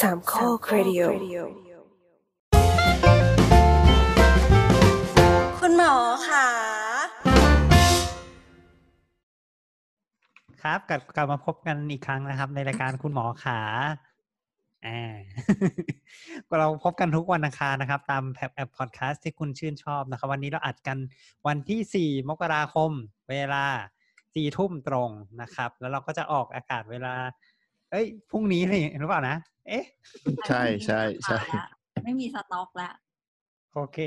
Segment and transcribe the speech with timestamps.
[0.00, 1.02] สามข้อครดิโอ
[5.58, 5.94] คุณหมอ
[6.28, 6.48] ค่ะ
[10.62, 13.60] ครับกลับกลับมาพบกันอีกครั้งนะครับ ในรายการคุณหมอขา
[14.86, 15.14] อ่า
[16.58, 18.22] เราพบกันทุกวันอังคารนะครับ ตาม
[18.54, 20.98] แอปพอดแคสต์ที่คุณชื่นชอบนะครับ วันนี้เราอัดกัน
[21.46, 22.90] วันที่สี่มกราคม
[23.30, 23.64] เวลา
[24.34, 25.10] สี่ทุ่มตรง
[25.40, 27.14] นะครับ แล้วเราก็จะออกอากาศเวลา
[27.90, 29.36] เอ้ยพรุ่งนี้นี่หรือเปล่านะ
[29.68, 29.84] เอ๊ะ
[30.48, 31.38] ใช่ใช่ใช่
[32.04, 32.94] ไม่มีสต็อกแล้ว
[33.74, 33.98] โอเค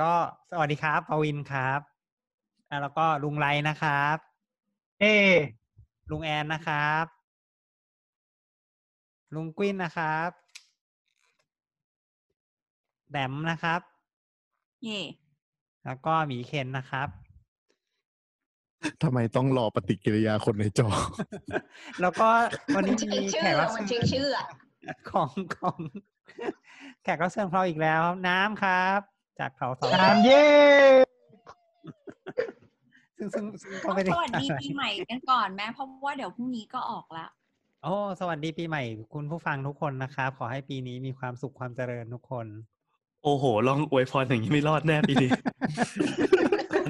[0.00, 0.12] ก็
[0.50, 1.80] สวัสดีครับปวินครับ
[2.68, 4.16] อะแล้วก็ลุงไรนะครับ
[5.00, 5.04] เอ
[6.10, 7.04] ลุงแอนนะครับ
[9.34, 10.30] ลุงกวินนะครับ
[13.10, 13.80] แบมนะครับ
[14.84, 15.00] เย่
[15.84, 17.08] แล้วก็หมีเคนนะครับ
[19.02, 20.88] ทำไมต้องรอปฏิกิริยาคนในจอ
[22.00, 22.28] แล้วก็
[22.74, 24.46] วันนี้มันมีเช็คแขชื่อกรับมันเชิเช็ญคชื่ออะ
[25.10, 25.78] ของของ
[27.02, 29.00] แขกรับเชิญของเราอีกแล้ว น้ำครับ
[29.40, 30.46] จากเขาสองน้ำเย่
[33.18, 37.30] ซึ่งซึ่งซึ่งก็ต้องไม่ได้สวัสดีปีใหม่กันก่อนแม่เพราะว่าเดี๋ยวพรุ่งนี้ก็ออกแล้ว
[37.82, 38.82] โอ้สวัสดีปีใหม่
[39.14, 42.46] คุณผู้ฟังทุกคนนะครับ ขอให้ปีนี้มีความสุขความเจริญทุกคน
[43.24, 45.30] โอ้โห ลองอวยพรอย่างนี้ไม่รอดแน่ปีนี้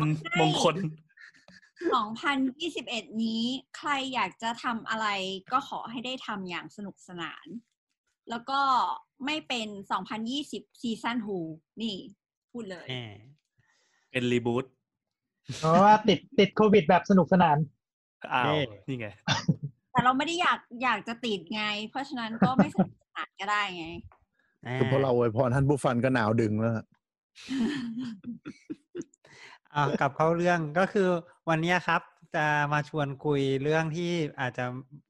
[0.01, 0.77] มันมงคล
[2.39, 3.43] 2021 นี้
[3.77, 5.07] ใครอยากจะทำอะไร
[5.53, 7.47] ก็ขอให้ได้ทำอย่างสนุกสนาน
[8.31, 8.61] แล้วก็
[9.27, 9.69] ไม่เป็น
[10.25, 11.39] 2020 ซีซั่นฮู
[11.81, 11.95] นี่
[12.53, 13.13] พูดเลยแหม
[14.11, 14.65] เป็นรีบูต
[15.59, 17.59] เพราะว่าติดติดโควิดแบบสนุกสนาน
[18.33, 18.55] อ้าว
[18.89, 19.09] นี่ไง
[19.93, 23.87] แต่เราไม่ได้อยากอยากจะติดไง เพราะฉะนั้นก็ไม่สนุกสนานก็ได้ไง
[24.67, 26.85] อ่าคือพอเราอวยพรท่านผู้ฟังก็หนาวดึงแล้วฮะ
[29.75, 31.09] อ่ากลับเข้าเรื่องก็คือ
[31.49, 32.03] วันเนี้ยครับ
[32.37, 34.65] จะมาชวนคุยเรื่องที่อาจจะ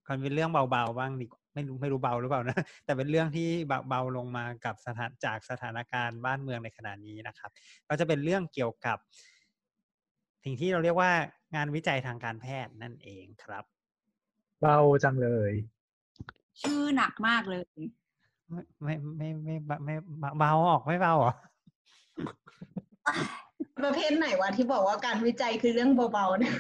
[0.09, 7.51] มันเป็นเรื่องเบาๆบ้างดีกว่า ไม่รู้ไม่รู้เบาหรือเปล่านะ แต่เป็นเรื่องที่เบาเบาลงมากับสถานจากสถานการณ์บ้านเมืองในขณะนี้นะครับ
[7.89, 8.99] ก็จะเป็นเรื่องเกี่ยวกับ
[10.45, 11.13] สิ่งที่เราเรียกว่า
[11.55, 13.65] งานวิจัยทางการแพทย์นั่นเองครับ
[14.61, 15.53] เบาจังเลย
[16.61, 17.65] ชื่อหนักมากเลย
[18.83, 21.33] ไม่ไม่ไม่ไม่ไม่ไม่เบาออกไม่เบาเหรอ
[23.79, 26.57] ประเภทไหนวะที่บอกว่าการวิจัยคือเรื่องเบาๆเนี่ย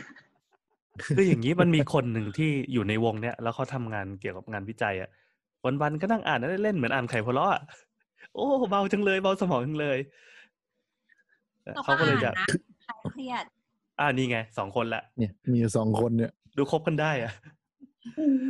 [1.16, 5.10] คืออย่างนี้มันมีคนหนึ่งที่อยู่ในวงเนี้ยแล้วเขาทำงานเกี่ยวกับงานวิจัยอะ
[5.64, 7.62] วันๆก็นั่งอ่านเล่นๆเหมือนอ่านไข่พะเลาะอะ
[8.34, 9.98] โอ้เบาจังเลยเบาสมองจังเลย
[11.76, 13.44] ตกเขาก็เลยจะอ่านนะใครเครียด
[14.00, 17.32] อ่านี่ไงสองคนละเนี่ย มีอยู่สองคนเนี่ย ดูคบกันได้อะ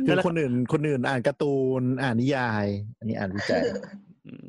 [0.07, 2.65] คือคนอื่นคนอื่นอ่านการ์ตูนอ่านนิยาย
[2.97, 3.61] อันนี้อ่านวิจัย
[4.25, 4.47] อืม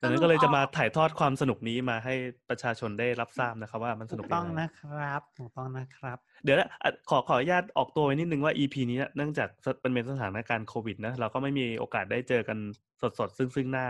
[0.00, 2.14] ดังนั้นก็เลยจะมาถ่ายทอดความสนุกนี้มาให้
[2.48, 9.48] ประชาชนได้รับทราบนะครับ ว่ามันสถูนุกกต้องยังไงนะครับถูกต้องนะครับ เดี๋ยวนะอะขอขออนุญาตออกตัวไว้นิดนึงว่า EP นี้เนี่ยเนื่องจาก
[9.80, 12.58] เป็นเป็นสถานการณ์โควิดนะเราก็ไม่มีโอกาสได้เจอกัน
[13.00, 13.86] สดสดๆซึ่งซึ่งหน้า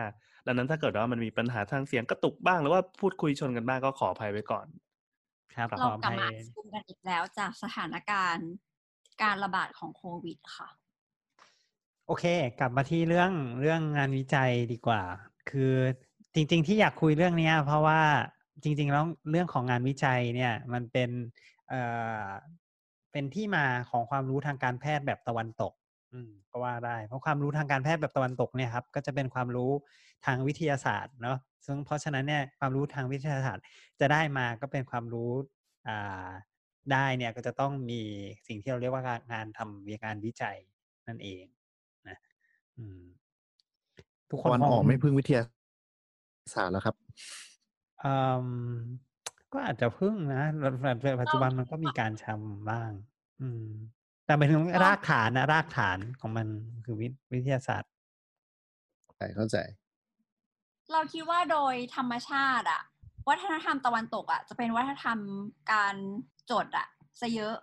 [0.46, 4.66] ดังนั้นถ้าเกิดว่ามันมีปัญหาทางเสียงกระตุกบ้างหรือว่าพูดคุยชนกันบ้างก็ขออภัยไว้ก่อน
[5.56, 8.48] ครับครับขเราอกลับภัมายซูมกันอีกแล้วจากสถานการณ์
[9.22, 10.68] การระบาดของโควิดค่ะ
[12.06, 12.24] โอเค
[12.60, 13.30] กลับมาที่เรื่อง
[13.60, 15.02] เรื่องงานวิจัยดีกว่า
[15.50, 15.74] คือ
[16.34, 18.00] จริง ๆ ที่อยากคุยเรื่องนี้เพราะว่า
[18.62, 21.10] จริง ๆ แล้วเรื่องของงานวิจัยเนี่ยมันเป็น
[21.68, 21.80] เอ่
[22.24, 22.28] อ
[23.12, 25.72] เป็นที่มาของความรู้ทางการแพทย์แบบตะวันตก
[26.12, 29.70] อืมก็ว่าได้ เพราะความรู้ทางการแพทย์แบบตะวันตกเนี่ยครับ ก็จะเป็นความรู้
[30.26, 33.64] ทางวิทยาศาสตร์เนาะซึ่งเพราะฉะนั้นเนี่ยความรู้ทางวิทยาศาสตร์
[34.00, 35.30] จะได้มาก็เป็นความรู้
[35.88, 36.28] อ่า
[36.92, 38.00] ได้เนี่ยก็จะต้องมี
[38.48, 40.56] สิ่งที่เราเรียกว่างานทำงานวิจัย
[41.08, 41.44] นั่นเอง
[42.08, 42.18] นะ
[42.78, 43.02] อืม
[44.30, 45.42] ทุกคนวันคงออกไม่พึ่งวิทยา
[46.54, 46.96] ศาสตร์แล้วครับ
[48.00, 48.12] เอ่
[48.44, 48.46] ม
[49.52, 52.90] ก็อาจจะพึ่งนะแต่แต่ปัจจุบันมันก็มีการทำบ้าง
[53.40, 53.64] อืม
[54.26, 56.46] แต่หมายถึงรากฐานนะรากฐานของมัน
[56.84, 57.90] คือวิวิทยาศาสตร์
[59.16, 59.56] ใช่เข้าใจ
[60.92, 62.82] เราคิดว่าโดยธรรมชาติอะ
[63.28, 65.18] วัฒนธรรมตะวันตกอะจะเป็นวัฒนธรรม
[65.72, 65.94] การ
[66.50, 66.88] จดอะ
[67.20, 67.56] ซะเยอะ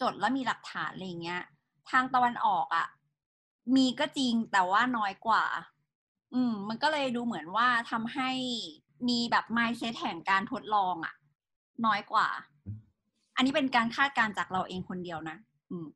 [0.00, 1.42] จดแล้วมีหลักฐานอะไรอย่างเงี้ย
[1.90, 2.86] ทางตะวันออกอะ
[3.76, 5.44] มีก็จริงแต่ว่าน้อยกว่า
[6.34, 8.30] อืม มันก็เลยดูเหมือนว่าทำให้
[9.08, 11.14] มีแบบ mindset แห่งการทดลองอะ
[11.86, 12.28] น้อยกว่า
[13.36, 15.36] อันนี้เป็นการคาดการณ์จากเราเองคนเดียวนะ
[15.70, 15.86] อืม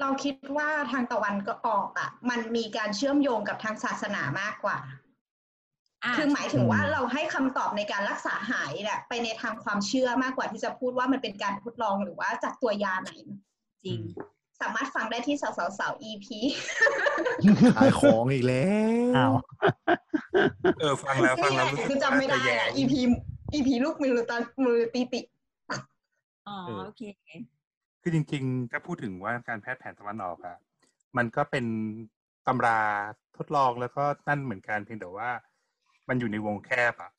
[0.00, 13.10] เราคิดว่าทางตะวันก็ออกอะมันมีการเชื่อมโยงกับทางศาสนามากกว่าะคือหมายถึงว่าอืมเราให้คำตอบในการรักษาหายเนี่ยไปในทางความเชื่อมากกว่าที่จะพูดว่ามันเป็นการทดลองหรือว่าจากตัวยาไหน
[13.84, 14.00] จริง
[14.60, 16.26] สามารถฟังได้ที่สาวสาว EP
[17.76, 18.68] ขายของอีกแล้
[19.06, 19.32] วอ้าว
[20.80, 22.94] เออฟังแล้วฟังแล้วรู้สึกคือจำไม่ได้น่าจะแย่อะ EP
[23.54, 25.20] EP ลูกมือตอนมือตีติ
[26.48, 27.02] อ๋อเออโอเค
[28.02, 30.56] คือจริงๆ ถ้าพูดถึงว่าการแพทย์แผนตะวันออกอะ
[31.16, 31.64] มันก็เป็น
[32.46, 32.80] ตำรา
[33.36, 35.30] ทดลองแล้วก็นั่นเหมือนกันเพียงแต่ว่า
[36.08, 37.10] มันอยู่ในวงแคบอะ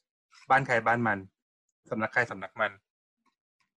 [0.50, 1.20] บ้านใครบ้านมัน
[1.90, 2.72] สำนักใครสำนักมัน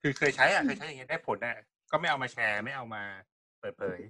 [0.02, 1.56] คือเคยใช้อะเคยใช้อย่างเงี้ยได้ผลอะ
[1.90, 3.02] ก็ไม่เอามาแชร์ไม่เอามา
[3.34, 4.00] เปิดเผย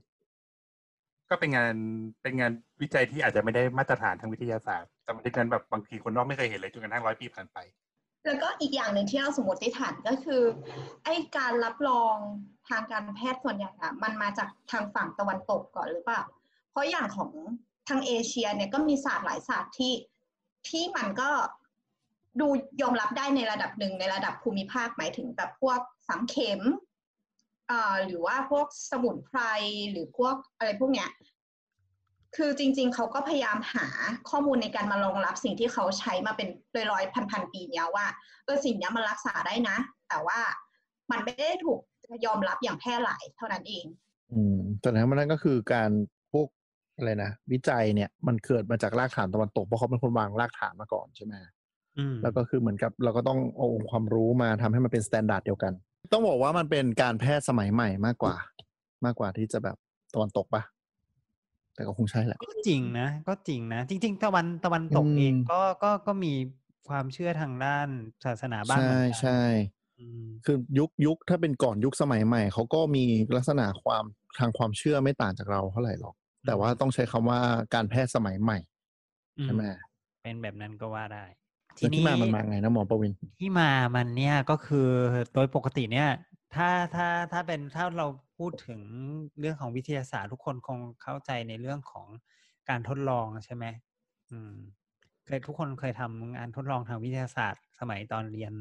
[1.30, 1.74] ก็เป็นงาน
[2.22, 7.58] เป็นงานวิจัยที่อาจจะไม่ได้มาตรฐานทางวิทยาศาสตร์ แต่มันเป็นงานแบบบางทีคนนอกไม่เคยเห็นเลยจนกระทั่งร้อยปีผ่านไป
[8.24, 10.42] แล้วก็อีกอย่างหนึ่งที่เราสมมติฐานก็คือ
[11.04, 12.16] ไอ้การรับรอง
[12.68, 16.22] ทางการแพทย์ส่วนใหญ่อะมันมาจากทางฝั่งตะวันตกก่อนหรือเปล่า
[16.70, 17.30] เพราะอย่างของ
[17.88, 19.94] ทางเอเชียเนี่ยก็มีศาสตร์หลายศาสตร์ที่
[20.68, 21.30] ที่มันก็
[22.40, 22.48] ดู
[22.82, 26.60] ยอมรับได้ในระดับหนึ่งในระดับภูมิภาคหมายถึงแบบพวกสังเข็ม
[28.06, 29.38] หรือว่าพวกสมุนไพร
[29.90, 31.10] หรือพวกอะไรพวกเนี้ย
[32.36, 33.86] คือจริง ๆ เขาก็พยายามหา
[34.30, 36.48] ข้อมูลในการมารองรับสิ่งที่เขาใช้มาเป็น
[36.90, 38.06] ร้อยๆพันๆปีเนี้ยว่า
[38.44, 39.76] เออสิ่งเนี้ยมันรักษาได้นะ
[40.08, 40.38] แต่ว่า
[41.10, 41.80] มันไม่ได้ถูก
[42.26, 43.84] ยอมรับอย่างแพร่หลายเท่านั้นเอง
[44.32, 45.90] อืมแต่ทั้งนั้นก็คือการ
[46.32, 46.48] พวก
[46.96, 51.34] อะไรนะวิจัยเนี่ยมันเกิดมาจากรากฐานตะวันตกเพราะเขาเป็นคนวางรากฐานมาก่อนใช่ไหม
[51.98, 55.72] อืมแล้วก็คือเหมือนกับเราก็ต้องเอาองค์ความรู้มาทำให้มันเป็น standard เดียวกัน
[56.12, 58.34] ต้องบอกว่ามันเป็นการแพทย์สมัยใหม่มากกว่า
[59.04, 59.76] มากกว่าที่จะแบบ
[60.14, 60.62] ตะวันตกปะ
[61.74, 66.34] แต่ก็คงใช่แหละ ก็จริงนะ ก็จริงนะ จริง ๆ ตะวันตะวันตกเองอืมก็ก็ก็มี
[66.88, 67.88] ความเชื่อทางด้าน
[68.24, 69.40] ศาสนาบ้างเหมืใช่อนกันใช่
[69.98, 73.04] อืมคือยุคยุคถ้าเป็นก่อนยุคสมัยใหม่เขาก็มี
[73.36, 74.04] ลักษณะความ
[74.38, 76.14] ทางความเชื่อไม่ต่างจากเราเท่าไหร่หรอก
[76.46, 77.40] แต่ว่าต้องใช้คำว่า
[77.74, 78.58] การแพทย์สมัยใหม่
[79.38, 79.62] อืมใช่ไหม
[80.22, 81.24] เป็นแบบนั้นก็ว่าได้
[81.80, 84.88] แล้วที่มามันมาไงนะหมอประวินที่มามันเนี่ยก็คือ
[85.34, 86.08] โดยปกติเนี่ย
[86.54, 88.06] ถ้าถ้าถ้าเป็นถ้าเรา
[88.38, 88.80] พูดถึง
[89.40, 92.06] เรื่องของวิทยาศาสตร์ทุกคนคงเข้าใจในเรื่องของ
[92.68, 93.64] การทดลองใช่ไหม
[94.30, 94.52] อืม
[95.26, 98.52] เคยทุกคนเคยทำงานทดลองทางวิทยาศาสตร์ สมัยตอนเรียน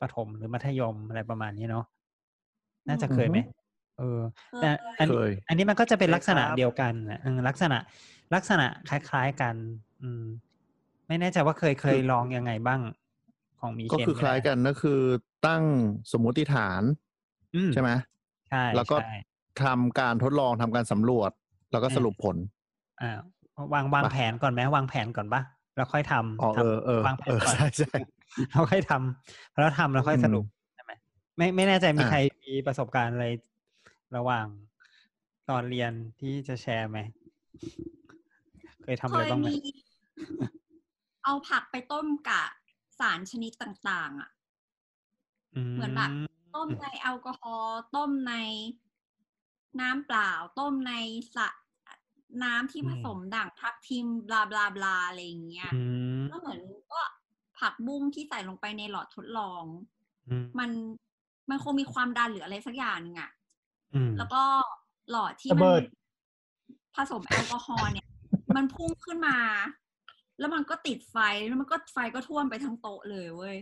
[0.00, 1.86] ประถมหรือมัธยมอะไรประมาณนี้เนาะ
[2.88, 3.50] น่าจะเคยไหมอือฮึ
[3.98, 4.20] เออ
[4.60, 4.68] แต่
[4.98, 7.78] อันเคยอันนี้มันก็จะเป็นเคยลักษณะครับเดียวกันนะเออลักษณะ
[8.34, 9.54] ลักษณะคล้าย ๆกัน
[10.02, 10.24] อืม
[11.08, 12.80] ไม่แน่ใจว่าเคยเคยลองยังไงบ้าง
[13.60, 15.00] ของมีก็เคนคือคล้ายกันก็คือ
[15.46, 15.64] ตั้ง
[16.12, 16.82] สมมติฐาน
[17.54, 17.90] อืมใช่ไหม
[18.50, 19.10] ใช่แล้วก็ใช่
[19.62, 21.30] ทำการทดลองทำการสำรวจ
[21.72, 22.36] แล้วก็อืมสรุปผล
[23.00, 23.18] อ่า
[23.74, 25.42] วางวางปะแผนก่อนไหมวางแผนก่อนปะ
[25.76, 27.96] แล้วค่อยทำอ๋อทำเออเออวางแผเอนอก่อนใช่ใช่
[28.50, 30.44] แล้วค่อยทำแล้วทำแล้วค่อยสรุป
[30.74, 30.92] ใช่ไหม
[31.36, 33.26] ไม่ไม่แน่ใจมีอ่าใครมีประสบการณ์อะไร
[34.16, 34.46] ระหว่าง
[35.50, 36.98] ตอนเรียนที่จะแชร์ไหม
[38.82, 39.52] เคยทำเคอะไรยบ้างไหมมี
[41.24, 42.48] เอาผักไปต้มกับ
[42.98, 44.30] สารชนิดต่าง ๆ อะ
[45.74, 46.10] เหมือนแบบ
[46.54, 48.34] ต้มในแอลกอฮอล์ต้มใน
[49.80, 50.92] น้ำเปล่า ต้มใน
[51.34, 51.48] สระ
[52.42, 55.82] น้ำที่อืมผสมด่างทับทิมบลาบลาบลาอะไรอย่างเงี้ยอื
[56.18, 56.60] มก็เหมือน
[56.92, 57.00] ก็
[57.58, 59.64] ผักบุ้งที่ใส่ลงไปในหลอดทดลอง
[60.28, 60.70] อืมมัน
[61.50, 63.30] มันคงมีความดันหรืออะไรสักอย่างหนึงอะ
[63.94, 64.42] อืมแล้วก็
[65.10, 65.82] หลอดที่ระมัเบินด
[66.96, 68.06] ผสมแอลกอฮอล์เนี่ย
[68.56, 69.36] มันพุ่งขึ้นมา
[70.38, 71.16] แล้วมันก็ติดไฟ
[71.48, 73.56] แล้วมันก็ไฟก็ท่วมไปทั้งโต๊ะเลยเว้ย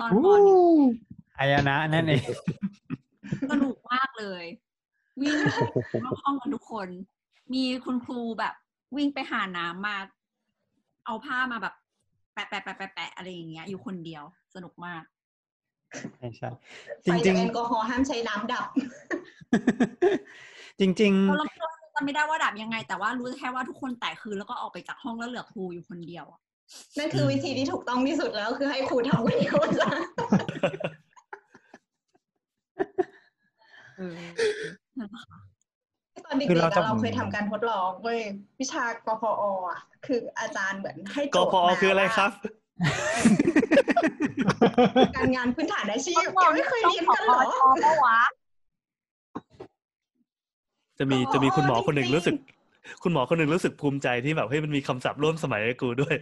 [0.00, 0.58] ตอนก่อนเนี่ย
[1.38, 2.24] อายนะนั่นเอง
[3.50, 4.44] สนุกมากเลย
[5.20, 5.34] วิ่ง
[6.04, 6.88] รอบห้องกันทุกคน
[7.54, 8.54] มีคุณครูแบบ
[8.96, 9.96] วิ่งไปหาน้ำมา
[11.06, 11.74] เอาผ้ามาแบบ
[12.32, 15.02] แปะแปะแปะแปะแปะอะไรอย่างเงี้ย อยู่คนเดียวสนุกมาก
[16.16, 16.48] ใช่ใช่
[17.02, 26.40] ไฟจริจากงแอลกอฮอล์ห้ามใช้น้ำดับๆจริงเราเราจำไม่ได้ว่าดับยังไง แต่ว่ารู้แค่ว่าทุกคนแตกคือแล้วก็ออกไปจากห้องแล้วเหลือครูอยู่คนเดียวอะ
[26.98, 29.90] นั่นคือวิธีที่ถูกต้องที่สุดแล้วคือให้ครูทำคนเดียวจ้ะ
[36.24, 38.20] ตอนเด็กคือๆเราอะจะเราเคยทำการทดลองเว้ย
[38.60, 39.30] วิชากพอ
[39.68, 42.30] อะคืออาจารย์เหมือนให้กโจทย์พอมาคืออะไรว่าครับ
[45.16, 47.40] การงานพื้นฐานอาชีพแกไม่เคยเรียนกันเหรอ
[47.84, 48.20] ปะวะ
[51.00, 52.36] จะมีก็จะมีคุณหมอคนหนึ่งจริงๆรู้สึก
[53.02, 56.14] คุณหมอคนหนึ่งรู้สึกภูมิใจที่แบบเฮ้ยมันมีคำศัพท์ร่วมสมัยกับกูด้วย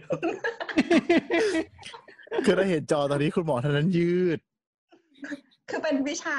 [2.45, 4.39] คือถ้าเห็นจอตอนนี้คุณหมอท่านนั้นยืด
[5.69, 6.37] คือเป็นวิชา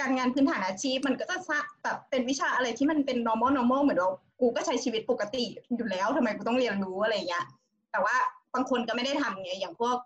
[0.00, 4.10] การงานพื้นฐานอาชีพมันก็จะสะแบบเป็นวิชาอะไรที่มันเป็น normal normal เหมือนเรา
[4.40, 5.44] กูก็ใช้ชีวิตปกติ
[5.76, 7.44] อยู่แล้วทำไมกูต้องเรียนรู้อะไรเงี้ย
[7.92, 8.16] แต่ว่า
[8.54, 9.96] บางคนก็ไม่ได้ทำไงอย่างพวก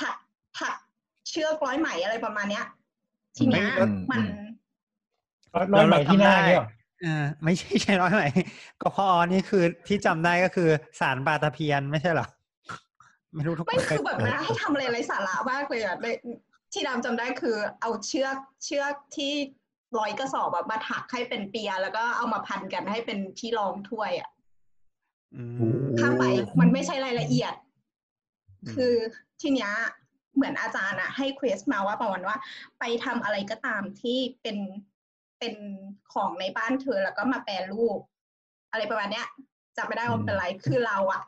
[0.00, 0.16] ถัก
[0.58, 0.74] ถัก
[1.28, 2.66] เชือกร้อยไหมอะไรประมาณเนี้ย
[3.36, 4.22] ทีเนี้ยอืมมัน
[5.54, 6.68] ร้อยไหมที่หน้าเนี่ยเหรอ
[7.02, 8.24] เออไม่ใช่ใช่ร้อยไหม
[8.80, 10.68] กพอนี่คือที่จำได้ก็คือ
[11.00, 12.26] สารปลาตะเพียนไม่ใช่เหรอ
[13.34, 16.14] ไม่รู้ทุกคไม่นเคคืยอแบบนะให้ทำอะไรไร้สาระมากเลยอะเลย
[16.72, 19.32] ที่ดำจำได้คือ เอาเชือกเชือกที่
[19.98, 24.30] ร้อยกระสอบแบบมาถักให้เป็นเปีย แล้วก็เอามาพันกันให้เป็นที่รองถ้วยอะ
[25.34, 25.42] อื
[25.82, 26.24] มข้ามไป
[26.60, 27.54] มันไม่ใช่รายละเอียด
[28.62, 28.94] อืมคือ
[29.40, 29.72] ทีเนี้ย
[30.34, 32.36] เหมือนอาจารย์อะให้เควสมาว่าประมาณว่า
[32.78, 34.56] ไปทำอะไรก็ตามที่เป็น
[35.38, 35.54] เป็น
[36.12, 37.98] ของในบ้านเธอแล้วก็มาแปรรูป
[38.70, 39.26] อะไรประมาณเนี้ย
[39.76, 41.22] จำไม่ได้ว่าเป็นไรคือเราอะ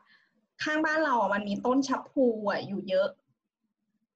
[0.62, 3.09] ข้างบ้านเราอะมันมีต้นชับพลูอะอยู่เยอะ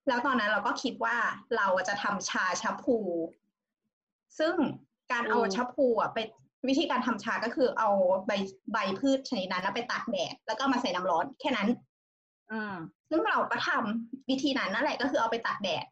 [0.09, 1.17] แล้วตอนนั้นเราก็คิดว่า
[1.57, 2.99] เราอะจะทำชาชับพลู
[4.39, 4.55] ซึ่ง
[5.13, 6.19] การเอาอืมชับพลูอะไป
[6.69, 7.89] วิธีการทำชาก็คือเอา
[8.27, 8.33] ใบ
[8.73, 11.69] ใบพืชชนิดนั้นนะไปตากแดดแล้วก็มาใส่น้ำร้อนแค่นั้น
[12.53, 12.75] อืม
[13.11, 15.85] ซึ่งเราก็ทำวิธีนั้นนั่นแหละก็คือเอาไปตากแดด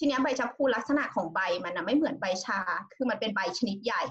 [0.00, 2.58] ทีเนี้ยใบชะพูลักษณะของใบมันนะไม่เหมือนใบชา
[2.96, 4.02] คือมันเป็นใบชนิดใหญ่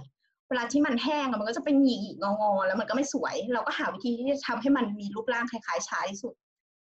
[0.50, 6.34] เวลาที่มันแห้งอะมันก็จะเป็นหยีๆงอๆแล้วมันก็ไม่สวย เราก็หาวิธีที่จะทำให้มันมีรูปร่างคล้ายๆชาที่สุด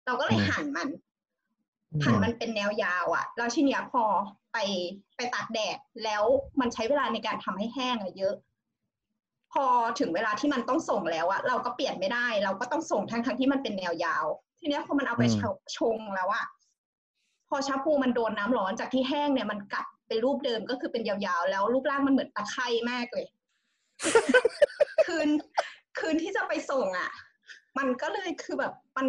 [0.06, 0.88] เราก็เลยอืมหั่นมัน
[2.04, 4.04] หั่นมันเป็นแนวยาวอะแล้วทีเนี้ยพอ
[4.54, 4.58] ไป
[5.16, 6.24] ไปตากแดดแล้ว
[6.60, 8.36] มันใช้เวลาในการทำให้แห้งอะเยอะ
[9.54, 9.66] พอ
[10.00, 14.26] ถึงเวลาที่มันต้องส่งแล้วอะเราก็เปลี่ยนไม่ได้ เราก็ต้องส่งทั้งทั้งๆที่มันเป็นแนวยาว
[14.60, 16.46] ทีเนี้ยพอมันเอาไปอืมชงชงแล้วอะ
[17.50, 23.26] พอชาพูมันโดนน้ำร้อนจากที่แห้งเนี่ยมันกัดเป็นรูปเดิมก็คือเป็นยาวๆ แล้วรูปร่างมันเหมือนตะไคร่มากเลย
[25.06, 25.30] คืน
[26.00, 27.12] คืนที่จะไปส่งอะ
[27.78, 29.08] มันก็เลยคือแบบมัน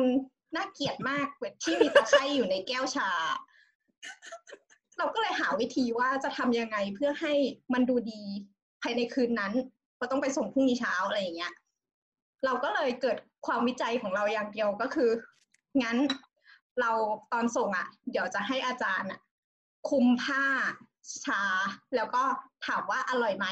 [0.57, 1.27] น่าเกลียดมาก
[1.63, 3.11] ที่มีตะไคร่อยู่ในแก้วชา
[4.99, 7.33] เราก็เลยหาวิธีว่าจะทำยังไงเพื่อให้
[7.73, 8.23] มันดูดี
[8.83, 9.53] ภายในคืนนั้น
[9.97, 11.53] เพราะต้องไปส่งพรุ่งนี้เช้าอะไรอย่างเงี้ย
[12.45, 13.17] เราก็เลยเกิด
[13.47, 15.11] ความวิจัยของเราอย่างเดียวก็คือ
[15.83, 15.97] งั้น
[16.81, 16.91] เรา
[17.33, 19.21] ตอนส่งอะ เดี๋ยวจะให้อาจารย์อะ
[19.89, 20.45] คุมผ้า
[21.25, 21.43] ชา
[21.97, 22.23] แล้วก็
[22.67, 23.47] ถามว่าอร่อยไหม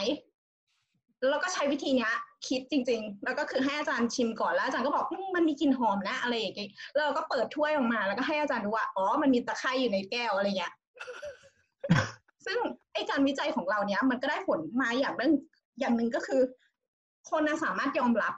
[1.18, 2.12] แล้วเราก็ใช้วิธีเนี้ย
[2.48, 10.72] คิดจริง ๆ แล้วก็คือให้อาจารย์ชิมก่อนแล้วอาจารย์ก็บอกมมันมีกลิ่นหอมนะอะไรอย่างเงี้ยแล้วเราก็เปิดถ้วยออกมา แล้วก็ให้อาจารย์ดูว่าอ๋อมันมีตะไคร่อยู่ในแก้วอะไรเงี้ย
[12.46, 12.58] ซึ่ง
[12.94, 15.32] ไอการวิจัยของเราเนี้ยมันก็ได้ผลมาอย่างเรื่อง
[15.80, 16.40] อย่างหนึ่งก็คือ
[17.30, 18.34] คนสามารถยอมรับ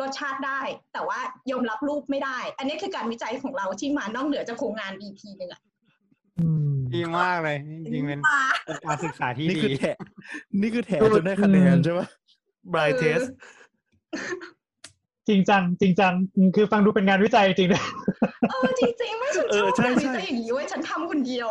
[0.00, 0.60] รสชาติได้
[0.92, 1.18] แต่ว่า
[1.50, 5.60] ยอมรับรูปไม่ได้ อันนี้คือการวิจัยของเราที่มานอกเหนือจากโครงงาน EP หนึ่งอะ
[6.38, 8.20] อืมดีมากเลย จริงๆเป็น
[8.64, 9.84] เป็นการศึกษาที่นี่ดีคือแถ
[10.62, 12.06] นี่คือแถจนได้คะแนนใช่ปะ
[12.72, 13.20] บรายเทส
[15.28, 16.12] จริงจังจริงจัง
[16.56, 17.82] คือฟังดูเป็นงานวิจัยจริงๆนะ
[18.50, 21.48] เออจริงๆไม่ฉันเอชออบใช่การวิใช่จัยอย่างนี้เว้ยฉันทำคนเดียว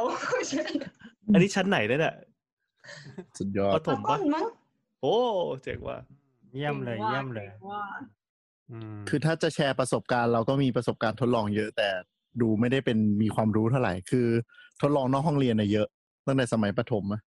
[1.34, 2.16] อันนี้ชั้นไหนเนี่ยน่ะ
[3.38, 4.46] สุดยอปดฐมต้ปะนมั้ง
[5.02, 5.16] โอ้
[5.64, 5.98] เจ๋งว่ะ
[6.54, 8.25] เยี่ยมเลยเยี่ยมเลยว่าอืม
[9.10, 11.89] คือถ้าจะแชร์ประสบการณ์เราก็มีประสบการณ์ทดลองเยอะ แต่
[12.41, 14.27] ดูไม่ได้เป็นมีความรู้เท่าไหร่ คือ
[14.81, 15.88] ทดลองนอกห้องเรียนน่ะเยอะ
[16.25, 17.22] ตั้งแต่สมัยประถมอะ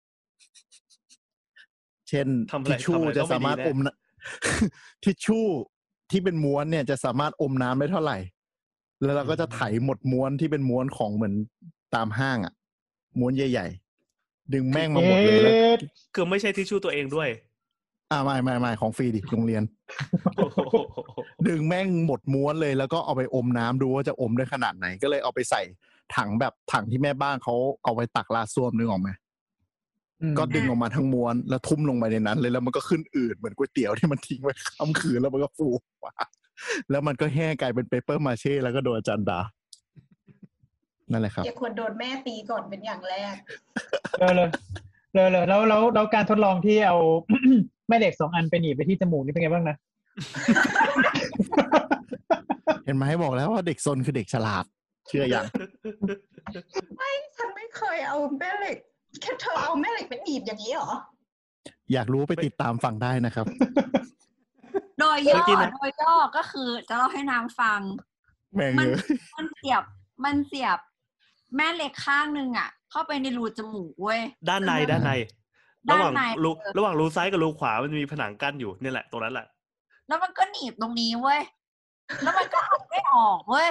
[2.08, 3.96] เช่นทำอะไรทิชชู่ทำอะไรจะต้องไม่สามารถดีอแน่มนะ
[5.04, 5.46] ทิชชู่
[6.10, 8.18] ที่เป็นม้วนเนี่ยจะสามารถอมน้ำได้เท่าไหร่
[9.02, 11.34] แล้วเราก็จะไถหมดม้วนที่เป็นม้วนของเหมือน
[11.94, 12.52] ตามห้างอะ
[13.18, 13.66] ม้วนใหญ่
[14.10, 15.76] ๆ ดึงแม่งมาหมดเลยแล้วเอ๊ะ
[16.14, 17.28] คือไม่ใช่ทิชชู่ตัวเองด้วย
[18.14, 19.62] อ่าไม่ไม่ไม่ของฟรีดิโรงเรียน
[20.36, 20.58] โอ้โห
[21.48, 25.62] ดึงแม่งหมดม้วนเลยแล้วก็เอาไปอมน้ำดูว่าจะอมได้ขนาดไหน ก็เลยเอาไปใส่
[26.16, 27.54] ถังแบบถังที่แม่บ้านเขา
[27.84, 29.08] เอาไว้ตักลาดส้วมนึกออกไหม
[30.22, 36.14] อืมก็ดึงออกมาทั้งม้วนแล้วทุ่มลงไปในนั้น เลยแล้วมันก็ขึ้นอืดเหมือนก๋วยเตี๋ยวที่มันทิ้งไว้ข้ามคืนแล้วมันก็ฟูออกมา
[36.90, 39.40] แล้วมันก็แห้งกลายเป็นเปเปอร์มาเช่ แล้วก็โดนอาจารย์ด่า
[41.10, 43.34] นั่นแหละครับเด็กควรโดนแม่ตีก่อนเป็นอย่างแรก
[44.36, 44.48] เลย
[45.14, 46.96] เลยเลยเลยแล้วแล้วแล้วการทดลองที่เอา
[47.88, 49.76] แม่เหล็กสองอันไปหนีบไปที่จมูกนี่เป็นไงบ้างนะ
[52.84, 54.64] เห็นไหมบอกแล้วว่าเด็กซนคือเด็กฉลาด
[55.08, 55.44] เชื่อยัง
[57.36, 58.76] ฉันไม่เคยเอาแม่เหล็ก
[59.22, 60.92] แค่เธอเอาแม่เหล็กไปหนีบอย่างนี้เหรอ
[61.92, 63.46] อยากรู้ไปติดตามฟังได้นะครับ
[64.98, 67.80] โดยย่เมื่ออกี้นะโดยย่อก็คือจะเล่าให้นางฟัง
[68.54, 69.00] แม่งมันเลย
[69.36, 69.82] มันเสียบ
[70.24, 70.78] มันเสียบ
[71.56, 75.12] แม่เหล็กข้างหนึ่งอะ เข้าไปในรูจมูกเว้ย ด้านในด้านใน
[75.88, 79.46] ด้าระนหว่างในรูเออระหว่างรูซ้ายกับรูขวามันมีผนังกั้นอยู่นี่แหละตรงนั้นแหละ
[80.08, 81.40] แล้วมันก็หนีบตรงนี้เว้ย
[82.22, 83.70] แล้วมันก็เอาไม่ออกเว้ย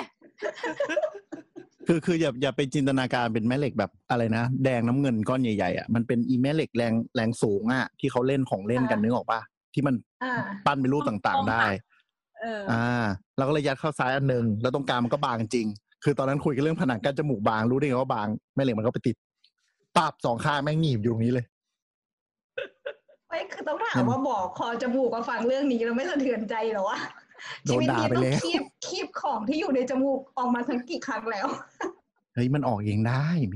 [1.87, 9.39] คือคืออย่าอย่าไปจินตนาการเป็นแม่เหล็กแบบอะไรนะ แดงน้ำเงินก้อนใหญ่ๆอะมันเป็นอีแม่เหล็กแรงแรงสูงอะที่เขาเล่นของเล่นกันอ่านึนึกออกปะ
[9.73, 11.63] ที่มันอ่าปั้นเป็นรูปต่างๆได้
[12.41, 13.03] เอออ่า
[13.37, 15.67] เราก็เลยยัดเข้าซ้ายอันหนึ่งแล้วตรงกลางมันก็บางจริง
[16.03, 19.15] คือตอนนั้นคุยกันเรื่องผนังกั้นจมูกบางรู้ได้ไงว่าบางแม่เหล็กมันก็ไปติด
[19.97, 21.45] ปับสองข้างแม่งหนีบอยู่ตรงนี้เลย
[23.27, 26.99] ไม่คือต้องถามว่าบอกคอจมูกมาฟังเรื่องนี้แล้วไม่สะเทือนใจเหรอวะ
[27.63, 31.47] โดชีนวิตด่านี้ไปต้องแล้วคีบคีบของที่อยู่ในจมูกออกมาทั้งกี่ครั้งแล้ว
[32.33, 33.53] เฮ้ยมันออกเองได้แหม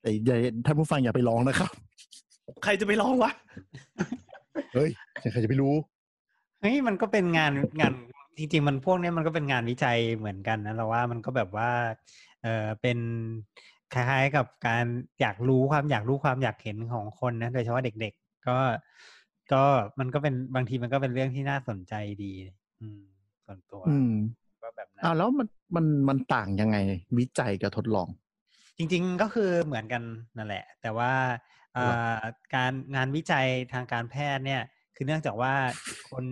[0.00, 0.36] แต่อย่า
[0.66, 1.70] ท่านผู้ฟังอย่าไปร้องนะครับ
[2.64, 3.30] ใครจะไปลองวะ
[4.74, 4.90] เฮ้ย
[5.32, 5.74] ใครจะไปรู้
[6.60, 7.92] เฮ้ยมันก็เป็นงานงาน
[8.38, 11.70] จริงๆมันพวกเนี้ยมันก็เป็นงานวิจัยเหมือนกันนะเราว่ามันก็แบบว่า
[12.42, 12.98] เออเป็น
[13.94, 14.84] คล้ายๆกับการ
[15.20, 18.58] อยากรู้ความอยากรู้ความอยากเห็นของคนนะโดยเฉพาะเด็ก ๆ ก็
[19.52, 19.64] ก็
[19.98, 22.32] มันก็เป็นบางทีมันก็เป็นเรื่องที่น่าสนใจดี
[22.80, 23.02] อืม
[23.46, 24.12] ส่วนตัวอืม
[24.62, 26.76] ว่าแบบนั้นอ้าวแล้วมันมันมันต่างยังไง
[27.18, 28.08] วิจัยกับทดลอง
[28.78, 30.02] จริง ๆก็คือเหมือนกัน
[30.36, 31.12] นั่นแหละ แต่ว่า
[31.74, 32.18] เอ่เหรออ
[32.54, 34.62] การงานวิจัยทางการแพทย์เนี่ย
[34.94, 35.54] คือเนื่องจากว่า
[36.10, 36.24] คน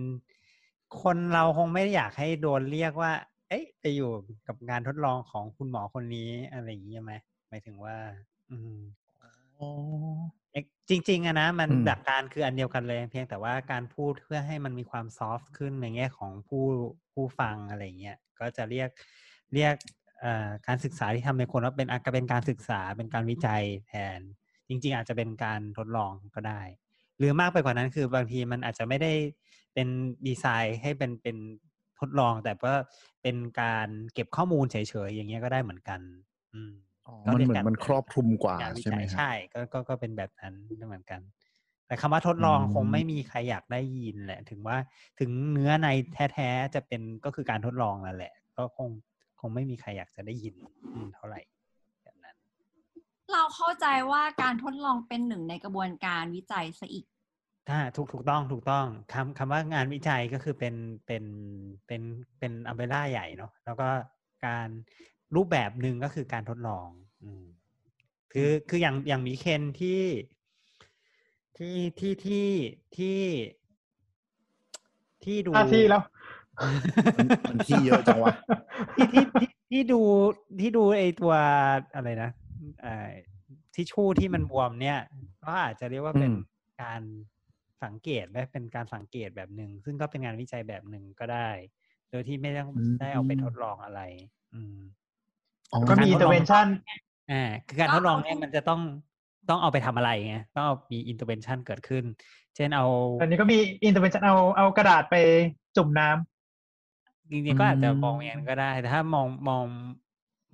[1.02, 3.12] คนเราคงไม่ได้อยากให้โดนเรียกว่า
[3.49, 4.11] เอ๊ะไปอยู่
[4.49, 7.14] กับงานทดลองของคุณหมอคนนี้อะไรอย่างนี้ใช่ไหม
[7.49, 7.97] หมายถึงว่า
[8.50, 8.76] อืม
[9.59, 9.69] อ๋อ
[10.52, 16.64] เอ๊ะจริง ๆอะนะมันอืมหลักการคืออันเดียวกันเลย เพียงแต่ว่าการพูดเพื่อให้มันมีความซอฟต์ขึ้นในแง่ของผู้
[17.12, 18.90] ผู้ฟังอะไรเงี้ยก็จะเรียก
[19.55, 19.75] เรียก
[20.21, 24.21] เอ่อการศึกษาที่ทำในคนว่าเป็นอาจจะเป็นการศึกษาเป็นการวิจัยแทน
[24.69, 26.61] จริง ๆ อาจจะเป็นการทดลองก็ได้
[27.19, 29.12] หรือมากไปกว่านั้นคือบางทีมันอาจจะไม่ได้
[29.76, 29.88] เป็น
[30.26, 31.37] ดีไซน์ให้เป็นเป็น
[32.00, 32.75] ทดลอง แต่ว่า
[33.23, 36.00] เป็นการเก็บข้อมูลเฉยๆอย่างเงี้ยก็ได้เหมือนกัน
[36.52, 36.73] อืม
[37.06, 40.54] อ๋อก็มันเรียกเหมือกันนมันครอบคลุมกว่าการวิใช่ไหจัมยครับใช่ก็ก็ก็เป็นแบบนั้น
[40.87, 41.21] เหมือนกัน
[41.87, 44.76] แต่คำว่าทดลองอืมคงไม่มีใครอยากได้ยินแหละ ถึงว่า
[45.21, 45.88] ถึงเนื้อใน
[46.33, 48.88] แท้ๆจะเป็นก็คือการทดลองนั่นแหละ ก็คง
[49.40, 50.54] คงไม่มีใครอยากจะได้ยิน
[50.95, 51.40] อืมเท่าไหร่
[52.02, 52.37] แบบนั้น
[53.33, 57.06] เราเข้าใจว่าการทดลองเป็นหนึ่งในกระบวนการวิจัยซะอีก
[57.68, 60.75] ถ้าถูกถูกต้องถูกต้องคำคำว่างานวิจัยก็คือเป็น
[61.06, 61.25] เป็น
[61.87, 62.02] เป็น
[62.38, 63.88] เป็นอัมเบร่าใหญ่เนาะแล้วก็
[64.46, 64.68] การ
[65.35, 66.88] รูปแบบหนึ่งก็คือการทดลอง
[67.23, 67.44] อืม
[68.32, 70.02] คือคืออย่างอย่างมีเคนที่
[71.56, 72.49] ที่ที่ที่
[72.96, 73.20] ที่
[75.25, 76.02] ที่ดูห้าที่แล้ว
[77.16, 78.32] มันมันที่เยอะจังวะ
[78.96, 80.00] ที่ที่ที่ที่ดู
[80.61, 81.32] ที่ดูไอตัว
[81.94, 82.30] อะไรนะ
[82.82, 83.11] เอ่อ
[83.75, 84.99] ทิชชู่ที่มันบวมเนี่ย
[85.44, 86.38] ก็อาจจะเรียกว่าเป็นอืม
[86.82, 87.02] การ
[87.85, 91.49] สังเกตและเป็นการสังเกตแบบหนึ่งซึ่งก็เป็นงานวิจัยแบบหนึ่งก็ได้
[92.11, 94.00] โดยที่ไม่ต้องได้เอาไปทดลองอะไร
[94.54, 94.76] อืม
[95.73, 96.66] อ๋อก็มีการทดลอง intervention
[97.30, 98.80] อ่าคือการก็ทดลองเอาเนี่ยมันจะต้อง
[99.49, 102.04] ต้องเอาไปทำอะไรไงต้องเอามี intervention เกิดขึ้น
[102.56, 102.87] เช่นเอา
[103.21, 105.16] อันนี้ก็มี intervention เอาเอากระดาษไป
[105.76, 109.64] จุ่มน้ำจริงๆก็อาจจะอืมมองอย่างนั้นก็ได้ แต่ถ้ามองมอง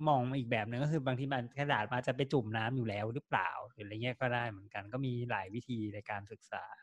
[0.07, 6.82] มองอีกแบบหนึ่งก็คือบางทีมันกระดาษมาจะไปจุ่มน้ำอยู่แล้วหรือเปล่าหรืออะไรเงี้ยก็ได้เหมือนกัน ก็มีหลายวิธีในการศึกษาอื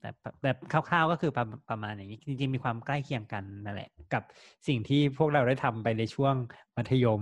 [0.00, 0.10] แต่
[0.42, 4.22] แบบคร่าวๆก็คือประประมาณอย่างนี้ จริงๆมีความใกล้เคียงกันนั่นแหละ กับ
[4.68, 6.34] สิ่งที่พวกเราได้ทำไปในช่วง
[6.76, 7.20] มัธยม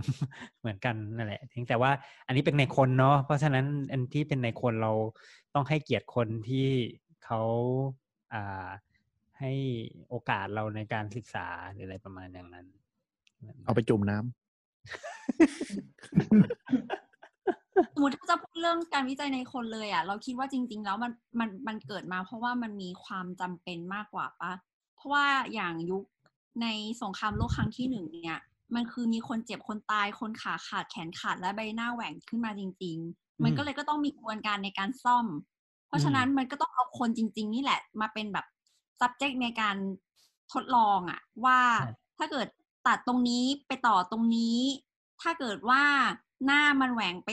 [0.61, 1.90] เหมือนกันนั่นแหละเพียงแต่ว่า
[2.26, 4.92] อันนี้เป็นในคนเนาะเพราะฉะนั้นอันที่เป็นในคนเรา
[5.55, 6.66] ต้องให้เกียรติคนที่
[7.24, 7.40] เขา
[8.35, 8.68] อ่า
[9.40, 9.52] ให้
[10.09, 12.66] โอกาสเราในการศึกษาหรืออะไรประมาณอย่างนั้น
[13.64, 14.29] เอาไปจุ่มน้ำ
[17.94, 24.52] สมมติถ้าจะพูดเรื่องการวิจัยในคนเลยอะ เราคิดว่าจริง ๆ แล้วมันมันมันเกิดมาเพราะว่ามันมีความจำเป็นมากกว่าปะ
[24.96, 26.04] เพราะว่าอย่างยุค
[26.62, 26.66] ใน
[27.02, 28.40] สงครามโลกครั้งที่หนึ่งเนี่ย
[28.74, 35.26] มันคือมีคนเจ็บคนตายคนขาขาดแขนขาดและใบหน้าแหว่งขึ้นมาจริง ๆ มันก็เลยก็ต้องมีกระบวนการในการซ่อม
[35.88, 38.46] เพราะฉะนั้นมันก็ต้องเอาคนจริง ๆ นี่แหละมาเป็นแบบ
[39.00, 39.76] subject ในการ
[40.52, 42.48] ทดลองอะว่าใช่ถ้าเกิด
[42.86, 44.58] ตัดตรงนี้ไปต่อตรงนี้
[45.22, 45.82] ถ้าเกิดว่า
[46.46, 47.30] หน้ามันแหว่งไป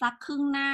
[0.00, 0.70] สักครึ่งหน้า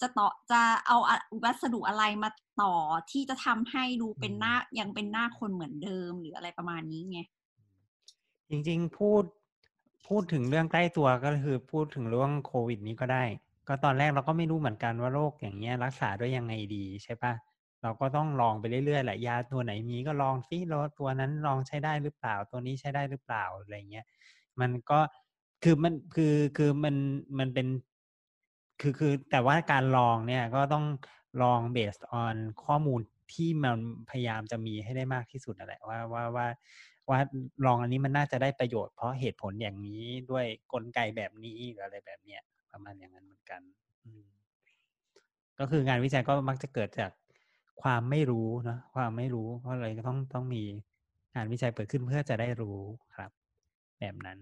[0.00, 0.96] จะต่อจะเอา
[1.44, 2.30] วัสดุอะไรมา
[2.62, 2.74] ต่อ
[3.10, 7.20] ที่จะทำให้ดูเป็นหน้ายังเป็นหน้าคนเหมือนเดิมหรืออะไรประมาณนี้ไง
[8.50, 9.24] จริงๆพูด
[10.08, 13.24] พูดถึงเรื่องใกล้ตัวก็คือพูดถึงเรื่องโควิดนี้ก็ได้
[13.68, 17.32] ก็ตอนแรกเราก็ไม่รู้เหมือนกันว่าโรคอย่างเงี้ยรักษาด้วยยังไงดีใช่ปะ
[17.82, 24.06] เราก็ต้องลองไปเรื่อยๆแหละยาตัวไหนมีก็ลองซิแล้วตัวนั้นลองใช้ได้หรือเปล่า ตัวนี้ใช้ได้หรือเปล่าอะไรเงี้ย
[24.60, 25.00] มันก็
[25.62, 26.96] คือมันคือคือมัน
[27.38, 27.66] มันเป็น
[28.80, 30.84] คือคือแต่ว่าการลองเนี่ยก็ต้อง
[31.42, 33.00] ลอง based on ข้อมูล
[33.32, 33.76] ที่มัน
[34.10, 36.46] พยายามจะมีให้ได้มากที่สุดนั่นแหละว่าว่าว่า
[37.10, 37.18] ว่า
[37.66, 43.62] ลองอันนี้มันน่าจะได้ประโยชน์เพราะเหตุผลอย่างนี้ด้วยกลไกแบบนี้หรืออะไรแบบเนี้ยประมาณอย่างนั้นเหมือนกัน
[45.58, 47.10] ก็คืองานวิจัยก็มักจะเกิดจาก
[47.82, 50.62] ความไม่รู้เนอะความไม่รู้ เพราะเลยก็ต้องต้องมี
[51.34, 52.78] งานวิจัยเปิดขึ้นเพื่อจะได้รู้
[53.16, 53.30] ครับ
[54.00, 54.38] แบบนั้น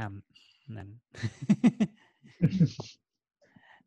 [0.00, 0.12] ตาม
[0.76, 0.88] นั้น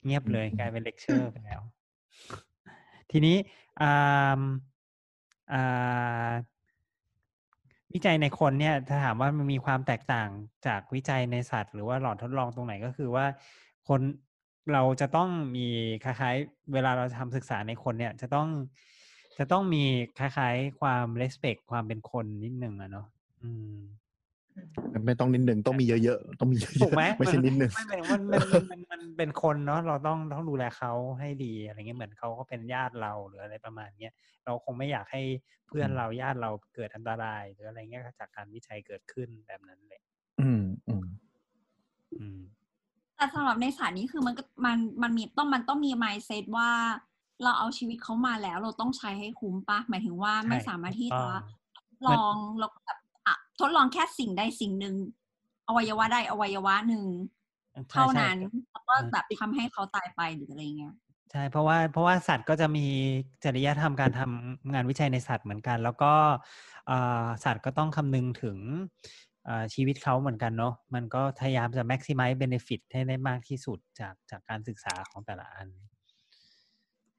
[0.05, 1.61] เงียบเลยกลายเป็นเลคเชอร์ไปแล้ว
[3.11, 3.37] ทีนี้
[3.81, 4.41] อ่า
[5.53, 6.31] อ่า
[7.93, 10.29] วิจัยในคนเนี่ย ถ้าถามว่ามันมีความแตกต่าง
[10.67, 13.25] จากวิจัยในสัตว์ หรือว่าหลอดทดลองตรงไหนก็คือว่า
[13.87, 14.01] คน
[14.73, 15.67] เราจะต้องมี
[16.03, 18.47] คล้ายๆ เวลาเราทำศึกษาในคนเนี่ย จะต้อง
[19.37, 19.83] จะต้องมี
[20.19, 23.07] คล้ายๆ ความ respect ความเป็นคนนิดหนึ่งอะเนาะ
[23.43, 23.75] อืม
[25.05, 34.13] ไม่ต้องนิดหนึ่งต้องมีเยอะๆต้องมีเยอะๆถูกไหมไม่ใช่นิดหนึ่งไม่เป็นมันมันมันมันมันเป็นคนเนาะเราต้องต้องดูแลเขาให้ดีอะไรเงี้ยเหมือนเขาก็เป็นญาติเราหรืออะไรประมาณเนี้ย
[34.45, 35.21] เราคงไม่อยากให้
[35.67, 40.01] เพื่อนเราญาติเราเกิดอันตราย หรืออะไรเงี้ยจากการวิจัยเกิดขึ้นแบบนั้นเลย
[40.41, 41.05] อืมอืม
[42.19, 42.39] อืม
[43.15, 46.69] แต่สำหรับในสารนี้คือมันก็มันมันมีต้องมันต้องมี mindset ว่า
[47.43, 51.43] เราเอาชีวิตเขามาแล้ว เราต้องใช้ให้คุ้มปะหมายถึงว่าไม่ใช่สามารถที่ถูจะกต้อง
[52.07, 53.02] ลองแล้วก็แบบอะ
[53.59, 54.95] ทดลองแค่สิ่งใดสิ่งหนึ่ง
[55.67, 57.05] อวัยวะใดอวัยวะหนึ่ง
[57.71, 58.37] ใช่เท่าใช่นั้น
[58.71, 60.93] แล้วก็แบบทำให้เขาตายไปหรืออะไรเงี้ย
[61.31, 62.85] ใช่เพราะว่าเพราะว่าสัตว์ก็จะมี
[63.43, 66.13] จริยธรรมการทำงานวิจัยในสัตว์เหมือนกัน แล้วก็
[66.87, 68.57] เอ่อสัตว์ก็ต้องคำนึงถึง
[69.45, 75.67] เอ่อชีวิตเขาเหมือนกันเนาะมันก็พยายามจะ maximize benefit ให้ได้มากที่สุดจากจากการศึกษาของแต่ละอัน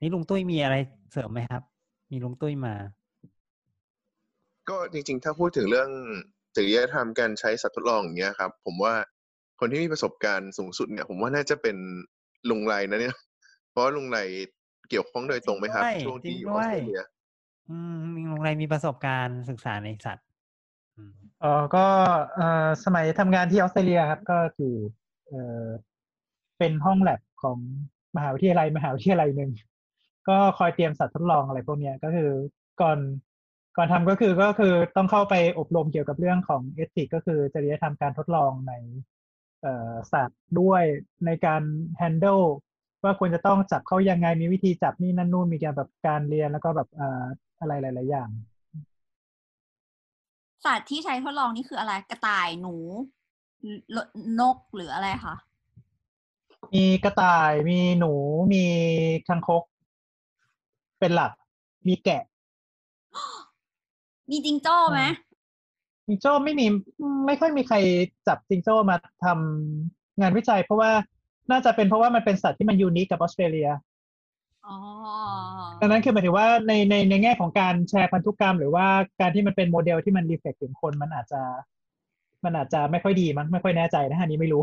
[0.00, 0.76] นี่ลุงตุ้ยมีอะไร
[1.12, 1.62] เสริมไหมครับ
[2.10, 2.74] มีลุงตุ้ยมา
[4.68, 5.90] ก็จริงๆ ถ้าพูดถึงเรื่อง
[6.56, 8.94] จริยธรรมการใช้สัตว์ทดลองอย่างเงี้ยครับ ผมว่า
[9.60, 11.76] คนที่มีประสบการณ์สูงสุดเนี่ย ผมว่าน่าจะเป็น
[12.50, 13.16] ลุงไรนะเนี่ย
[13.70, 14.18] เพราะว่าลุงไร
[14.90, 17.02] เกี่ยวข้องโดยตรงไหมครับจริงด้วยช่วงที่จริองด้อวสยเตรเลีย
[17.70, 20.26] อืมมีลุงไรมีประสบการณ์ศึกษาในสัตว์
[20.96, 21.86] อืมอ๋อก็
[22.34, 24.74] เอ่อสมัยทำงานที่ออสเตรเลียครับ ก็อยู่
[25.28, 25.66] เอ่อ
[26.58, 27.58] เป็นห้องแลบของ
[28.16, 29.50] มหาวิทยาลัยมหาวิทยาลัยหนึ่ง
[30.28, 32.30] ก็คอยเตรียมสัตว์ทดลองอะไรพวกเนี้ยก็คือ
[32.80, 32.98] ก่อน
[33.76, 38.72] ก่อนทำก็คือก็คือต้องเข้าไปอบรมเกี่ยวกับเรื่องของเอติกก็คือจริยธรรมการทดลองใน
[39.62, 40.82] เอ่อสัตว์ด้วย
[41.26, 41.62] ในการ
[42.00, 42.44] handle
[43.02, 47.24] ว่าควรจะต้องจับเขายังไงมีวิธีจับนี่นั่นนู่นมีการแบบการเรียนแล้วก็แบบเอ่อ
[47.60, 48.28] อะไรหลาย ๆ อย่าง
[50.64, 52.74] สัตว์ที่ใช้ทดลองนี่คืออะไรกระต่ายหนู
[53.96, 53.98] ล
[54.40, 55.34] นกหรืออะไรคะ
[56.74, 58.12] มีกระต่ายมีหนู
[58.52, 58.64] มี
[59.28, 59.62] คังคก
[60.98, 61.32] เป็นหลัก
[61.88, 62.22] มีแกะ
[64.30, 65.00] มีจิงโจ้ไหม
[66.06, 66.66] จิงโจ้ไม่มี
[67.26, 67.76] ไม่ค่อยมีใคร
[68.26, 70.90] จับจิงโจ้มาทำงานวิจัย เพราะว่า
[71.50, 73.68] น่าจะเป็นเพราะว่ามันเป็นสัตว์ที่มัน unique กับออสเตรเลีย
[74.66, 74.76] อ๋อ
[75.80, 78.86] ดังนั้นคือหมายถึงว่าในในในแง่ของการแชร์พันธุกรรม หรือว่า
[79.20, 81.40] การที่มันเป็นโมเดลที่มัน reflect ถึงคนมันอาจจะ
[82.44, 84.62] มันอาจจะไม่ค่อยดีมั้งไม่ค่อยแน่ใจนะอันนี้ไม่รู้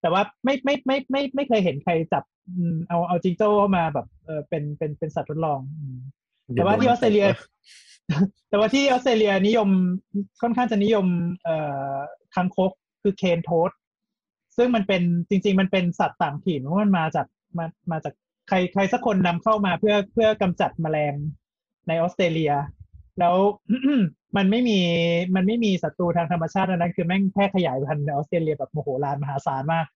[0.00, 5.98] แต่ว่าไม่ไม่ไม่ไม่ไม่เคยเห็นใครจับอืมเอาเอาจิงโจ้เข้ามาแบบเออเป็นเป็นเป็นสัตว์ทดลองอืม
[6.54, 7.26] แต่ว่าที่ออสเตรเลีย
[8.48, 9.68] แต่ว่าที่ออสเตรเลียนิยม
[10.40, 11.06] ค่อนข้างจะนิยม
[11.44, 11.56] เอ่
[11.94, 11.96] อ
[12.34, 13.70] คังคกคือเคนโทส
[14.56, 17.26] ซึ่งมันเป็นจริง ๆ มันเป็นสัตว์ต่างถิ่นเพราะมันมาจาก
[17.58, 18.14] มามาจาก
[18.48, 21.14] ใครใครสักคนนำเข้ามาเพื่อเพื่อกำจัดแมลง
[21.88, 22.52] ในออสเตรเลีย
[23.18, 23.34] แล้ว
[24.36, 24.78] มันไม่มี
[25.36, 29.95] มันไม่มีศัตรูทางธรรมชาติดังนั้นคือแม่งแพร่ขยายพันธุ์ในออสเตรเลียแบบโมโหลานมหาศาลมากเอ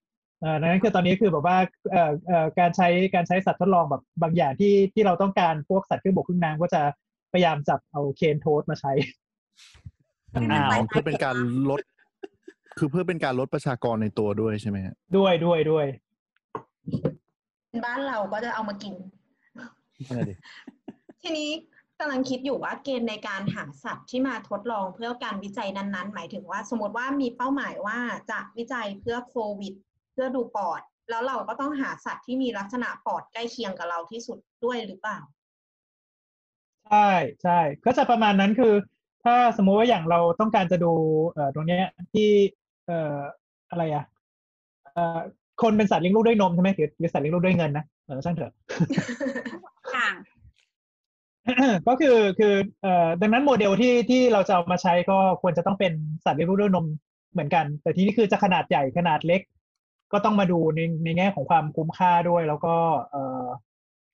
[0.61, 1.57] ดังนั้นคือตอนนี้คือแบบว่า
[1.91, 6.81] เอ่อเอ่อการใช้การใช้สัตว์ทดลองแบบบางอย่างที่ที่เราต้องการพวกสัตว์ครึ่งบกครึ่งน้ำก็จะ
[7.31, 8.91] พยายามจับเอาเคนโทสมาใช้
[10.31, 11.35] ไม่อ้าวไปเพื่อเป็นการ
[11.69, 11.81] ลด
[12.77, 15.85] คือเพื่อเป็นการลดประชากรในตัวด้วยใช่ไหมฮะด้วยด้วยด้วย
[17.85, 18.93] บ้านเราก็จะเอามากิน
[20.07, 20.33] นั่นนะดิ
[21.21, 21.49] ทีนี้
[21.99, 27.97] กำลังคิดอยู่ว่าเกณฑ์ในการหาสัตว์ที่มาทดลองเพื่อการวิจัยนั้นๆ หมายถึงว่าสมมติว่ามีเป้าหมายว่า
[28.29, 29.73] จะวิจัยเพื่อโควิด
[30.11, 35.19] เพื่อดูปอด แล้วเราก็ต้องหาสัตว์ที่มีลักษณะปอดใกล้เคียงกับเราที่สุดด้วยหรือเปล่า
[36.87, 37.09] ใช่
[37.43, 38.73] ใช่ก็จะประมาณนั้นคือ
[39.23, 40.91] ถ้าสมมุติว่าอย่างเราต้องการจะดู
[41.31, 42.29] เอ่อตรงเนี้ยที่
[42.87, 43.19] เอ่อ
[43.69, 44.05] อะไรอะ
[44.93, 45.19] เอ่อ
[45.61, 48.53] คนเป็นสัตว์เลี้ยงลูกด้วยนมใช่ไหมหรือหรือสัตว์เลี้ยงลูกด้วยเงินนะเออช่างเถอะ
[49.95, 50.15] ต่าง
[51.87, 55.93] ก็คือคือเอ่อดังนั้นโมเดลที่ที่เราจะเอามาใช้ก็ควรจะต้องเป็น
[56.25, 56.85] สัตว์เลี้ยงลูกด้วยนม
[57.31, 59.41] เหมือนกัน แต่ทีนี้คือจะขนาดใหญ่ขนาดเล็ก
[60.11, 62.75] ก็ต้องมาดูในในแง่ของความคุ้มค่าด้วย แล้วก็
[63.11, 63.47] เอ่อ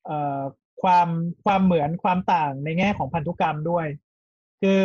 [0.05, 0.41] เอ่อ
[0.81, 1.07] ความ
[1.45, 3.87] ความเหมือนความต่างในแง่ของพันธุกรรมด้วย
[4.61, 4.81] คือ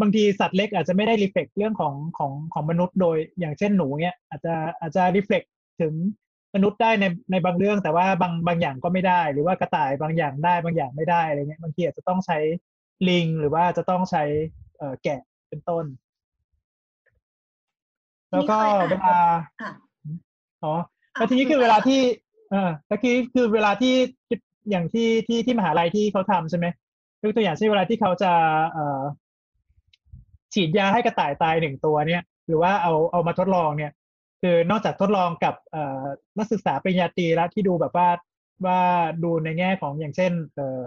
[0.00, 5.42] บางทีสัตว์เล็กอาจจะไม่ได้รีเฟกเรื่องของของของมนุษย์โดยอย่างเช่นหนูเนี้ยอาจจะอาจจะรีเฟก
[5.80, 5.94] ถึง
[6.54, 12.38] มนุษย์ได้ในในบางเรื่อง แต่ว่าบางบางอย่างก็ไม่ได้ หรือว่ากระต่ายบางอย่างได้บางอย่างไม่ได้อะไรเงี้ยบางทีอาจจะต้องใช้
[13.08, 14.22] ลิงหรือว่าจะต้องใช้
[14.76, 15.84] เอ่อแกะเป็นต้น
[18.30, 19.18] แล้วก็นี่เคยอ่านเวลา
[20.64, 22.00] อะอ๋ออะแล้วทีนี้คือเวลาที่
[22.50, 23.94] เออแล้วคือคือเวลาที่
[24.70, 26.66] อย่างที่ที่ที่มหาลัยที่เขาทำใช่ไหม
[27.22, 28.32] ยกตัวอย่างเช่นเวลาที่เขาจะ
[28.72, 29.02] เอ่อ
[30.54, 33.92] ฉีดยาให้กระต่ายตายหนึ่งตัวเนี่ย หรือว่าเอาเอามาทดลองเนี่ย
[34.42, 36.04] คือนอกจากทดลองกับเอ่อ
[36.38, 38.08] นักศึกษาปริญญาตรีแล้วที่ดูแบบว่า
[38.66, 38.80] ว่า
[39.24, 40.84] ดูในแง่ของอย่างเช่น เอ่อ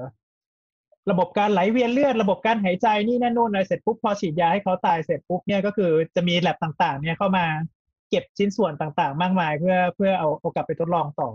[1.12, 7.46] ระบบการไหลเวียนเลือดระบบการหายใจนี่นั่นนู่นอะไรเสร็จปุ๊บพอฉีดยาให้เขาตายเสร็จปุ๊บเนี่ยก็คือจะมีแลบต่างๆ เนี่ยเข้ามา
[8.10, 11.30] เก็บชิ้นส่วนต่างๆ มากมาย เพื่อเพื่อเอาเอากลับไปทดลองต่อ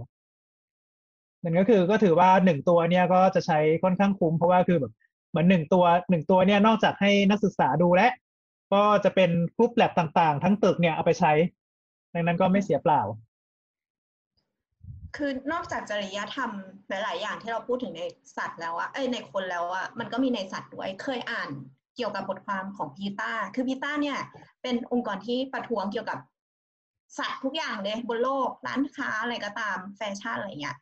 [1.43, 4.93] นั่นก็คือก็ถือว่าหนึ่งตัวเนี่ยก็จะใช้ค่อนข้างคุ้มเพราะว่าคือแบบ
[5.31, 8.13] เหมือนหนึ่งตัวหนึ่งตัวเนี่ยนอกจากให้นักศึกษาดูแล้ว
[8.73, 11.33] ก็จะเป็นกรุ๊ปแลบต่างๆ ทั้งตึกเนี่ยเอาไปใช้
[12.15, 13.01] ดังนั้นก็ไม่เสียเปล่า
[15.17, 16.51] คือนอกจากจริยธรรม
[16.89, 18.03] หลาย ๆ อย่างที่เราพูดถึงใน
[18.37, 21.51] สัตว์แล้วอะเอ้ยในคนแล้วอะมันก็มีในสัตว์ด้วยเคยอ่าน
[21.97, 24.19] เกี่ยวกับบทความของพีตาคือพีตาเนี่ย
[24.63, 26.19] เป็นองค์กรที่ประท้วงเกี่ยวกับ
[27.19, 30.77] สัตว์ทุกอย่างเลยบนโลกร้านค้าอะไรก็ตามแฟชั่นอะไรเงี้ย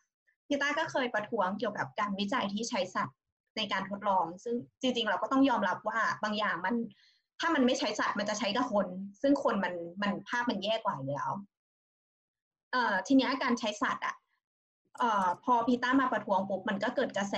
[0.47, 3.17] พีต้าก็เคยประท้วงเกี่ยวกับการวิจัยที่ใช้สัตว์
[3.57, 6.75] ในการทดลอง ซึ่งจริง ๆ เราก็ต้องยอมรับว่าบางอย่างมัน
[7.41, 8.87] ถ้ามันไม่ใช้สัตว์มันจะใช้กับคน
[9.23, 11.31] ซึ่งคนมันมันภาพมันแย่กว่าอยู่แล้ว
[12.73, 14.15] เอ่อทีนี้การใช้สัตว์อะ
[14.99, 17.37] เอ่อพอพีต้ามาประท้วงปุ๊บมันก็เกิดกระแส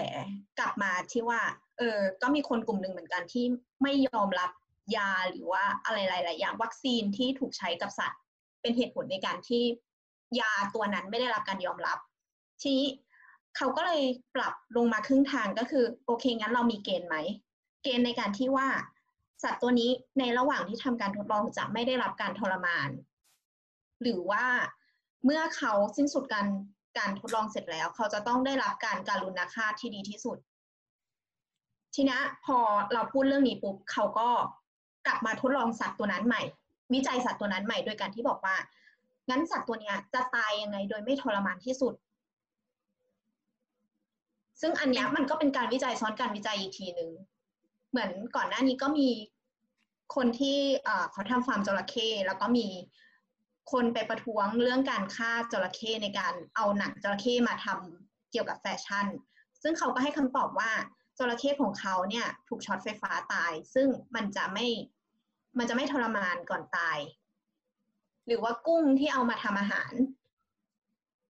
[0.59, 1.41] กลับมาที่ว่า
[1.79, 3.45] เออก็มีคนกลุ่มหนึ่งเหมือนกันที่
[3.83, 4.51] ไม่ยอมรับ
[4.97, 8.21] ยาหรือว่าอะไรหลายๆอย่างวัคซีนที่ถูกใช้กับสัตว์
[8.63, 9.63] เป็นเหตุผลในการที่
[10.41, 11.99] ยาตัวนั้นไม่ได้รับการยอมรับ
[12.63, 12.89] ทีนี้
[13.57, 14.03] เขาก็เลย
[14.35, 17.17] ปรับลงมาครึ่งทางก็คือ โอเค งั้นเรามีเกณฑ์ไหม
[17.83, 18.69] เกณฑ์ในการที่ว่า
[19.43, 22.89] สัตว์ตัวนี้ในระหว่างที่ทำการทดลองจะไม่ได้รับการทรมาน
[24.03, 24.45] หรือว่า
[25.25, 26.47] เมื่อเขาสิ้นสุดการ
[26.99, 30.39] การทดลองเสร็จแล้ว เขาจะต้องได้รับการการุณาฆาตที่ดีที่สุด
[31.95, 32.59] ทีนี้พอ
[32.93, 34.29] เราพูดเรื่องนี้ปุ๊บเขาก็
[35.07, 36.43] กลับมาทดลองสัตว์ตัวนั้นใหม่
[36.95, 38.57] วิจัยสัตว์ตัวนั้นใหม่โดยการที่บอกว่า
[39.31, 41.95] งั้นสัตว์ตัวเนี้ยจะตายยังไงโดยไม่ทรมานที่สุด
[44.61, 47.11] ซึ่งอันเนี้ยมันก็เป็นการวิจัยซ้อนการวิจัยอีกทีหนึ่ง
[47.91, 49.09] เหมือนก่อนหน้านี้ก็มี
[50.15, 52.67] คนที่เอ่อเขาทำฟาร์มจระเข้แล้วก็มี
[53.73, 59.07] คนไปประท้วงเรื่องการฆ่าจระเข้ในการเอาหนังจระเข้มาทำเกี่ยวกับแฟชั่น
[59.63, 60.71] ซึ่งเขาก็ให้คำตอบว่า
[61.19, 64.67] จระเข้ของเขาเนี่ยถูกช็อตไฟฟ้าตาย ซึ่งมันจะไม่
[65.59, 66.99] มันจะไม่ทรมานก่อนตาย
[68.27, 69.93] หรือว่ากุ้งที่เอามาทำอาหาร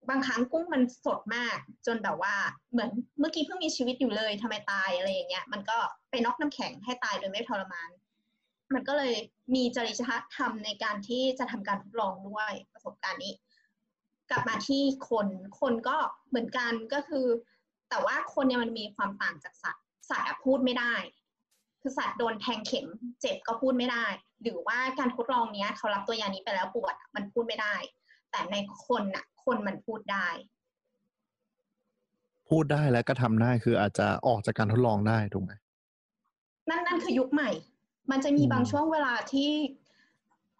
[0.08, 2.34] บางครั้งกุ้งมันสดมาก จนแบบว่า
[2.72, 5.78] เหมือนเมื่อกี้เพิ่งมีชีวิตอยู่เลยทำไมตายอะไรอย่างเงี้ย มันก็
[6.10, 7.90] ไปน็อกน้ำแข็งให้ตายโดยไม่ทรมาน
[8.74, 9.14] มันก็เลย
[9.54, 10.02] มีจริย
[10.36, 13.34] ธรรมในการที่จะทำการทดลองด้วยประสบการณ์นี้
[14.30, 15.26] กลับมาที่คน
[15.60, 15.96] คนก็
[16.28, 17.26] เหมือนกันก็คือ
[17.90, 20.94] แต่ว่าคนเนี่ยมันมีความต่างจากสัตว์ สัตว์พูดไม่ได้
[21.82, 22.86] คือสัตว์โดนแทงเข็ม
[23.20, 24.06] เจ็บก็พูดไม่ได้
[24.42, 27.74] หรือว่าการทดลองเนี้ยเขารับตัวยานี้ไปแล้วปวดอะมันพูดไม่ได้
[28.30, 30.28] แต่ในคนน่ะ คนมันพูดได้
[32.48, 35.52] พูดได้และก็ทำได้คืออาจจะออกจากการทดลองได้ถูกไหม
[36.70, 37.50] นั่นนั่นคือยุคใหม่
[38.10, 39.50] มันจะมีอืมบางช่วงเวลาที่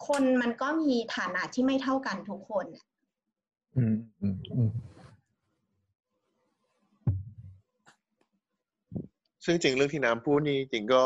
[0.08, 2.84] คนมันก็มีฐานะที่ไม่เท่ากันทุกคนน่ะ
[3.76, 4.70] อืมอืมอืม
[9.44, 11.02] ซึ่งจริงเรื่องที่น้ำพูดนี่จริงก็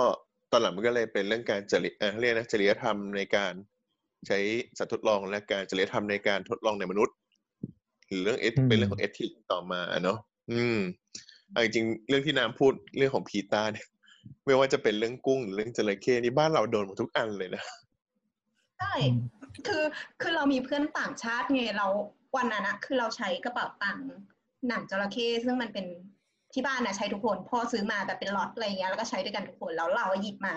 [0.51, 3.53] ตอนหลังมันก็เลยเป็นเรื่องการจริเอ่อเรียกนะจริยธรรมในการ
[4.27, 4.39] ใช้
[4.79, 7.15] สัตว์ทดลองและการจริยธรรมในการทดลองในมนุษย์
[8.09, 10.19] หรือเรื่องเอทเป็นเรื่องของเอทิกต่อมาเนาะ
[10.53, 10.79] อืม
[11.53, 13.87] เอาจริงๆเรื่องที่น้ำพูดเรื่องของพีตาเนี่ย
[14.45, 17.63] ไม่ว่าจะเป็นเรื่องกุ้งหรือเรื่องจระเข้นี่บ้านเราโดนหมดทุกอันเลยนะ
[18.79, 18.95] ใช่
[19.67, 19.85] คือ
[20.21, 21.89] คือเรามีเพื่อนต่างชาติไงเรา
[22.37, 24.07] วันนั้นอะคือเราใช้กระเป๋าตังค์
[24.69, 25.87] หนังจระเข้ซึ่งมันเป็น
[26.57, 30.57] ที่บ้านนะใช้ทุกคน พ่อซื้อมาแบบเป็นล็อตอะไรเงี้ยแล้วก็ใช้ด้วยกันทุกคนแล้วเราหยิบมา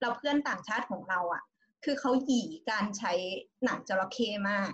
[0.00, 1.42] เราเพื่อนต่างชาติของเราอะ
[1.84, 3.12] คือเขาหยีการใช้
[3.64, 4.70] หนังจระเข้มาก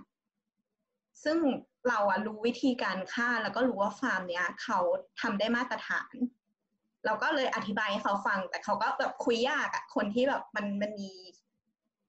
[1.25, 1.39] ซึ่ง
[1.89, 4.79] เราอะรู้วิธีการฆ่าแล้วก็รู้ว่าฟาร์มเนี้ยเขา
[5.21, 6.15] ทำได้มาตรฐาน
[7.07, 11.11] เราก็เลยอธิบายให้เขาฟัง แต่เขาก็แบบคุยยากอะคนที่แบบมันมันมี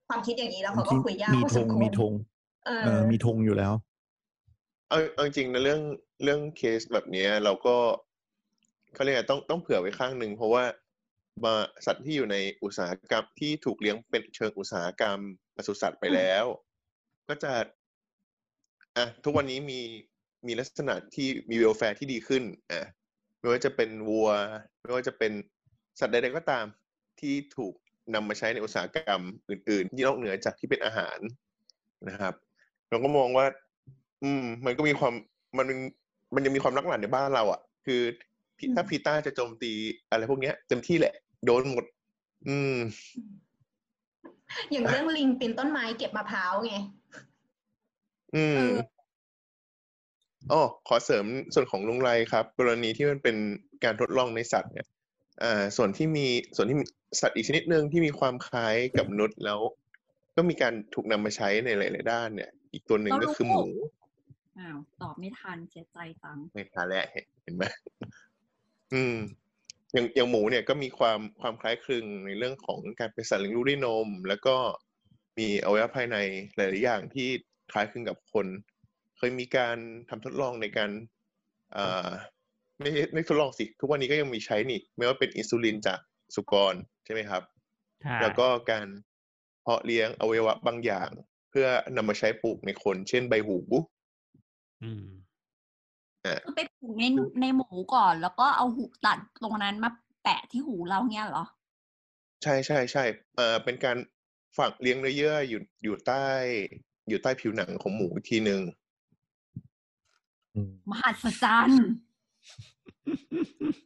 [0.07, 2.13] ความคิดอย่างนี้แล้วเขาก็คุยยากมีพอธสงควรมีธง
[2.65, 3.73] เอเอออมีธงอยู่แล้ว
[4.89, 5.81] เอาเอาจริงๆนะเรื่อง
[6.23, 7.75] เรื่องเคสแบบเนี้ยเราก็
[8.97, 10.63] เขาเรียกอะต้องต้องเผื่อไว้ข้างหนึ่งเพราะว่า
[11.43, 11.53] มา
[11.85, 15.17] สัตว์ที่อยู่ในอุตสาหกรรมที่ถูกเลี้ยงเป็นเชิงอุตสาหกรรม
[15.55, 16.45] ปศุสัตว์ไปแล้ว
[17.27, 17.53] ก็จะ
[18.97, 19.79] อะทุกวันนี้มี
[20.47, 22.81] มีลักษณะที่มีเวลแฟร์ที่ดีขึ้นอะ
[23.39, 24.29] ไม่ว่าจะเป็นวัว
[24.83, 25.31] ไม่ว่าจะเป็น
[25.99, 26.65] สัตว์ใดๆก็ตาม
[27.19, 27.73] ที่ถูก
[28.13, 31.19] นำมาใช้ในอุตสาหกรรมอื่นๆ ที่นอกเหนือจากที่เป็นอาหาร
[32.09, 32.33] นะครับ
[32.89, 33.45] เราก็มองว่า
[34.23, 35.13] อืม มันก็มีความ
[35.57, 35.79] มันมัน
[36.35, 38.01] มันยังมีความรักหลั่นในบ้านเราอะ คือ
[38.75, 39.71] ถ้าพีต้าจะโจมตี
[40.09, 41.13] อะไรพวกเนี้ยเต็มที่แหละ
[41.45, 41.85] โดนหมด
[42.47, 42.75] อืม
[44.71, 46.75] อย่างเรื่องลิงปีนต้นไม้เก็บมะพร้าวไง
[48.35, 48.77] อืเอมอ
[50.51, 53.35] อ๋อขอเสริมส่วนของลุงไรครับ กรณีที่มันเป็น
[53.83, 54.87] การทดลองในสัตว์เนี่ย
[55.43, 56.83] อ่า ส่วนที่มีส่วนที่มี
[57.21, 59.59] สัตว์อีกชนิดหนึ่งที่มีความคล้ายกับมนุษย์แล้ว
[60.35, 63.67] ก็มีการถูกนำมาใช้ในหลาย ๆ ด้านเนี่ย อีกตัวหนึ่งก็คือหมู
[64.59, 67.05] อ้าวตอบไม่ทันเสียใจตังไม่ทันแล้ว
[67.43, 67.63] เห็นไหม
[68.93, 69.17] อืม
[69.93, 74.55] อย่างอย่างหมูเนี่ยก็มีความความคล้ายคลึงในเรื่องของการเป็นสัตว์เลี้ยงลูกด้วยนม แล้วก็
[75.37, 76.17] มีอวัยวะภายใน
[76.55, 77.27] หลาย ๆ อย่างที่
[77.71, 78.45] คล้ายคลึงกับคน
[79.17, 79.77] เคยมีการ
[80.09, 80.89] ทำทดลองในการ
[81.75, 82.07] อ่า
[82.79, 85.99] ไม่ใช่ไม่ทดลองสิ ทุกวันนี้ก็ยังมีใช้นี่ ไม่ว่าเป็นอินซูลินจาก
[86.35, 86.73] สุกร
[87.05, 87.43] ใช่ไหมครับ
[88.01, 88.87] ใช่แล้วก็การ
[89.61, 91.09] เพาะเลี้ยงอวัยวะบางอย่าง
[91.49, 93.59] เพื่อนำมาใช้ปลูกในคน เช่นใบหู
[96.27, 97.03] อืมคือไปผูกใน
[97.41, 99.89] ในหมูก่อน แล้วก็เอาหูตัดตรงนั้นมา
[100.23, 101.45] แปะที่หูเราเงี้ยเหรอ
[102.43, 103.03] ใช่ใช่ใช่
[103.35, 103.97] เอ่อเป็นการ
[104.57, 106.25] ฝังเลี้ยงเนื้อเยื่ออยู่อยู่ใต้
[107.09, 108.61] อยู่ใต้ผิวหนังของหมูอีกทีหนึ่ง
[110.55, 111.83] อืมมหัศจรรย์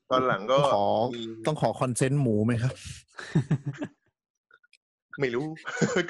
[0.09, 2.73] ตอนหลังก็ขอมีต้องขอคอนเซนต์หมูไหมครับ
[5.19, 5.45] ไม่รู้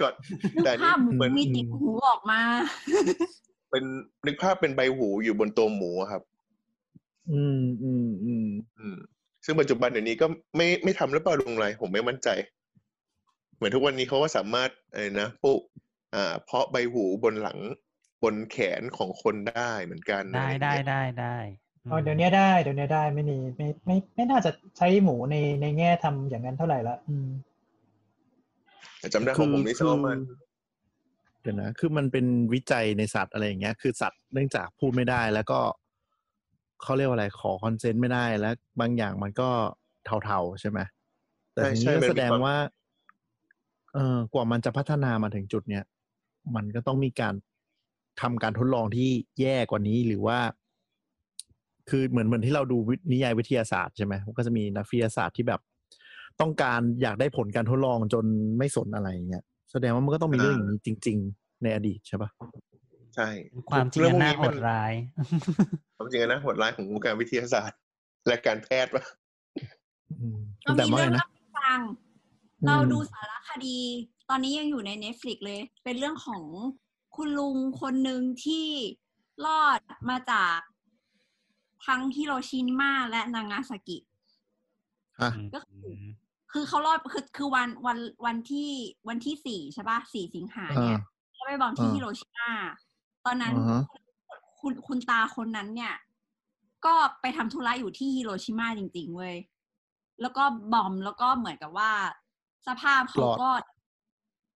[0.02, 0.14] ก่อน
[0.56, 2.42] นึกแต่ภาพหมูเหมือน มีติดหูออกมา
[3.72, 3.84] เป็น
[4.26, 6.22] นึกภาพเป็นใบหูอยู่บนตัวหมูอะครับ
[7.32, 8.98] อืมอืมอืมอืม
[9.46, 12.30] ซึ่งปัจจุบันเดี๋ยวนี้ก็ไม่ไม่ทำหรือเปล่าลุงไรผมไม่มั่นใจ
[13.56, 15.62] เหมือนทุกวันนี้เขาก็สามารถอะไรนะปลูก
[16.16, 17.60] อ่า เพาะใบหูบนหลัง
[18.24, 21.38] บนแขนของคนได้เหมือนกันได้อะไรได้เงี้ยได้ได้
[21.92, 27.28] อ๋อเดี๋ยวนี้ได้เดี๋ยวนี้ได้ไม่มีไม่ไม่ไม่น่าจะใช้หมูในในแง่ทำอย่างนั้นเท่าไหร่ละอืม
[29.00, 30.20] แต่จำได้ของผมนี่คือซ้อมมัน
[31.42, 35.60] เดี๋ยวนะ คือมันเป็นวิจัยในสัตว์อะไรอย่างเงี้ย คือสัตว์เนื่องจากพูดไม่ได้ แล้วก็
[36.82, 39.50] เขาเรียกว่าอะไร ขอคอนเซนต์ไม่ได้ แล้วบางอย่างมันก็
[40.26, 40.80] เทาๆใช่ไหม
[41.54, 42.58] แต่ใช่ทีใช่นี้มันมีแสดงความว่า
[43.94, 45.84] เออกว่ามันจะพัฒนามาถึงจุดเนี้ย
[46.56, 47.34] มันก็ต้องมีการ
[48.22, 50.40] ทำการทดลองที่แย่กว่านี้หรือว่า
[51.90, 55.62] คือเหมือนเหมือนที่เราดูวินิยายวิทยาศาสตร์ใช่ไหมมันก็จะมีนักวิทยาศาสตร์ที่แบบ
[56.42, 58.26] ต้องการอยากได้ผลการทดลองจน
[58.58, 62.30] ไม่สนอะไรอย่างเงี้ย แสดงว่ามันก็ต้องมีเรื่องอย่างนี้จริง ๆ ในอดีตใช่ปะ
[63.16, 63.28] ใช่
[63.70, 64.94] ความจริงเรื่องพวกน่านี้โหมัดร้าย
[65.98, 67.80] ความจริงนะโหดร้ายของวงการวิทยาศาสตร์
[68.28, 69.04] และการแพทย์ปะ
[70.20, 71.80] อืมเราแต่มีว่าเรื่ไงองนะเล่าให้ฟัง
[72.62, 73.78] อืมเราดูสารคดี
[74.30, 76.44] ตอนนี้ยังอยู่ใน Netflix เลย เป็นเรื่องของ
[77.16, 78.68] คุณลุงคนหนึ่งที่
[79.46, 79.80] รอด
[80.10, 80.58] มาจาก
[81.86, 83.98] ทั้งฮิโรชิมาและนางาซากิ
[85.20, 85.94] อะก็คือ
[86.52, 88.70] คือเขารอดคือคือวันวันวันที่
[89.08, 92.52] วันที่สี่ใช่ปะสี่สิงหาเนี่ยอ่าเขาไป bomb ที่อ่าฮิโรชิมา
[93.26, 93.82] ตอนนั้นอ่าฮะ
[94.60, 95.94] คุณคุณตาคนนั้นเนี่ย
[96.86, 99.36] ก็ไปทำธุระอยู่ที่ฮิโรชิมาจริง ๆ เว้ย
[100.22, 101.92] แล้วก็ bomb แล้วก็เหมือนกับว่า
[102.68, 103.50] สภาพเขาก็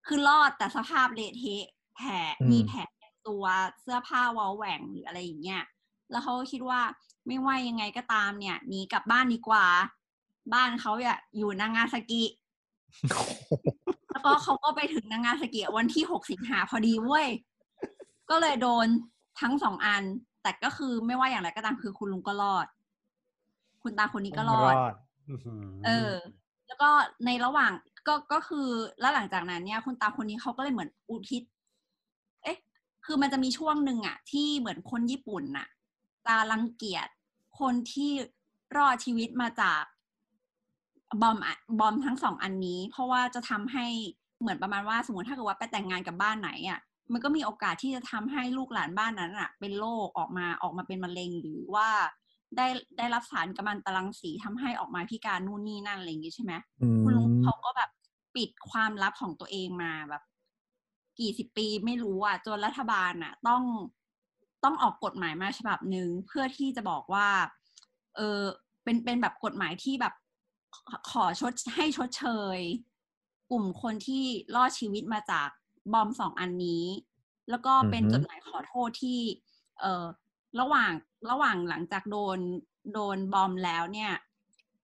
[0.06, 3.44] คือรอดแต่สภาพเละเทะแผลอืมมีแผลเต็มตัว
[3.80, 5.62] เสื้อผ้าเว้าแหว่งหรืออะไรอย่างเงี้ย
[6.10, 6.80] แล้วเขาก็คิดว่า
[7.26, 9.66] ไม่ว่ายังไงก็ตามเนี่ยหนีกลับบ้านดีกว่า
[10.52, 12.22] บ้านเขาอะอยู่นางาซากิ
[14.10, 17.28] แล้วก็เขาก็ไปถึงนางาซากิวันที่หกสิงหาพอดีเว้ย
[18.30, 18.86] ก็เลยโดน
[19.40, 20.02] ทั้งสองอัน
[20.42, 22.66] แต่ก็คือไม่ว่าอย่างไรก็ตามคือคุณลุงก็รอด
[23.82, 24.74] คุณตาคนนี้ก็รอด
[25.28, 26.12] อื้อหือเออ
[26.66, 26.90] แล้วก็
[27.26, 27.72] ในระหว่าง
[28.06, 28.68] ก็ก็คือ
[29.00, 31.42] แล้วหลังจากนั้นเนี่ย คุณตาคนนี้เขาก็เลยเหมือนอุทิศ
[32.42, 32.58] เอ๊ะ
[33.04, 35.68] คือมันจะมีช่วงหนึ่งอะที่เหมือนคนญี่ปุ่นน่ะ
[36.26, 37.08] จะรังเกียจ
[37.60, 38.10] คนที่
[38.76, 39.82] รอดชีวิตมาจาก
[41.22, 43.86] บอมอะบอมทั้งสองอันนี้ เพราะว่าจะทำให้
[44.40, 46.80] เหมือนประมาณว่าสมมติถ้าเกิดว่าไปแต่งงานกับบ้านไหนอะ
[47.12, 51.88] มันก็มีโอกาสที่จะทำให้ลูกหลานบ้านนั้นอะเป็นโรคออกมาออกมาเป็นมะเร็งหรือว่า
[52.56, 52.66] ได้
[52.98, 57.90] ได้รับสารกัมมันตรังสีทำให้ออกมาพิการนู่นนี่นั่นอะไรอย่างงี้ใช่ไหมอืมคุณลุงเขาก็แบบ
[58.36, 60.22] ปิดความลับของตัวเองมาแบบ
[61.18, 63.62] กี่สิบปีไม่รู้อะจนรัฐบาลอะ ต้อง
[64.64, 67.28] ต้องออกกฎหมายมาฉบับหนึ่งเพื่อที่จะบอกว่า
[68.16, 68.42] เออ
[68.84, 70.14] เป็นเป็นแบบกฎหมายที่แบบ
[70.88, 72.24] ขอขอชดให้ชดเช
[72.56, 72.58] ย
[73.50, 75.48] กลุ่มคนที่รอดชีวิตมาจาก
[75.92, 76.84] บอมสองอันนี้
[77.50, 79.20] แล้วก็เป็นอือฮึจดหมายขอโทษที่
[79.80, 80.04] เออ
[80.60, 80.92] ระหว่าง
[81.30, 82.38] ระหว่างหลังจากโดน
[82.92, 84.12] โดนบอมแล้วเนี่ย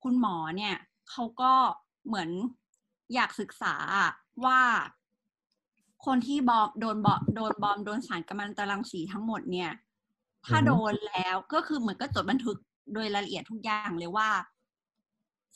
[0.02, 0.74] คุณหมอเนี่ย
[1.10, 1.52] เขาก็
[2.06, 2.30] เหมือน
[3.14, 3.74] อยากศึกษา
[4.44, 4.60] ว่า
[6.06, 9.70] คนที่บอมโดนบอมโดนบอมโดนสารกัมมันตรังสีทั้งหมดเนี่ย
[10.46, 12.56] ถ้าอือฮึโดนแล้วก็คือเหมือนก็จดบันทึก
[12.94, 14.28] โดยรายละเอียดทุกอย่างเลยว่า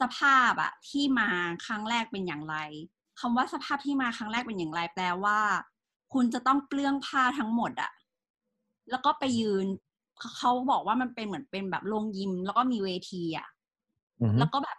[0.01, 1.29] สภาพอะที่มา
[1.67, 2.57] ครั้งแรกเป็นอย่างไร
[3.21, 5.39] คำว่าสภาพที่มาครั้งแรกเป็นอย่างไร แปลว่า
[6.13, 7.93] คุณจะต้องเปลื้องผ้าทั้งหมดอะ
[8.91, 9.67] แล้วก็ไปยืน
[10.39, 13.49] เขาบอกว่ามันเป็นเหมือนเป็นแบบโรงยิม แล้วก็มีเวทีอะ
[14.21, 14.79] อือฮึแล้วก็แบบ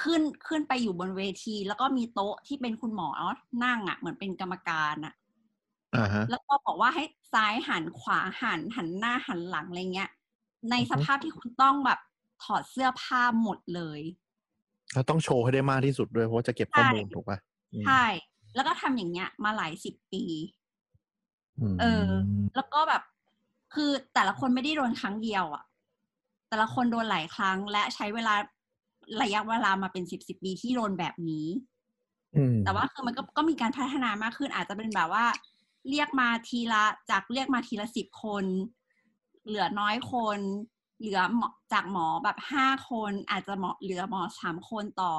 [0.00, 3.08] ขึ้นขึ้นไปอยู่บนเวที แล้วก็มีโต๊ะที่เป็นคุณหมอ
[3.64, 5.14] นั่งอะ่ะเหมือนเป็นกรรมการอะ่ะ
[5.94, 10.10] อ่าฮะแล้วก็บอกว่าให้ซ้ายหันขวาหันหันหน้าหันหลังอะไรเงี้ย
[10.70, 11.98] ในอือฮึสภาพที่คุณต้องแบบ
[12.44, 14.00] ถอดเสื้อผ้าหมดเลย
[14.92, 17.38] แล้วต้องโชว์ให้ได้มากที่สุดด้วยเพราะว่าจะเก็บข้อมูลใช่ถูกป่ะ
[17.72, 18.04] อืมใช่
[18.54, 20.24] แล้วก็ทำอย่างเงี้ย มาหลายสิบปี
[21.72, 22.06] มเออ
[22.56, 23.02] แล้วก็แบบ
[23.74, 25.64] คือแต่ละคนไม่ได้โดนครั้งเดียวอะ่ะ
[26.48, 28.34] แต่ละคนโดนหลายครั้ง และใช้เวลา
[29.22, 31.46] ระยะเวลามาเป็นสิบสิบปีที่โดนแบบนี้
[32.36, 35.24] อืมแต่ว่าคือมันก็ก็มีการพัฒนามากขึ้น อาจจะเป็นแบบว่า
[35.88, 38.44] เรียกมาทีละจากเรียกมาทีละสิบคน
[39.46, 40.38] เหลือน้อยคน
[41.00, 41.20] เหลือ
[41.72, 45.14] จากหมอแบบห้าคนอาจจะหมอเหลือหมอสามคนต่อ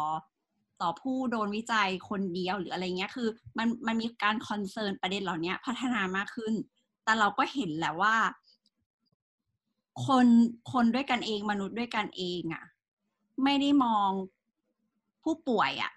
[0.82, 3.28] ต่อผู้โดนวิจัยคนเดียวหรืออะไรเงี้ยคือ
[3.58, 6.54] มันมันมีการคอนเซิร์นประเด็นเหล่านี้พัฒนามากขึ้น
[7.04, 8.16] แต่เราก็เห็นแหละว่า
[10.06, 10.28] คน
[10.72, 12.64] คนด้วยกันเองมนุษย์ด้วยกันเองอะ่ะ
[13.44, 14.10] ไม่ได้มอง
[15.24, 15.92] ผู้ป่วยอะ่ะ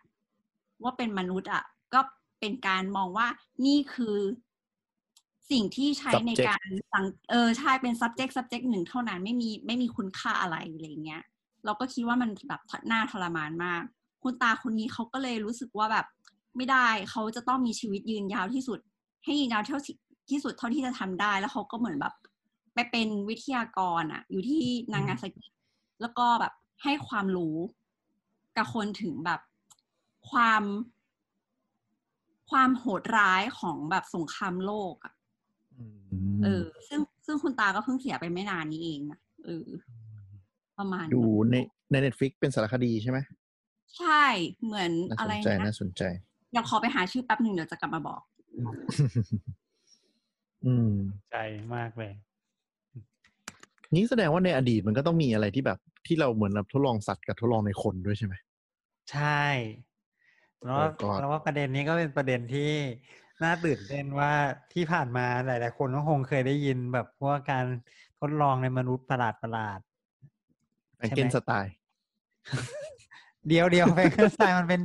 [0.83, 1.65] ว่าเป็นมนุษย์อะ
[1.95, 2.01] ก็
[2.41, 3.27] เป็นการมองว่า
[3.67, 4.17] นี่คือ
[5.51, 11.23] สิ่งที่ใช้ใน Subject การสังเออใช่เป็น subject subject หนึ่งเท่านั้นไม่มีไม่มีคุณค่าอะไรอะไรเงี้ย
[11.65, 13.83] เราก็คิดว่ามันแบบน่าทรมานมาก
[14.23, 16.07] คุณตาคนนี้เขาก็เลยรู้สึกว่าแบบ
[16.57, 18.79] ไม่ได้เขาจะต้องมีชีวิตยืนยาวที่สุด
[19.25, 19.97] ให้ยืนยาวเท่าที่
[20.31, 22.15] ที่สุดเท่าที่จะทำได้ แล้วเขาก็เหมือนแบบ
[22.75, 25.47] ไปเป็นวิทยากรอะ อยู่ที่นางาซากิ
[26.01, 27.57] แล้วก็แบบให้ความรู้
[28.57, 29.41] กับคนถึงแบบ
[30.31, 30.63] ความ
[32.51, 35.14] ความโหดร้ายของแบบสงครามโลกอะ
[36.45, 39.67] เออ ซึ่งซึ่งคุณตาก็เพิ่งเสียไปไม่นานนี้เองนะเออ
[40.79, 41.57] ประมาณดูนั้นใน
[41.91, 43.19] ในเน็ตฟิกเป็นสารคดีใช่ไหม
[43.99, 44.25] ใช่
[44.65, 46.03] เหมือนน่าอะสไรนใจนะน่าสนใจ
[46.53, 48.21] เดี๋ยวขอไปหาชื่อแป๊บหนึ่งเดี๋ยวจะกลับมาบอก
[50.67, 50.93] อืม
[51.31, 51.37] ใจ
[51.75, 52.13] มากเลย
[53.95, 58.35] นี้แสดงว่าในอดีตมันก็ต้องมีอะไรที่แบบที่เราเหมือนแบบทดลองสัตว์กับทดลองในคนด้วยใช่ไหม
[59.13, 59.45] ใช่
[60.63, 62.71] แล้วว่า Oh God แล้วว่าประเด็นนี้ก็เป็นประเด็นที่
[63.43, 64.33] น่าตื่นเต้นว่า
[64.73, 67.65] ที่ผ่านมาหลาย ๆ คนก็คงเคยได้ยินแบบพวกการ
[68.21, 69.81] ทดลองในมนุษย์ประหลาดประหลาด
[70.99, 74.81] แองเกนสไตล์ๆเดียวเดียวแฟนเกอร์สไตล์มันเป็น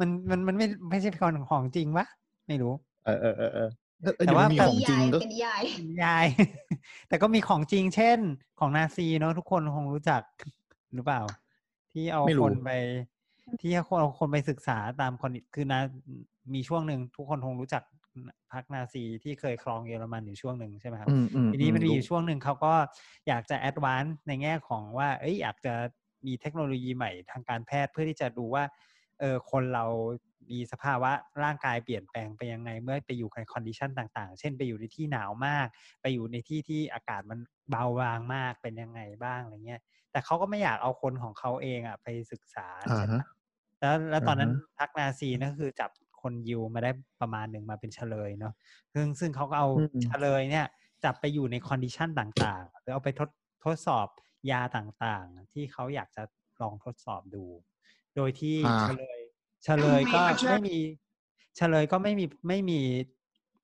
[0.00, 2.06] มันมันมันไม่ไม่ใช่ของของจริงปะ
[2.46, 2.72] ไม่รู้
[3.04, 3.70] เออเออเออเออ
[4.02, 5.62] เออแต่เดี๋ยวว่ามันมีแต่ของจริงก็เป็นนิยาย
[6.04, 6.26] ยาย
[7.08, 8.18] แต่ก็มีของจริงเช่น
[8.58, 10.22] ของนาซีเนาะทุกคนคงรู้จัก
[10.94, 11.20] หรือเปล่า
[11.92, 12.70] ที่เอาไม่รู้คนไป
[13.60, 15.80] ที่เอาคนเอาคนไปศึกษาตามคนคือนา
[16.54, 17.82] มีช่วงหนึ่งทุกคนคงรู้จัก
[18.52, 22.72] พรรคนาซีที่เคยครองเยอรมันอยู่ช่วงหนึ่งใช่ไหมครับอืมอืมทีนี้มันมีรู้อยู่ช่วงหนึ่งเขาก็
[23.28, 25.74] อยากจะ advance ในแง่ของว่า เอ้ยอยากจะ
[26.26, 28.64] มีเทคโนโลยีใหม่ทางการแพทย์เพื่อที่จะดูว่า
[29.20, 29.84] เออคนเรา
[30.50, 31.12] มีสภาวะ
[31.42, 35.66] ร่างกายเปลี่ยนแปลงไปยังไง เมื่อไปอยู่ใน condition ต่างๆ เช่นไปอยู่ในที่หนาวมาก
[36.02, 37.38] ไปอยู่ในที่ที่อากาศมัน
[37.70, 39.80] เบาบางมากเป็นยังไงบ้างอะไรเงี้ย
[40.10, 43.26] แต่เขาก็ไม่อยากเอาคนของเขาเองอะไปศึกษาอ่าใช่ไหมฮะ
[43.80, 45.90] แล้วแล้วตอนนั้นอ่าฮะพรรคนาซีนั่นก็คือจับ
[46.22, 48.54] คนยิวมาได้ประมาณหนึ่งมาเป็นเชลยเนาะ
[48.94, 50.66] ซึ่งซึ่งเขาก็เอาอืมเชลยเนี่ย
[51.04, 53.28] จับไปอยู่ใน condition ต่างๆหรือเอาไปทด
[53.64, 54.06] ทดสอบ
[54.50, 56.22] ยาต่างๆ ที่เขาอยากจะ
[56.62, 57.44] ลองทดสอบดู
[58.16, 59.20] โดยที่อ่าเชลย
[59.64, 60.18] เชลยก็
[60.48, 60.78] ไม่มี
[61.56, 62.80] เชลยก็ไม่มีไม่มี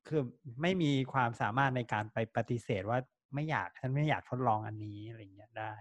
[0.08, 0.22] คือ
[0.62, 2.98] ไม่มีความสามารถในการไปปฏิเสธว่า
[3.34, 5.72] ไม่อยากฉันไม่อยากทดลองอันนี้อะไรเงี้ยได้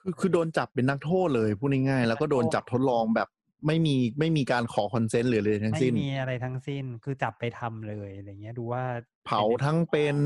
[0.00, 3.28] คือคือโดนจับเป็นนักโทษเลยพูดง่ายๆแล้วก็โดนจับทดลองแบบ
[3.66, 8.84] ไม่มีไม่มีการขอคอนเซนต์หรือเลยทั้งไม่สิ้นมีอะไรทั้งสิ้นคือจับไปทำเลยอะไรเงี้ยดูว่า
[9.26, 10.16] เผาทั้งเป็น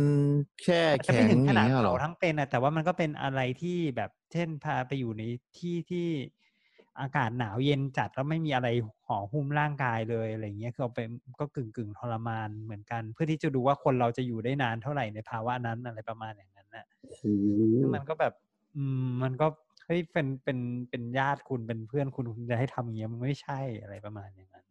[0.62, 5.22] แช่อาจจะแข็ไม่งถึงอขย่างนาดเงี้ยเหรเผาอทั้งเป็นอะแต่ว่ามันก็เป็นอะไรที่แบบเช่นพาไปอยู่ใน
[5.58, 6.08] ที่ที่
[7.00, 8.68] อากาศหนาวเย็นจัดแล้วไม่มีอะไร
[9.06, 11.00] ห่อหุ้มร่างกายเลยอะไรเงี้ยคือเอาไป
[11.40, 17.22] ก็กึ่งกึ่งๆทรมานเหมือนกัน เพื่อที่จะดูว่าคนเราจะอยู่ได้นานเท่าไหร่ในภาวะนั้นอะไรประมาณอย่างนั้นน่ะโอ้โห
[17.78, 18.34] ซึ่งมันก็แบบ
[18.76, 19.46] อืมมันก็
[19.88, 20.58] เฮ้ยเป็นเป็น
[20.90, 24.64] เป็นญาติคุณเป็นเพื่อนคุณคุณจะให้ทำอย่างเงี้ยมันไม่ใช่อะไรประมาณอย่างนั้น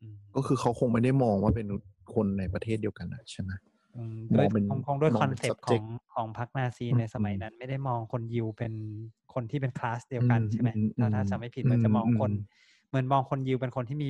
[0.00, 1.68] อืมก็คือเขาคงไม่ได้มองว่าเป็น
[2.14, 3.50] คนในประเทศเดียวกันนะใช่ไหม
[3.96, 8.72] อืมมด้วอยงเป็นคงคงด้วยมองคอนเป็นเซปต์ขอ subject งของพรรคนาซีอืมในสมัยอืมนั้น ไม่ได้มองคนยิวเป็น
[9.34, 12.42] คนที่เป็นคลาสเดียวกันอืมใช่ไหมอืมถ้าถ้าอืมจะไม่ผิดมันจะมองอืมคนอืม
[12.88, 14.08] เหมือนมองคนยิวเป็นคนที่มี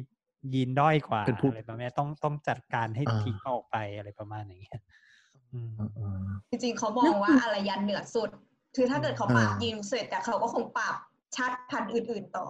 [0.54, 4.80] ยีนด้อยกว่าเป็นผู้อะไรประมาณนี้ต้องต้องจัดการให้อ่าทิ้งออกไปอะไรประมาณอย่างเงี้ย
[5.52, 8.30] อืมอ่าจริงๆเขามองว่าอารยันเหนือสุด
[8.76, 10.94] คือถ้าเกิดเขาปราบอ่ายิงเสร็จแต่เขาก็คงปราบ
[11.36, 12.46] ชาติพันธุ์อื่น ๆต่อ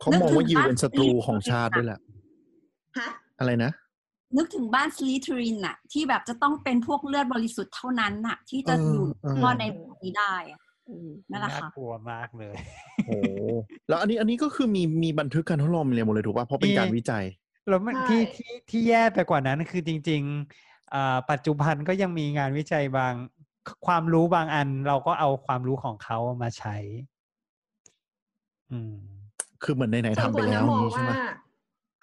[0.00, 2.00] เขามองว่ายิวเป็นศัตรูของชาติด้วยแหละ
[2.98, 3.08] ฮะ
[3.38, 3.70] อะไรนะ
[4.36, 12.54] นึกถึงบ้านสลีทรินน่ะ ที่แบบจะต้องเป็นพวกเลือดบริสุทธิ์เท่านั้นน่ะ ที่จะเอออยู่เออรอดในโลกนี้ได้อะเออนั่นแหละน่าค่ะกลัวมากเลย
[13.06, 13.16] โอ้
[13.88, 17.24] แล้วอันนี้อันนี้ก็คือมีมีบันทึกการทดลองเรียนหมดเลยถูกป่ะเพราะเป็นการวิจัย
[17.68, 23.14] แล้วมันใช่ที่ที่ที่แย่ไปกว่านั้นคือจริงๆอ่าปัจจุบันก็ยังมีงานวิจัยบาง
[23.86, 26.76] ความรู้บางอันเราก็เอาความรู้ของเขามาใช้
[28.72, 28.94] อืม
[29.62, 31.12] คือเหมือนไหนๆส่วนทำไปตัวแล้นะวมองนี้ใช่ว่าไหม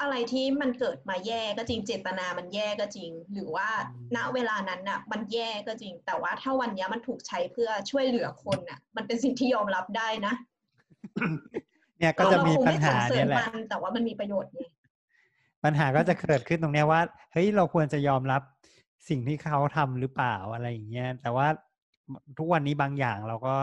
[0.02, 10.34] อะไรที่มันเกิดมาแย่ก็จริงเจตนามันแย่ก็จริง หรือว่าอืมณเวลานั้นน่ะ มันแย่ก็จริง แต่ว่าถ้าวันเนี้ยมันถูกใช้เพื่อช่วยเหลือคนน่ะ มันเป็นสิ่งที่ยอมรับได้นะ
[12.00, 14.62] เนี่ยก็จะมีเราคงปัญไสรหาเสริเนี่ยญแหละมันแต่ว่ามันมีประโยชน์ไง
[15.64, 17.02] ปัญหาก็จะเกิดขึ้นตรงเนี้ยว่า
[17.32, 18.42] เฮ้ยเราควรจะยอมรับ
[19.10, 21.48] สิ่งที่เขาทำหรือเปล่าอะไรอย่างเงี้ยแต่ว่า
[22.38, 23.56] ทุกวันนี้บางอย่างเราก็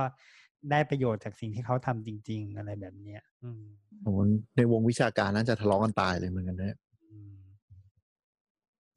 [0.70, 3.62] ได้ประโยชน์จากสิ่งที่เขาทำจริง ๆ อะไรแบบเนี้ย อืม
[4.02, 4.18] โอ้โห
[4.56, 7.34] ในวงวิชาการน่าจะทะเลาะกันตายเลยเหมือนกันเนี่ยอืม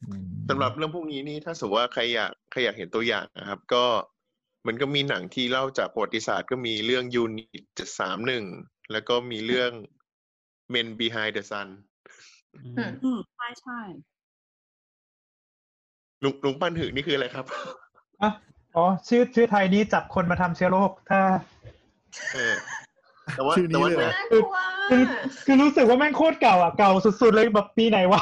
[0.01, 3.85] อืมสำหรับเรื่องพวกนี้นี่ถ้าสมมติว่าใครอยากใครอยากเห็นตัวอย่างนะครับ ก็
[4.67, 8.45] มันก็มีหนังที่เล่าจากประวัติศาสตร์ก็มีเรื่องยูนิตเจ็ดสามหนึ่ง
[8.91, 9.71] แล้วก็มีเรื่อง
[10.73, 11.67] Men Behind the Sun
[12.65, 13.79] อืมอืมอืมใช่ใช่
[16.23, 17.45] ลุงลุงปั้นถือนี่คืออะไรครับ
[18.21, 18.31] อะ
[18.75, 21.19] อ๋อชื่อชื่อไทยนี้จับคนมาทำเชื้อโรคถ้า
[22.33, 22.55] เออ
[23.35, 24.55] แต่ว่าชื่อนี้แต่ว่าเลยเหรอเนื้อน่ากลัว
[24.89, 25.03] คือ
[25.45, 28.21] คือรู้สึกว่าแม่งโคตรเก่าอะเก่าสุดๆเลยแบบปีไหนวะ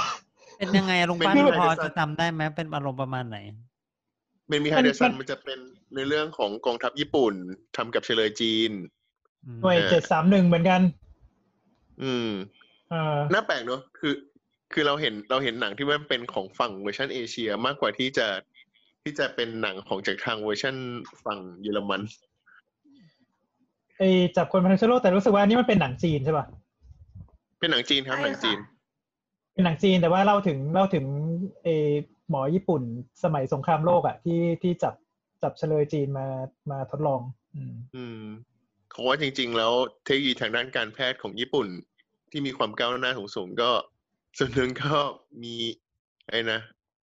[0.58, 3.40] เป็นยังไงอะลุงเป็นปั้นยังไงพอเดี๋ยวจะจำได้ไหมเป็นอารมณ์ประมาณไหน
[4.52, 5.60] Men Behind the มั Sun นมันจะเป็น
[5.96, 7.34] ในเรื่องของกองทัพญี่ปุ่น
[7.78, 8.72] ทำกับเฉลยจีน
[9.46, 10.82] อืมหน่วยเออเจ็ดสามหนึ่งเหมือนกัน
[12.04, 12.30] อืม
[12.92, 14.14] เออน่าแปลกเนอะคือ
[14.74, 18.28] คือเราเห็นเราเห็นหนังที่มันเป็นของฝั่งเวอร์ชันเอเชียมากกว่าที่จะ
[19.04, 20.76] ที่จะเป็นหนังของจากทางเวอร์ชัน
[21.26, 22.02] ฝั่งเยอรมัน
[23.98, 24.04] ไอ
[24.38, 26.46] จับคนมาทั้งโลกแต่รู้สึกว่านี่มันเป็นหนังจีนใช่ป่ะ
[27.60, 28.72] เป็นหนังจีนครับใช่หนังจีนค่ะ
[29.54, 31.06] เป็นหนังจีนแต่ว่าเล่าถึงเล่าถึง
[31.64, 31.90] เออ
[32.30, 32.82] หมอญี่ปุ่น
[33.24, 34.94] สมัยสงครามโลกอะที่ที่จับ
[35.44, 36.28] จับเฉลยจีนมา
[36.72, 37.22] มาทดลอง
[37.56, 38.24] อืมอืม
[38.92, 41.68] เขาว่าจริง ๆ แล้วเทคโนโลยีทางด้านการแพทย์ของญี่ปุ่น
[42.32, 43.72] ที่มีความก้าวหน้าสูงๆก็
[44.38, 44.94] ส่วนหนึ่งก็
[45.44, 45.56] มี
[46.30, 46.60] ไอ้นะ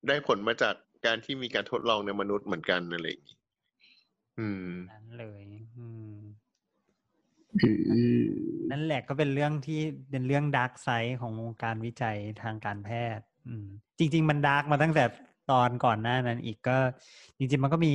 [0.06, 0.74] ได้ผลมาจาก
[1.06, 3.38] การที่มีการทดลองในมนุษย์เหมือนกันอะไรอย่างงี้
[4.38, 5.42] อืม นั้นเลย
[5.76, 6.18] อืม
[7.62, 7.70] อื
[8.22, 8.24] อ
[8.70, 13.66] นั่นแหละก็เป็นเรื่องที่เป็นเรื่อง dark side ของวงการวิจัยทางการแพทย์ อืม
[13.98, 15.04] จริง ๆ มัน dark มาตั้งแต่
[15.50, 16.78] ตอนก่อนหน้านั้นอีกก็
[17.38, 17.94] จริง ๆ มันก็มี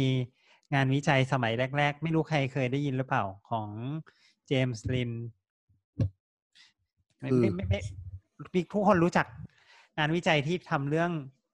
[0.74, 3.70] งานวิจัยสมัยแรก ๆ ไม่รู้ใครเคยได้ยินหรือเปล่าของ
[4.48, 5.12] เจมส์ลินด์
[7.20, 8.03] ไม่ไม่ไม่ไม่พี่
[8.74, 9.26] ทุกคนรู้จัก
[9.98, 11.12] งานวิจัยที่ทำเรื่อง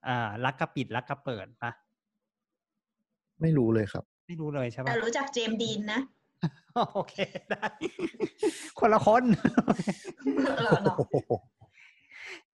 [0.08, 1.72] อ่าลักกระปิดลักกระเปิดปะ
[3.42, 6.02] ไม่รู้เลยครับ ไม่รู้เลยใช่แต่ปะรู้จักเจมส์ดีนนะ
[6.94, 7.16] โอเค
[7.50, 7.66] ได้
[8.80, 9.24] คนละคน
[10.44, 10.96] เหรอเหรอ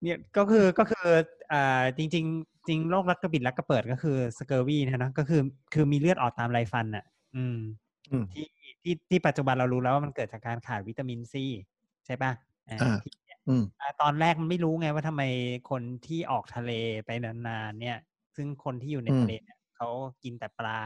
[0.02, 1.08] เนี่ยก็คือก็คือ
[1.54, 5.42] อ่าจริง ๆ จริงโรครักกระบิดรักกระเปิดก็คือ scurvy นะเนอะก็คือ
[5.74, 7.06] คือมีเลือดออกตามไรฟันอะ
[7.36, 7.58] อืม
[8.12, 8.46] อืมที่
[8.84, 11.44] ที่ที่ปัจจุบันเรารู้แล้วว่ามันเกิดจากการขาดวิตามินซี
[12.06, 12.32] ใช่ปะ
[12.70, 13.25] อ่าอ่าที่อืมอ่า
[14.02, 15.24] ตอนแรกมันไม่รู้ไงว่าทำไม
[15.70, 16.72] คนที่ออกทะเล
[17.06, 17.98] ไปนานๆเนี่ย
[18.36, 19.88] ซึ่งคนที่อยู่ในอืมทะเลเนี่ยเขา
[20.24, 20.82] กินแต่ปลา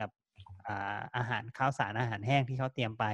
[0.00, 0.10] กับ
[0.66, 3.04] อ่าอาหารข้าวสารอาหารแห้งที่เขาเตรียมไป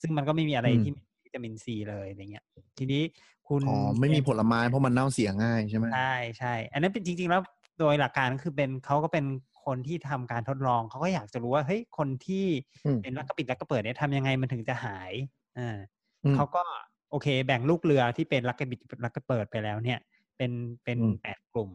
[0.00, 2.44] ซึ่งมันก็ไม่มีอะไรที่มีวิตามินซีเลยอะไรเงี้ย
[2.78, 3.02] ทีนี้
[3.48, 7.40] คุณอ๋อไม่มีผลไม้เพราะมันเน่าเสียง่ายใช่ไหมใช่ใช่อันนั้นเป็นจริง ๆ แล้ว
[7.78, 9.24] โดยหลักการก็คือเป็นเขาก็เป็น
[9.64, 12.44] คนที่ทำการทดลองเขาก็อยากจะรู้ว่าเฮ้ยคนที่
[12.84, 15.12] อืมเป็นรักกระปิดรักกระเปิดเนี่ยทำยังไงมันถึงจะหาย
[15.56, 15.76] อ่า
[16.24, 16.62] อืมเขาก็
[16.95, 19.98] โอเค แบ่งลูกเรือที่เป็นรักกระบิดรักกระเปิดไปแล้วเนี่ย
[20.36, 20.52] เป็น
[20.84, 21.70] เป็นอืมแปดกลุ่ม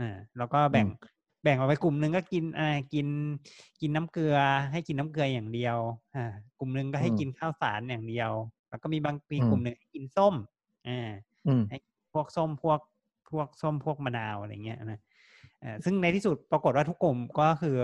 [0.00, 0.88] อ่าแล้วก็แบ่งอืม
[1.42, 3.06] แบ่งออกไปกลุ่มหนึ่งก็กินอ่ากิน
[3.80, 4.36] กินน้ำเกลือ
[4.72, 5.78] ให้กินน้ำเกลืออย่างเดียว
[6.14, 8.30] อ่ากลุ่มหนึ่งก็ให้กินข้าวสารอย่างเดียว
[8.68, 10.34] แล้วก็มีบางมีกลุ่มหนึ่งให้กินส้ม
[10.88, 11.10] อ่า
[11.46, 11.76] อืมให้
[12.12, 12.80] พวกส้มพวก
[13.30, 15.00] พวกส้มพวกมะนาวอะไรเงี้ยนะ
[15.60, 17.76] เอ่อซึ่งในที่สุดปรากฏว่าทุกกลุ่มก็คือ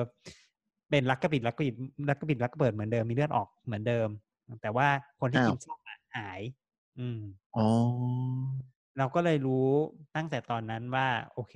[0.90, 1.74] เป็นรักกระปิดรักกระปิด
[2.08, 4.08] รักกระปิดรักกระเปิดเหมือนเดิมมีเลือดออกเหมือนเดิม
[4.62, 4.88] แต่ว่า
[5.20, 6.40] คนที่อ้าวกินส้มอะหาย
[6.98, 7.20] อืม
[7.56, 7.68] อ๋อ
[8.98, 9.66] เราก็เลยรู้
[10.16, 11.54] ตั้งแต่ตอนนั้นว่า โอเค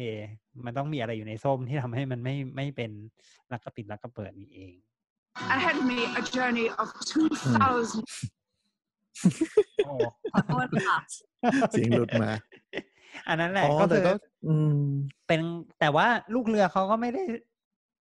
[0.64, 2.91] มันต้องมีอะไรอยู่ในส้มที่ทำให้มันไม่ไม่เป็น
[3.53, 4.74] รักกระปิดรักกระเปิดนี่เอง
[5.55, 7.89] ahead of me a journey of 2,000
[9.87, 9.93] โอ้
[10.32, 10.99] ขอโทษค่ะ
[11.70, 12.30] เสียงหลุดมา
[13.28, 14.12] อันนั้นแหละอ๋อก็แต่คือก็
[14.47, 14.78] อืม
[15.26, 15.41] เป็น
[15.80, 17.22] แต่ว่าลูกเรือเขาก็ไม่ได้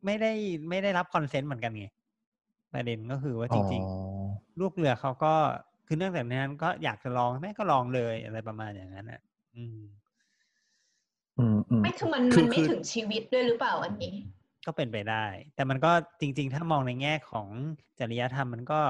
[0.06, 0.32] ไม่ได้
[0.70, 1.88] ไม่ได้รับคอนเซนต์เหมือนกันไง
[2.74, 5.34] ประเด็นก็คือว่าจริงอ๋อๆลูกเรือเขาก็
[5.88, 9.22] คือเนื่องจากนั้นก็อยากจะลองแม่ก็ลองเลยอะไรประมาณอย่างนั้นอะ
[9.56, 9.80] อืม
[11.38, 14.16] อืมอืมไม่คือมันคืมัอนไม่คือถึงชีวิตด้วยหรือเปล่าอันนี้
[14.66, 15.26] ก็เป็นไปได้
[15.56, 17.48] แต่มันก็จริง ๆ ถ้ามองในแง่ของ
[18.00, 18.82] จริยธรรมมันก็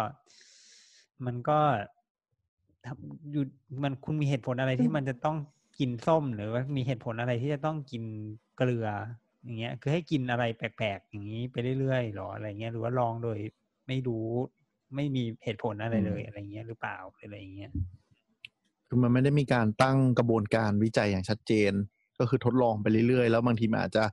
[1.26, 1.60] มันก็
[2.86, 3.44] ทำอยู่
[3.84, 5.38] มันคุณมีเหตุผลอะไรที่มันจะต้อง
[5.80, 8.04] กินส้มหรือว่ามีเหตุผลอะไรที่จะต้องกิน
[8.58, 8.88] เกลือ
[9.44, 13.38] อย่างเงี้ย คือให้กินอะไรแปลกๆอย่างนี้ไปเรื่อยๆหรออะไรเงี้ยหรือว่าลองโดย
[13.88, 14.30] ไม่รู้
[14.96, 17.72] ไม่มีเหตุผลอะไรเลยอะไรเงี้ยหรือเปล่าอะไรอย่างเงี้ย
[18.88, 21.72] คือมันไม่ได้มีการตั้งกระบวนการวิจัยอย่างชัดเจน
[22.20, 24.04] ก็คือทดลองไปเรื่อยๆ แล้วบางทีมันอาจจะ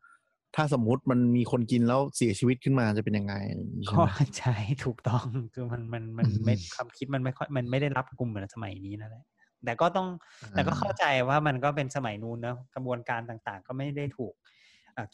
[0.57, 4.09] ถ้าสมมุติมันมีคนกินแล้วเสียชีวิตขึ้นมาจะเป็นยังไงอย่างนี้ใช่ก็ไหม
[4.39, 4.55] ใช่
[4.85, 9.25] ถูกต้องคือมันมันมันอืมไม่ความคิดมันไม่ค่อยมันไม่ได้รับกลุ่มเหมือนสมัยนี้นั่นแหละ
[9.65, 10.07] แต่ก็ต้อง
[10.55, 14.61] แต่ก็เข้าใจว่ามันก็เป็นสมัยนู้นเนอะกระบวนการต่างๆ ก็ไม่ได้ถูกเอ่อ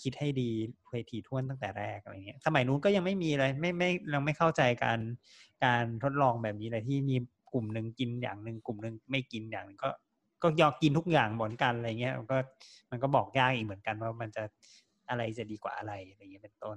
[0.02, 0.50] คิดให้ดี
[0.90, 5.00] เวทีท่วนตั้งแต่แรกอะไรเงี้ยสมัยนู้นก็ยังไม่มีเลยไม่ไม่เราไม่เข้าใจการ
[5.64, 7.16] การทดลองแบบนี้เลยที่มี
[7.52, 9.90] กลุ่มหนึ่งกินอย่างหนึ่งกลุ่มหนึ่งไม่กินอย่างหนึ่งก็
[10.42, 12.38] ก็ยอมกินทุกอย่างเหมือนกันอะไรเงี้ยมันก็
[12.90, 14.42] มันก็บอกยากอีกเหมือนกันว่ามันจะ
[15.10, 16.76] อะไรจะดีกว่าอะไรอะไรเงี้ยเป็นต้น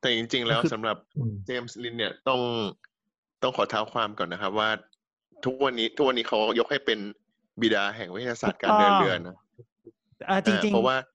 [0.00, 2.40] แต่จริง ๆ แล้วก็คือสำหรับอืมเจมส์ลินเนี่ยต้อง
[3.42, 4.68] ต้องขอเท้าความก่อนนะครับ ว่า
[5.44, 6.98] ทุกวันนี้ทุกวันนี้เขายกให้เป็น
[7.60, 9.36] บิดาแห่งวิทยาศาสตร์การเดินเรือนะ
[10.26, 11.13] เออจริงอ่าเพราะว่าๆ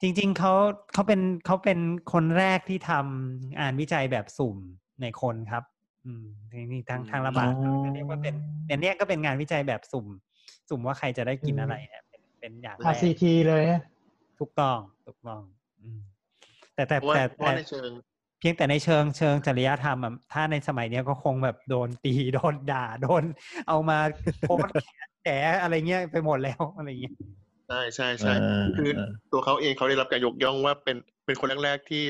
[0.00, 0.52] จริงๆเขา
[0.92, 1.78] เขาเป็นเขาเป็น
[2.12, 4.56] คนแรกที่ทำงานวิจัยแบบสุ่ม
[5.02, 5.64] ในคนครับ
[6.06, 8.34] อืมจริงๆทางทางระบาดอ๋อเรียกว่าเป็น
[8.66, 10.06] เนี่ยเนี่ยก็เป็นงานวิจัยแบบสุ่ม
[10.68, 13.80] สุ่มว่าใครจะได้กินอะไรเนี่ยเป็นเป็นอย่างแรก RCT เลยนะ
[14.38, 15.40] ถูกต้องถูกต้อง
[15.80, 16.00] อืม
[16.74, 17.90] แต่แต่เพราะว่าแต่เพราะว่าแต่ในเชิง
[18.40, 23.22] เพียงแต่ในเชิงเชิงจริยธรรมอะถ้าในสมัยเนี้ยก็คงแบบโดนตีโดนด่าโดน
[23.68, 23.98] เอามา
[24.40, 24.74] โพสต์
[25.22, 25.28] แฉ
[25.62, 27.16] อะไรเงี้ยไปหมดแล้วอะไรเงี้ย
[27.68, 32.04] ใช่ใช่ใช่เออคือเออตัวเขาเองเขาได้รับการยกย่องว่าเป็นเป็นคนแรกๆที่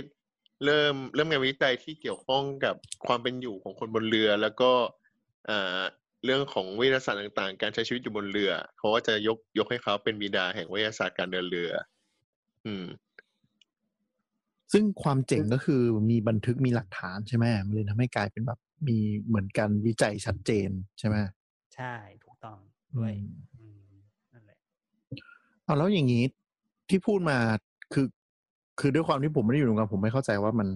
[0.65, 2.75] เริ่มเริ่มงานวิจัยที่เกี่ยวข้องกับ
[3.07, 4.71] ความเป็นอยู่ของคนบนเรือ แล้วก็
[5.51, 5.83] อ่า
[6.25, 11.71] เรื่องของวิทยาศาสตร์ต่างๆ การใช้ชีวิตอยู่บนเรือเขาก็จะยกยกให้เขาเป็นบิดาแห่งวิทยาศาสตร์การเดินเรือ
[12.67, 12.87] อืม
[14.73, 21.17] ซึ่งความเจ๋งก็คือมีบันทึกมีหลักฐานใช่ไหมมันเลยทำให้กลายเป็นแบบมีเหมือนกันวิจัยชัดเจนใช่ไหม
[21.77, 22.59] ใช่ถูกต้อง
[22.97, 23.67] ด้วย อืม อื
[24.01, 24.03] ม
[24.33, 24.59] นั่นแหละ
[25.65, 26.25] เอาแล้วอย่างนี้
[26.89, 27.37] ที่พูดมา
[27.93, 28.07] คือ
[28.81, 30.69] คือด้วยความที่ผมไม่ได้อยู่ในวงการผมไม่เข้าใจว่ามัน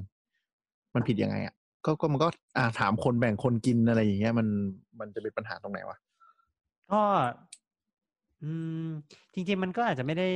[0.95, 4.47] มันผิดยังไงอะก็ก็มันก็อ่าถามคนแบ่งคนกินอะไรอย่างเงี้ย มัน
[5.01, 5.99] มันจะเป็นปัญหาตรงไหนวะ
[6.93, 7.03] ก็
[8.43, 8.51] อื
[8.85, 8.87] ม
[9.35, 10.29] จริง ๆ มันก็อาจจะไม่ได้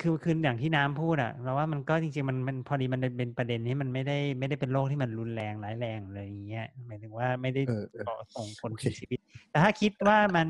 [0.00, 9.20] คือคืออย่างที่น้ำพูดอะเราว่ามันก็จริงๆมันมันพอดีมันเป็นประเด็นที่มันไม่ได้ไม่ได้เป็นโรคที่มันรุนแรงร้ายแรงเลยอย่างเงี้ยหมายถึงว่าไม่ได้เออเออก่อส่งผลโอเคถึงชีวิต
[9.50, 10.48] แต่ถ้าคิดว่ามัน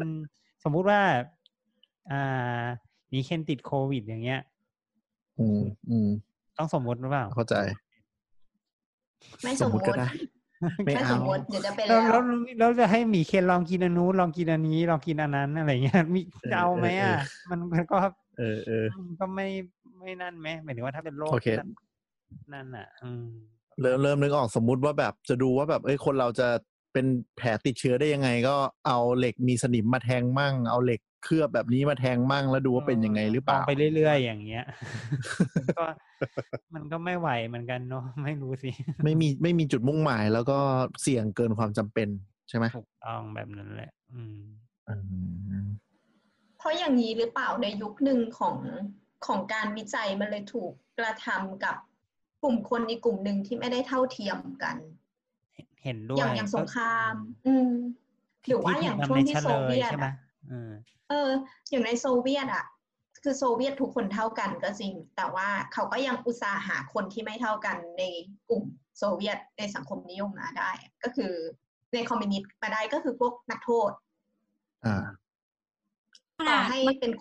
[0.64, 1.00] สมมุติว่า
[2.10, 2.64] อ่า
[3.14, 4.40] มีเคนติดโควิดอย่างเงี้ย
[5.40, 5.60] อืม
[5.90, 6.08] อืม
[6.58, 7.56] ต้องสมมติหรือเปล่า เข้าใจ
[9.42, 10.08] ไม่สสมมมุมติติก็ได้
[10.84, 12.20] ไม่ไม่เอาสมมติเดี๋ยวจะเป็นแล้วแล้แล้วว
[12.58, 17.96] แล้วจะให้หมีเคนลองกินอันนู้นลองกินอันนี้ลองกินอันนั้นอะไรเงี้ยมีเออจะเอาไหมเอออะเออมันมันก็
[18.38, 19.46] เออเออมันก็ไม่
[20.00, 21.70] ไม่นั่นไหมหมายถึงว่าถ้าเป็นโรคโอเคนั่น
[22.52, 23.26] นั่นอะ อืม
[23.80, 26.48] เริ่มเริ่มนึกออกสมมุติว่าแบบจะดูว่าแบบเอ้ยคนเราจะ
[26.92, 27.06] เป็น
[27.36, 28.54] แผลติดเชื้อได้ยังไง ก็
[28.86, 34.64] เอาเหล็กมีสนิมมาแทงมั่ง เอาเหล็ก เคลือบแบบนี้มาแทงมั่งแล้วดูว่าเป็นยังไงหรือเปลล่าองไปเรื่อยๆ อย่างเงี้ย
[35.54, 35.84] มันก็
[36.74, 38.70] มันก็ไม่ไหวเหมือนกันเนาะไม่รู้สิ
[39.04, 40.58] ไม่มีไม่มีจุดมุ่งหมายแล้วก็
[41.02, 42.08] เสี่ยงเกินความจำเป็น
[42.48, 44.40] ใช่ไหมถูกต้องแบบนั้นแหละอืม
[44.88, 44.94] อื
[45.64, 45.66] ม
[46.58, 48.56] เพราะอย่างนี้หรือเปล่าในยุคหนึ่งของ
[49.26, 51.76] ของการวิจัยมันเลยถูกกระทำกับ
[52.42, 54.76] กลุ่มคนอีกกลุ่มหนึ่งที่ไม่ได้เท่าเทียมกัน
[55.84, 57.14] เห็นด้วยอย่างอย่างสงคราม
[57.44, 57.70] ก็อืม
[58.42, 60.06] หที่รือว่าที่อย่างทำช่วงในที่เฉโซลยเวียตใช่ไหม
[60.50, 60.72] อะ
[61.03, 61.32] เออเออ
[61.70, 62.64] อย่างในโซเวียตอะ
[63.22, 68.02] คือโซเวียตทุกคนเท่ากันก็จริง แต่ว่าเขาก็ยังอุตส่าห์หาคนที่ไม่เท่ากันใน
[68.48, 68.62] กลุ่ม
[68.98, 70.70] โซเวียตในสังคมนิยมมาได้
[71.02, 71.32] ก็คือ
[71.94, 73.90] ในคอมมิวนิสต์มาได้ก็คือพวกนักโทษ
[74.84, 74.96] อ่า
[76.36, 77.12] ขต่อนาดให้เป็น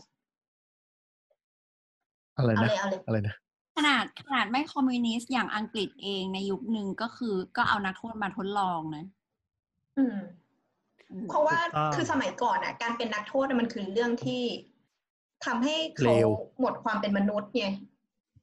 [2.37, 3.35] อะไรเอานะเลยเอาเลยอะไรนะ
[3.77, 9.05] ขนาดขนาดไม่คอมมิวนิสต์อย่างอังกฤษเองในยุคหนึ่งก็คือ ก็เอานักโทษมาทดลองนะ
[9.97, 10.42] อืมอืม
[11.29, 14.43] เพราะว่าถูกต้องคือสมัยก่อนอะ การเป็นนักโทษอะมันคือเรื่องที่
[15.45, 17.65] ทำให้เขาเลวหมดความเป็นมนุษย์ไง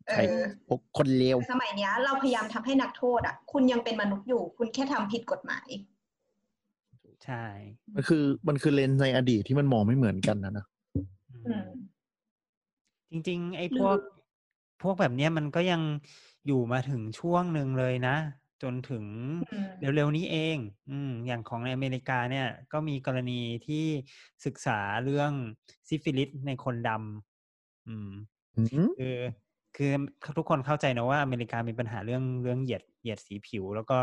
[0.08, 5.68] เอใช่อพวกคนเลวสมัยเนี้ย เราพยายามทำให้นักโทษอะ คุณยังเป็นมนุษย์อยู่ คุณแค่ทำผิดกฎหมาย
[7.24, 7.44] ใช่
[7.94, 10.66] มันคือมันคือเลนส์ในอดีตที่มันมองไม่เหมือนกันนะนะ
[11.46, 11.66] อืม
[13.10, 13.96] จริง ๆ ไอ้หรือพวก
[14.82, 15.82] พวกแบบเนี้ยมันก็ยัง
[16.46, 18.16] อยู่มาถึงช่วงหนึ่งเลยนะ
[18.62, 19.04] จนถึง
[19.40, 20.56] อืมเร็วๆนี้เอง
[20.90, 23.84] อืมอย่างของในอเมริกาเนี่ย ก็มีกรณีที่
[24.44, 25.32] ศึกษาเรื่อง
[25.88, 28.10] ซิฟิลิสในคนดำอืม
[28.56, 29.16] อืมคือ
[29.76, 29.92] คือ
[30.38, 33.98] ทุกคนเข้าใจนะว่าอเมริกามีปัญหาเรื่องเรื่องเหยียดเหยียดสีผิว แล้วก็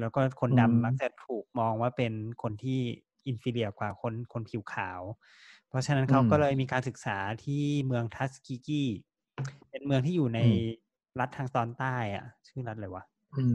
[0.00, 2.80] แล้วก็คนอืมดำมักจะถูกมองว่าเป็นคนที่
[3.26, 5.00] inferior กว่าคนคนผิวขาว
[5.68, 8.82] เพราะฉะนั้นเขาก็เลยมีการศึกษาที่เมืองทัสกิกี
[9.70, 10.40] เป็นเมืองที่อยู่ใน
[11.20, 13.04] รัฐทางตอนใต้อะ ชื่อรัฐอะไรวะ
[13.36, 13.44] อื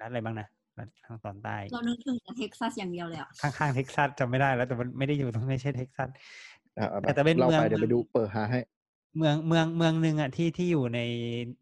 [0.00, 6.08] รัฐอะไรบ้างนะรัฐทางตอนใต้ เรานึกถึงแต่เท็กซัสอย่างเดียวเลยอะข้างๆเท็กซัสจำไม่ได้แล้วแต่มันไม่ได้อยู่ตรงไม่ใช่เท็กซัส
[6.78, 8.60] อ่าแต่แต่เป็นเล่าเมืองไปเดี๋ยวไปดูเปิดหาให้
[9.16, 11.00] เมืองเมืองเมืองหนึ่งอะที่ที่อยู่ใน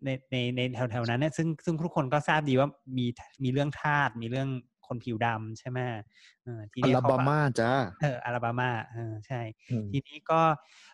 [0.04, 2.68] ในในในแถวแถวนั้นเนี่ยซึ่งซึ่งทุกคนก็ทราบดีว่า
[2.98, 3.06] มี
[3.42, 4.48] มีเรื่องทาสมีเรื่อง
[4.86, 5.78] คนผิวดำใช่ไหม
[6.42, 7.70] เออทีอันี้ลเขาก็บามาจ้า
[8.00, 10.40] เอออลาบามาเออใช่อืมทีนี้ก็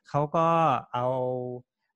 [0.08, 0.48] เขาก็
[0.92, 1.06] เอา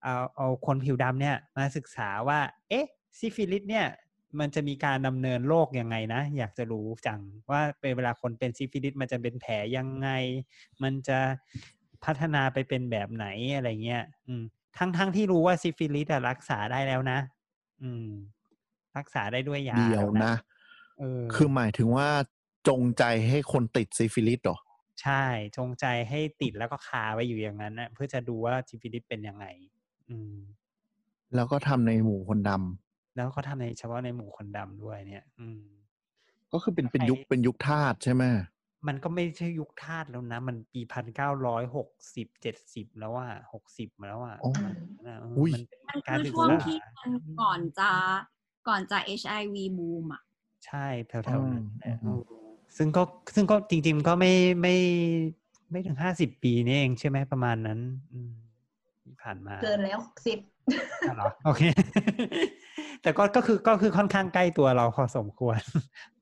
[0.03, 2.87] เอาเอาคนผิวดำเนี่ยมาศึกษาว่า เอ๊ะ
[3.19, 3.87] ซิฟิลิสเนี่ย
[4.41, 7.21] มันจะมีการดำเนินโรคยังไงนะ อยากจะรู้จัง
[7.51, 10.09] ว่าเป็นเวลาคนเป็นซิฟิลิสมันจะเป็นแผลยังไง
[10.83, 11.19] มันจะ
[12.05, 14.43] พัฒนาไปเป็นแบบไหนอะไรเงี้ย อืม
[14.79, 17.19] ทั้งทั้งที่รู้ว่าซิฟิลิสอะรักษาได้แล้วนะ
[17.83, 18.09] อืม
[18.97, 20.35] รักษาได้ด้วยยาเดียวแล้นะ
[20.99, 22.09] เออคือหมายถึงว่า
[22.69, 24.59] จงใจให้คนติดซิฟิลิสเหรอ
[25.03, 25.25] ใช่
[25.57, 29.47] จงใจให้ติดแล้วก็คาไว้อยู่อย่างนั้นนะเพื่อจะดูว่าซิฟิลิสเป็นยังไง
[30.09, 30.35] อืม
[31.35, 32.84] แล้วก็ทำในหมู่คนดำ
[33.17, 35.61] แล้วก็ทำในเฉพาะในหมู่คนดำด้วยเนี่ย อืม
[36.53, 38.25] ก็คือเป็นเป็นใช่ยุคเป็นยุคทาสใช่ไหม
[38.87, 44.51] มันก็ไม่ใช่ยุคทาสแล้วนะ มันปีพันเก้าร้อยหกสิบเจ็ดสิบแล้วอะหกสิบมาแล้วอะอ๋อ
[45.07, 47.91] นะเอออุ้ยมันเป็นมันการคือศึกช่วงษาที่มันก่อนจะ
[48.69, 50.23] ก่อนจะ HIV บูมอะ
[50.67, 51.65] ใช่แถวๆนั้นแหละ
[52.05, 52.21] อืมเออ
[52.77, 53.03] ซึ่งก็
[53.35, 54.75] ซึ่งก็จริงๆก็ไม่ไม่
[55.71, 57.81] ไม่ถึงห้าสิบปีนี่เองใช่ไหมประมาณนั้น
[58.13, 58.33] อืม
[59.05, 60.39] ที่ผ่านมา เกินแล้วสิบ
[61.09, 61.63] อ๋อเหรอโอเค
[63.03, 65.59] แต่ก็ก็คือก็คือค่อนข้างใกล้ตัวเราพอสมควร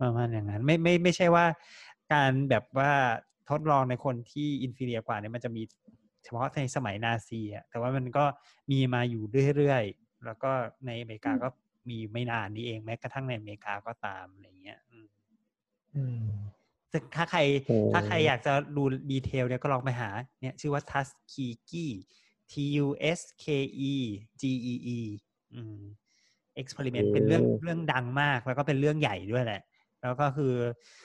[0.01, 1.47] ประมาณอย่างนั้น ไม่ไม่ไม่ใช่ว่า
[2.13, 2.93] การแบบว่า
[3.51, 5.63] ทดลองในคนที่อินฟิเรียกว่าเนี่ยมันจะมี
[6.25, 8.25] เฉพาะในสมัยนาซีอะแต่ว่ามันก็
[8.71, 9.23] มีมาอยู่
[9.57, 10.51] เรื่อยๆ แล้วก็
[10.87, 11.49] ในอเมริกาก็
[11.89, 15.07] มีไม่นานนี้เองแม้กระทั่งในอเมริกาก็ตามอะไรเงี้ยอืม
[15.97, 16.23] อืม
[16.93, 20.11] ซึ่งถ้าใครโอ้ถ้าใครอยากจะดูดีเทลเนี่ยก็ลองไปหา
[20.43, 21.93] เนี่ยชื่อว่า Tuskegee
[22.51, 22.53] T
[22.85, 22.87] U
[23.19, 23.47] S K
[23.93, 23.95] E
[24.41, 24.43] G
[24.73, 24.99] E E
[25.55, 25.81] อืม
[26.61, 29.63] experiment เป็นเรื่องเรื่องดังมาก แล้วก็เป็นเรื่องใหญ่ด้วยแหละ
[30.03, 30.55] แล้วก็คือ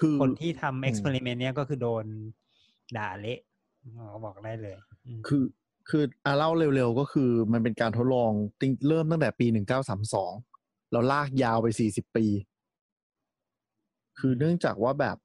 [0.01, 2.05] คือคนที่ทำม experiment เนี่ยก็คือโดน
[2.97, 3.39] ด่าเละ
[3.95, 4.75] เราบอกได้เลย
[5.05, 5.43] อืมคือ
[5.89, 10.33] คืออะเล่าเร็วๆ ก็คือมันเป็นการทดลองติงเริ่มตั้งแต่ปีหนึ่งเก้าสามสอง
[10.91, 12.25] แล้วลากยาวไปสี่สิบปี
[14.19, 15.17] คือเนื่องจากว่าแบบ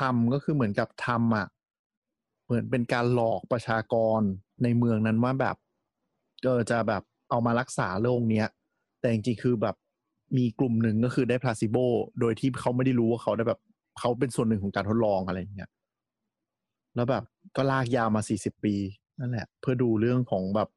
[0.00, 1.46] ทำก็คือเหมือนกับทำอะ
[2.44, 4.20] เหมือนเป็นการหลอกประชากร
[4.62, 5.56] ในเมืองนั้นว่าแบบ
[6.44, 8.48] เออจะแบบเอามารักษาโรคเนี้ย
[9.00, 9.76] แต่จริงๆคือแบบ
[10.36, 11.76] มีกลุ่มหนึ่งก็คือได้พลาซิโบ
[12.20, 13.60] โดยที่เขาไม่ได้รู้ว่าเขาได้แบบ
[13.98, 15.70] เขาเป็นส่วนหนึ่งของการทดลองอะไรอย่างเงี้ย
[16.94, 17.24] แล้วแบบ
[17.56, 18.74] ก็ลากยาวมาสี่สิบปี
[19.20, 20.68] นั่นแหละ เพื่อดูเรื่องของแบบ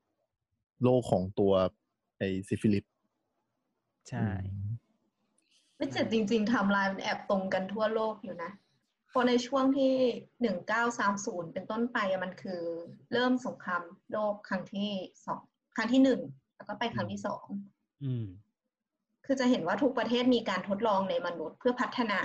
[0.83, 1.53] โรคของตัว
[2.17, 2.85] ไอซิฟิลิส
[4.09, 4.27] ใช่
[5.77, 8.51] ไม่เจ็ดจริงๆไทำลายมันแอบตรงกันทั่วโลกอยู่นะ
[9.09, 9.93] เพราะในช่วงที่
[10.41, 12.61] หนึ่งเก้าสามศูนย์เป็นต้นไปอะมันคือ
[13.13, 14.89] เริ่มสงครามโลกครั้งที่
[15.25, 15.41] สอง
[15.75, 16.21] ครั้งที่หนึ่ง
[16.55, 17.45] แล้วก็ไปครั้งที่สอง
[18.03, 18.25] อืม
[19.25, 22.19] คือจะเห็นว่าทุกประเทศมีการทดลองในมนุษย์ เพื่อพัฒนา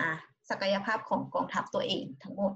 [0.51, 2.53] ศักยภาพของกองทัพตัวเองทั้งหมด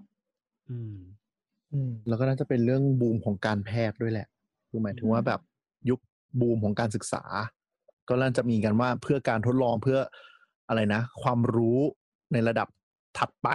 [0.71, 4.29] อืม แล้วก็น่าจะเป็นเรื่องบูมของการแพทย์ด้วยแหละ
[4.68, 5.41] คือหมายถึงว่าแบบ
[5.89, 6.01] ยุค
[6.41, 7.23] บูมของการศึกษา
[8.09, 9.99] ก็น่าจะมีกันว่าเพื่อการทดลองเพื่อ
[10.68, 11.79] อะไรนะ ความรู้
[12.33, 12.68] ในระดับ
[13.18, 13.49] ถัดไป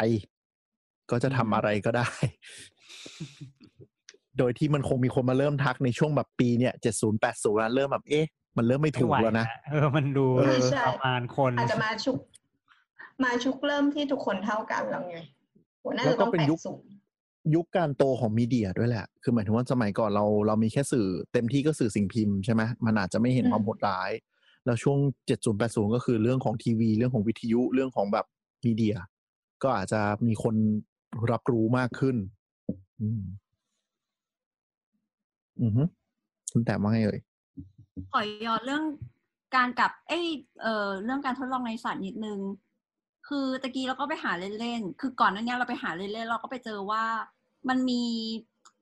[1.11, 2.09] ก็จะทำอะไรก็ได้
[4.37, 8.25] โดยที่มันคงมีคนมาเริ่มทักในช่วงแบบปีเนี่ยเจ็ดศูนย์แปดศูนย์เริ่มแบบเอ๊ะ
[8.57, 12.17] มันเริ่มไม่ถูกแล้วนะเออมันดูเออใช่ประมาณคนอาจจะมาชุก
[13.23, 15.17] มาชุกเริ่มที่ทุกคนเท่ากันแล้วไง
[15.83, 16.89] หัวน่าแล้วจะก็ต้องเป็นแปดยุคศูนย์
[17.55, 24.11] ยุคการโตของมีเดียด้วยแหละ คือหมายถึงว่าสมัยก่อนเราเรามีแค่สื่อเต็มที่ก็สื่อสิ่งพิมพ์ใช่ไหมมันอาจจะไม่เห็นความโหดร้าย
[24.65, 24.97] แล้วช่วง
[25.29, 28.25] 70 80ก็คือเรื่องของทีวี เรื่องของวิทยุเรื่องของแบบ
[28.65, 28.95] มีเดีย
[29.63, 30.55] ก็อาจจะมีคน
[31.31, 32.15] รับรู้มากขึ้น
[33.01, 33.23] อืม
[35.61, 35.83] อือฮึ
[36.51, 37.19] คุณแต่ว่าไงเอ่ย
[38.11, 38.83] ขอย้อนเรื่อง
[39.55, 40.19] การกับเอ้
[40.61, 42.39] เออเรื่องการทดลองในสัตว์นิดนึง
[43.27, 47.05] คือตะกี้เราก็ไปหาเล่นๆ คือก่อนหน้านี้เราไปหาเล่นๆ เราก็ไปเจอว่า
[47.69, 48.03] มันมี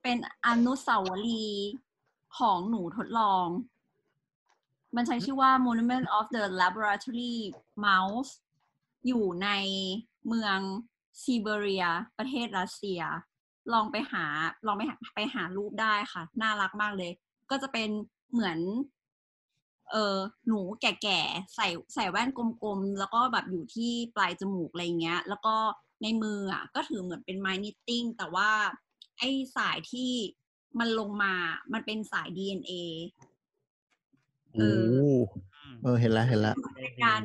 [0.04, 1.70] เป็นอนุสาวรีย์
[2.38, 3.48] ของหนูทดลอง
[4.96, 7.36] มันใช้ชื่อว่า Monument of the Laboratory
[7.86, 8.32] Mouse
[9.08, 9.50] อยู่ใน
[10.28, 10.60] เมือง
[11.22, 11.86] ซีเบเรีย
[12.18, 13.02] ประเทศรัสเซีย
[13.74, 14.26] ลองไปหา
[14.68, 17.12] ลองไปหาไปหารูปได้ค่ะ น่ารักมากเลย
[17.50, 17.90] ก็จะเป็น
[18.32, 18.60] เหมือน
[19.94, 20.18] เออ
[20.48, 25.56] หนูแก่ๆใส่ใส่แว่นกลมๆ แล้วก็แบบอยู่ที่ปลายจมูกอะไรเงี้ย แล้วก็
[26.02, 28.52] ในมืออะก็ถือเหมือนเป็นไม้นิตติ้งแต่ว่า
[29.18, 30.12] ไอ้สายที่
[30.80, 31.34] มันลงมา
[31.74, 32.72] มันเป็นสาย DNA
[34.56, 34.70] เอโอ้
[35.18, 35.24] อ
[35.82, 37.22] เออเห็นแล้วเห็นแล้วเป็นการ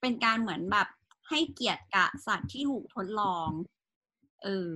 [0.00, 0.88] เป็นการเหมือนแบบ
[1.28, 3.48] ให้เกียรติกับสัตว์ที่ถูกทดลอง
[4.44, 4.70] เออ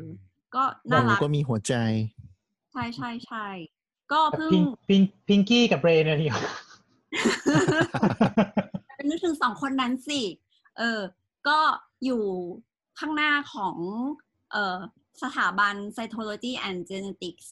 [0.55, 1.74] ก็มอน่างดูรักก็มีหัวใจ
[2.72, 3.46] ใช่ใช่ใช่
[4.12, 6.40] ก็เพิ่งพิงพิงพิงกี้กับเรนเนี่ยทีเดียว
[9.08, 10.20] นึกถึงสองคนนั้นสิ
[10.78, 11.00] เออ
[11.48, 11.58] ก็
[12.04, 12.22] อยู่
[12.98, 13.76] ข้างหน้าของ
[14.52, 14.78] เอ่อ
[15.22, 17.46] สถาบัน Cytology and Genetics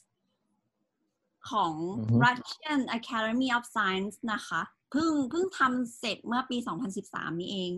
[1.49, 6.57] ของอือฮึ Russian Academy of Science นะคะ เพิ่งเพิ่งทำเสร็จเมื่อปี
[6.99, 7.71] 2013 นี้เอง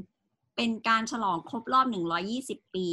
[0.56, 1.86] เป็นการฉลองครบรอบ
[2.66, 2.90] 120 ปี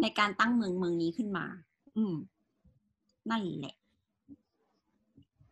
[0.00, 1.46] ในการตั้งเมืองเมืองนี้ขึ้นมา
[1.96, 2.14] อืม
[3.30, 3.76] นั่นแหละ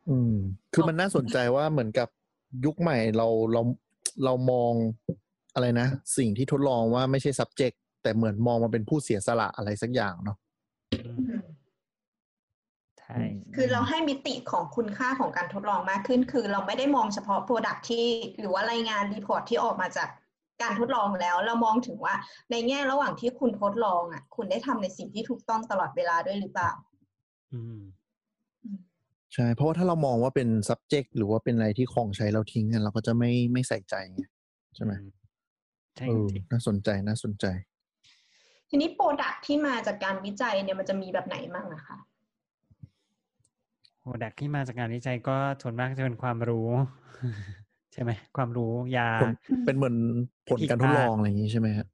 [0.09, 0.35] อืม
[0.73, 2.09] คือมันน่าสนใจว่าเหมือนกับ
[2.65, 3.63] ยุคใหม่เราเรา
[4.25, 4.73] เรามอง
[5.55, 5.89] อะไรนะ
[6.19, 10.37] สิ่งที่ทดลองว่าไม่ใช่ subject แต่เหมือนมองมาเป็นผู้เสียสละอะไรสักอย่างเนาะ
[13.01, 13.19] ใช่
[13.55, 18.07] คือเราให้มิติของคุณค่าของการทดลองมากขึ้น คือเราไม่ได้มองเฉพาะ product ที่
[18.39, 20.09] หรือว่ารายงาน report ที่ออกมาจาก
[20.63, 22.15] การทดลองแล้วเรามองถึงว่า
[22.51, 26.71] ในแง่ระหว่างที่คุณทดลองอะ คุณได้ทำในสิ่งที่ถูกต้องตลอดเวลาด้วยหรือเปล่า
[27.53, 27.81] อืม
[29.35, 34.23] ใช่ เพราะว่าถ้าเรามองว่าเป็น subject หรือว่าเป็นอะไรที่ของใช้เราทิ้งกันเราก็จะไม่ไม่ใส่ใจไง
[34.77, 34.93] ใช่ไหม
[35.97, 37.47] ใช่เออจริงน่าสนใจน่าสนใจ
[38.69, 41.97] ทีนี้โปรดักที่มาจากการวิจัยเนี่ยมันจะมีแบบไหนบ้างนะคะ
[44.01, 46.69] โปรดักที่มาจากงานวิจัยก็ส่วนมากจะเป็นความรู้
[47.93, 49.31] ใช่ไหมความรู้ยาผล
[49.67, 49.97] เป็นเหมือน
[50.49, 51.87] ผลการทดลองอะไรอย่างนี้ใช่ไหมฮะ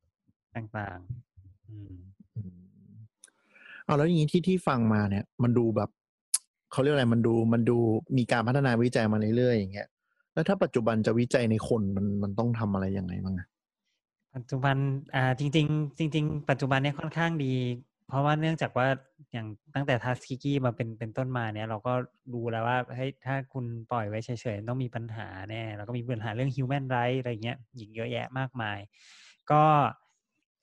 [0.56, 1.94] ต่างๆอืม
[3.84, 5.90] เอาแล้วอย่างนี้ที่ที่ฟังมาเนี่ย มันดูแบบ
[6.72, 7.78] เขาเรียกอะไรมันดูมันดู
[8.18, 9.88] มีการพัฒนาวิจัยมาเรื่อยๆอย่างเงี้ย
[10.34, 13.36] แล้วถ้าปัจจุบันจะวิจัยในคนมันมันต้องทำอะไรยังไงบ้าง
[14.36, 14.76] ปัจจุบัน
[15.14, 17.54] อ่าจริง ๆ จริง ๆ ปัจจุบันเนี่ยค่อนข้างดี
[18.08, 18.86] เพราะว่าเนื่องจากว่า
[19.32, 21.92] อย่างตั้งแต่ทัสกิกี้มาเป็นเป็นต้นมาเนี่ย เราก็
[22.32, 28.78] รู้แล้วว่าเฮ้ยถ้าคุณปล่อยไว้เฉยๆต้องมีปัญหาแน่แล้วก็มีปัญหาเรื่อง human right อะไรเงี้ยอีกเยอะแยะมากมาย
[29.50, 29.62] ก็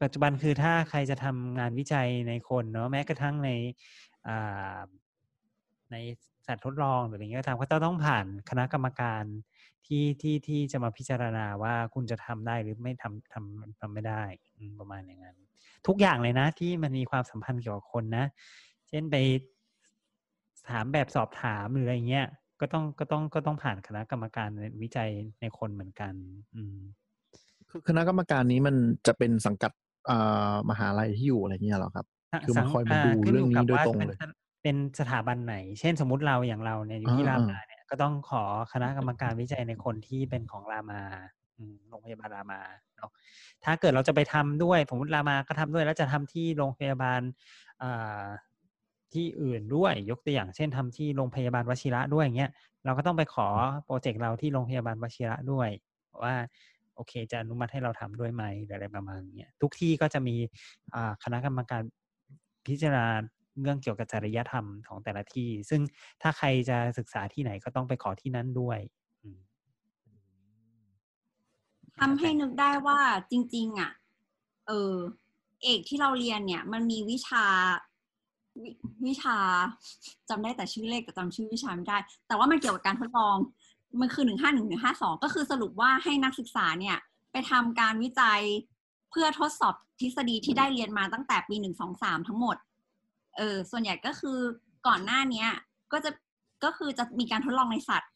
[0.01, 3.49] ปัจจุบันคือถ้าใครจะทำงานวิจัยในคนเนาะแม้กระทั่งใน
[4.27, 4.29] อ
[5.91, 5.95] ใน
[6.47, 9.23] สัตว์ทดลองหรืออะไรเงี้ยก็ตามก็ต้องผ่านคณะกรรมการ
[9.85, 14.23] ที่ที่ที่จะมาพิจารณาว่าคุณจะทำได้หรือไม่ทำทำทำไม่ได้
[14.57, 15.37] อืมประมาณอย่างนั้น
[15.87, 18.25] ทุกอย่างเลยนะ ที่มันมีความสัมพันธ์เกี่ยวกับคนนะ
[18.89, 19.15] เช่นไป
[20.69, 22.27] ถามแบบสอบถามหรืออะไรเงี้ย
[22.61, 24.49] ก็ต้องก็ต้องก็ต้องผ่านคณะกรรมการ
[24.81, 25.09] วิจัย
[25.41, 26.13] ในคนเหมือนกัน
[26.55, 26.77] อืม
[27.69, 28.75] คือคณะกรรมการนี้มัน
[29.07, 29.71] จะเป็นสังกัด
[30.09, 32.05] อ่ามหาลัยที่อยู่อะไรเงี้ยเหรอครับ
[32.43, 34.19] คือมาคอยมาดูขึ้นเรื่องยู่นี้กับโดยว่าตรงเป็นเลย
[34.67, 38.43] เป็นสถาบันไหน เช่นสมมติเราอย่างเราเนี่ยอยู่ที่อ่าราอ่ามาเนี่ยก็ต้องขอ
[38.73, 41.01] คณะกรรมการวิจัยในคนที่เป็นของรามา
[41.57, 42.59] อืมโรงพยาบาลรามา
[42.97, 43.11] เนาะ
[43.63, 47.21] ถ้าเกิดเราจะไปทำด้วยสมมติรามาก็ทำด้วย แล้วจะทำที่โรงพยาบาล
[47.81, 48.25] อ่า
[49.13, 52.51] ที่อื่นด้วยยกตัวอย่างเช่นทำที่โรงพยาบาลวชิระด้วยอย่างเงี้ย
[52.85, 53.47] เราก็ต้องไปขอ
[53.85, 55.69] โปรเจกต์เราที่โรงพยาบาลวชิระด้วย
[56.23, 56.35] ว่า
[56.95, 60.35] โอเค จะอนุมัติให้เราทำด้วยไหมหรืออะไรประมาณเนี้ยทุกที่ก็จะมี
[60.95, 61.81] อ่าคณะกรรมการ
[62.67, 63.05] พิจารณา
[63.61, 65.81] เรื่องเกี่ยวกับจริยธรรมของแต่ละที่ ซึ่ง
[66.21, 68.79] ถ้าใครจะศึกษาที่ไหนก็ต้องไปขอที่นั่นด้วย
[69.23, 69.39] อืม
[71.99, 72.99] ทำให้นึกได้ว่า
[73.31, 73.91] จริง ๆ อะ
[74.67, 74.95] เออ
[75.63, 77.45] เอกที่เราเรียนเนี่ย มันมีวิชา
[78.63, 78.69] วิ
[79.05, 79.37] วิชา
[80.29, 81.97] จำได้แต่ชื่อเลขแต่จำชื่อวิชาไม่ได้
[82.27, 83.37] แต่ว่ามันเกี่ยวกับการทดลอง
[84.01, 86.97] มันคือหนึ่งห้าหนึ่งหนึ่งห้าสองก็คือสรุปว่าให้นักศึกษาเนี่ย
[87.31, 88.41] ไปทำการวิจัย
[89.11, 92.55] เพื่อทดสอบทฤษฎีที่ได้เรียนมาตั้งแต่ปีหนึ่งสองสามทั้งหมด
[93.37, 94.37] เออส่วนใหญ่ก็คือ
[94.87, 95.49] ก่อนหน้าเนี้ย
[95.91, 96.11] ก็จะ
[96.63, 98.11] ก็คือจะมีการทดลองในสัตว์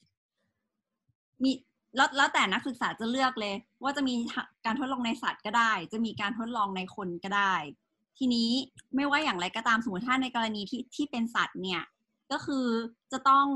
[1.43, 1.51] มี
[1.95, 4.15] แล้วแล้วแต่นักศึกษาจะเลือกเลย ว่าจะมี
[4.65, 7.53] การทดลองในสัตว์ก็ได้ จะมีการทดลองในคนก็ได้
[8.17, 8.49] ทีนี้
[8.95, 11.82] ไม่ว่าอย่างไรก็ตามสมมติถ้าในกรณีที่ที่เป็นสัตว์เนี่ย
[12.32, 12.65] ก็คือ
[13.11, 13.47] จะต้อง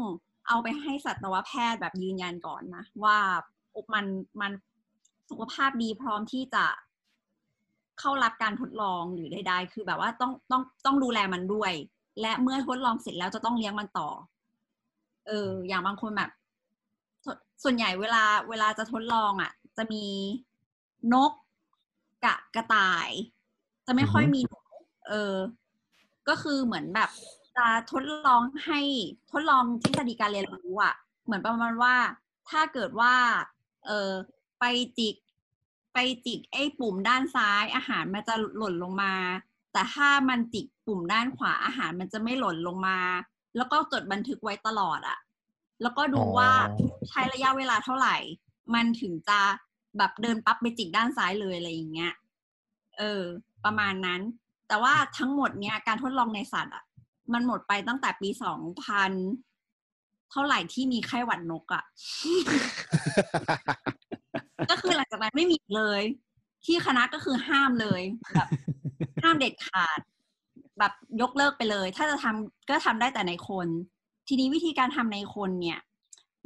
[0.48, 3.18] เอาไปให้สัตวแพทย์แบบยืนยันก่อนนะ ว่า
[3.94, 4.06] มัน
[4.42, 4.52] มัน
[5.30, 6.66] สุขภาพดีพร้อมที่จะ
[8.00, 11.74] เข้ารับการทดลองหรือใดๆคือแบบว่าต้องต้องต้องดูแลมันด้วย
[12.22, 14.10] และเมื่อทดลองเสร็จแล้วจะต้องเลี้ยงมันต่อ
[15.28, 16.30] เออ อย่างบางคนแบบ
[17.64, 20.06] ส่วนใหญ่เวลาเวลาจะทดลองอะ จะมี
[21.14, 21.32] นก
[22.26, 23.10] กะกระต่าย
[23.86, 24.60] จะไม่ค่อยมีหนู
[25.08, 25.36] เออ
[26.28, 27.10] ก็คือเหมือนแบบ
[27.58, 28.80] จะทดลองให้
[29.32, 30.94] ทดลองทฤษฎีการเรียนรู้อะ
[31.26, 31.96] เหมือนประมาณว่า
[32.50, 33.14] ถ้าเกิดว่า
[33.86, 34.12] เออ
[34.60, 34.64] ไป
[34.98, 35.16] จิก
[35.96, 39.14] ไปจิกไอ้ปุ่มด้านซ้ายอาหารมันจะหล่นลงมา
[39.74, 43.00] แต่ถ้ามันจิกปุ่มด้านขวาอาหารมันจะไม่หล่นลงมา
[43.58, 45.18] แล้วก็จดบันทึกไว้ตลอดอะ
[45.82, 46.52] แล้วก็ดูอ๋อว่า
[47.10, 48.16] ใช้ระยะเวลาเท่าไหร่
[48.74, 49.40] มันถึงจะ
[49.98, 52.14] แบบเดินปั๊บไปจิกด้านซ้ายเลยอะไรอย่างเงี้ย
[52.98, 53.24] เออ
[53.66, 54.22] ประมาณนั้น
[54.68, 56.84] แต่ว่าทั้งหมดเนี้ยการทดลองในสัตว์อะ
[57.34, 59.12] มันหมดไปตั้งแต่ปีสองพัน
[60.32, 61.84] เท่าไหร่ที่มีไข้หวัดนกอะ
[64.72, 66.02] ก็คือหลังจากนั้นไม่มีอีกเลย
[66.66, 68.02] ที่คณะก็คือห้ามเลย
[68.36, 68.50] แบบ
[69.24, 70.00] ห้ามเด็ดขาด
[70.80, 73.68] แบบยกเลิกไปเลย ถ้าจะทำก็ทำได้แต่ในคน
[74.28, 75.80] ทีนี้วิธีการทำในคนเนี่ย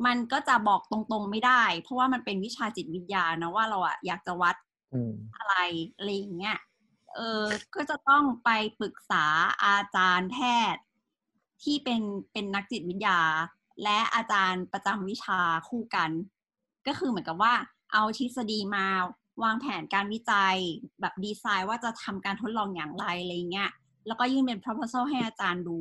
[0.06, 4.56] มันก็จะบอกตรงๆไม่ได้ เพราะว่ามันเป็นวิชาจิตวิทยานะว่าเราอะอยากจะวัด
[4.94, 5.56] อืมอะไร
[5.98, 6.58] อะไรอย่างเงี้ย
[7.16, 7.44] เออ
[7.76, 8.50] ก็จะต้องไป
[8.80, 9.26] ปรึกษา
[9.64, 10.38] อาจารย์แพ
[10.74, 10.82] ทย์
[11.64, 12.02] ที่เป็น
[12.32, 13.20] เป็นนักจิตวิทยา
[13.84, 15.40] และอาจารย์ประจำวิชา
[15.70, 16.10] คู่กัน
[16.88, 17.54] ก็คือเหมือนกับว่า
[17.94, 18.86] เอาทฤษฎีมา
[19.44, 20.56] วางแผนการวิจัย
[21.02, 23.72] แบบดีไซน์ว่าจะทำการทดลองอย่างไรอะไรเงี้ย
[24.08, 25.80] แล้วก็ยื่นเป็น proposal ให้อาจารย์ดู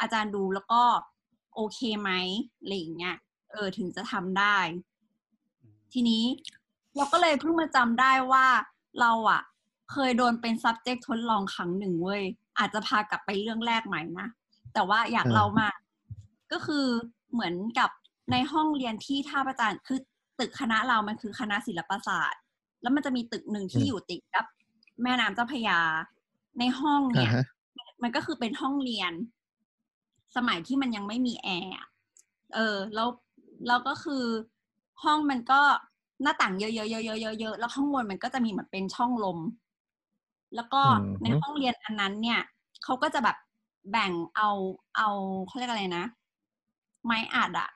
[0.00, 0.82] อาจารย์ดูแล้วก็
[1.54, 2.10] โอเคไหม
[2.60, 3.16] อะไรอย่างเงี้ย
[3.52, 4.56] เออถึงจะทำได้
[5.92, 6.24] ทีนี้
[6.96, 8.46] เราก็เลยเพิ่งมาจำได้ว่า
[9.00, 9.42] เราอะ
[9.92, 12.22] เคยโดนเป็น subject ทดลองครั้งหนึ่งเว้ย
[12.58, 14.28] อาจจะพากลับไปเรื่องแรกใหม่นะ
[14.74, 15.74] แต่ว่าอยากอ่าเล่ามาก
[16.52, 16.86] ก็คือ
[17.32, 17.90] เหมือนกับ
[18.32, 19.98] ในห้องเรียนที่ท่าประจานคือ
[20.40, 22.42] ตึกคณะเรามันคือคณะศิลปศาสตร์
[22.82, 24.44] แล้วมันจะมีตึกหนึ่งที่อยู่ติดกับ
[25.02, 25.78] แม่น้ำเจ้าพระยา
[26.58, 27.44] ในห้องเนี่อ่ายฮะ
[28.02, 29.12] มันก็คือเป็นห้องเรียน
[30.36, 31.86] สมัยที่มันยังไม่มีแอร์อะ
[32.54, 33.08] เออ แล้ว
[33.66, 34.24] แล้วก็คือ
[35.04, 35.60] ห้องมันก็
[36.22, 39.38] หน้าต่างเยอะๆๆๆๆๆแล้วข้างบนมันก็จะมีเหมือนเป็นช่องลม
[40.54, 42.40] แล้วก็อืมในห้องเรียนอันนั้นเนี่ย
[42.84, 43.36] เขาก็จะแบบ
[43.90, 44.50] แบ่งเอา
[44.96, 45.08] เอา
[45.46, 46.04] เขาเรียกอะไรนะ
[47.04, 47.68] ไม้อัดอะ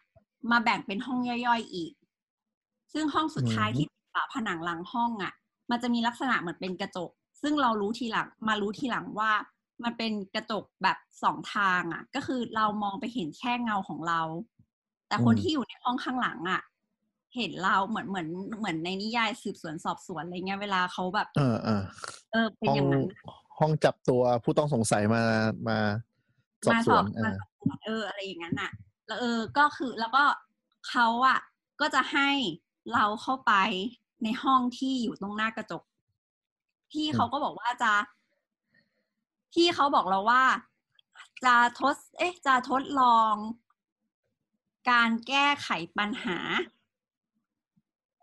[0.51, 1.93] มาแบ่งเป็นห้องย่อยๆอีก
[2.93, 5.33] ซึ่งห้องสุดท้ายที่ติดฝาผนังหลังห้องอะ
[5.71, 7.11] มันจะมีลักษณะเหมือนเป็นกระจก
[7.43, 9.33] ซึ่งเรารู้ทีหลังมารู้ทีหลังว่า
[9.85, 14.21] มันเป็นกระจกแบบสองทางอะก็คือเรามองไปเห็นแค่เงาของเรา
[15.09, 16.63] แต่คนอืมที่อยู่ในห้องข้างหลังอะ
[17.37, 18.29] เห็นเราเหมือนเหมือน
[18.59, 21.83] เหมือนในนิยายสืบสวนสอบสวนอะไรเงี้ยเวลาเขาแบบ เออเออ
[22.33, 23.03] เออเป็นห้อองย่างนั้น
[23.59, 25.23] ห้องจับตัวผู้ต้องสงสัยมา
[25.69, 25.79] มา
[26.65, 28.71] สอบมาสสวอนบเอมาอสอบสวนเอออะไรอย่างนั้นอะ
[29.07, 30.25] แล้วเออก็คือแล้วก็
[30.89, 31.39] เขาอะ
[31.81, 32.29] ก็จะให้
[32.95, 33.53] เราเข้าไป
[34.23, 35.83] ในห้องที่อยู่ตรงหน้ากระจก
[36.91, 37.93] พี่เขาก็บอกว่าจะ
[39.53, 40.45] พี่เขาบอกเราว่า
[41.45, 43.35] จะทด เอ๊ะ จะทดลอง
[44.91, 45.69] การแก้ไข
[45.99, 46.39] ปัญหา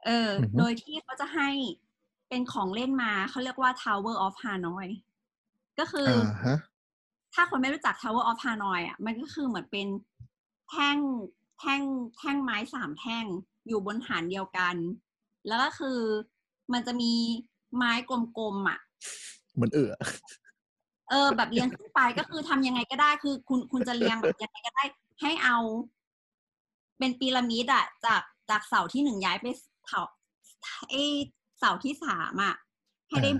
[0.06, 1.50] เอออือฮึโดยที่เขาจะให้
[2.30, 4.88] เป็นของเล่นมาเขาเรียกว่า Tower of Hanoi
[5.80, 6.58] ก็คือออ่าฮะ
[7.34, 9.88] ถ้าคนไม่รู้จัก Tower of Hanoi อะ มันก็คือเหมือนเป็น
[10.70, 10.98] แท่ง
[11.60, 11.82] แท่ง
[12.18, 13.26] แท่งไม้สามแท่ง
[13.70, 14.76] อยู่บนฐานเดียวกัน
[15.48, 16.00] แล้วก็คือ
[16.74, 17.14] มันจะมี
[17.76, 18.80] ไม้กลมๆอะ
[19.56, 19.94] เหมือนเอือ
[21.10, 24.84] เออ แบบเรียงขึ้นไปก็คือทำยังไงก็ได้คือ คุณคุณจะเรียงแบบยังไงก็ได้
[25.22, 25.58] ให้เอา
[26.98, 29.46] เป็นพีระมิดอะจากจากเสาที่หนึ่งย้ายไป
[29.88, 30.02] เสา
[30.90, 30.96] ไอ
[31.60, 32.56] เสาที่สามอะ
[33.10, 33.32] ให้ได้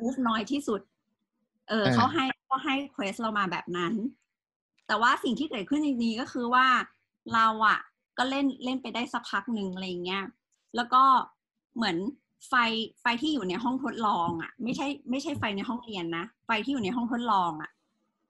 [0.00, 0.80] move น้อยที่สุด
[1.68, 3.92] เอออ่าเขาให้เขาให้เควสเรามาแบบนั้น
[4.86, 6.66] แต่ว่าสิ่งที่เกิดขึ้นจริงๆก็คือว่า
[7.34, 7.78] เราอะ
[8.18, 10.24] ก็เล่นเล่นไปได้สักพักหนึ่งอะไรอย่างเงี้ย
[10.76, 11.02] แล้วก็
[11.76, 11.96] เหมือน
[12.48, 12.54] ไฟ
[13.00, 17.70] ไฟที่อยู่ในห้องทดลองอะไม่ใช่ไม่ใช่ไฟในห้องเรียนนะไฟที่อยู่ในห้องทดลองอะ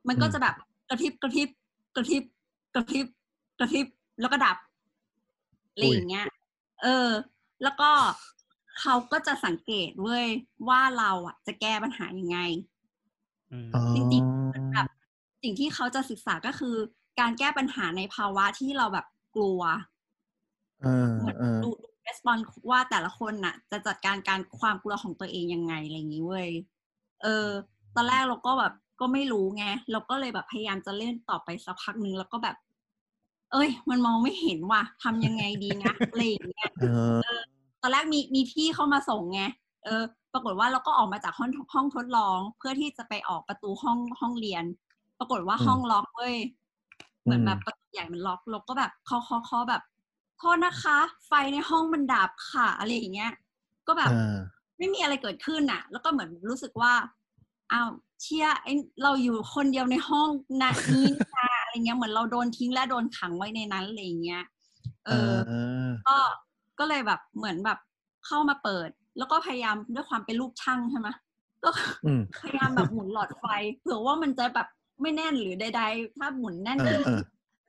[0.08, 0.54] มันก็อืมจะแบบ
[0.88, 1.48] กระพริบกระพริบ
[1.94, 2.24] กระพริบ
[2.74, 3.06] กระพริบ
[3.58, 3.86] กระพริบ
[4.20, 4.56] แล้วก็ดับ
[5.72, 6.26] อะไรอย่างเงี้ย
[6.82, 7.08] เออ
[7.62, 7.90] แล้วก็
[8.80, 10.26] เขาก็จะสังเกตเว้ย
[10.68, 12.38] ว่าเราอะ จะแก้ปัญหายังไง
[13.50, 14.86] อืมอ๋อจริงๆเหมือนแบบ
[15.42, 16.76] สิ่งที่เขาจะศึกษาก็คือ
[17.20, 19.60] การแก้ปัญหาในภาวะที่เราแบบ กลัว
[20.82, 22.38] เออเหมือนเออดูดูรีสปอน
[22.70, 26.50] ว่าแต่ละคนน่ะ จะจัดการการความกลัวของตัวเองยังไงอะไรอย่างนี้เว้ย
[27.22, 27.48] เออ
[27.94, 32.56] ตอนแรกเราก็แบบก็ไม่รู้ไงเราก็เลยแบบพยายามจะเล่นต่อไปสักพักหนึ่งแล้วก็แบบ
[33.52, 36.70] เอ้ย มันมองไม่เห็นว่ะทำยังไงดีนะอะไรอย่างเงี้ย
[37.22, 37.40] เออ
[37.80, 39.40] ตอนแรกมีมีพี่เข้ามาส่งไง
[39.84, 40.02] เออ
[40.32, 44.64] ปรากฏว่าเราก็ออกมาจากห้องห้องทดลอง เพื่อที่จะไปออกประตูห้องห้องเรียน
[45.18, 46.36] ปรากฏว่าอืมห้องล็อกเว้ย
[47.28, 49.82] เหมือนอืมแบบประตูใหญ่มันล็อกเราก็แบบเคาะเคาะเคาะแบบ
[50.38, 53.32] โทษนะคะ ไฟในห้องมันดับค่ะอะไรอย่างเงี้ย
[53.86, 54.36] ก็แบบอ่า
[54.78, 56.92] ไม่มีอะไรเกิดขึ้นน่ะ แล้วก็เหมือนรู้สึกว่า
[57.72, 57.88] อ้าว
[58.22, 58.68] เชียไอ
[59.02, 60.28] เราอยู่คนเดียวในห้อง
[60.62, 64.42] นะนี้นี่นะอะไรเงี้ยเหมือนเราโดนทิ้งและโดนขังไว้ในนั้นอะไรอย่างเงี้ย
[65.06, 65.32] เออ
[66.06, 66.16] ก็
[66.78, 67.78] ก็เลยแบบเหมือนแบบ
[68.26, 71.08] เข้ามาเปิด แล้วก็พยายามด้วยความเป็นลูกช่างใช่ไหม
[71.64, 71.70] ก็
[72.04, 73.44] อืมพยายามแบบหมุนหลอดไฟ
[73.78, 74.68] เผื่อว่ามันจะแบบ
[75.02, 77.20] ไม่แน่นหรือใดๆ ถ้าหมุนแน่นเออเออ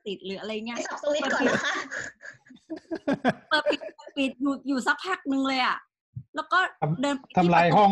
[0.06, 1.74] ติดหรืออะไรเงี้ยไปสับสวิตช์ก่อนนะคะ
[3.48, 5.76] เปิดปิดเปิดปิดอยู่อยู่สักพักหนึ่งเลยอะ
[6.36, 7.90] แล้วก็ทำเดินไปทำที่ลายประตูห้อง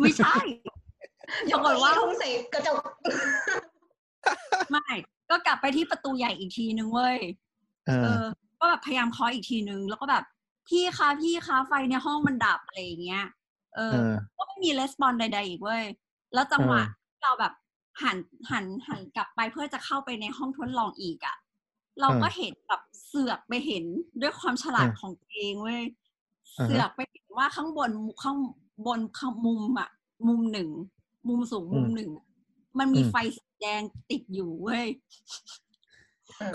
[0.00, 0.34] ไม่ใช่
[1.52, 2.78] ปรากฏว่าทุ่มใส่กระจก
[4.70, 4.86] ไม่
[5.30, 7.18] ก็กลับไปที่ประตูใหญ่อีกทีนึงเว้ย
[7.86, 8.26] เอเอออ
[8.60, 10.24] ก็แบบพยายามเคาะอีกทีนึง แล้วก็แบบ
[10.68, 13.24] พี่คะพี่คะไฟในห้องมันดับอะไรอย่างเงี้ย
[13.76, 15.84] เออเออก็ไม่มีレスปอนใดๆอีกเว้ย
[16.34, 17.52] แล้วจังหวะเออที่เราแบบ
[18.02, 18.16] หัน
[18.50, 21.36] หันหันกลับไปเพื่อจะเข้าไปในห้องทดลองอีกอะ่ะ
[22.00, 23.84] เราก็เห็นแบบเสือกไปเห็น
[24.20, 25.82] ด้วยความฉลาดเออของตัวเองเว้ย
[26.58, 27.90] อ่าฮะเสือกไปเห็นว่าข้างบน
[28.22, 28.38] ข้าง
[28.86, 29.88] บนข้างมุมอะ
[30.28, 30.68] มุมหนึ่ง
[31.28, 32.26] มุมสูงมุมหนึ่งอะ
[32.78, 34.86] มันมีอืมไฟสีแดงติดอยู่เว้ย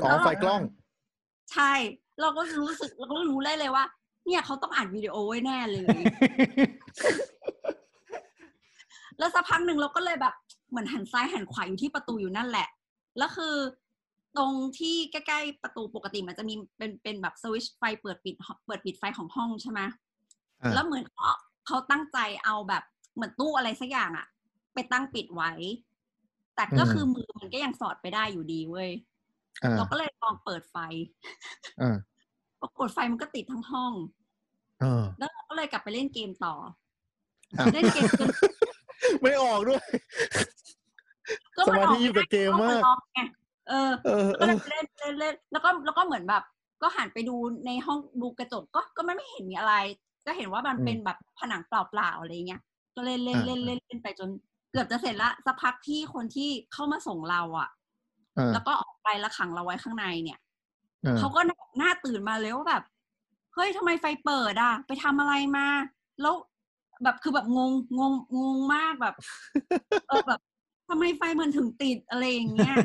[0.03, 0.61] อ๋อไฟกล้อง
[1.51, 1.73] ใช่
[2.21, 3.85] เราก็รู้สึกเราก็รู้ได้เลยว่า
[4.25, 5.99] เนี่ยเขาต้องอ่านวิดีโอไว้แน่เลย
[9.17, 10.33] แล้วสักพักหนึ่งเราก็เลยแบบ
[10.72, 12.67] เหมือนหันซ้ายหันขวาอยู่ที่ประตูอยู่นั่นแหละ
[13.17, 13.55] แล้วคือ
[14.38, 19.80] ตรงที่ใกล้ๆประตูปกติมันจะมีเป็นเป็นแบบสวิตช์ไฟเปิดปิดเปิดปิดไฟของห้องใช่ไหม
[20.61, 21.30] อ่าแล้วเหมือนเขา
[21.65, 22.84] เขาตั้งใจเอาแบบ
[23.15, 24.26] เหมือนตู้อะไรสักอย่างอะ
[24.74, 25.51] ไปตั้งปิดไว้
[26.55, 28.89] แต่ก็คือมือมันก็ยังสอดไปได้อยู่ดีเว้ย
[29.63, 30.78] อ่าเราก็เลยลองเปิดไฟ
[31.82, 31.97] อ่า
[32.61, 33.93] ปรากฏไฟมันก็ติดทั้งห้อง
[34.80, 38.30] เออแล้วเราก็เลยกลับไปเล่นเกมต่ออะเล่นเกมจน
[39.24, 39.84] ไม่ออกด้วย
[41.57, 43.20] ก็มันออกสมาธิอยู่กับเกมมากนล็อกไง
[43.70, 46.43] เออเออก็เอเลยอเล่นเล่นเล่นแล้วก็แล้วก็เหมือนแบบ
[46.82, 47.36] ก็หันไปดู
[47.66, 49.76] ในห้องดูกระจกก็ก็ไม่ไม่เห็นมีอะไร
[50.26, 52.62] ก็เห็นว่ามันเป็นแบบผนังเปล่าๆอะไรเงี้ย
[52.95, 54.30] ก็เล่นเล่นเล่นเล่นเล่นไปจน
[54.72, 57.70] เกือบจะเสร็จละสักพักที่คนที่เข้ามาส่งเราอะ
[58.38, 60.39] อ่าแล้วก็ออกไปแล้วขังเราไว้ข้างในเนี่ย
[61.05, 61.41] อ่าเขาก็
[61.78, 62.84] หน้าตื่นมาเลยว่าแบบ
[63.53, 65.68] เฮ้ยทำไมไฟเปิดอะ ไปทำอะไรมา
[66.22, 66.36] แล้ว
[67.03, 69.15] แบบคือแบบงงงงงงมากแบบ
[70.07, 70.39] เออแบบ
[70.89, 72.75] ทำไมไฟมันถึงติดอะไรอย่างเงี้ย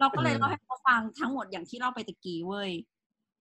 [0.00, 2.70] เราก็เลยเล่าให้เขาฟังทั้งหมดอย่างที่เล่าไปตะกี้เว้ย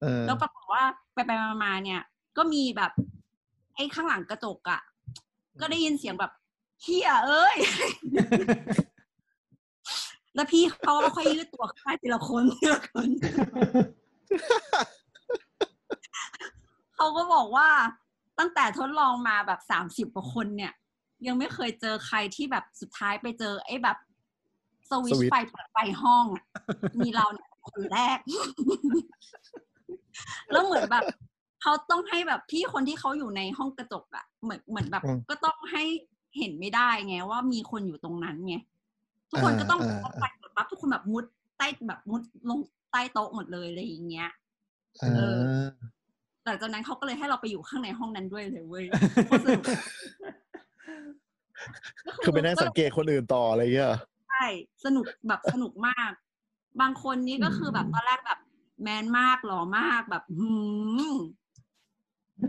[0.01, 0.83] เออแล้วปรากฏว่า
[1.13, 2.01] ไปไปๆมาๆเนี่ย
[2.37, 2.91] ก็มีแบบ
[3.75, 4.81] ไอ้ข้างหลังกระจกอะ
[5.61, 6.31] ก็ได้ยินเสียงแบบ
[6.81, 7.57] เฮียเอ้ย
[10.35, 13.09] แล้วพี่เขาก็ค่อยยืดตัวขึ้นมาทีละคนทีละคน
[16.95, 17.69] เขาก็บอกว่า
[18.39, 20.73] ตั้งแต่ทดลองมาแบบสามสิบกว่าคนเนี่ย
[21.27, 23.97] ยังไม่เคยเจอใครที่แบบสุดท้ายไปเจอ ไอ้แบบ
[24.89, 26.45] สวิตช์สวิตช์ไฟเปิดไฟห้องอะ
[26.99, 28.17] มีเราเนี่ยคนแรก
[30.51, 31.03] แล้วเหมือนแบบ
[31.61, 35.83] เขาต้องให้แบบพี่คนที่เขาอยู่ในห้องกระจกอะเหมือนเหมือนแบบอืมก็ต้องให้
[36.38, 38.55] เห็นไม่ได้ไงว่ามีคนอยู่ตรงนั้นไง
[39.29, 41.25] ทุกคนก็ต้องอ่าพอไปหมดปั๊บทุกคนแบบมุด
[41.57, 42.59] ใต้แบบมุดลง
[42.91, 44.29] ใต้โต๊ะหมดเลยอะไรอย่างเงี้ย
[45.01, 45.39] อ่าเออ
[46.45, 48.85] หลังจากนั้นเขาก็เลยให้เราไปอยู่ข้างในห้องนั้นด้วยเลยเว้ย
[49.29, 49.37] ก็
[52.23, 54.45] คือไปนั่งสังเกตคนอื่นต่ออะไรเงี้ยเหรอใช่
[54.85, 56.11] สนุกแบบสนุกมาก
[56.81, 58.39] บางคนนี่ก็คือแบบตอนแรกแบบ
[58.81, 60.49] แมนมากหล่อมากแบบหื
[61.11, 61.15] ม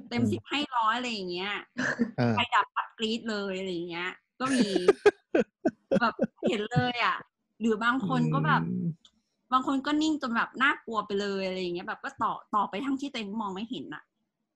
[0.09, 1.53] เต็มสิบให้ร้อยอะไรอย่างเงี้ย
[2.19, 4.69] อ่าไฟดับปัดกรีดเลยอะไรอย่างเงี้ย ก็มี
[6.01, 6.15] แบบ
[6.49, 7.17] เห็นเลยอะ
[7.61, 8.63] หรือบางคนก็แบบ
[9.53, 14.03] บางคนก็นิ่งจนแบบน่ากลัวไปเลยอะไรอย่างเงี้ยแบบก็ต่อต่อไปทั้งที่ตัวเองมองไม่เห็นอะ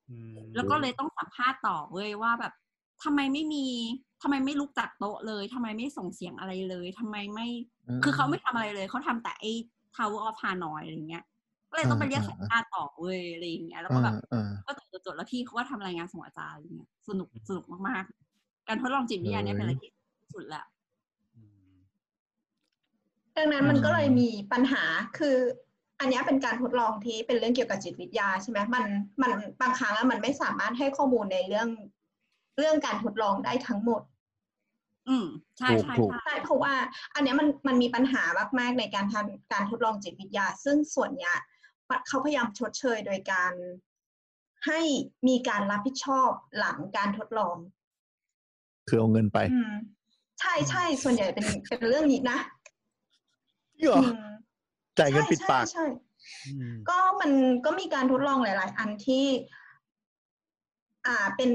[0.09, 2.53] อืมแล้วก็เลยต้องสัมภาษณ์ต่อเว้ยว่าแบบ
[3.03, 3.65] ทำไมไม่มี
[4.21, 7.47] ทำไมไม่ลุกจากโต๊ะเลยทำไมไม่ส่งเสียงอะไรเลยทำไมไม่
[7.87, 9.51] อืมคือเขาไม่ทำอะไรเลยเขาทำแต่ไอ้
[9.95, 11.23] Tower of Hanoi อะไรเงี้ย
[11.69, 20.70] ก็เลยต้องไปเรียกอ่าสัมภาษณ์ต่อเว้ยอะไรอย่างเงี้ยแล้วก็อ่าแบบอ่าก็จดจดๆแล้วพี่เขาก็ทำรายงานส่งอาจารย์อะไรเงี้ยสนุกสนุกมากๆการทดลองจิตวิทยาเนี่ยเป็นอะไรที่สุดละอืม
[23.37, 24.83] ดังนั้นมันอืมก็เลยมีปัญหา
[25.17, 25.37] คือ
[25.99, 28.85] อันเนี้ยเป็นการทดลองที่เป็นเรื่องเกี่ยวกับจิตวิทยาใช่ไหมมัน
[29.21, 31.69] มันบางครั้งแล้วมันไม่สามารถให้ข้อมูลในเรื่อง
[32.57, 34.01] เรื่องการทดลองได้ทั้งหมด
[35.09, 35.27] อืม
[35.57, 36.73] ใช่ถูกใช่ถูกใช่ใช่เพราะว่า
[37.15, 38.23] อันเนี้ยมันมันมีปัญหา
[38.59, 41.35] มากๆในการทำการทดลองจิตวิทยา ซึ่งส่วนเนี้ย
[42.07, 43.53] เขาพยายามชดเชยโดยการ
[44.67, 44.79] ให้
[45.27, 47.55] มีการรับผิดชอบหลังการทดลอง
[48.87, 49.73] คือเอาเงินไปอืม
[50.39, 52.39] ใช่ใช่ส่วนใหญ่เป็นเป็นเรื่องนี้นะ
[53.89, 54.31] เหรออืม
[54.97, 55.85] จ่ายเงินปิดปากใช่ใช่
[56.47, 57.31] อืมก็มัน
[57.65, 59.25] ก็มีการทดลองหลาย ๆ อันที่
[61.05, 61.51] อ่าเป็น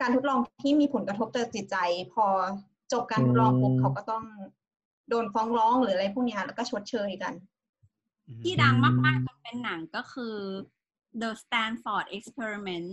[0.00, 1.76] การทดลองที่มีผลกระทบต่อจิตใจ
[2.12, 2.26] พอ
[2.92, 4.24] จบการทดลองปุ๊บอืมเขาก็ต้อง
[5.08, 7.34] โดนฟ้องร้องหรืออะไรพวกเนี้ยแล้วก็ชดเชยกัน
[8.42, 10.34] ที่ดังมากๆจนเป็นหนังก็คือ
[11.22, 12.88] The Stanford Experiment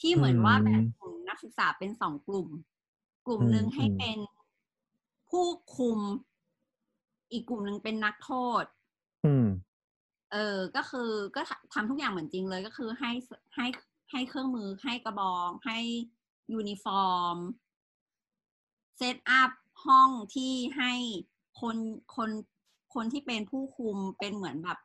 [0.00, 2.48] ที่เหมือนว่าแบ่งกลุ่มนักศึกษาเป็นสองกลุ่ม
[3.26, 4.18] กลุ่มหนึ่งอืมให้อืมเป็น
[5.30, 5.98] ผู้คุม
[7.32, 8.64] อีกกลุ่มหนึ่งเป็นนักโทษ
[9.24, 9.46] อืม
[10.32, 13.66] เออ ก็คือก็ทำทำทุกอย่างเหมือนจริงเลยก็คือให้สให้
[14.10, 15.78] ให้เครื่องมือให้กระบอง ให้
[16.52, 17.36] uniform
[18.96, 19.50] set up
[19.86, 20.92] ห้องที่ให้
[21.60, 21.76] คน
[22.16, 22.30] คน
[22.94, 24.78] คนที่เป็นผู้คุมเป็นเหมือนแบบ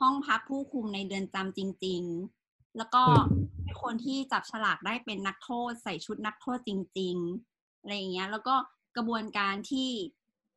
[0.00, 2.02] ห้องพักผู้คุมในเรือนจำจริง
[2.40, 3.24] ๆ แล้วก็อืม
[3.62, 7.16] ให้คนที่จับฉลากได้เป็นนักโทษใส่ชุดนักโทษจริง
[7.50, 8.54] ๆ อะไรอย่างเงี้ย แล้วก็
[8.96, 9.90] กระบวนการที่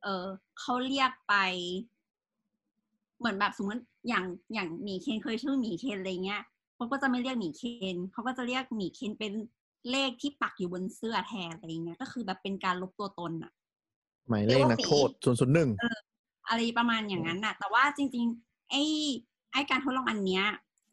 [0.04, 0.26] เออ
[0.60, 1.34] เขาเรียกไป
[3.20, 6.42] เหมือนแบบสมมติอย่างอย่างหมีเคนเคยชื่อหมีเคนอะไรเงี้ย
[6.76, 7.62] เขาก็จะไม่เรียกหมีเค
[7.96, 9.34] นเขาก็จะเรียกหมีเคนเป็น
[9.92, 13.52] เลขที่ปักอยู่บนเสื้อแทนอะไรเงี้ย ก็คือแบบเป็นการลบตัวตนอะ
[14.30, 15.70] หมายเลขนักโทษส่วนส่วนหนึ่ง
[16.48, 18.84] อะไรประมาณอย่างนั้นน่ะ แต่ว่าจริง ๆ ไอ้
[19.52, 20.46] ไอ้การทดลองอันเนี้ย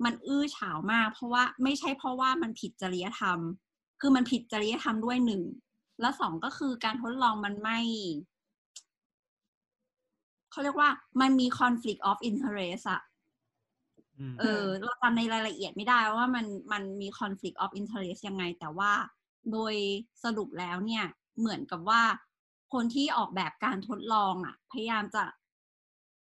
[0.05, 3.39] มันอื้อฉาวมาก เพราะว่าไม่ใช่เพราะว่ามันผิดจริยธรรม
[4.01, 5.43] คือมันผิดจริยธรรมด้วยหนึ่ง
[6.01, 7.81] แล้วสองก็คือการทดลองมันไม่
[10.57, 10.91] เขาเรียกว่า
[11.21, 13.01] มันมี conflict of interest อะ
[14.19, 18.93] อืมเออเราจำในรายละเอียดไม่ได้ว่ามันมันมี conflict of interest ยังไง แต่ว่า
[19.53, 19.75] โดย
[20.25, 21.05] สรุปแล้วเนี่ย
[21.39, 22.03] เหมือนกับว่า
[22.73, 25.25] คนที่ออกแบบการทดลองอะพยายามจะ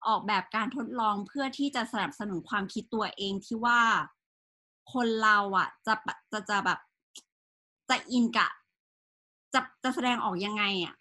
[0.08, 3.82] ออกแบบการทดลองเพื่อที่จะสนับสนุนความคิดตัวเองที่ว่า
[4.94, 6.80] คนเราอะจะปะจะจะแบบ
[7.90, 8.52] จะ in กับ
[9.54, 10.96] จะจะแสดงออกยังไงอะ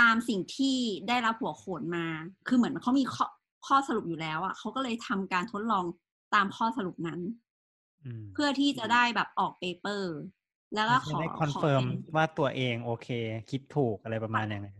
[0.00, 0.76] ตามสิ่งที่
[1.08, 2.06] ได้รับหัวโขนมา
[2.46, 3.26] คือเหมือนเขามีข้อ
[3.66, 5.84] ข้อสรุปอยู่แล้วอะเขาก็เลยทำการทดลอง
[6.34, 7.20] ตามข้อสรุปนั้น
[8.04, 10.12] อืมเพื่อที่จะได้แบบออก paper
[10.74, 13.08] แล้วก็ขอได้ขอ confirm เป็นว่าตัวเองโอเค
[13.50, 14.76] คิดถูกอะไรประมาณอย่างนั้น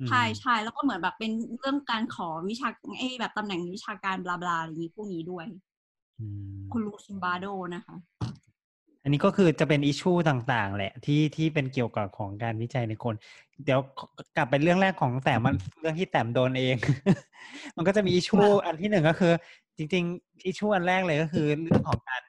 [0.00, 2.68] อืมใช่ใช่แล้วก็เหมือนแบบเป็นเรื่องการขอวิชา
[2.98, 5.46] ไอ้แบบตำแหน่งวิชาการบลาบลาอะไรอย่างนี้พวกนี้ด้วย
[6.20, 6.26] อื
[6.58, 7.96] มคุณลุงซิมบาโดนะคะ
[9.02, 13.14] อันนี้ก็คือจะเป็นอิชชูต่างๆ แหละ ที่ที่เป็นเกี่ยวกับของการวิจัยในคน
[13.64, 13.80] เดี๋ยว
[14.36, 16.76] กลับไปเรื่องแรกของแต่มันเรื่องที่แต้มโดนเอง
[17.76, 19.32] มันก็จะมีอิชชูอันที่หนึ่งก็คือ
[19.76, 22.22] จริงๆอิชชูอันแรกเลยก็คือเรื่องของการ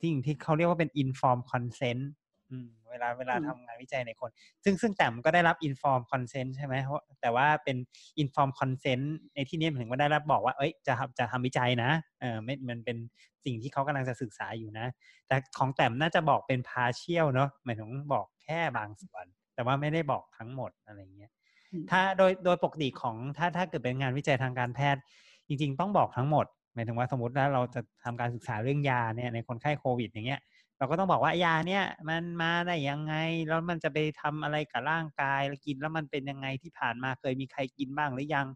[0.00, 2.02] ที่ที่เขาเรียกว่าเป็น inform consent
[2.50, 4.30] อืม เวลาเวลาอืมทำงานวิจัยในคน
[4.64, 7.76] ซึ่งซึ่งแต้มก็ได้รับ inform consent ใช่ไหมเพราะแต่ว่าเป็น
[8.22, 9.04] inform consent
[9.34, 11.90] ในที่นี้หมายถึงว่าได้รับบอกว่า เอ้ยจะทำจะทำวิจัยนะ
[12.20, 12.96] เออไม่มันเป็น
[13.44, 14.86] สิ่งที่เขากำลังจะศึกษาอยู่นะ
[15.28, 21.30] แต่ของแต้มน่าจะบอกเป็น partial เนอะหมายถึงบอกแค่บางส่วน แต่ว่าไม่ได้บอกทั้งหมดอะไรเงี้ย
[21.72, 25.02] อืมถ้าโดยโดยปกติของถ้าถ้าเกิดเป็นงานวิจัยทางการแพทย์
[25.46, 30.40] จริง ๆ ต้องบอกทั้งหมดหมายถึงว่าสมมติว่าเราจะทำการศึกษาเรื่องยาเนี่ยในคนไข้โควิดอย่างเงี้ย
[30.78, 33.14] เราก็ต้องบอกว่ายาเนี่ยมันมาได้ยังไง
[33.48, 38.46] แล้วมันจะไปทำอะไรกับร่างกายแล้วกินแล้วมันเป็นยังไงที่ผ่านมาเคยมีใครกินบ้างหรือยัง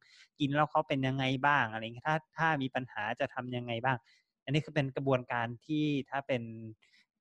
[0.41, 3.97] กินแล้วเขาเป็นยังไงบ้างอะไรเงี้ยถ้าถ้ามีปัญหาจะทำยังไงบ้าง
[4.45, 6.43] อันนี้คือเป็นกระบวนการที่ถ้าเป็น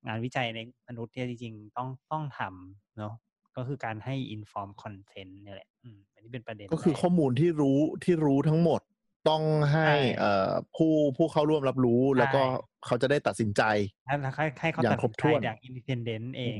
[0.05, 3.13] งานวิจัยในมนุษย์เนี่ยจริงๆต้องต้องทำเนาะ
[3.57, 5.69] ก็คือการให้ inform consent นี่แหละ
[6.13, 8.81] อันนี้เป็นประเด็น ก็คือข้อมูลที่รู้ที่รู้ทั้งหมด
[9.29, 9.43] ต้อง
[9.73, 12.45] ให้ใช่เอ่อผู้ผู้เข้าร่วมรับรู้แล้วก็ใช่
[12.85, 13.61] เขาจะได้ตัดสินใจ
[14.05, 16.59] แล้วให้ให้เขาอย่างตัดครสิบนใจถ้วนอย่างอินดิเพนเดนต์เอง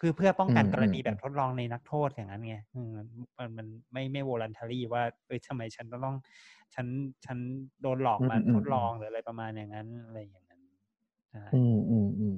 [0.00, 2.88] คือเพื่อป้องกันอืมกรณีอืมแบบทดลองในนักโทษอย่างนั้นไงอืม
[3.38, 6.16] มันมันไม่ไม่ voluntary ว่าเอ้ยทำไมฉันต้อง
[6.74, 6.86] ฉัน
[7.26, 7.38] ฉัน
[7.82, 10.60] โดนหลอกมาอืมอืมทดลองหรืออะไรประมาณอย่างนั้นอะไรอย่างนั้น
[11.30, 12.36] ใช่อืมอืมอืม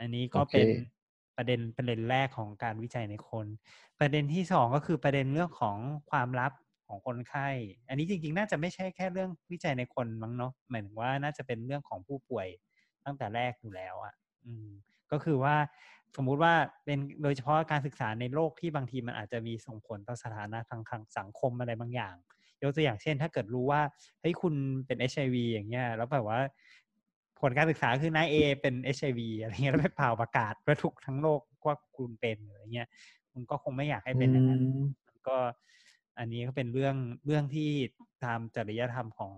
[0.00, 0.68] อันนี้ก็โอเคเป็น
[1.36, 3.46] ประเด็นประเด็นแรกของการวิจัยในคน
[4.00, 5.76] ประเด็นที่สองก็คือประเด็นเรื่องของ
[6.10, 6.52] ความลับ
[6.88, 7.48] ของคนไข้
[7.88, 12.46] อันนี้จริงๆ น่าจะไม่ใช่แค่เรื่องวิจัยในคนมั้งเนาะหมายถึงว่าน่าจะเป็นเรื่องของผู้ป่วย
[13.04, 14.68] ตั้งแต่แรกอยู่แล้วอะ อืม
[15.12, 15.56] ก็คือว่า
[16.16, 16.52] สมมุติว่า
[16.84, 22.14] เป็นโดยเฉพาะการศึกษาในโลกที่บางทีมันอาจจะมีส่งผลต่อสถานะทางทางสังคมอะไรบางอย่าง
[22.62, 23.80] ยกตัวอย่างเช่น ถ้าเกิดรู้ว่า
[24.20, 24.54] เฮ้ยคุณ
[24.86, 26.40] เป็น HIV อย่างเงี้ยแล้วแบบว่า
[27.40, 32.88] ผลการศึกษาคือนายเอเป็น HIV อะไรเงี้ยแล้วไปเป่าประกาศว่าทุกทั้งโลกว่าคุณเป็นอะไรเงี้ย
[33.32, 35.36] คุณก็คงไม่อยากให้เป็นอย่างนั้นอืมมันก็
[36.18, 36.96] อันนี้ก็เป็นเรื่อง
[37.26, 37.70] เรื่องที่
[38.24, 39.34] ตามจริยธรรมของ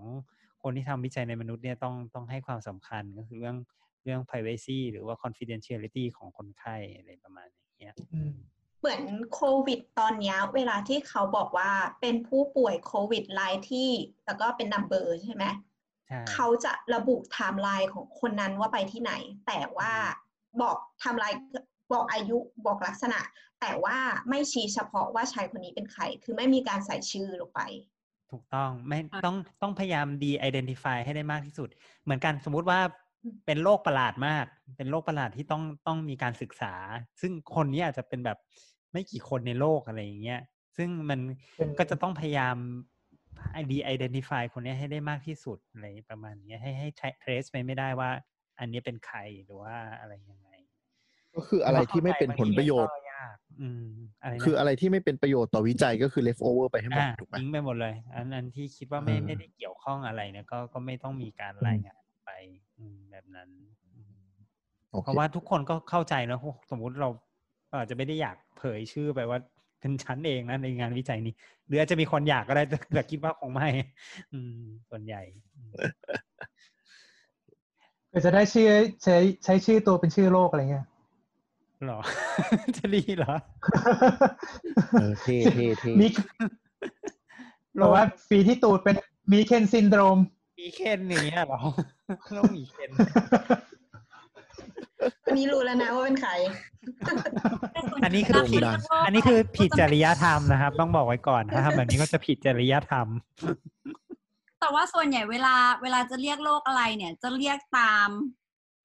[0.62, 3.56] คนที่ทำวิจัยในมนุษย์เนี่ยต้องต้องให้ความสำคัญก็คือเรื่อง
[4.04, 8.32] เรื่อง privacy หรือว่า confidentiality ของคนไข้อะไรประมาณอย่างเงี้ยอืม
[8.80, 9.02] เหมือน
[9.34, 11.70] โควิดตอนเนี้ยเวลาที่เขาบอกว่า
[12.00, 13.90] เป็นผู้ป่วยโควิดรายที่
[14.26, 15.44] แล้วก็เป็นนัมเบอร์ใช่ไหม
[16.06, 19.12] ใช่เขาจะระบุไทม์ไลน์ของคนนั้นว่าไปที่ไหน
[19.46, 19.92] แต่ว่า
[20.62, 21.38] บอกไทม์ไลน์
[21.92, 23.20] บอกอายุบอกลักษณะ
[23.60, 27.60] แต่ว่าไม่ชี้เฉพาะว่าชายคนนี้เป็นใคร คือไม่มีการใส่ชื่อลงไป
[28.32, 31.68] ถูกต้องไม่อะต้องต้องพยายาม de identify ให้ได้มากที่สุด
[32.04, 32.80] เหมือนกันสมมุติว่า
[33.22, 34.46] อืมเป็นโรคประหลาดมาก
[34.76, 36.74] เป็นโรคประหลาดที่ต้องต้องมีการศึกษา
[37.20, 38.38] ซึ่งคนนี้อาจจะเป็นแบบ
[38.92, 40.40] ไม่กี่คนในโลกอะไรอย่างเงี้ย
[40.76, 41.20] ซึ่งมัน
[41.56, 42.56] เป็นก็จะต้องพยายาม
[43.70, 46.88] de identify คนนี้ให้ได้มากที่สุดอะไรประมาณเนี้ยให้ให้
[47.22, 48.10] trace ไปไม่ได้ว่า
[48.58, 50.50] อันนี้เป็นใครหรือว่าอะไรยังไง
[51.34, 53.84] ก็คืออะไรที่ไม่เป็นผลประโยชน์ก็ยาก อืม
[54.22, 62.30] อะไรนะคืออะไรที่ไม่เป็นประโยชน์ต่อวิจัยก็คือ left over ไปให้หมดอ่าถูกไหมทิ้งไปหมดเลย อันอันที่คิดว่าไม่อ่าไม่ได้เกี่ยวข้องอะไรเนี่ยก็ก็ไม่ต้องมีการอืมรายงานไป
[62.78, 63.50] อืมแบบนั้น
[63.94, 64.18] อืม
[64.92, 66.38] โอเพเคราะว่าทุกคนก็เข้าใจนะ
[66.70, 67.08] สมมุติเรา
[67.72, 69.38] อาจจะไม่ได้อยากเผยชื่อไปว่า
[69.80, 71.34] เป็นชั้นเองนะในงานวิจัยนี้
[71.66, 73.68] หรืออาจจะมีคนอยากก็ได้แต่แต่คิดว่าคงไม่
[74.32, 75.22] อืมส่วนใหญ่
[75.56, 75.72] อืม
[78.12, 78.68] ก็จะได้ชื่อ
[79.04, 80.86] ใช้ใช้ชื่อตัวเป็นชื่อโรคอะไรเงี้ย
[81.84, 82.00] หรอ
[82.76, 83.34] จะดีเหรอ
[84.92, 86.06] เออเท่เท่เท่มี
[87.80, 88.96] บอกว่าฟีที่ตูดเป็น
[89.32, 90.18] มีเคนซินโดรม
[90.58, 91.60] มีเคนอย่างเงี้ยเหรอ
[92.38, 92.90] ต้องมีเคน
[95.24, 96.32] อันนี้รู้แล้วนะว่าเป็นใคร
[98.04, 98.62] อันนี้คือผิด
[99.06, 103.06] อันนี้คือผิดจริยธรรมนะครับ ต้องบอกไว้ก่อนถ้าทำแบบนี้ก็จะผิดจริยธรรม
[104.60, 108.08] แต่ว่าส่วนใหญ่เวลาเวลาจะเรียกโรคอะไรเนี่ย จะเรียกตาม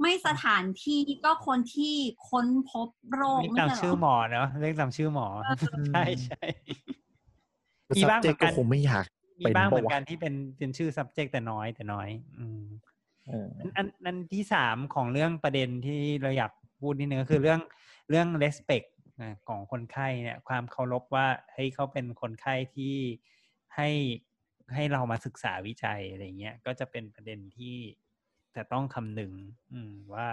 [0.02, 1.94] ไม่สถานที่ก็คนที่
[2.30, 5.56] ค้นพบโรคเรียกไม่ตามใช่ชื่อเหหรมออเนาะเรียกตามชื่อหมอเออ
[5.94, 6.44] ใช่ใช่
[7.98, 9.06] มีบ้างเหมือนก็กันคงไม่อยาก
[9.41, 12.64] มีบ้างเหมือนเป็นปะวะกันที่เป็นเป็นชื่อ subject แต่น้อยแต่น้อย อืม
[13.28, 16.52] เอออันอันอันที่สามของเรื่องประเด็นที่เราอยาก
[16.82, 17.60] พูดนิดนึงก็คือเรื่อง
[18.10, 18.88] เรื่อง respect
[19.22, 22.95] นะของคนไข้เนี่ย ความเคารพว่าเฮ้ยเขาเป็นคนไข้ที่
[23.76, 23.90] ให้
[24.73, 27.78] ให้เรามาศึกษาวิจัยอะไรเงี้ยก็จะเป็นประเด็นที่
[28.56, 29.32] จะต้องคำนึง
[29.73, 30.28] อืมว่า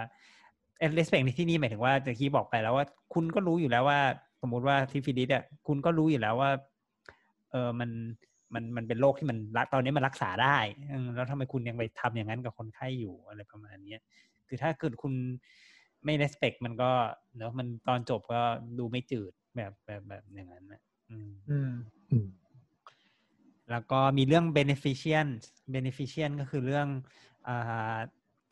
[0.79, 3.99] เอ่อ respect ในที่นี้หมายถึงว่าตะกี้บอกไปแล้วว่า คุณก็รู้อยู่แล้วว่า
[4.41, 6.51] สมมุติว่าซิฟิลิสอะคุณก็รู้อยู่แล้วว่า
[7.51, 7.89] เออมัน
[8.53, 10.57] มันมันเป็นโรคที่มันรักตอนนี้มันรักษาได้
[10.89, 14.01] เออแล้วทำไมคุณยังไปทำอย่างนั้นกับคนไข้อยู่อะไรประมาณเนี้ย
[14.47, 15.13] คือถ้าเกิดคุณ
[16.05, 16.91] ไม่ respect มันก็
[17.37, 18.41] เนอะมันตอนจบก็
[18.79, 21.71] ดูไม่จืดแบบแบบแบบอย่างนั้นนะอืมอืม
[22.11, 22.27] อืม
[23.71, 25.31] แล้วก็มีเรื่อง beneficent
[25.73, 27.28] beneficent ก็คือเรื่องอา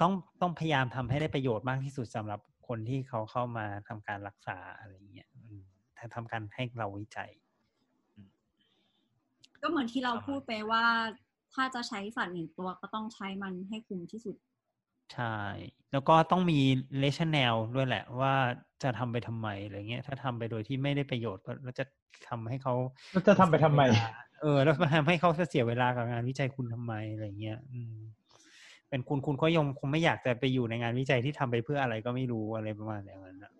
[0.02, 5.61] ต้องต้องพยายามทำให้ได้ประโยชน์มากที่สุดสำหรับคนที่เขาเข้ามาทำการรักษาอะไรอย่างเงี้ยอืม
[5.98, 7.32] ถ้าทำการให้เราวิจัย
[9.61, 10.86] ก็เหมือนที่เราพูดไปว่า
[11.53, 14.36] ถ้าจะใช้สัตว์หนึ่งตัวก็ต้องใช้มันให้คุ้มที่สุด
[15.14, 15.38] ใช่
[15.91, 16.60] แล้วก็ต้องมี
[17.03, 18.34] rationale ด้วยแหละ ว่า
[18.84, 21.86] จะทำไปทำไมอะไรเงี้ย ถ้าทำไปโดยที่ไม่ได้ประโยชน์ก็แล้วจะ
[22.28, 22.74] ทำให้เขา
[23.14, 27.98] แล้วจะทำไปทำไมเสียเวลาเออ แล้วมาทำให้เขาเสียเวลากับงานวิจัยคุณทำไมอะไรเงี้ย อืม
[28.89, 33.51] เป็นคุณคุณก็ยงคงไม่อยากจะไปอยู่ในงานวิจัยที่ทำไปเพื่ออะไรก็ไม่รู้อะไรประมาณอย่างนั้นนะ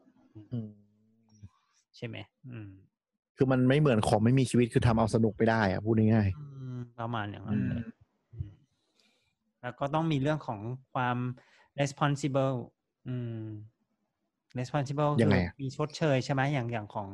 [0.51, 0.69] อืม
[1.97, 2.17] ใช่ไหม
[2.49, 2.69] อืม
[3.37, 6.43] คือมันไม่เหมือนของไม่มีชีวิตคือทำเอาสนุกไปได้อะพูดง่ายอื
[6.75, 7.83] มประมาณอย่างอืนั้นมเลย
[8.33, 8.49] อืม
[9.61, 10.59] แล้วก็ต้องมีเรื่องของ
[10.93, 11.17] ความ
[11.79, 12.55] responsible
[13.07, 13.43] อืม
[14.59, 17.09] responsible ยังไงคืออะมีชดเชยใช่ไหมอย่างอย่างของ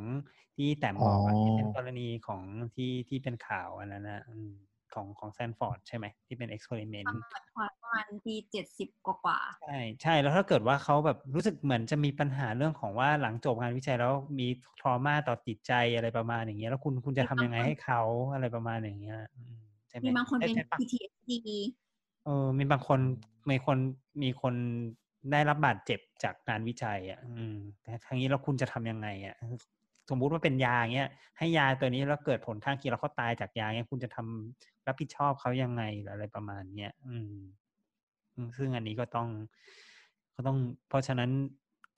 [0.56, 2.41] ที่แต่บอกอะอ๋อที่เป็นกรณีของ
[2.76, 4.52] ที่ที่เป็นข่าวอันนั้นนะอืม
[4.95, 14.48] ของของแซนฟอร์ดใช่ไหมที่เป็นเอ็กซ์เพร์เมนต์ประมาณปีเจ็ดสิบกว่าใช่ใช่แล้วถ้าเกิดว่าเขาแบบรู้สึกเหมือนจะมีปัญหาเรื่องของว่าหลังจบงานวิจัยแล้วมี
[14.80, 18.02] ทรมาต่อจิตใจอะไรประมาณอย่างเงี้ยแล้วคุณคุณจะทำยังไงให้เขา
[18.34, 19.56] อะไรประมาณอย่างเงี้ยอืม
[19.90, 21.32] ใช่ไหมมีบางคนเป็นใช่ปะ PTSD
[22.26, 22.99] เออมีบางคน
[23.49, 23.78] มีคน
[24.22, 24.56] มีคน
[25.32, 29.36] ได้รับบาดเจ็บจากงานวิจัย อะ อืมแต่ทางนี้แล้วคุณจะทำยังไงอะ
[30.10, 37.36] สมมุติว่าเป็นยาเงี้ยให้ยาตัวนี้แล้วเกิดผลข้างเคียงแล้วเขาตายจากยาเงี้ยคุณจะทำรับผิดชอบเขายังไงหรืออะไรประมาณเนี้ยอืม
[38.58, 39.28] ซึ่งอันนี้ก็ต้อง
[40.36, 40.58] ก็ต้อง
[40.90, 41.32] เพราะฉะนั้น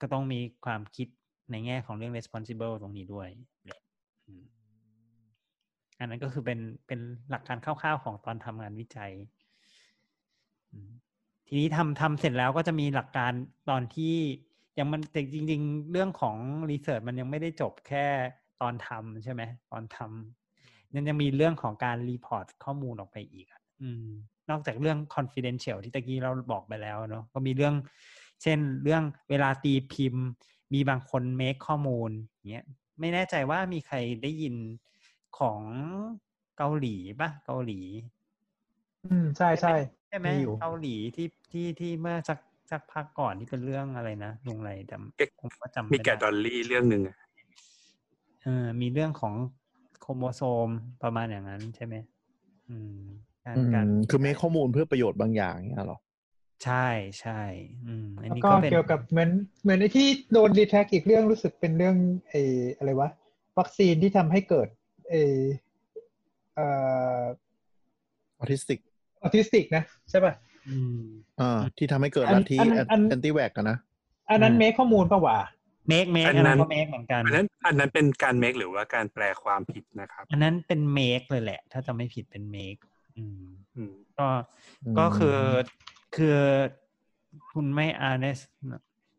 [0.00, 1.08] ก็ต้องมีความคิด
[1.50, 3.28] ในแง่ของเรื่อง responsible ตรงนี้ด้วย
[5.98, 7.00] อันนั้นก็คือเป็นเป็น
[7.30, 9.12] หลักการคร่าวๆของตอนทำงานวิจัย
[11.46, 13.32] ทีนี้ทำทำเสร็จแล้วก็จะมีหลักการ
[13.70, 14.14] ตอนที่
[14.78, 16.36] ยังมันแต่จริง ๆ เรื่องของ
[16.70, 18.06] research มันยังไม่ได้จบแค่
[18.60, 19.42] ตอนทำใช่ไหม
[19.72, 24.06] ตอนทำยังยังมีเรื่องของการ report ข้อมูลออกไปอีกอะอืม
[24.50, 27.74] นอกจากเรื่อง confidential ที่ตะกี้เราบอกไปแล้วเนาะก็มีเรื่อง
[28.42, 30.24] เช่นเรื่องเวลาตีพิมพ์
[30.74, 32.10] มีบางคน make ข้อมูล
[32.50, 32.66] เงี้ย
[33.00, 34.54] ไม่แน่ใจว่ามีใครได้ยิน
[35.38, 35.60] ของ
[36.58, 37.80] เกาหลีปะเกาหลี
[39.06, 39.74] อืม ใช่ใช่
[40.08, 42.38] ใช่ไหมมีอยู่เกาหลีที่ที่ที่เมื่อสัก
[42.70, 47.16] สักพักก่อนที่เป็นเรื่องอะไรนะลุงไรจเอ๊ะำผมก็จำมีไม่แกะดได้อลลี่เรื่องหนึ่งอะ
[48.42, 49.34] เออมีเรื่องของ
[50.00, 50.68] โครโมโซม
[51.02, 51.94] ประมาณอย่างนั้นใช่ไหม
[52.68, 52.98] อืม
[53.44, 55.98] การอืการมคือมีข้อมูลเพื่อประโยชน์บางอย่างเงี้ยเหรอ
[56.64, 56.88] ใช่
[57.20, 57.42] ใช่
[57.86, 59.30] อืมอันแล้วนี้ก็ก็เป็นเกี่ยวกับเหมือน
[59.62, 61.96] เหมือนไอ้ที่โดนรีแทกอีกเรื่องรู้สึกเป็นเรื่อง
[62.28, 62.42] ไอ้
[62.76, 63.08] อะไรวะ
[63.58, 64.68] วัคซีนที่ทำให้เกิด
[65.08, 65.22] ไอ้
[66.54, 66.66] เอ่
[67.20, 67.22] อ
[68.40, 68.78] ออทิสติก
[69.22, 70.32] ออทิสติกนะใช่ป่ะ
[70.68, 71.00] อืม
[71.40, 73.78] อ่าที่ทำให้เกิดอันลัทธิอันอันแอนตี้แวกกันนะ
[74.30, 75.38] อันนั้นอืมเมคข้อมูลปะวะ
[75.88, 82.76] make make อันนั้นอันนั้นก็ make เหมือนกันอันนั้นอันนั้นเป็นการ make หรือว่าการแปลความผิดนะครับ อันนั้นเป็น make เลยแหละ ถ้าจะไม่ผิดเป็น make
[83.16, 83.44] อืม
[83.76, 84.28] อืมก็
[84.84, 85.38] อืมก็คือ
[86.16, 86.38] คือ
[87.52, 88.38] คุณไม่อาร์เนส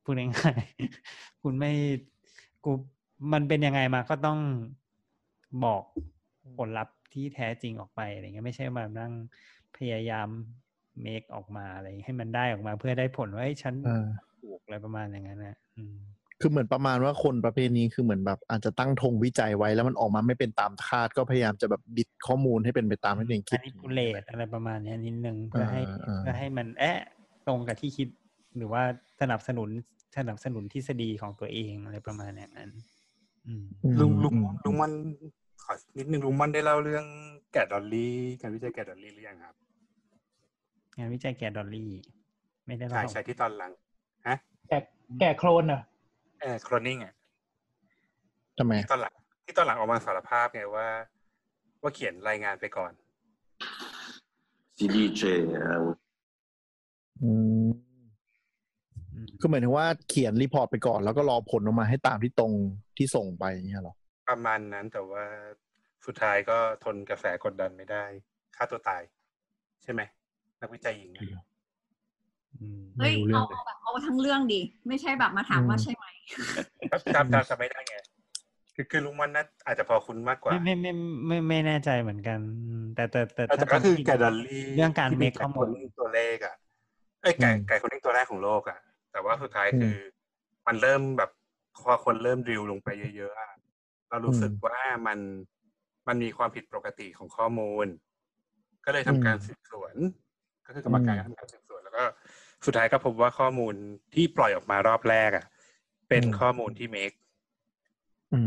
[0.03, 1.72] พูดง่ายๆคุณไม่
[2.65, 2.72] กู
[3.34, 4.40] มันเป็นยังไงมาก็ต้อง
[5.65, 5.84] บอก
[6.57, 9.14] ผลลัพธ์ที่แท้จริงออกไปอะไรเงี้ยไม่ใช่มานั่ง
[9.78, 10.28] พยายาม
[11.02, 14.07] make ออกมาอะไรให้มันได้ออกมาเพื่อได้ผลว่าเฮ้ยฉันอ่า
[14.41, 15.95] ถูกอะไรประมาณอย่างนั้นนะอืม
[16.41, 26.99] คือเหมือนประมาณว่าคนประเภทนี้คือเหมือนแบบอาจจะตั้งธงวิจัยไว้แล้วมันออกมาไม่เป็นตามคาดก็พยายามจะแบบบิดข้อมูลให้เป็นไปตามที่ตัวเองคิดอันนี้กูเลตอะไรประมาณเนี้ยนิดนึงเพื่อให้อ่าอ่าเพื่อให้มันแอะ
[27.48, 28.07] ตรงกับที่คิด
[28.57, 28.84] หรือว่า
[29.22, 29.69] สนับสนุน
[30.18, 32.72] สนับสนุนทฤษฎีของตัวเองอะไรประมาณอย่างนั้น
[33.48, 34.91] อืมอืมลุงลุงอืมลุงมัน
[35.64, 37.06] ขอนิดนึงลุงมันได้เล่าเรื่อง
[37.53, 39.56] แกะดอลลี่การวิจัยแกะดอลลี่หรือยังครับ
[40.98, 41.91] งานวิจัยแกดอลลี่
[42.65, 43.72] ไม่ได้ใช่เล่าใช่ที่ตอนหลัง
[44.28, 44.38] ฮะ
[44.69, 44.80] แก่
[45.19, 45.84] แก่โคลนอะ
[46.41, 47.14] เออโครนิ่งอะ
[48.57, 49.14] ทำไมที่ตอนหลัง
[49.45, 50.88] ที่ตอนหลังออกมาสารภาพไงว่า
[51.82, 52.91] ว่าเขียนรายงานไปก่อน
[54.78, 55.78] si dice eh,
[57.22, 57.32] อื
[57.68, 57.69] ม
[59.14, 62.53] อืมคือหมายถึงว่าเขียนรีพอร์ตไปก่อน แล้วก็รอผลออกมาให้ตามที่ตรง
[62.98, 63.95] ที่ส่งไปอย่างเงี้ยเหรอ
[64.30, 65.24] ประมาณนั้นแต่ว่า
[66.06, 68.03] สุดท้ายก็ทนกระแสกดดันไม่ได้
[68.56, 69.02] ฆ่าตัวตาย
[69.84, 70.02] ใช่ไหม
[70.62, 71.44] นักวิจัยหญิงอะ
[72.60, 76.06] อืมเฮ้ยไม่รู้เรื่อเอางเลยเอาแบบเอาทั้งเรื่องดิไม่ใช่แบบมาถามว่าใช่ไหม
[77.14, 77.96] จำจำจำไม่ได้ไง
[78.76, 80.92] คือคือลุงมันน่าอาจจะพอคุณมากกว่า ไม่ไม่
[81.28, 86.56] ไม่ไม่ไม่แน่ใจเหมือนกันอืมแต่แต่แต่แต่ถ้าก็คือจำผิดแกะดอลลี่เรื่องการที่เมมีคข้อมูลไก่ตัวเลขอะ
[87.22, 88.80] เอ้ยไก่อืมไก่คนนิ่งตัวแรกของโลกอะ
[89.12, 89.96] แต่ว่าสุดท้ายอืมคือ
[90.68, 91.30] มันเริ่มแบบ
[91.78, 93.52] พอคนเริ่มดิวลงไปเยอะๆอะ
[94.10, 94.78] เรารู้สึกอืมว่า
[95.08, 95.20] มัน
[96.08, 97.88] มันมีความผิดปกติของข้อมูล
[98.86, 99.96] ก็เลยทำการอืมสืบสวน
[100.68, 102.03] ก็คือกรรมการอืมทำการสืบสวนแล้วก็
[102.65, 103.73] สุดท้ายก็พบว่าข้อมูล
[104.14, 105.45] ที่ปล่อยออกมารอบแรกอะ
[106.10, 107.11] เป็นอืมข้อมูลที่เมค
[108.34, 108.39] อื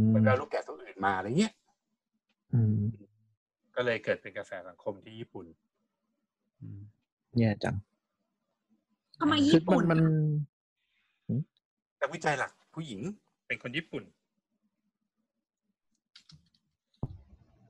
[0.00, 1.52] มเหมือนเราลูกแกะตัวอื่นมาอะไรเงี้ย
[2.54, 2.76] อืม
[3.76, 5.46] ก็เลยเกิดเป็นกระแสสังคมที่ญี่ปุ่น
[6.60, 6.80] อืม
[7.38, 7.76] แย่จัง
[9.20, 10.00] ทำไมคือญี่มัปุ่นนมัน
[12.00, 13.00] นักวิจัยหลักผู้หญิง
[13.46, 14.04] เป็นคนญี่ปุ่น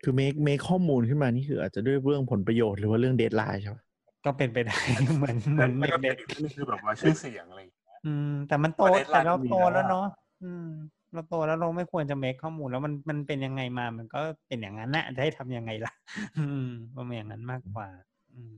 [0.02, 3.84] คือเมคเมคข้อมูลขึ้นมานี่คืออาจจะด้วยเรื่องผลประโยชน์หรือว่าเรื่องเดทไลน์ใช่ปะ
[4.24, 4.76] ก็เป็นไปได้
[5.16, 10.06] เหมือนเหมือนแล้วก็เป็เด็นกอีกเรื่องหนึงคือแบบว่าชื่อเสียงอะไรอย่างเงี้ยๆอืม แต่มันโตประเด็นหลัแต่กเรามีโตแล้วแล้วอะเนาะ
[10.44, 10.66] อืม
[11.12, 15.92] เราโตแล้วเราไม่ควรจะเมคข้อมูลแล้วมันมันเป็นยังไงมา มันก็เป็นอย่างนั้นแหละจะให้ทำยังไงล่ะ
[16.38, 17.88] อืมประมาณอย่างนั้นมากกว่า
[18.34, 18.56] อืม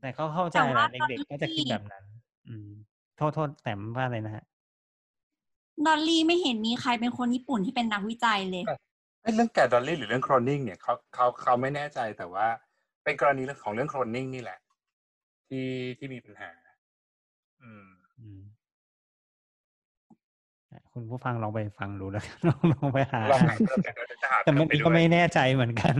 [0.00, 2.04] แต่เขาเข้าใจแต่แหว่าละเด็กๆก็จะคิดตอนที่แบบนั้น
[2.48, 2.68] อืม
[3.16, 4.44] โทษโทษแต่ว่าอะไรนะฮะ
[5.86, 8.64] ดอลลี่ไม่เห็นมีใครเป็นคนญี่ปุ่นที่เป็นนักวิจัยเลย
[9.22, 12.46] ไอ้เรื่องแกะดอลลี่หรือเรื่องโครนนิ่งเนี่ยเขาเขาเขาไม่แน่ใจแต่ว่า
[13.04, 14.58] เป็นกรณีเรื่องของเรื่องโครนนิ่งนี่แหละ
[15.48, 15.66] ที่
[15.98, 16.50] ที่มีปัญหา
[17.62, 17.86] อืม
[18.18, 18.40] อืม
[20.70, 25.94] อะคุณผู้ฟังลองไปฟังดูแล้วกันลองลองไปหาลองหาเรื่องแกะดอลลี่จะหาแต่มันไปนี้ด้ก็วยไม่แน่ใจเหมือนกัน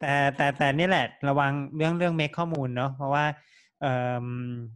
[0.00, 3.24] แต่แต่แต่นี่แหละ ระวังเรื่องเรื่องเมคข้อมูลเนาะเพราะว่า
[3.80, 3.92] เอ่
[4.24, 4.26] อ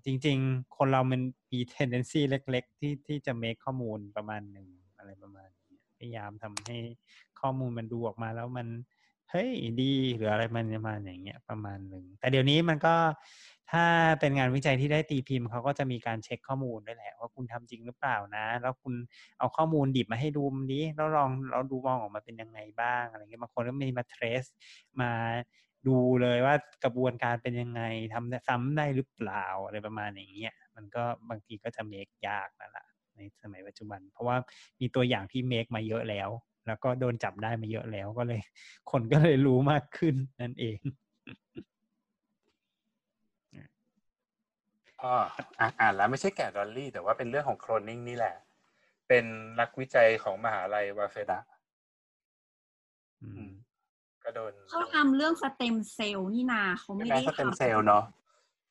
[0.04, 1.20] จริง ๆ คนเรามัน
[1.52, 4.68] มี tendency เล็ก ๆ ที่ที่จะเมคข้อมูลประมาณหนึ่ง
[4.98, 6.76] อะไรประมาณนี้พยายามทำให้
[7.40, 8.66] ข้อมูลมันดูออกมาแล้วมัน
[9.32, 9.50] เฮ้ย
[9.80, 12.94] ดีหรืออะไรมันประมาณอย่างเงี้ยประมาณหนึ่งแต่เดี๋ยวนี้มันก็
[13.72, 13.84] ถ้า
[14.20, 18.94] เป็นงานวิจัยที่ได้ตีพิมพ์เขาก็จะมีการเช็คข้อมูลด้วยแหละ ว่าคุณทำจริงหรือเปล่านะ แล้วคุณ
[19.38, 24.44] เอาข้อมูลดิบมาให้ดูมันดิแล้วลองเราดูมองออกมาเป็นยังไงบ้างอะไรเงี้ยบางคนก็มีมาเทรส
[25.00, 25.10] มา
[25.86, 26.54] ดูเลยว่า
[26.84, 27.82] กระบวนการเป็นยังไง
[28.12, 32.86] ทำซ้ำได้หรือเปล่าอะไรประมาณอย่างเงี้ยมันก็บางทีก็จะเมคยากนั่นแหละ
[33.16, 34.36] ในสมัยปัจจุบัน เพราะว่า
[34.80, 36.28] มีตัวอย่างที่เมคมาเยอะแล้ว
[36.66, 38.40] แล้วก็โดนจับได้มาเยอะแล้วก็เลย
[38.90, 40.78] คนก็เลยรู้มากขึ้นนั่นเอง
[45.02, 45.14] อ๋อ
[45.60, 48.36] อะอ่านแล้วไม่ใช่แกะดอลลี่ แต่ว่าเป็นเรื่องของโคลนนิ่งนี่แหละ
[49.08, 49.24] เป็น
[49.60, 51.40] นักวิจัยของมหาลัยวาเซดะ
[53.22, 53.50] อืม
[54.24, 58.04] ก็โดนเขาทำเรื่องสเต็มเซลล์นี่นาเขาไม่ไม่ได้ได้สเต็มทำเซลล์เนาะ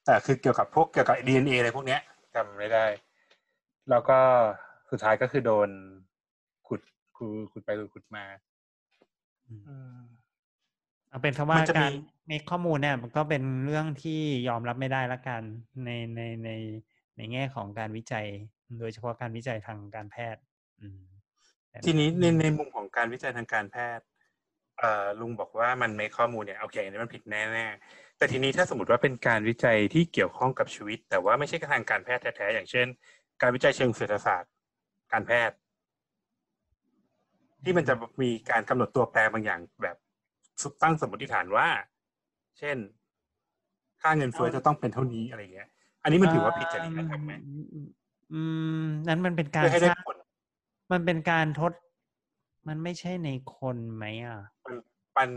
[0.05, 2.01] แต่คือเกี่ยวกับพวกเกี่ยวกับ DNA อะไรพวกเนี้ย
[2.35, 2.85] จำไม่ได้
[3.89, 4.19] แล้วก็
[4.89, 5.69] สุดท้ายก็คือโดน
[7.21, 8.23] ขุดขุดขุดไปขุดมา
[9.47, 9.99] อืม
[11.09, 11.93] เอาเป็นคำว่ามันจะมีการ
[12.27, 15.41] เมคข้อมูลเนี่ย มันก็เป็นเรื่องที่ยอมรับไม่ได้ละกัน
[15.85, 16.49] ในในใน
[17.17, 18.27] ในแง่ของการวิจัย
[18.79, 20.41] โดยเฉพาะการวิจัยทางการแพทย์
[20.81, 21.01] อืม
[21.69, 24.05] แต่ทีนี้ในในมุมของการวิจัยทางการแพทย์
[24.79, 32.87] เอ่อลุงบอกว่ามันไม่ข้อมูลเนี่ยโอเคอันนี้มันผิดแน่ๆแต่ทีนี้ถ้าสมมติว่าเป็นการวิจัยที่เกี่ยวข้องกับชีวิต แต่ว่าไม่ใช่ทางการแพทย์แท้ๆอย่างเช่น
[33.41, 34.51] การวิจัยเชิงเศรษฐศาสตร์
[35.11, 35.55] การแพทย์
[37.63, 39.97] ที่มันจะมีการกำหนดตัวแปรบางอย่างแบบ
[40.83, 41.67] ตั้งสมมติฐานว่า
[42.59, 42.77] เช่น
[44.01, 45.69] ค่าเงินเฟ้อจะต้องเป็นเท่านี้อะไรเงี้ย
[46.03, 47.31] อันนี้มันถือว่าผิดจริยธรรมไหม
[48.33, 48.41] อื
[48.81, 50.17] ม นั้นมันเป็นการเพื่อให้ได้สร้างผล
[50.91, 51.71] มันเป็นการทด
[52.67, 54.75] มันไม่ใช่ในคนไหมอะมัน
[55.17, 55.29] มัน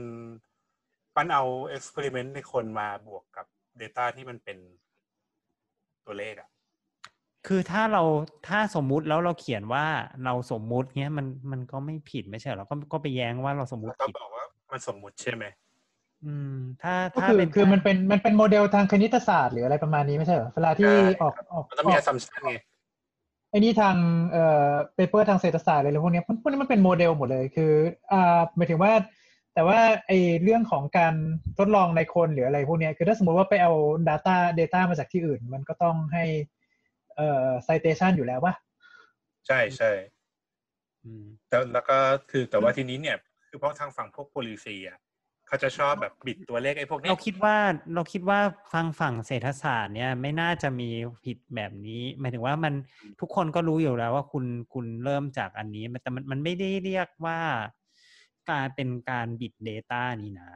[1.17, 3.47] มันเอาเอ็กซ์เพร์เมนต์ในคนมาบวกกับ
[3.81, 4.59] Data ที่มันเป็น
[6.07, 6.51] ตัวเลขอะ
[7.47, 8.03] คือถ้าเรา
[8.49, 9.85] ถ้าสมมุติแล้วเราเขียนว่า
[10.25, 15.45] เราสมมุติเงี้ยมันมันก็ไม่ผิดไม่ใช่เหรอก็ก็ไปแย้งว่าเราสมมุติก็ผิดบอกว่ามันสมมุติใช่ไหม
[16.25, 22.55] อืม ถ้าก็ถ้าคือเป็นคือมันเป็นมันเป็นโมเดลทางคณิตศาสตร์หรืออะไรประมาณนี้ไม่ใช่เหรอเวลาที่ใช่ออกออกมันต้องอมีอก assumption ไง
[23.51, 23.97] ไอ้นี่ทาง
[24.31, 27.73] เอ่อ paper ทางเศรษฐศาสตร์อะไรพวกเนี้ยพวกนี้มันเป็นโมเดลหมดเลยคือ
[28.12, 28.93] อ่าหมายถึงว่า
[29.55, 31.15] แต่ว่าไอ้เรื่องของการ
[31.59, 33.73] ทดลองในคนหรืออะไรพวกเนี้ยคือถ้าสมมติว่าไปเอา
[34.09, 36.25] Data Data มาจากที่อื่น มันก็ต้องให้
[37.16, 38.55] เอ่อ citation อยู่แล้วป่ะ
[39.47, 39.91] ใช่ใช่
[41.05, 41.97] อืมแต่แล้วก็
[42.31, 43.16] คือแต่ว่าทีนี้เนี่ย
[43.49, 44.99] คือเพราะทางฝั่งพวก policy อะ
[45.49, 47.57] เขาจะชอบแบบบิดตัวเลขไอ้พวกเนี้ยเราคิดว่า
[47.95, 48.41] เราคิดว่า
[48.73, 50.91] ฟังฝั่งเศรษฐศาสตร์เนี่ยไม่น่าจะมี
[51.24, 52.74] ผิดแบบนี้ หมายถึงว่ามัน
[53.20, 57.41] ทุกคนก็รู้อยู่แล้วว่าคุณคุณเริ่มจากอันนี้แต่มันมันไม่ได้เรียกว่า
[58.51, 60.51] การเป็นการบิด Data นี่นะ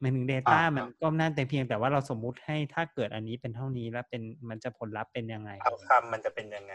[0.00, 6.74] หมายถึง Data อ่ามัมันก็น่าแต่เพียงแต่ว่าเราสมมุติให้ถ้าเกิดอันนี้เป็นเท่านี้แล้วเป็นมันจะผลลัพธ์เป็นยังไงเอาคำมันจะเป็นยังไง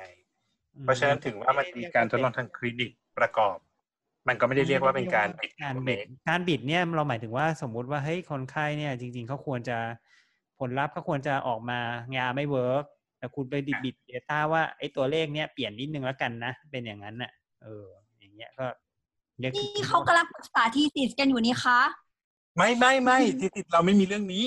[0.76, 3.57] อืมเพราะฉะนั้นถึงว่ามันมีการทดลองทางคลินิกประกอบ
[4.27, 9.77] มันก็ไม่ได้เรียกว่าเป็นการบิดการตัวบิเลดขการบิดเนี่ยเราหมายถึงว่าสมมุติว่าเฮ้ยคนไข้เนี่ย จริง ๆเขาควรจะ
[10.60, 11.80] ผลลัพธ์ก็ควรจะออกมา
[12.18, 12.84] ยาไม่ work
[13.18, 17.31] แต่คุณไปบิดบิด data ว่าไอ้ตัวเลขเนี่ยเปลี่ยนนิดนึงแล้วกันนะ เป็นอย่างนั้นน่ะ
[17.64, 17.85] เออ
[18.19, 18.65] อย่างเงี้ยก็
[19.39, 21.80] เรียกนี่เขากำลังปรึกษา thesis กันอยู่นี่คะ
[22.57, 24.45] ไม่ไม่ไม่ thesisเราไม่มีเรื่องนี้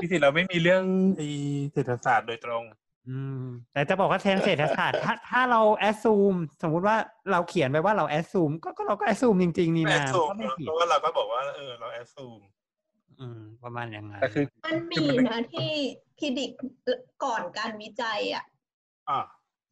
[0.00, 0.84] thesis เราไม่มีเรื่อง
[1.16, 1.28] ไอ้
[1.72, 2.64] เศรษฐศาสตร์โดยตรง
[3.08, 6.96] อืม แต่จะบอกว่าทางเศรษฐศาสตร์ถ้าถ้าเรา assume สมมุติว่า
[7.30, 12.40] เราเขียนไปว่าเรา assume ก็ก็เราก็ assume จริง ๆ นี่ assume ก็ไม่ผิดเพราะว่าเราก็บอกว่าเออเรา assume
[13.20, 15.72] อืม ประมาณอย่างนั้นแต่คือมันมีนะที่
[16.18, 16.52] predict
[17.24, 18.44] ก่อนการวิจัยอะ
[19.08, 19.20] อ่า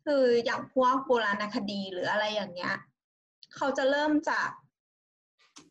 [0.04, 2.74] คืออย่างพวกโบราณคดีหรืออะไรอย่างเงี้ย
[3.56, 4.50] เขาจะเริ่มจาก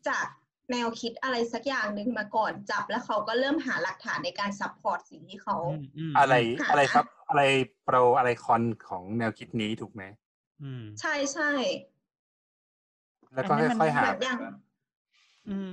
[0.08, 0.26] จาก
[0.72, 7.42] แนวคิดอะไรสักอย่างหนึ่งมาก่อนจับ แล้วเขาก็เริ่มหาหลักฐานในการ support สิ่งที่เขาอืมอืมอะไรค่ะอะไรครับ อะไร
[7.84, 10.02] pro อะไร con ของแนวคิดนี้ถูกไหม
[10.62, 11.50] อืมใช่ใช่
[13.34, 14.38] แล้วก็อันนี้มันค่อยๆเหหามือนอย่าง
[15.48, 15.72] อืม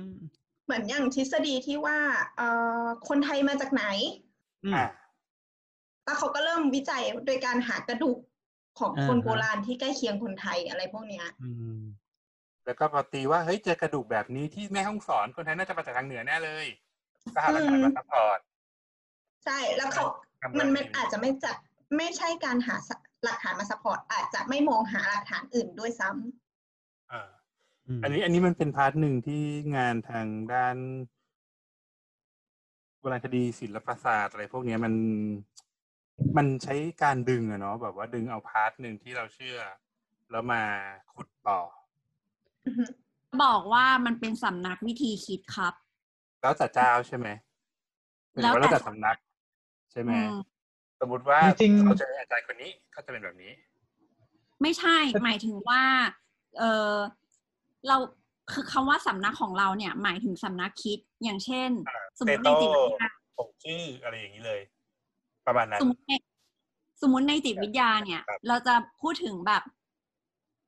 [0.64, 1.98] เหมือนอย่างทฤษฎีที่ว่า
[2.36, 2.48] เอ่
[2.82, 3.84] อคนไทยมาจากไหน
[4.64, 4.84] อืมอ่า
[6.04, 8.18] แล้วเขาก็เริ่มวิจัยโดยการหากระดูก
[8.78, 11.80] ของคนอ่าฮะโบราณที่ใกล้เคียงคนไทยอะไรพวกเนี้ยอืม
[12.66, 16.66] แล้วก็พอตีว่าเฮ้ยเจอกระดูกแบบนี้ที่แม่ฮ่องสอนคนไทยน่าจะมาจากทางเหนือแน่เลย
[17.34, 18.38] ก็หาหลักฐานมา support
[19.44, 20.04] ใช่แล้วเขา
[20.42, 21.56] ทำมันแบบมันอาจจะไม่จัด
[21.96, 22.90] ไม่ใช่การหา
[23.24, 27.22] หลักฐานมา support อาจจะไม่มองหาหลักฐานอื่นด้วยซ้ำอ่า
[27.98, 29.42] มอันนี้อันนี้มันเป็น part หนึ่งที่
[29.76, 30.76] งานทางด้าน
[32.98, 34.94] โบราณคดีศิลปศาสตร์อะไรพวกเนี้ยมัน
[36.36, 39.58] มันใช้การดึงอะเนาะแบบว่าดึงเอา part หนึ่งที่เราเชื่อ
[40.30, 40.62] แล้วมา
[41.14, 41.60] ขุดต่อ
[43.42, 45.74] บอกว่ามันเป็นสำนักวิธีคิดครับ
[46.42, 47.28] แล้วแต่เจ้าใช่ไหม
[48.32, 49.16] หมายถึงว่าแล้แล้วแล้วแต่แต่สำนัก
[49.92, 50.34] ใช่ไหมอืม
[51.00, 53.52] สมมติว่าจริงๆเขาจะอาจารย์คนนี้เขาจะเป็นแบบนี้
[54.62, 55.82] ไม่ใช่หมายถึงว่า
[56.58, 56.62] เอ
[56.92, 56.94] อ
[57.88, 57.96] เรา
[58.52, 61.70] คือคำว่าสำนักของเราเนี่ย หมายถึงสำนักคิดอย่างเช่น
[62.18, 64.60] สมมติในจิตวิทยาผมชื่ออะไรอย่างนี้เลย
[65.46, 66.12] ประมาณนั้นสมมติใน
[67.02, 69.62] สมมติในจิตวิทยาเนี่ยครับเราจะพูดถึงแบบ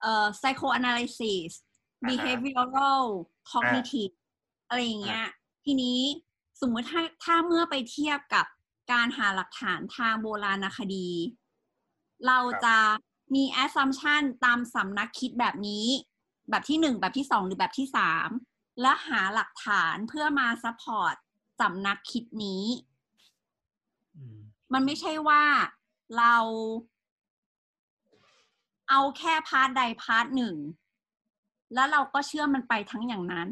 [0.00, 1.65] เอ่อ psychoanalysis อ่าฮะ
[2.08, 3.04] behavioral
[3.50, 4.14] cognitive
[4.68, 5.26] อะไรอย่างเงี้ย
[5.64, 6.00] ทีนี้
[6.60, 8.46] สมมุติถ้าถ้าเมื่อไปเทียบกับ
[8.92, 11.08] การหาหลักฐานทางโบราณคดี
[12.26, 12.76] เราจะ
[13.34, 15.86] มี assumption ตามสำนักคิดแบบนี้
[16.50, 18.28] แบบที่หนึ่งแบบที่สองหรือแบบที่สาม
[18.80, 21.16] และหาหลักฐานเพื่อมา support
[21.60, 22.64] สำนักคิดนี้
[24.14, 24.36] อืม
[24.72, 25.42] มันไม่ใช่ว่า
[26.18, 26.34] เรา
[28.90, 30.56] เอาแค่ part ใด part หนึ่ง
[31.74, 33.50] แล้วเราก็เชื่อมันไปทั้งอย่างนั้น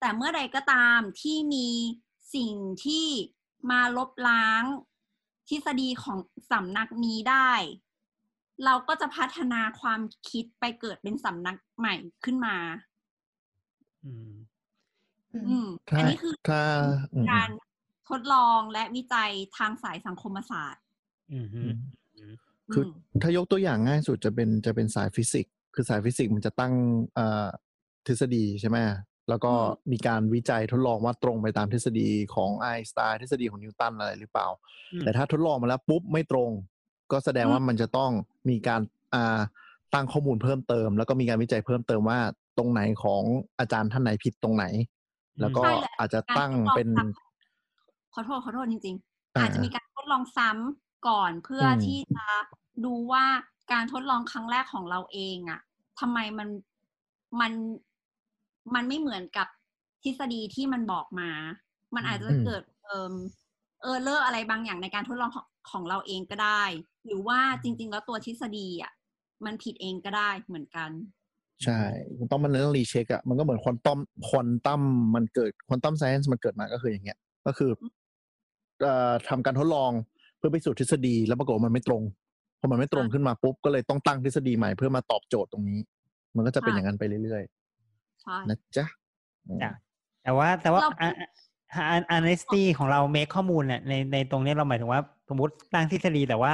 [0.00, 1.68] แต่เมื่อใดก็ตามที่มี
[2.34, 2.52] สิ่ง
[2.84, 3.06] ที่
[3.70, 4.62] มาลบล้าง
[5.48, 6.18] ทฤษฎีของ
[6.50, 7.50] สำนักนี้ได้
[8.64, 10.00] เราก็จะพัฒนาความ
[10.30, 11.94] คิดไปเกิดเป็นสำนักใหม่
[12.24, 12.56] ขึ้นมา
[14.04, 14.32] อืม
[15.34, 16.62] อืมถ้าอันนี้คือถ้า
[17.14, 17.50] อืมการ
[18.08, 20.82] ทดลองและวิจัยทางสายสังคมศาสตร์
[21.32, 21.74] อืมฮึอืม
[22.16, 22.32] อืม
[22.72, 26.72] คืออมถ้ายกตัวอย่างง่ายสุดจะเป็นจะเป็นสายฟิสิกส์ คือสายฟิสิกส์มันจะตั้ง
[27.14, 27.46] เอ่อ
[28.06, 28.78] ทฤษฎีใช่ไหม
[29.28, 34.46] แล้วก็อืมมีการวิจัยทดลองว่าตรงไปตามทฤษฎีของไอน์สไตน์ทฤษฎีของนิวตันอะไรหรือเปล่า
[34.92, 36.50] อืมแต่ถ้าทดลองมาแล้วปุ๊บไม่ตรง
[37.12, 38.10] ก็แสดงว่ามันจะต้อง
[38.48, 38.80] มีการ
[39.14, 39.40] อ่า
[39.94, 42.18] ตั้งข้อมูลเพิ่มเติม แล้วก็มีการวิจัยเพิ่มเติมว่า
[42.58, 43.22] ตรงไหนของ
[43.58, 44.64] อาจารย์ท่านไหนผิดตรงไหน
[45.40, 52.26] แล้วก็ใช่เลยอาจจะการตั้งทดลองเป็นซ้ำขอโทษขอโทษจริงๆอ่าอาจจะมีการทดลองซ้ำก่อนเพื่ออมที่จะ
[52.84, 53.24] ดูว่า
[53.72, 55.60] การทดลองครั้งแรกของเราเองอะ
[56.00, 56.48] ทำไมมัน
[57.40, 57.52] มัน
[58.74, 59.48] มันไม่เหมือนกับ
[60.02, 61.30] ทฤษฎีที่มันบอกมา
[61.94, 63.14] มันอาจจะเกิดเอ่อ
[63.82, 66.62] error อะไรบางอย่างในการทดลองของของเราเองก็ได้
[67.06, 68.92] หรือว่าจริง ๆ แล้วตัวทฤษฎีอะ
[69.44, 70.90] มันผิดเองก็ได้เหมือนกัน
[71.64, 71.80] ใช่
[72.18, 73.98] มันต้องมันต้อง recheck อะมันก็เหมือนควอนตัม
[74.28, 74.82] ควอนตัม
[75.14, 77.70] มันเกิด quantum science มันเกิดมาก็คืออย่างเงี้ย ก็คือ
[78.82, 79.90] เอ่อทำการทดลอง
[80.38, 82.02] เพื่อไปสู่ทฤษฎีแล้วปรากฏว่ามันไม่ตรง
[82.60, 85.80] พอมันไม่ตรงขึ้นมาปุ๊บก็เลยต้องตั้งทฤษฎีใหม่เพื่อมาตอบโจทย์ตรงนี้
[86.36, 87.42] มันก็จะเป็นค่ะอย่างนั้นไปเรื่อย
[88.22, 88.86] ใช่ๆนะจ๊ะ
[89.48, 89.72] อืมจ้ะ
[90.22, 91.12] แต่ว่าแต่ว่าเราอัน
[91.90, 96.52] อันอันเนสตี้ของเราเมคข้อมูลเนี่ยในในตรงเนี้ยเราหมายถึงว่า สมมติตั้งทฤษฎีแต่ว่า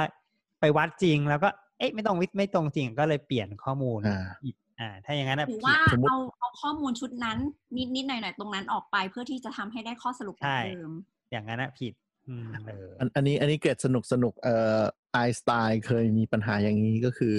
[0.59, 1.49] ไปวัดจริงแล้วก็
[1.79, 7.37] เอ๊ะไม่ตรงวิไม่ตรงจริงก็เลยเปลี่ยนข้อมูลอ่าอีกอ่าถ้าอย่างนั้นนะหรือผิดว่าสมมุติเอาเอาข้อมูลชุดนั้น
[7.77, 10.91] นิดนิดหน่อยหน่อยๆตรงนั้นออกไปเพื่อที่จะทำให้ได้ข้อสรุปใช่เดิม
[11.31, 11.93] อย่างนั้นนะผิด
[12.29, 14.81] อืมเอออันอันนี้อันนี้เกรดสนุกสนุกเอ่อ
[15.13, 17.37] ไอน์สไตน์เคยมีปัญหาอย่างนี้ก็คือ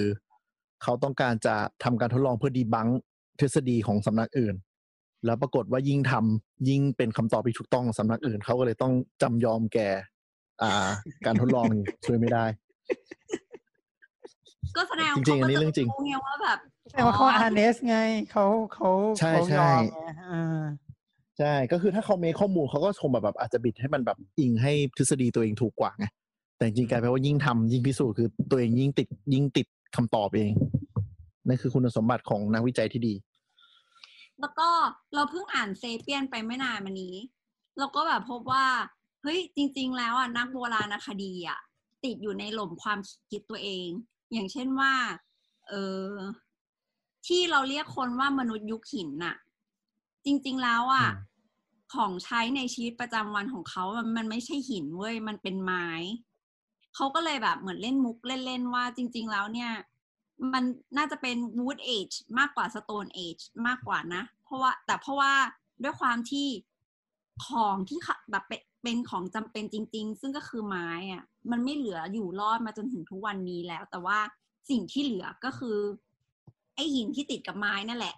[0.83, 2.87] เขาต้องการจะทำการทดลองเพื่อดีบัง
[3.39, 4.55] ทฤษฎีของสำนักอื่น
[5.25, 9.89] แล้วปรากฏว่ายิ่งทำยิ่งเป็นคำตอบที่ถูกต้องของสำนักอื่น เขาก็เลยต้องจำยอมแก่
[10.61, 10.71] อ่า
[11.25, 12.45] การทดลองอยู่ช่วยไม่ได้
[14.75, 16.57] ก็แสดงจริงๆอันนี้ขาก็เรื่องจริงไงว่าแบบ
[16.91, 17.97] แต่ว่าเขาอาร์เนสไง
[18.31, 18.89] เขาเขา
[19.19, 19.99] ใช่เขาใช่ยอมไง
[20.31, 20.63] อ่า
[21.39, 26.05] ใช่ก็คือถ้าเขาเมคข้อมูลเขาก็คงแบบแบบอาจจะบิดให้มันแบบอิงให้ทฤษฎีตัวเองถูกกว่าไง
[26.57, 30.51] แต่จริงๆกลายเป็นว่ายิ่งทำยิ่งพิสูจน์คือตัวเองยิ่งติดยิ่งติดคำตอบเอง
[31.47, 33.13] นั่นคือคุณสมบัติของนักวิจัยที่ดี
[34.39, 34.69] แล้วก็
[35.13, 37.15] เราเพิ่งอ่านเซเปียนไปไม่นานมานี้
[37.79, 38.65] เราก็แบบพบว่า
[39.23, 41.59] เฮ้ยจริง ๆ แล้วอะนักโบราณคดีอะ
[42.03, 42.99] ติดอยู่ในหล่มความ
[43.31, 43.87] คิดตัวเอง
[44.33, 44.93] อย่างเช่นว่า
[45.67, 45.73] เอ
[46.07, 46.11] อ
[47.27, 49.35] ที่เราเรียกคนว่ามนุษย์ยุคหินน่ะ
[50.25, 51.23] จริง ๆ แล้วอะอืม
[51.93, 55.87] ของใช้ในชีวิตประจำวันของเขามันมันไม่ใช่หินเว้ย มันเป็นไม้
[56.95, 59.71] เขาก็เลยแบบเหมือนเล่นมุกเล่น ๆ ว่าจริง ๆ แล้วเนี่ย
[60.53, 60.63] มัน
[60.97, 65.33] น่าจะเป็น wood age มากกว่า stone age มากกว่านะ เพราะว่า แต่เพราะว่า
[65.83, 66.47] ด้วยความที่
[67.47, 74.19] ของที่ขะแบบเป็นเป็นของจำเป็นจริง ๆ ซึ่งก็คือไม้อะมันไม่เหลืออยู่รอดมาจนถึงทุกวันนี้แล้ว แต่ว่า
[74.69, 75.77] สิ่งที่เหลือก็คือ
[76.75, 78.15] ไอหินที่ติดกับไม้นั่นแหละ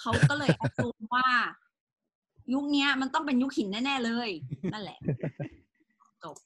[0.00, 1.28] เขาก็เลยแอดรูมว่า
[2.52, 4.30] ยุคเนี้ยมันต้องเป็นยุคหินแน่ ๆ เลย
[4.72, 4.98] นั่นแหละ
[6.24, 6.36] จบ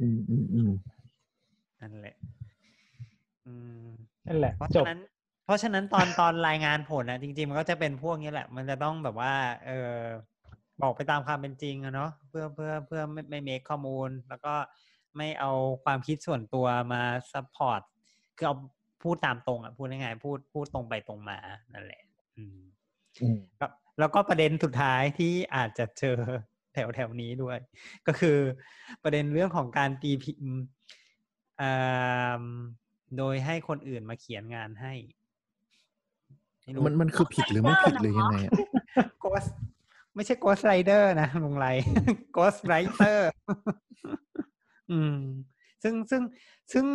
[0.00, 0.70] อืมอืมอืม
[1.80, 2.16] นั่นแหละ
[3.46, 3.54] อื
[3.86, 3.88] ม
[4.26, 4.98] นั่นแหละเพราะจฉะบนั้น
[5.44, 9.34] เพราะฉะนั้นตอนตอนรายงานผลนะจริง ๆ มันก็จะเป็นพวกนี้แหละ มันจะต้องแบบว่า
[9.66, 9.96] เออ
[10.82, 14.54] บอกไปตามความเป็นจริงอะเนาะเพื่อเพื่อเพื่อไม่ไม่เมคข้อมูล แล้วก็
[15.16, 15.50] ไม่เอา
[15.84, 17.80] ความคิดส่วนตัวมา support
[18.36, 18.56] คือเอา
[19.06, 21.38] พูดตามตรงอะพูดง่ายๆพูดพูดตรงไปตรงมา
[21.74, 22.02] นั่นแหละ
[22.36, 22.58] อืม
[23.22, 26.18] อืมครับแล้วก็ประเด็นสุดท้ายที่อาจจะเจอ
[26.74, 27.58] แถวแถวนี้ด้วย
[28.06, 28.38] ก็คือ
[29.02, 30.60] ประเด็นเรื่องของการตีพิมพ์
[31.60, 32.44] อ่า
[33.18, 34.94] โดยให้คนอื่นมาเขียนงานให้
[36.62, 38.52] ไรู้มันมันคือผิดหรือไม่ผิดหรือยังไงอะ
[39.20, 39.44] ghost
[40.14, 41.66] ไม่ใช่ Ghost Rider นะลุงไร
[42.32, 43.30] โกสไรเตอร์
[44.90, 45.16] อืม
[45.82, 46.22] ซึ่งซึ่ง
[46.72, 46.86] ซึ่ง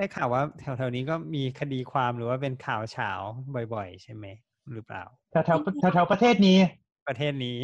[0.00, 3.10] ได้ข่าวว่าแถวๆนี้ก็มีคดีความหรือว่าเป็นข่าวเฉา
[3.74, 4.26] บ่อย ๆ ใช่ไหม
[4.72, 6.58] หรือเปล่าแถวแถวแถวแถวประเทศนี้
[7.08, 7.56] ประเทศนี้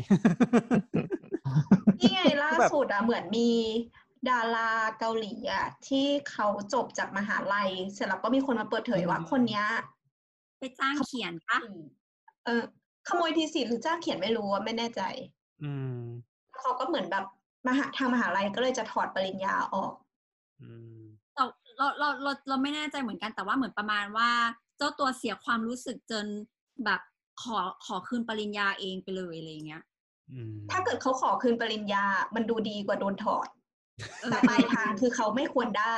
[1.98, 3.50] นี่ไงล่าแบบสุดอะเหมือนมี
[4.30, 9.66] ดาราเกาหลีอะที่เขาจบจากมหาลัย เสร็จแล้วก็มีคนมาเปิดเผยว่าคนเนี้ย
[10.58, 11.58] ไปจ้างเขียนปะ
[12.44, 12.62] เออ
[13.08, 15.02] ขโมยทีสิทธิ์หรือจ้างเขียนไม่รู้อะไม่แน่ใจ
[15.62, 15.98] อืม
[16.60, 17.24] เขาก็เหมือนแบบ
[17.68, 19.92] มหาทางมหาลัยก็เลยจะถอดปริญญาออก
[20.62, 21.00] อืม
[21.34, 21.42] แต่
[21.78, 24.30] เราเราเราเราไม่แน่ใจเหมือนกันแต่ว่าเหมือนประมาณว่า
[24.76, 26.24] เจ้าตัวเสียความรู้สึกจน
[26.84, 27.00] แบบ
[27.42, 29.82] ขอขอคืนปริญญาเองไปเลยอะไรอย่างเงี้ย
[30.32, 32.04] อืมถ้าเกิดเขาขอคืนปริญญา
[32.34, 33.48] มันดูดีกว่าโดนถอด
[34.20, 35.96] เออแต่ปลายทางคือเขาไม่ควรได้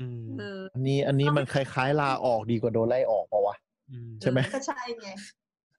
[0.00, 3.56] อืมเอออันนี้อันนี้มันคล้ายๆลาออกดีกว่าโดนไล่ออกเปล่าวะ
[3.90, 5.08] อืมใช่ไหมก็ใช่ไง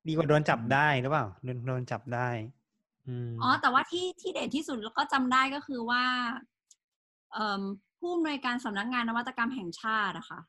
[0.07, 2.29] ดีกว่าโดนจับได้หรือเปล่าโดนโดนจับได้
[3.07, 6.03] อืมอ๋อแต่ว่าที่ที่เด็ดที่สุดแล้วก็จำได้ก็คือว่า
[7.33, 7.63] เอ่อ
[7.99, 10.39] ผู้อำนวยการสำนักงานนวัตกรรมแห่งชาติอะค่ะ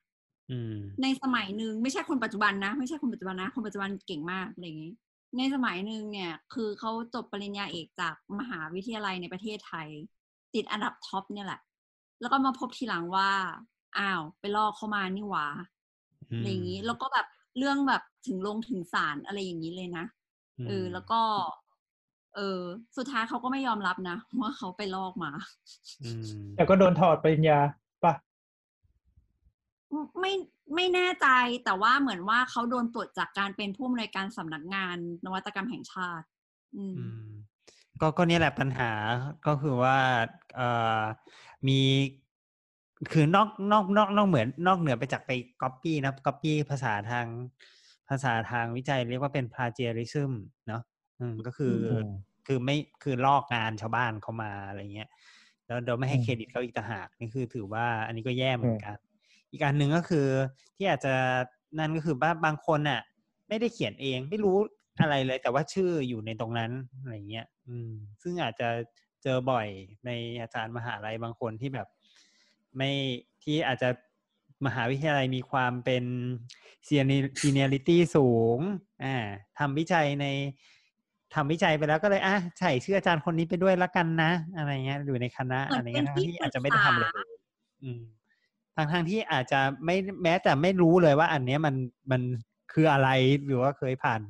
[0.51, 4.93] อืมในสมัยหนึ่งไม่ใช่คนปัจจุบันนะ ไม่ใช่คนปัจจุบันนะ คนปัจจุบันเก่งมากอะไรอย่างนี้
[5.37, 9.89] ในสมัยหนึ่งเนี่ย คือเขาจบปริญญาเอกจากมหาวิทยาลัยในประเทศไทย
[10.55, 11.61] ติดอันดับท็อปเนี่ยแหละ
[12.21, 13.31] แล้วก็มาพบทีหลังว่า
[13.99, 15.47] อ้าว ไปลอกเข้ามานี่หว่า
[16.31, 17.27] อืมอะไรอย่างนี้ แล้วก็แบบ
[17.59, 20.05] เรื่องแบบถึงลงถึงศาลอะไรอย่างนี้เลยนะ
[20.67, 21.21] เออแล้วก็
[22.39, 22.63] เออ
[22.97, 25.31] สุดท้ายเขาก็ไม่ยอมรับนะว่าเขาไปลอกมา
[26.05, 26.23] อืม
[26.57, 27.59] แต่ก็โดนถอดปริญญา
[28.05, 28.15] ปะ
[30.21, 30.33] ไม่
[30.75, 31.29] ไม่แน่ใจ
[31.65, 36.27] แต่ว่าเหมือนว่าเขาโดนปลดจากการเป็นผู้อำนวยการสำนักงานนวัตกรรมแห่งชาติ
[36.77, 37.29] อืมอืม
[38.01, 38.91] ก็ก็เนี่ยแหละปัญหา
[39.47, 39.97] ก็คือว่า
[40.57, 40.69] เอ่
[41.01, 41.03] อ
[41.69, 41.81] มี
[43.13, 45.31] คือนอกนอกนอกนอกเหมือนนอกเหนือไปจากไป
[45.63, 47.27] ก๊อปปี้นะก๊อปปี้ภาษาทาง
[48.09, 50.31] ภาษาทางวิจัยเรียกว่าเป็น plagiarism
[50.69, 50.83] เนาะ
[51.21, 52.11] อืมก็คืออม
[52.49, 55.09] คือไม่คือลอกงานชาวบ้านเขามาอะไรเงี้ย
[55.67, 58.97] แล้วโดยไม่ให้อืมเครดิตเขาอีกต่างหากนี่คือถือว่าอันนี้ก็แย่เหมือนกัน
[59.51, 60.27] อีกอันหนึ่งก็คือ
[60.77, 61.15] ที่อาจจะ
[61.79, 63.01] นั่นก็คือว่าบางคนน่ะ
[63.49, 64.57] ไม่ได้เขียนเองไม่รู้
[65.01, 67.91] อะไรเลย แต่ว่าชื่ออยู่ในตรงนั้นอะไรเงี้ย อืม
[68.23, 68.69] ซึ่งอาจจะ
[69.23, 69.69] เจอบ่อย
[70.07, 70.11] ใน
[70.41, 71.89] อาจารย์มหาลัยบางคนที่แบบ
[72.77, 72.91] ไม่
[73.43, 73.89] ที่อาจจะ
[74.67, 76.05] มหาวิทยาลัยมีความเป็น
[76.87, 78.59] ซีเนียริตี้สูง
[79.05, 79.17] อ่า
[79.59, 80.27] ทำวิจัยใน
[81.35, 87.39] ทำวิจัยไปแล้วก็เลยอะใส่ชื่ออาจารย์คนนี้ไปด้วยละกันนะ อะไรเงี้ยอยู่ในคณะเหมือนอะไรเงี้ยเป็นทั้งที่ที่อาจจะไม่ได้ทำอะไรปรึกษาเลย
[87.85, 88.01] อืม
[88.77, 91.75] ทางทางๆที่อาจจะไม่แม้แต่ไม่รู้เลยว่าอันเนี้ยมัน
[92.11, 92.23] มัน
[92.73, 93.09] คืออะไร
[93.47, 94.21] หรือว่าเคยผ่าน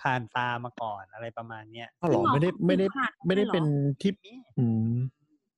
[0.00, 3.64] ผ่านตามาก่อนอะไรประมาณเนี้ยอ้าวเหรอจริงเหรอไม่ได้ไม่ได้ขนาดนั้นไม่ได้เลยเหรอเป็น
[4.02, 4.12] ที่
[4.58, 4.94] อืม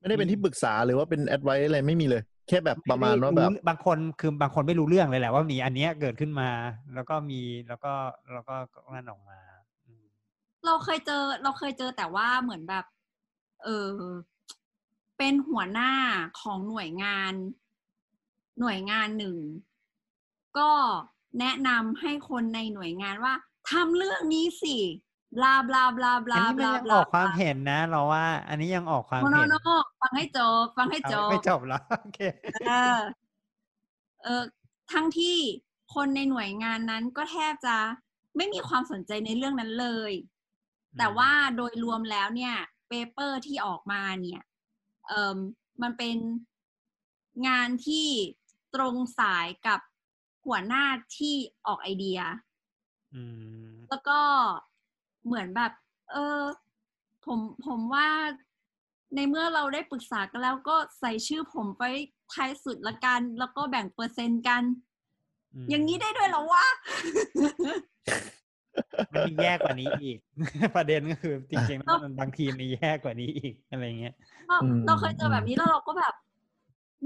[0.00, 6.48] ไม่ได้เป็นที่ปรึกษาหรือว่าเป็นแอดไวอะไรไม่มีเลย แค่แบบประมาณว่าแบบบางคนคือบางคนไม่รู้เรื่องเลยแหละว่ามีอันเนี้ยเกิดขึ้นมา
[6.94, 7.92] แล้วก็มีแล้วก็
[8.32, 8.54] แล้วก็
[8.94, 9.43] นั่นออกมาอืม
[10.64, 12.84] เราเคยเจอ เราเคยเจอแต่ว่าเหมือนแบบ
[13.64, 13.90] เออ
[15.18, 15.92] เป็นหัวหน้า
[16.40, 17.32] ของหน่วยงาน
[18.60, 19.36] หน่วยงานหนึ่ง
[20.58, 20.70] ก็
[21.40, 23.34] แนะนำให้คนในหน่วยงานว่า
[23.70, 24.76] ทำเรื่องนี้สิ
[25.36, 29.54] บลาบลาบลาบอันลานี้บมันลายังบอลาอกความเห็นนะ เราว่า อันนี้ยังออกความโนโนเห็นโน
[30.00, 32.20] ฟังให้จบฟังให้เอาจบไม่จบแล้วโอเค
[32.66, 33.00] เออ
[34.22, 34.42] เออ
[34.92, 35.36] ทั้งที่
[35.94, 37.76] คนในหน่วยงานนั้นก็แทบจะ
[38.36, 40.12] ไม่มีความสนใจในเรื่องนั้นเลย
[40.98, 42.54] แต่ว่าโดยรวมแล้วเนี่ย
[42.88, 44.42] paper ที่ออกมาเนี่ย
[45.06, 45.38] เอ่อ
[45.82, 46.16] มันเป็น
[47.48, 48.06] งานที่
[48.74, 49.80] ตรงสายกับ
[50.46, 50.84] หัวหน้า
[51.18, 51.34] ที่
[51.66, 52.20] ออกไอเดีย
[53.14, 53.22] อื
[53.66, 54.20] มแล้วก็
[55.24, 55.72] เหมือนแบบ
[56.12, 56.40] เออ
[57.24, 58.08] ผมผมว่า
[59.14, 61.84] ในเมื่อเราได้ปรึกษากันแล้วก็ใส่ชื่อผมไป
[62.32, 64.62] ท้ายสุดละกัน แล้วก็แบ่งเปอร์เซ็นต์กัน
[65.64, 66.66] มอย่างนี้ได้ด้วยเหรอวะ
[69.12, 70.18] มันมีแย่กว่านี้อีก
[70.76, 74.14] ประเด็นก็คือจริงๆแล้วมันบางทีมีแย่กว่านี้อีกอะไรเงี้ย
[74.48, 76.14] เราอืมเราเคยเจอแบบนี้แล้วเราก็แบบ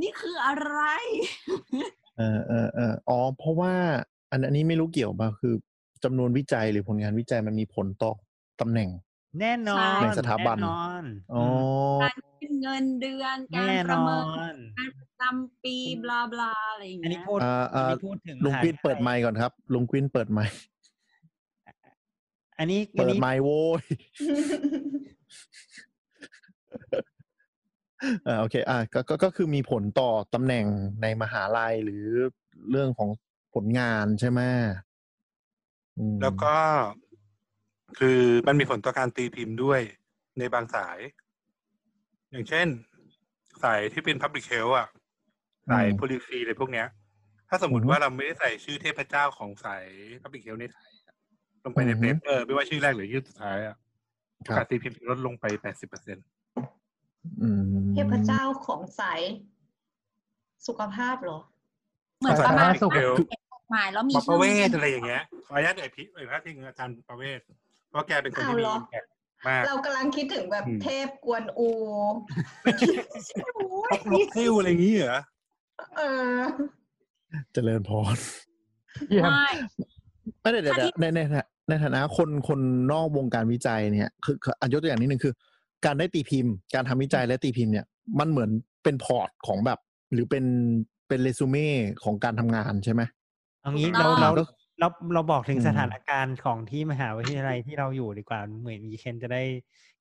[0.03, 0.79] นี่คืออะไร
[2.19, 3.73] เออเออเอออ๋อเพราะว่า
[4.31, 5.55] อันอันนี้ไม่รู้เกี่ยวป่ะคือ
[6.05, 8.13] จำนวนวิจัยหรือผลงานวิจัยมันมีผลต่อ
[8.61, 8.89] ตำแหน่ง
[9.41, 11.05] แน่นอนในสถาบันแน่นอน
[11.35, 11.45] อ๋อ
[12.03, 14.19] การขึ้นเงินเดือนการแน่ปนระอเมิ
[14.55, 20.57] นนการประจำปีบลาบลาอะไรอย่างอันนี้เงี้ยพูดอ่าอันอ่านี้พูดถึงลุงมหาควินวิทยาลัยเปิดไมค์ก่อนครับลุงควินเปิดไมค์
[22.59, 23.83] อันนี้อันเปิดนี้ไมค์โว้ย
[28.27, 30.67] อ่าโอเค อ่าก็ก็ก็คือมีผลต่อตำแหน่ง
[31.03, 32.05] ในมหาลัยหรือ
[32.71, 33.09] เรื่องของ
[33.55, 34.41] ผลงานใช่ไหม
[35.99, 36.57] อืมแล้วก็
[37.99, 39.81] คือมันมีผลต่อการตีพิมพ์ด้วย
[40.39, 40.99] ในบางสาย
[42.31, 42.67] อย่างเช่น
[43.63, 44.89] สายที่เป็น Public Health อะ
[45.71, 46.87] สาย policy อะไรพวกเนี้ย
[47.49, 49.85] ถ้าสมมติว่าเราไม่ได้ใส่ชื่อเทพเจ้าของสาย
[50.23, 50.98] Public Health ในไทยอะล
[51.69, 53.77] งไปในอือเปฮึเปอร์ไม่ว่าชื่อแรกหรือชื่อสุดท้ายอะ
[54.47, 56.25] คโอรับกาสตีพิมพ์ลดลงไปแปดสิบเปอร์เซ็นต์
[57.43, 57.63] อืม
[57.95, 59.21] เทพเจ้าของสาย
[60.67, 61.39] สุขภาพเหรอ
[62.19, 67.41] เหมือนประมาณสาธารณสุขว่าเป็นกฎหมายแล้วมีปะปชื่ระอเวศอะไรอย่างเงี้ยขออนุญาตเอ่ยพิเอ่ยพาดพิงอาจารย์ประเวศ
[67.91, 69.05] เพราะแกเป็นคนที่มีเอาเหรออิมแพค
[69.49, 71.69] มากเรากำลังคิดถึงแบบอืมเทพกวนอู
[73.91, 75.21] พกลกซิ่วอะไรอย่างงี้เหรอ
[75.97, 76.03] เอ
[76.39, 76.41] อ
[77.53, 78.17] เจริญพร
[79.09, 79.49] เยี่ยมไม่
[80.41, 81.21] ไม่ได้เดี๋ยวอันนี้ในใน
[81.69, 82.61] ในในฐานะคนคน
[82.93, 85.35] นอกวงการวิจัยเนี่ยคือคืออันยกตัวอย่างนิดนึงคือ
[85.85, 87.87] การได้ตีพิมพ์ การทำวิจัยและตีพิมพ์เนี่ย
[88.19, 88.51] มันเหมือน
[88.85, 89.79] เป็นพอร์ตของแบบ
[90.13, 90.45] หรือเป็น
[91.09, 91.69] เป็นเรซูเม่
[92.05, 93.03] ของการทำงานใช่ไหม
[93.61, 94.29] เอางี้ถูเรากต้องเรา
[94.81, 99.43] เราเราบอกถึงอืมสถานการณ์ของที่มหาวิทยาลัยที่เราอยู่ดีกว่าเหมือนมีเคนจะได้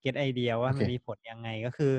[0.02, 1.94] เก็ตไอเดียว่าโอเคมันมีผลยังไงก็คือ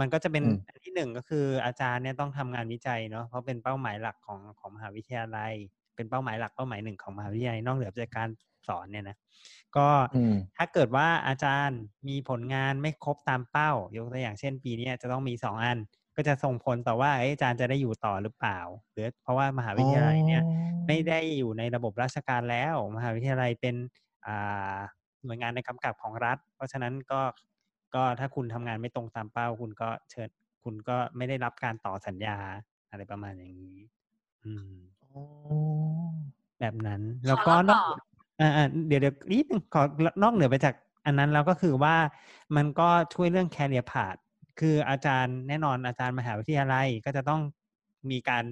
[0.00, 5.54] มันก็จะเป็นอืมอันที่หนึ่งก็คืออาจารย์เนี่ยต้องทำงานวิจัยเนาะเพราะเป็นเป้าหมายหลักของของมหาวิทยาลัย
[5.96, 8.28] เป็นเป้าหมายหลักเป้าหมายหนึ่งของมหาวิทยาลัยนอกเหนือจากการ
[8.68, 9.16] สอนเนี่ยนะ
[9.76, 15.78] ก็อืมถ้าเกิดว่าอาจารย์มีผลงานไม่ครบตามเป้า ยกตัวอย่างเช่นปีเนี้ยจะต้องมีสองอัน
[16.16, 18.58] ก็จะส่งผลต่อว่าเอ้ยอาจารย์จะได้อยู่ต่อหรือเปล่า
[18.92, 20.42] หรือเพราะว่ามหาวิทยาลัยเนี่ย
[20.86, 23.76] ไม่ได้อยู่ในระบบราชการแล้ว มหาวิทยาลัยเป็น
[24.26, 24.76] อ่า
[25.24, 27.20] หน่วยงานในกำกับของรัฐ เพราะฉะนั้นก็
[27.94, 30.28] ก็ถ้าคุณทำงานไม่ตรงตามเป้า คุณก็เชิญ
[30.64, 32.38] คุณก็ไม่ได้รับการต่อสัญญา
[32.90, 33.78] อะไรประมาณอย่างนี้
[34.44, 34.72] อืม
[36.60, 38.07] แบบนั้น แล้วก็ขอเล่านอกต่
[38.40, 39.82] ออ่าอ่าเดี๋ยวเดี๋ยวนิดนึงขอ
[40.22, 40.74] นอกเหนือไปจาก
[41.06, 41.96] อันนั้นแล้วก็คือว่า
[42.56, 44.18] มันก็ช่วยเรื่อง career path
[44.60, 47.40] คืออาจารย์แน่นอนอาจารย์มหาวิทยาลัยก็จะต้อง
[48.10, 48.44] มีการ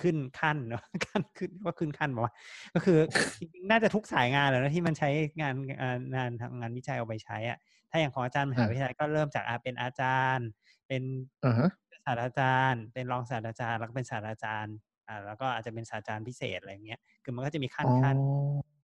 [0.00, 2.34] ขึ้นขั้นเนาะขั้นขึ้นว่าขึ้นขั้นบอกว่า
[2.74, 2.98] ก็คือ
[3.38, 5.10] จริงๆน่าจะทุกสายงานแหล้วนะที่มันใช้
[5.40, 7.58] งานอ่างานทำงานวิจัยเอาไปใช้อะ
[7.90, 10.48] ถ้าอย่างของอาจารย์มหาวิทยาลัยก็เริ่มจากอาเป็นอาจารย์
[10.88, 11.02] เป็น
[11.44, 11.70] อ่าฮะ
[12.04, 14.74] ศาสตราจารย์ เป็นรองศาสตราจารย์แล้วก็เป็นศาสตราจารย์
[15.08, 18.16] อ่าแล้วก็อาจจะเป็นศาสตราจารย์พิเศษอะไรอย่างเงี้ยคือมันก็จะมีขั้นอ๋อขั้น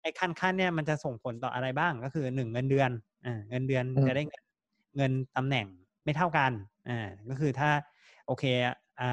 [0.01, 2.91] ไอ้ขั้นขั้นเนี่ยมันจะส่งผลต่ออะไรบ้างก็คือหนึ่งเงินเดือน
[3.25, 4.43] อ่าเงินเดือนอืมจะได้เงิน
[4.97, 5.67] เงินตำแหน่ง
[6.03, 6.51] ไม่เท่ากัน
[6.89, 7.69] อ่าก็คือถ้า
[8.27, 8.43] โอเค
[9.01, 9.09] อ่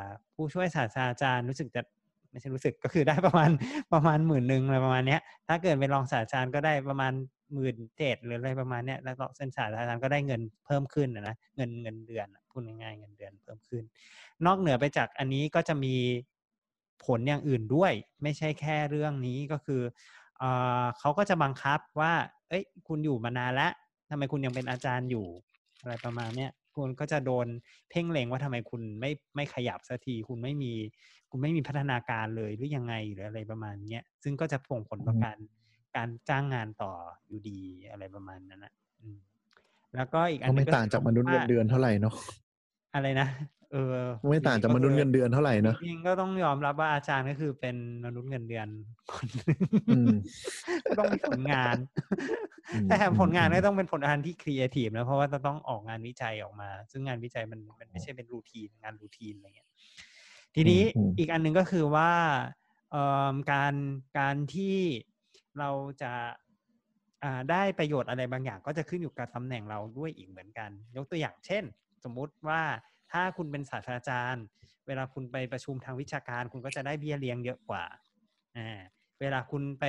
[0.00, 0.02] า
[0.34, 1.82] ผู้ช่วยศาสตราจารย์รู้สึกจะ
[2.30, 3.50] ไม่ใช่รู้สึกก็คือได้ประมาณ
[3.92, 7.12] ประมาณหมื่นหนึ่งอะไรประมาณเนี้ย ถ้าเกิดเป็นรองศาสตราจารย์ก็ได้ประมาณ
[7.54, 13.82] หมื่นเจ็ดหรืออะไรประมาณเนี้ยแล้วก็เส้นศาสตราจารย์ก็ได้เงินเพิ่มขึ้นนะนะเงินเงินเดือนอะพูดง่ายๆเงินเดือนเพิ่มขึ้น
[14.46, 15.94] นอกเหนือไปจากอันนี้ก็จะมี
[17.04, 17.92] ผลอย่างอื่นด้วย
[18.22, 19.82] ไม่ใช่แค่เรื่องนี้ก็คือ
[20.38, 20.50] เอ่
[20.82, 22.12] อเขาก็จะบังคับว่า
[22.48, 23.72] เอ้ย คุณอยู่มานานแล้ว
[24.10, 25.26] ทำไมคุณยังเป็นอาจารย์อยู่
[25.82, 27.46] อะไรประมาณเนี้ยคุณก็จะโดน
[27.90, 30.72] เพ่งเล็งว่าทำไมคุณไม่ไม่ขยับสักที คุณไม่มี
[31.30, 35.38] คุณไม่มีพัฒนาการเลยหรือยังไงหรืออะไรประมาณเนี้ยซึ่งก็จะส่งผลต่ออืมการ
[35.96, 36.92] การจ้างงานต่อ
[37.28, 37.58] อยู่ดี
[37.90, 39.18] อะไรประมาณนั้นนะอืม
[39.94, 42.14] แล้วก็อีกอันก็หนึไม่งก็ต่างจากมนุษย์เงินเดือนเท่าไหร่เนาะ
[42.94, 43.28] อะไรนะ
[43.72, 43.96] เออ
[44.30, 48.68] ไม่ต่างจากมนุษย์เงินเดือนเท่าไหร่เนาะจริงๆก็ต้องยอมรับว่าอาจารย์ก็คือเป็นมนุษย์เงินเดือน
[49.12, 49.58] คนหนึ่ง
[49.88, 50.14] อืม
[50.88, 51.76] ก็ต้องมีผลงาน
[52.72, 59.70] อืมแต่ผลงานอืมก็ต้องเป็นผลงานที่ครีเอทีฟนะเพราะว่าจะต้องออกงานวิจัยออกมา ซึ่งงานวิจัยมันมันไม่ใช่เป็นรูทีนงานรูทีนอะไรเงี้ย
[60.54, 62.10] ทีนี้อืมอืมอีกอันหนึ่งก็คือว่า
[62.90, 63.74] เอ่อการ
[64.18, 64.76] การที่
[65.58, 65.70] เรา
[66.02, 66.12] จะ
[67.22, 71.64] อ่าได้ประโยชน์อะไรบางอย่าง ก็จะขึ้นอยู่กับตำแหน่งเราด้วยอีกเหมือนกัน ยกตัวอย่างเช่น
[72.04, 72.62] สมมุติว่า
[73.12, 74.44] ถ้าคุณเป็นศาสตราจารย์
[74.86, 77.84] เวลาคุณไปประชุมทางวิชาการ คุณก็จะได้เบี้ยเลี้ยงเยอะกว่า
[78.56, 78.80] อ่า
[79.20, 79.84] เวลาคุณไป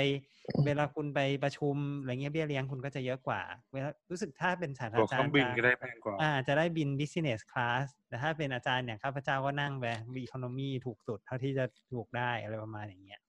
[0.66, 3.42] เวลาคุณไปประชุมอะไรเงี้ยเบี้ยเลี้ยงคุณก็จะเยอะกว่า
[3.74, 13.22] เวลารู้สึกถ้าเป็นศาสตตั๋วราเคจารรื่องย์บินจะก็ได้แพงกว่าอ่าจะได้บิน business class แต่ถ้าเป็นอาจารย์อย่างข้าพเจ้าก็นั่งไปบี economy ถูกสุดเท่าที่จะถูกได้อะไรประมาณอย่างเงี้ย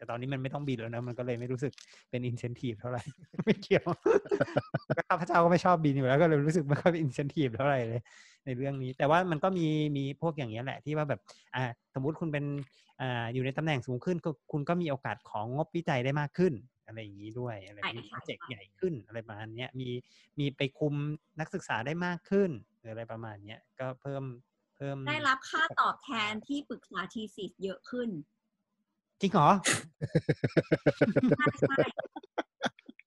[0.00, 1.72] แต่ตอนนี้มันไม่ต้องบินแล้วนะ มันก็เลยไม่รู้สึก
[2.10, 3.02] เป็น incentive เท่าไหร่
[3.44, 3.84] ไม่เกี่ยว
[4.96, 8.00] ก็ข้าพเจ้าก็ไม่ชอบบินอยู่แล้วก็เลยรู้สึกไม่ค่อยเป็น incentive เท่าไหร่เลย
[8.44, 9.66] ในเรื่องนี้ แต่ว่ามันก็มี
[9.96, 11.20] มีพวกอย่างเงี้ยแหละที่ว่าแบบ
[11.56, 11.64] อ่า
[11.94, 12.44] สมมุติคุณเป็น
[13.00, 16.54] อ่าอยู่ในตำแหน่งสูงขึ้นก็คุณก็มีโอกาสของงบวิจัยได้มากขึ้น
[16.86, 19.88] อะไรอย่างนี้ด้วยอะไรใช่มีโปใช่รเจกต์ใช่ใหญ่ขึ้นอะไรประมาณเนี้ยมี
[20.38, 20.94] มีไปคุม
[21.40, 24.24] นักศึกษาได้มากขึ้นหรืออะไรประมาณเนี้ยก็เพิ่ม
[24.76, 28.08] เพิ่มได้รับค่าตอบแทนที่ปรึกษาทีสิสเยอะขึ้น
[29.20, 29.50] จริงเหรอ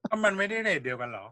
[0.09, 1.25] ก็มันไม่ได้เรทเดียวกันหรอ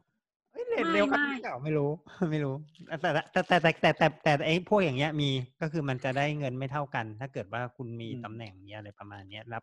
[0.69, 1.89] เรทเดียวกันเหรอไม่รู้
[2.31, 2.55] ไม่รู้
[3.01, 5.29] แต่แต่แต่แต่แต่แต่ไอ้พวกอย่างเงี้ยมี
[5.61, 9.61] ก็คือมันจะได้เงินไม่เท่ากัน ถ้าเกิดว่าคุณมีตำแหน่งเนี้ยอะไรประมาณเนี้ยรับ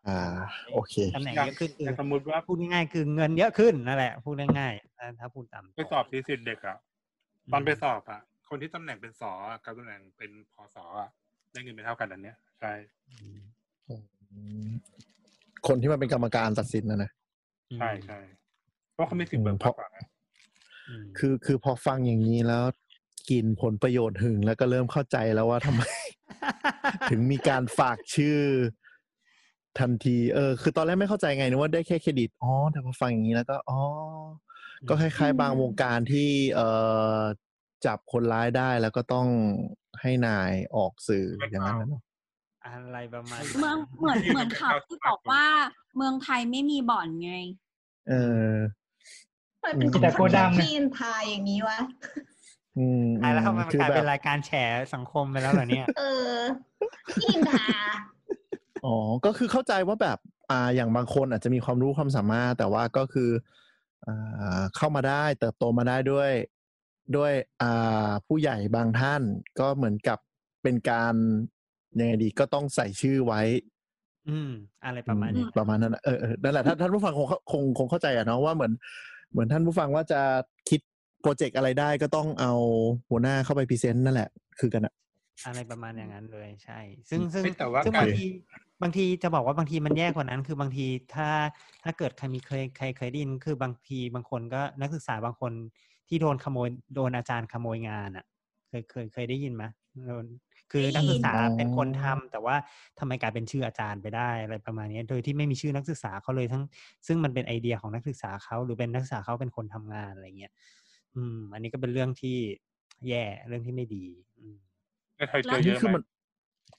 [0.75, 6.79] โอเคตำแหน่งเยอะขึ้นคือสมมติว่าพูดง่ายคือเงินเยอะขึ้นนั่นแหละพูดง่ายๆถ้าพูดต่ำไปสอบทีสิทธิ์เด็กอะ
[7.53, 9.33] ตอนไปสอบอะคนที่ตำแหน่งเป็นสอ
[9.65, 10.85] กับตำแหน่งเป็นพอสอ
[11.53, 12.73] ได้เงินไม่เท่ากันอันเนี้ยใช่
[15.67, 17.11] คนที่มาเป็นกรรมการตัดสินนะนะ
[17.79, 18.19] ใช่ใช่
[18.93, 19.99] เพราะเขามีสิทธิ์เบิกเพราะมากกว่าไง
[20.89, 22.65] อืมคือคือพอฟังอย่างนี้แล้ว
[23.31, 25.83] กินผลประโยชน์หึงแล้วก็เริ่มเข้าใจแล้วว่าทำไม
[27.11, 28.39] ถึงมีการฝากชื่อ
[29.79, 33.81] ทันที เออ คือตอนแรกไม่เข้าใจไงนึกว่าได้แค่เครดิตอ๋อแต่พอฟังอย่างนี้แล้วก็อ๋อ
[34.89, 36.69] ก็คล้ายๆ บางวงการที่เอ่
[37.19, 37.21] อ
[37.87, 39.27] จับคนร้ายได้แล้วก็ต้อง
[40.01, 42.03] ให้นายออกสื่ออย่างนั้นนะเนาะ
[42.73, 45.45] อะไรประมาณเมืองเหมือนเหมือนข่าวที่บอกว่า
[45.97, 47.33] เมืองไทยไม่มีบ่อนไง
[48.09, 48.15] เอ
[48.51, 48.53] อ
[49.65, 51.79] มันเป็นแต่โกดังที่อินทายอย่างนี้วะ
[52.79, 54.51] อืมอะแล้วทำไมมันคือกลายแบเป็นบรายการแฉ
[54.95, 56.33] สังคมไปแล้วเหรอเนี่ย เออ
[57.25, 57.67] อินทา
[58.85, 60.19] อ๋อ ก็คือเข้าใจว่าแบบ
[60.51, 63.31] อ่าอย่างบางคนอาจจะมีความรู้ความสามารถ แต่ว่าก็คือ
[64.07, 66.31] อ่าเข้ามาได้เติบโตมาได้ด้วย
[67.17, 67.33] ด้วย
[67.63, 69.23] อ่าผู้ใหญ่บางท่าน
[69.61, 70.19] ก็เหมือนกับ
[70.63, 71.15] เป็นการ
[71.99, 73.41] ยังไงดีก็ต้องใส่ชื่อไว้
[74.29, 74.51] อืม
[74.85, 78.73] อะไรประมาณอืนี้ประมาณนั้นน่ะเออเออนั่นแหละท่านท่านผู้ฟังคงเข้าคงคงเข้าใจอะเนาะว่าเหมือน
[79.33, 80.21] เหมือนท่านผู้ฟังว่าจะ
[80.69, 80.81] คิด
[81.23, 82.53] โปรเจกต์อะไรได้ก็ต้องเอา
[83.11, 84.29] หัวหน้าเข้าไป present นั่นแหละ
[84.61, 84.93] คือกันอะ
[85.47, 88.25] อะไรประมาณอย่างนั้นเลยใช่ ซึ่งซึ่งเฮ้ยแต่ว่าซึ่งการบางที
[88.83, 91.29] บางทีจะบอกว่าบางทีมันแย่กว่านั้น คือบางทีถ้า
[91.85, 95.53] ถ้าเกิดใครมีเคยใครเคยได้ยินคือบางทีบางคนก็นักศึกษาบางคน
[96.09, 98.25] ที่โดนขโมยโดนอาจารย์ขโมยงานอะ
[98.69, 99.65] เคยเคยเคยได้ยินไหม
[100.09, 100.27] โดน
[100.73, 102.57] คือนักศึกษาเป็นคนทำแต่ว่า
[102.99, 106.63] ทำไมกลายเป็นชื่ออาจารย์ไปได้อะไรประมาณนี้โดยที่ไม่มีชื่อนักศึกษาเขาเลยทั้ง
[107.07, 110.53] ซึ่งมันเป็นไอเดียของนักศึกษาเขาหรือเป็นนักศึกษาเขาเป็นคนทำงานอะไรเงี้ย
[111.15, 112.37] อืม อันนี้ก็เป็นเรื่องที่
[113.09, 114.05] แย่เรื่องที่ไม่ดี
[114.39, 114.57] อืม
[115.17, 116.03] ในไทยเจแล้อวเยนี่อะคือไหมมัน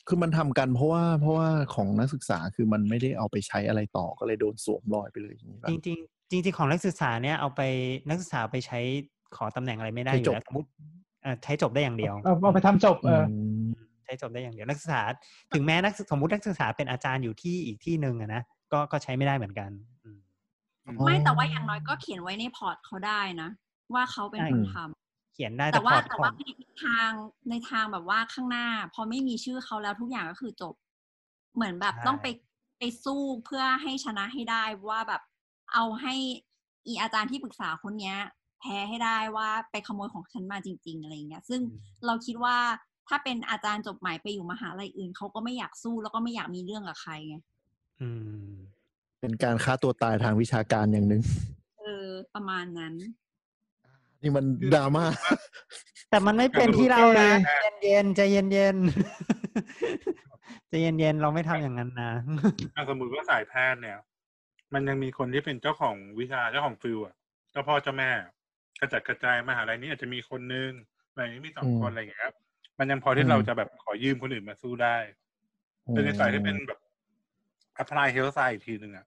[0.08, 7.62] คือมันทำกันเพราะว่าเพราะว่าของนักศึกษาคือมันไม่ได้เอาไปใช้อะไรต่อก็เลยโดนสวมรอยไปเลยอย่างนี้ป่ะจริงๆจริงๆของนักศึกษาเนี่ยเอาไป
[8.10, 8.80] นักศึกษาเอาไปใช้
[9.36, 11.09] ขอตำแหน่งอะไรไม่ได้อใช้จยู่บแล้วสมมติเอ่อ
[11.44, 13.24] ใช้จบได้อย่างเดียวเอาเอาไปทำจบเออ
[13.70, 13.70] ม
[14.06, 15.02] ใช้จบได้อย่างเดียวนักศึกษา
[15.54, 18.42] ถึงแม้นักศึกสมมตินักศึกษาเป็นอาจารย์อยู่ที่อีกที่หนึ่งอะนะ
[18.72, 19.70] ก็ก็ใช้ไม่ได้เหมือนกัน
[20.04, 20.20] อืม
[21.06, 23.50] ไม่แต่ว่าอย่างน้อยก็เขียนไว้ในพอร์ตเขาได้นะ
[23.94, 27.12] ว่าเขาเป็นคนทำเขียนได้แต่แต่ว่าพอร์ตแต่ขอว่างในทาง
[27.50, 30.74] ในทางแบบว่าข้างหน้า พอไม่มีชื่อเขาแล้วทุกอย่างก็คือจบ
[31.56, 32.28] เหมือนแบบใช่ต้องไป
[32.80, 35.22] ไปสู้เพื่อให้ชนะให้ได้ว่าแบบ
[35.74, 36.14] เอาให้
[36.88, 38.18] อีอาจารย์ที่ปรึกษาคนเนี้ย
[38.60, 41.62] แพ้ให้ได้ว่าไปขโมยของฉันมาจริง ๆ อะไรอย่างเงี้ย ซึ่ง
[42.06, 42.58] เราคิดว่า
[43.08, 47.36] ถ้าเป็นอาจารย์จบใหม่ไปอยู่มหาลัยอื่นเขาก็ไม่อยากสู้แล้วก็ไม่อยากมีเรื่องกับใครไง
[48.02, 48.10] อื
[48.50, 48.52] ม
[49.20, 51.22] เป็นการฆ่าตัวตายทางวิชาการอย่างหนึ่ง
[51.80, 52.94] เออ ประมาณนั้น
[54.22, 55.06] นี่มันดราม่า
[56.10, 62.12] แต่มันไม่เป็นที่เรานะเออใจเย็นๆใจเย็นๆใจเย็นๆเราไม่ทำอย่างนั้นนะ
[62.76, 63.98] อะสมมติว่าสายแพทย์เนี่ย
[64.74, 67.16] มันยังมีคนที่เป็นเจ้าของวิชาเจ้าของฟิลอะ
[67.52, 68.10] เจ้าพ่อเจ้าแม่
[68.80, 70.72] กระจัดกระจายมหาลัยนี้อาจจะมีคนนึง
[71.10, 72.36] อะไรนี้มีสองอืมคนอะไรอย่างเงี้ยครับ
[72.80, 74.98] มันยังพอที่อืมเราจะแบบขอยืมคนอื่นมาสู้ได้
[75.92, 76.80] แต่ในสายที่เป็นแบบ
[77.82, 79.06] apply health science อีกทีหนึ่งอะ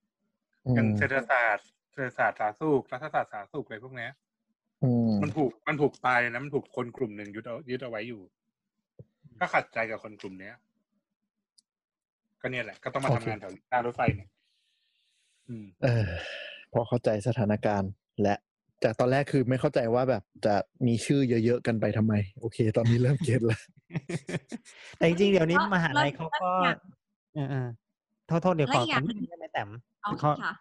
[0.66, 4.11] อืมอย่างเศรษฐศาสตร์เศรษฐศาสตร์สาธารณสุขรัฐศาสตร์สาธารณสุขอะไรพวกเนี้ย
[4.82, 8.23] อืมมันถูกมันถูกตายนะมันถูกคนกลุ่มหนึ่งยึดเอายึดเอาไว้อยู่
[9.40, 10.55] ก็ขัดใจกับคนกลุ่มเนี้ย
[12.40, 14.28] ก็เนี่ยแหละ ก็ต้องมาโอทำเคงานแถวหน้ารถไฟเนี่ย
[15.49, 16.07] อืมเออ
[16.73, 17.90] พอเข้าใจสถานการณ์
[18.23, 18.35] และ
[18.85, 20.55] จากตอนแรกคือไม่เข้าใจว่าแบบจะ
[20.87, 23.61] มีชื่อเยอะๆกันไปทำไม โอเค ตอนนี้เริ่มเก็ตแล้ว
[24.97, 26.79] แต่จริงๆเดี๋ยวนี้แล้วมหาลัยแล้วเขาก็แล้วอย่าง
[27.35, 27.69] เออเออ
[28.27, 29.69] โทษโทษเดี๋ยวแล้วขออีกอย่างขอนิดนึงได้ไหมแต้ม
[30.03, 30.55] เอาเขาค่ะ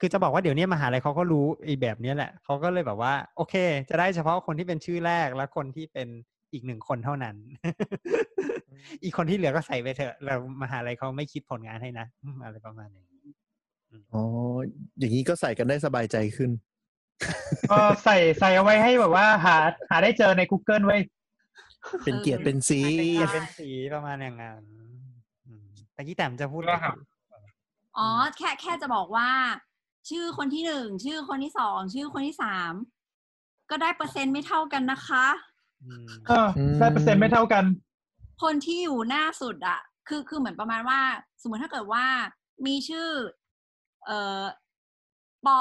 [0.00, 3.54] คือจะบอกว่าเดี๋ยวนี้มหาลัยเขาก็รู้ไอ้แบบเนี้ยแหละเขาก็เลยแบบว่า โอเค
[3.90, 6.08] จะได้เฉพาะคนที่เป็นชื่อแรกและคนที่เป็น
[6.52, 7.36] อีกหนึ่งคนเท่านั้น
[9.02, 13.06] อีกคนที่เหลือก็ใส่ไปเถอะเรามหาลัยเขาไม่คิดผลงานให้นะอืมอะไรประมาณนี้
[14.12, 14.22] อ๋อ
[14.98, 16.50] อย่างนี้ก็ใส่กันได้สบายใจขึ้น
[17.70, 19.56] ก็ใส่ใส่เอาไว้ให้แบบว่าหา
[19.90, 21.00] หาได้เจอใน Google ไว้ย
[22.04, 24.62] เป็นเกียรติเป็นสีเป็นเกียรติเป็นสีประมาณอย่างนั้น
[25.46, 26.96] อืมแต่กี้แต้มจะพูดแล้วครับ
[27.98, 29.28] อ๋อ แค่แค่จะบอกว่า
[30.10, 32.72] ชื่อคนที่หนึ่งชื่อคนที่สองชื่อคนที่สาม
[33.70, 35.26] ก็ได้เปอร์เซ็นต์ไม่เท่ากันนะคะ
[35.84, 36.48] อืมเออ
[36.78, 37.64] ได้เปอร์เซ็นต์ไม่เท่ากัน
[38.42, 41.00] คนที่อยู่หน้าสุดอะคือคือเหมือนประมาณว่า
[41.42, 42.04] สมมติถ้าเกิดว่า
[42.66, 43.08] มีชื่อ
[44.06, 44.42] เอ่อ
[45.46, 45.58] ปอ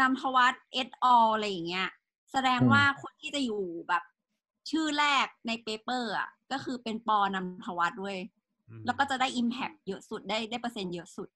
[0.00, 1.88] นำทวัฒน์เอสออะไรอย่างเงี้ย
[2.32, 4.02] แสดงอืมว่าคนที่จะอยู่แบบ
[4.70, 8.18] ชื่อแรกในเปเปอร์อะก็คือเป็นปอนำทวัฒน์เว้ย
[8.68, 11.28] อืมแล้วก็จะได้ Impact เยอะสุดได้ได้เปอร์เซ็นต์เยอะสุด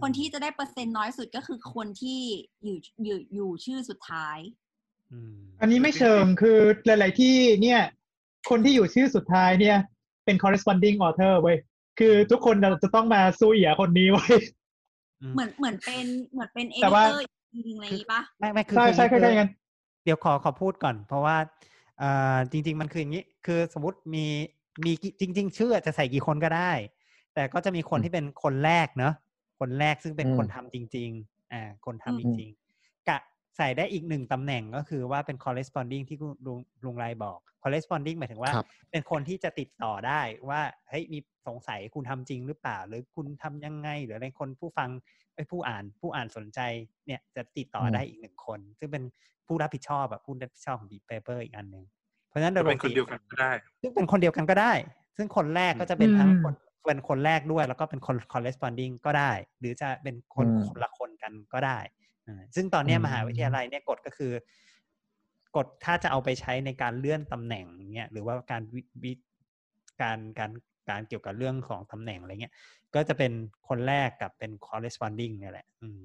[0.00, 2.20] คนที่จะได้เปอร์เซ็นต์น้อยสุดก็คือคนที่
[2.64, 4.38] อยู่อยู่อยู่ชื่อสุดท้าย
[5.12, 7.80] อืมอันนี้ไม่เชิงคือหลาย ๆ ที่เนี่ย
[8.50, 9.76] คนที่อยู่ชื่อสุดท้ายเนี่ย
[10.24, 11.58] เป็น corresponding author เว้ย
[11.98, 14.38] คือทุกคนจะจะต้องมาสู้เหยียคนนี้ไว้ย
[15.32, 19.48] เหมือนเหมือนเป็นเหมือนเป็นเอแต่ดิว่าเตอร์อีกทีนึงอะไรอย่างงี้ปะไม่ไม่คือใช่คือใช่คืใช่อใช่กัน
[20.04, 21.36] เดี๋ยวขอขอพูดก่อน เพราะว่า
[21.98, 24.26] เอ่อจริง ๆ มันคืออย่างนี้ คือสมมติมี
[24.84, 26.72] มีกี่จริง ๆ ชื่อจะใส่กี่คนก็ได้
[27.34, 29.14] แต่ก็จะมีคนอืมที่เป็นคนแรกเนอะ
[29.60, 33.18] คนแรกซึ่งเป็นอืมคนทำจริง ๆอ่าคนทำอืมจริงๆกะ
[33.60, 44.90] ใส่ได้อีกหนึ่งตำแหน่งก็คือว่าเป็น corresponding ที่คุณลุงลุงไรบอก corresponding หมายถึงว่าครับเป็นคนที่จะติดต่อได้ว่าเฮ้ยมีสงสัยคุณทำจริงหรือเปล่า หรือคุณทำยังไง หรืออะไรคนผู้ฟัง
[45.34, 46.60] ไอ้ยผู้อ่านผู้อ่านสนใจ
[47.06, 49.04] เนี่ยจะติดต่อได้อีกหนึ่งคน ซึ่งเป็น
[49.46, 51.84] ผู้รับผิดชอบแบบผู้รับผิดชอบของ Beat Paper อีกอันหนึ่ง
[52.28, 54.72] เพราะฉะนั้นโดยปเป็นกคนติเดียวกันก็ได้ ซึ่งเป็นคนเดียวกันก็ได้
[55.16, 56.54] ซึ่งคนแรกก็จะเป็นทั้งอืมคน
[56.86, 61.99] เป็นคนแรกด้วย แล้วก็เป็นคน corresponding ก็ได้ หรือจะเป็นคนอืมคนละคนกันก็ได้อ่า
[62.54, 64.32] ซึ่งตอนเนี้ยอืมมหาวิทยาลัยเนี่ยกฎก็คือ
[65.56, 69.12] กฎถ้าจะเอาไปใช้ในการเลื่อนตำแหน่งเนี่ยหรือว่าการวิวิ
[70.02, 70.50] การการ
[70.90, 72.54] การเกี่ยวกับเรื่องของตำแหน่งอะไรเงี้ย
[72.94, 73.32] ก็จะเป็น
[73.68, 76.02] คนแรกกับเป็น corresponding เนี่ยแหละอืม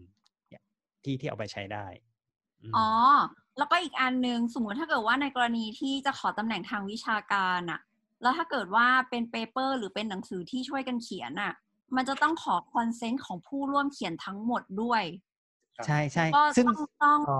[0.49, 0.63] เนี่ย
[1.03, 1.85] ที่ที่เอาไปใช้ได้
[2.75, 2.87] มอ๋อ
[3.57, 7.79] แล้วก็อีกอันหนึ่งสมมติถ้าเกิดว่าในกรณีที่จะขอตำแหน่งทางวิชาการอะ
[8.21, 11.53] แล้วถ้าเกิดว่าเป็น paper หรือเป็นหนังสือที่ช่วยกันเขียนอะ
[11.95, 15.03] มันจะต้องขอ consent ของผู้ร่วมเขียนทั้งหมดด้วย
[15.87, 17.39] ใช่ใช่ก็ซึ่งต้องต้องอ๋อ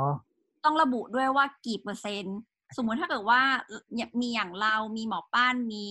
[0.63, 2.37] ต้องระบุด้วยว่ากี่เปอร์เซ็นต์
[2.77, 3.41] สมมุติถ้าเกิดว่า
[3.93, 5.85] เนี่ยมีอย่างเรามีหมอป้านมี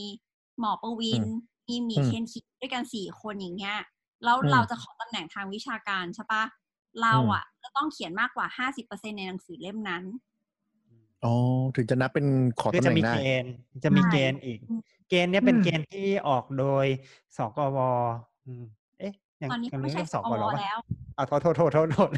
[0.61, 1.25] หมอประวิน
[1.69, 3.79] มีหมีอืมเคนคิดด้วยกันสี่คนอย่างเงี้ย
[4.25, 6.45] แล้วอืมเราจะขอตำแหน่งทางวิชาการใช่ปะ
[7.03, 10.05] เราอะจะต้องเขียนมากกว่าห้าสิบเปอร์เซ็นในหนังสือเล่มนั้น
[11.25, 11.35] อ๋อ
[11.77, 12.27] ถึงจะนับเป็น
[12.61, 13.53] ขอคือตำแหจะน่งมีได้เกณฑ์
[13.85, 14.59] จะมีใช่เกณฑ์อีก
[15.09, 16.87] เกณฑ์เนี้ยเป็นอืมเกณฑ์ที่ออกโดย
[17.37, 17.79] สกว
[18.47, 18.65] อืม
[18.99, 19.13] เอ๊ะ
[19.43, 20.79] ยังตอนนี้ยังไม่ใช่เรียกสสกกววปะแล้ว
[21.17, 22.11] อ่าโทษโทษโทษโทษโทษ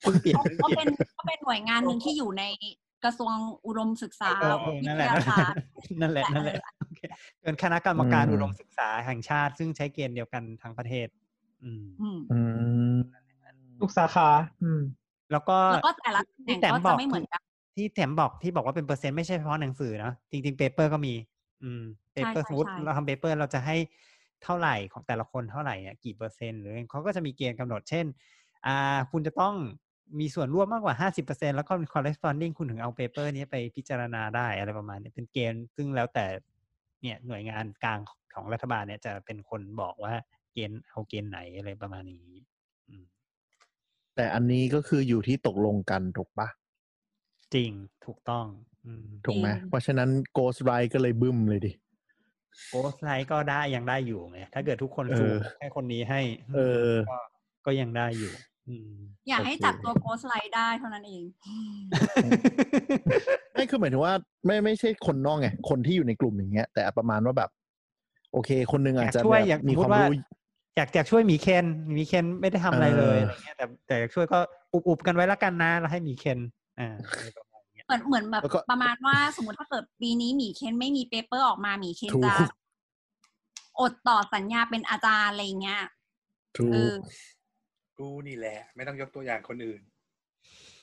[0.00, 2.44] เพิ่งเปลี่ยนเขาเพิ่งเขาเปลี่เป็ยนนเขาเป็นหน่วยงานหนึ่งที่อยู่ใน
[3.04, 3.34] กระทรวง
[3.66, 5.58] อุดมศึกษาเออเออวินั่นทแหละยาศาสตร์
[6.00, 7.00] นั่นแหละนั่นแหละโอเค
[7.42, 11.08] เป็นคณะกรรมการอืมอุดมศึกษาแห่งชาติ ซึ่งใช้เกณฑ์เดียวกันทั้งประเทศ
[11.64, 12.40] อืมอืมอื
[12.94, 12.96] ม
[13.80, 14.28] ทุกสาขา
[14.62, 14.80] อืม
[15.32, 17.40] แล้วก็แล้วก็แต่ละตำแหน่ที่งแต้มก็บจะอกไม่เหมือนกัน
[17.76, 21.14] ที่แต้มบอกที่บอกว่าเป็นเปอร์เซ็นต์ไม่ใช่เฉพาะหนังสือนะจริงๆเปเปอร์ก็มี
[21.62, 21.82] อืม
[22.12, 23.76] paper ใช่สมมติใช่เราทำ paper เราจะให้
[24.44, 28.06] เท่าไหร่ของแต่ละคนเท่าไหร่เนี่ยกี่เปอร์เซ็นต์หรือเขาก็จะมีเกณฑ์กำหนดเช่น
[28.66, 29.54] อ่าคุณจะต้อง
[30.20, 36.26] มีส่วนร่วมมากกว่าห้าสิบเปอร์เซ็นแล้วก็เป็น corresponding คุณถึงเอา paper นี้ไปพิจารณาได้อะไรประมาณนี้เป็นเกณฑ์ซึ่งแล้วแต่
[37.02, 38.00] เนี่ยหน่วยงานกลาง
[38.34, 40.14] ของรัฐบาลเนี่ยจะเป็นคนบอกว่า
[40.52, 42.30] เกณฑ์เอาเกณฑ์ไหนอะไรประมาณนี้
[42.88, 43.04] อืม
[44.14, 46.48] แต่อันนี้ก็คืออยู่ที่ตกลงกันถูกปะ
[47.54, 47.70] จริง
[48.04, 48.46] ถูกต้อง
[48.84, 51.72] อืมถูกไหมจริงเพราะฉะนั้น Ghost Ride ก็เลยบึ้มเลยดิ
[52.70, 56.20] โกสไลท์ก็ได้ยังได้อยู่ไงถ้าเกิดทุกคนเออซูมให้คนนี้ให้
[56.54, 56.58] เอ
[56.88, 57.18] อ ก็
[57.66, 58.32] ก็ยังได้อยู่
[58.68, 58.90] อืม
[59.28, 61.24] อยากให้โอเคจับตัวโกสไลด์ได้เท่านั้นเอง
[63.52, 64.14] ไม่คือหมายถึงว่า
[64.46, 67.50] ไม่ไม่ใช่คนนอกไงคนที่อยู่ในกลุ่มอย่างเงี้ย แต่ประมาณว่าแบบ
[68.32, 70.14] โอเค คนหนึงอาจจะช่วยแบบอย่างมีสมมุความติว่ารู้
[70.76, 74.38] อยากอยากช่วยหมีเคนหมีเคนไม่ได้ทำอะไรเลยเออออะไรเงี้ยแต่แต่อยากช่วยก็
[74.72, 76.38] อุบๆกันไว้แล้วกันนะ แล้วให้หมีเคน
[76.78, 77.46] อ่าอะไรประ
[77.94, 82.36] มาณเนี้ยเหมือนเหมือนแบบแล้วก็ ประมาณว่าสมมติถ้าเกิดปีนี้หมีเคนไม่มีเปเปอร์ออกมาหมีเคนถูก จะ
[83.80, 85.82] อดต่อสัญญาเป็นอาจารย์อะไรเงี้ย
[86.56, 87.04] ถูเอก อ
[87.98, 89.80] กูนี่แหละ ไม่ต้องยกตัวอย่างคนอื่น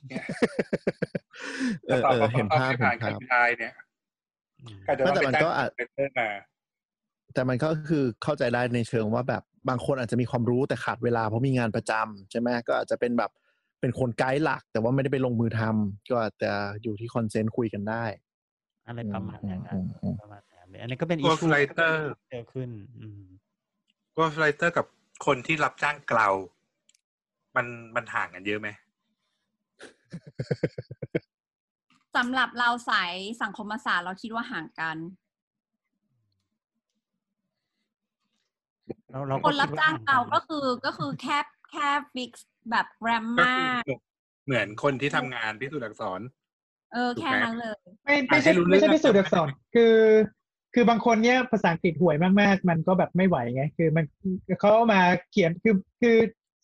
[0.07, 0.25] เนี่ย
[1.87, 3.73] เออเออเห็นภาพไม่เห็ผ่านนภาพคันไดเนี่ย
[4.61, 6.29] อืมก็จะไม่แต่ต้องไปมันจ้างก็อาจ เป็นเตอร์มา
[7.33, 13.31] แต่มันก็คือเข้าใจได้ในเชิงว่าแบบบางคนอาจจะมีความรู้แต่ขาดเวลาเพราะมีงานประจำใช่ไหมก็อาจจะเป็นแบบ
[13.81, 16.51] เป็นคนไกด์หลัก แต่ว่าไม่ได้ไปลงมือทำก็อาจจะ
[16.83, 18.03] อยู่ที่ consent คุยกันได้
[18.87, 23.23] อะไรประมาณอย่างนั้นอืมอืมประมาณนั้นเลยอันนี้ก็เป็น ghostwriterเจอขึ้นอืม
[24.15, 24.85] ghostwriter กับ
[25.25, 26.29] คนที่รับจ้างเกลา
[27.55, 28.69] มันมันห่างกันเยอะไหม
[32.15, 34.97] สำหรับเราสายสังคมศาสตร์เราคิดว่าห่างกัน
[39.11, 41.37] เราเราคก็นรับคิดว่จ้างเราห่ก็คือก็คือแค่
[41.71, 42.31] แค่ฟิก
[42.69, 43.51] แบบแกรมก็มา
[43.87, 43.97] คือ
[44.45, 46.21] เหมือนคนที่ทำงานพิสูจน์อักษร
[46.93, 49.95] เออแค่นั้นเลย ไม่ไม่ใช่อ่านให้รู้เรื่ไม่องใช่พิสูจน์ก่อัอนกษร คือ
[50.73, 54.05] คือบางคนเนี่ยภาษาอังกฤษห่วยมากๆ มันก็แบบไม่ไหวไง คือมัน
[54.59, 55.01] เขาเอามา
[55.31, 56.17] เขียนคือคือ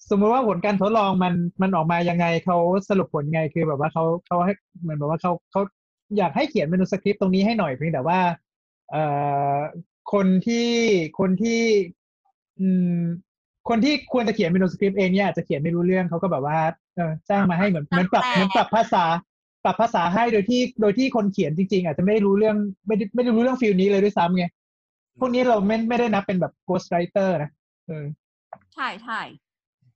[0.10, 2.58] สมมติว่าผลการทดลองมันมันออกมายังไงเขา
[2.90, 5.62] สรุปผลไงคือแบบว่าเขาเขาให้เหมือนแบบว่าเขาเขา
[6.18, 8.20] อยากให้เขียนเมนูสคริปต์ตรงนี้ให้หน่อยเพียงแต่ว่า
[8.92, 9.04] เอ่
[9.56, 9.58] อ
[10.14, 10.70] คนที่
[11.20, 11.62] คนที่
[12.60, 12.98] อืม
[13.70, 16.60] คนที่ควรจะเขียนเมนูสคริปต์เองเนี่ยอาจจะเขียนไม่รู้เรื่องเขาก็แบบว่า
[16.96, 19.06] เออจ้างมาให้เหมือนเหมือนปรับแปลเหมือนปรับภาษา
[19.64, 22.56] ปรับภาษาให้โดยที่โดยที่คนเขียนจริง ๆ อาจจะไม่ได้รู้เรื่อง
[22.88, 24.46] ไม่ได้ไม่ได้รู้เรื่องฟิลนี้เลยด้วยซ้ำไง
[25.20, 27.52] พวกนี้เราไม่ไม่ได้นับเป็นแบบ ghost writer นะ
[27.88, 28.06] เออ
[28.74, 29.22] ใช่ใช่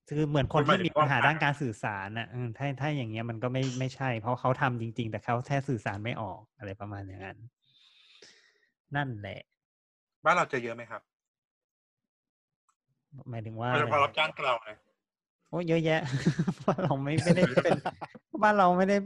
[0.09, 7.37] คือเหมือนคนหมายที่ถึงมีปัญหาว่าด้านการสื่อสารน่ะเออถ้าถ้าอย่างเงี้ยมันก็ไม่ไม่ใช่ เพราะเขาทำจริง ๆ แต่เขาแค่สื่อสารไม่ออกอะไรประมาณอย่างนั้น
[8.95, 9.39] นั่นแหละ
[10.25, 11.01] บ้านเราเจอเยอะไหมครับ
[13.29, 14.69] หมายถึงว่าโดยเฉพาะรับจ้างเกลาไง
[15.49, 16.01] โอ้เยอะแยะ
[16.67, 17.79] บ้านเราไม่ไม่ได้เป็น
[18.43, 18.97] บ้านเราไม่ได้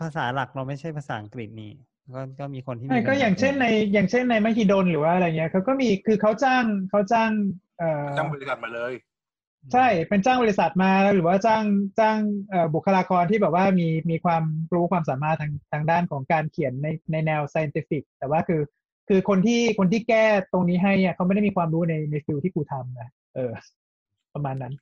[0.00, 1.72] ภาษาหลักเราไม่ใช่ภาษาอังกฤษนี่
[2.14, 7.30] ก็ก็มีคนที่มีใช่ก็ปัญหอย่างเช่นในอย่างเช่นในมหิดลหรือว่าอะไรเงี้ยเขาก็มีคือเขาจ้างเขาจ้าง
[7.78, 8.94] เอ่อจ้างบริษัทมาเลย
[9.72, 11.64] ใช่เป็นจ้างบริษัทมาหรือว่าจ้าง
[12.00, 12.18] จ้าง
[12.50, 14.42] เอ่อบุคลากรที่แบบว่ามีมีความ
[14.74, 18.60] รู้ความสามารถทางทางด้านของการเขียนในในแนว scientific แต่ว่าคือ
[19.12, 23.52] คือคนที่คนที่แก้ตรงนี้ให้อะเขาไม่ได้มีความรู้ในในฟิลที่กูทำนะเออ
[24.34, 24.74] ประมาณนั้น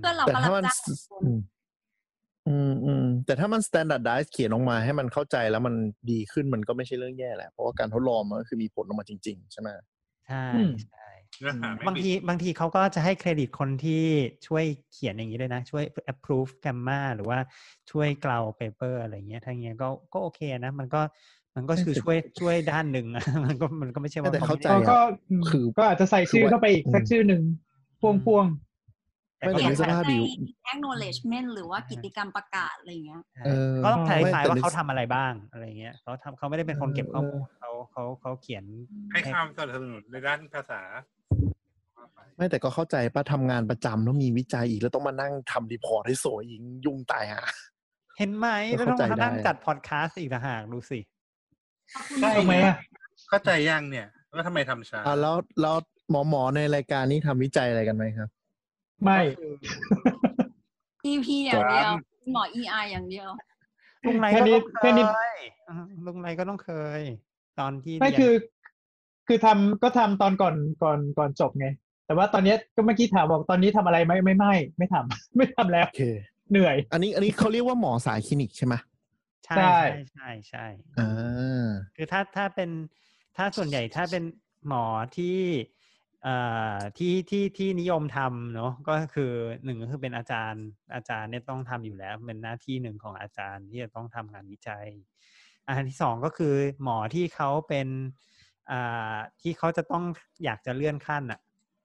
[0.00, 0.76] เพื่อนเราแต่ก็รับถ้ามันจ้าง
[1.10, 1.40] คนอืม
[2.48, 5.74] อืมอืมแต่ถ้ามัน standardize เขียนออกมาให้มันเข้าใจแล้วมัน
[6.10, 9.68] ดีขึ้นมันก็ไม่ใช่เรื่องแย่แหละ เพราะว่าการทดลองมันก็คือมีผลออกมาจริง ๆ ใช่ไหม
[10.26, 11.08] ใช่อืมใช่
[11.38, 14.04] เนื้อหาไม่บางทีบางทีเขาก็จะให้เครดิตคนที่
[14.46, 17.38] ช่วยเขียนอย่างนี้ด้วยนะ ช่วย approve gamma หรือว่า
[17.90, 21.02] ช่วยเกลา paper อะไรเงี้ยถ้าอย่างเงี้ยก็ก็โอเคนะ มันก็
[21.56, 24.98] มันก็คือช่วยช่วยด้านหนึ่งอะมันก็มันก็ไม่ใช่ว่าแต่เข้าใจก็อะก็
[25.30, 27.42] อืมคือก็อาจจะใส่ชื่อเข้าไปอีกสักอืมชื่อหนึ่ง
[28.00, 28.46] พ่วงพ่วง
[29.38, 30.14] แต่ไม่ก็แต่ต้องนึกสภาพดิใน
[30.72, 38.64] acknowledgement หรือว่ากิจกรรมประกาศอะไรอย่างเงี้ยเออก็ต้องอ๋อคลายไม่ไฟแต่ว่านึกเขาทำอะไรบ้างอะไรเงี้ยเขาทำเขาไม่ได้เป็นคนเก็บข้อมูลเขาเขาเขาเขียน
[39.12, 40.80] ให้คำสนับสนุนในด้านภาษา
[42.36, 47.42] ไม่แต่ก็เข้าใจป้าทำงานประจำแล้วมีวิจัยอีกแล้วต้องมานั่งทำรีพอร์ตให้สวยอีกยุ่งตายหา
[48.18, 50.98] เห็นไหมก็ก็ต้องเข้าใจมานั่งได้จัดพอดแคสต์อีกต่างหากดูสิ
[52.20, 52.76] ใช่ทำไมอะ
[53.28, 55.76] เข้าใจยังเนี่ยว่าทำไมทำช้าอ่าแล้วแล้ว
[56.10, 58.28] หมอหมอในรายการนี้ทำวิจัยอะไรกันไหมครับ
[59.04, 59.18] ไม่
[61.10, 61.92] EP อย่างเดียว
[62.32, 63.28] หมอ EI อย่างเดียว
[64.06, 65.06] ลุงไรแค่ก็นี้ต้องเคแค่นี้ย
[65.68, 67.00] อ่าลุงไรก็ต้องเคย
[67.60, 68.32] ตอนที่ไม่เรียนคือ
[69.26, 71.66] คือทำก็ทำตอนก่อนก่อนก่อนจบไง
[72.06, 76.04] แต่ว่าตอนเนี้ยก็เมื่อกี้ถามบอกตอนนี้ทำอะไรไหมไม่ไม่ไม่ทำไม่ทำแล้วโอเค
[76.50, 78.74] เหนื่อย อันนี้อันนี้เขาเรียกว่าหมอสายคลินิกใช่ไหม
[79.44, 82.70] ใช่ใช่ใช่ใช่ใช่อ่าคือถ้าถ้าเป็น
[83.36, 84.24] ถ้าส่วนใหญ่ถ้าเป็น
[84.68, 84.84] หมอ
[85.16, 85.38] ที่
[86.22, 86.36] เอ่
[86.76, 89.32] อที่ที่ที่นิยมทำเนาะก็คือ
[89.64, 90.64] หนึ่งก็คือเป็นอาจารย์
[90.94, 94.86] อาจารย์เนี่ยต้องทำอยู่แล้ว เป็นหน้าที่หนึ่งของอาจารย์ที่จะต้องทำงานวิจัย
[95.66, 97.88] อันที่สองก็คือหมอที่เขาเป็น
[98.70, 100.04] อ่าที่เขาจะต้อง
[100.44, 101.40] อยากจะเลื่อนขั้นอะ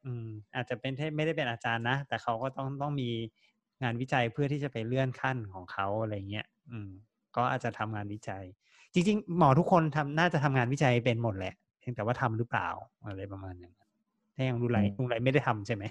[0.05, 3.09] อืม อาจจะเป็นไม่ได้เป็นอาจารย์นะแต่เขาก็ต้องต้องมี
[3.83, 6.91] งานวิจัยเพื่อที่จะไปเลื่อนขั้นของเขาอะไรเงี้ย อืม
[7.39, 8.43] ก็อาจจะทำงานวิจัย
[8.93, 12.67] จริง ๆ หมอทุกคนทำน่าจะทำงานวิจัยเป็นหมดแหละเพียงแต่ว่าทำหรือเปล่า
[13.05, 13.89] อะไรประมาณอย่างนั้น
[14.35, 15.83] ถ้ายังลุงไรอืมลุงไรไม่ได้ทำใช่ไหม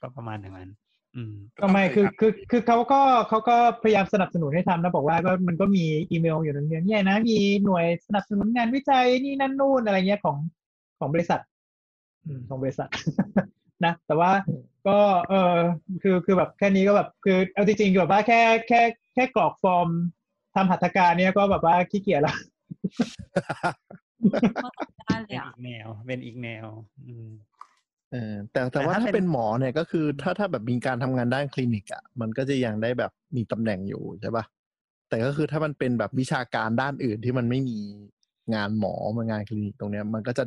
[0.00, 0.70] ก็ประมาณอย่างนั้น
[1.16, 10.36] อืมก็ไม่คือคือคือเขาก็เขาก็พยายามสนับสนุนให้ทำนะบอกว่าก็มันก็มีอีเมลอยู่ตรงนี้เนี่ยนะ มีหน่วยสนับสนุนงานวิจัยนี่นั่นนู่นอะไรเงี้ยของ
[10.98, 11.40] ของบริษัท
[12.26, 12.88] อืมของบริษัท
[13.84, 14.30] นะแต่ว่า
[14.86, 14.98] ก็
[15.28, 15.56] เออ
[16.02, 18.82] คือคือแบบแค่นี้ก็แบบคือเอาจริงๆแบบว่าแค่แค่
[19.14, 19.88] แค่กรอกฟอร์ม
[20.58, 22.36] ทำหัตถการเนี่ยก็แบบว่าขี้เกียจแล้ว
[25.06, 26.66] ได้เลเป็ยนอะอีกแนว เป็นอีกแนว
[27.06, 27.30] อืม
[28.12, 34.44] เออแต่แต่แต่ว่าถ้าถ้าเป็เป็นนหมอเนี่ยก็คือถ้าถ้าแบบมีการทำงานด้านคลินิกอะมันก็จะยังได้แบบมีตำแหน่งอยู่ใช่ปะ
[35.08, 37.78] แต่ก็คือถ้ามันเป็นแบบวิชาการด้านอื่นที่มันไม่มี
[38.54, 40.44] งานหมอมางานคลินิกตรงเนี้ย มันก็จะ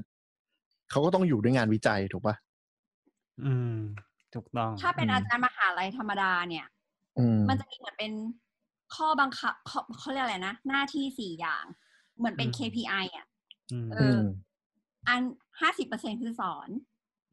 [0.92, 2.36] เขาก็ต้องอยู่ด้วยงานวิจัยถูกปะ
[3.46, 3.76] อืม
[4.34, 6.66] ถูกต้อง ถ้าเป็นอืมอาจารย์มหาลัยธรรมดาเนี่ย
[7.20, 8.12] อืมมันจะมีเหมือนเป็น
[8.96, 11.66] ข้อบังคับเขาเขาเรียกอะไรนะ หน้าที่สี่อย่าง
[12.18, 13.28] เหมือนเป็นอืม KPI อะ
[13.72, 14.22] อืมเออือม
[15.08, 15.22] อัน
[15.62, 16.70] ห้าสิบเปอร์เซ็นคือสอน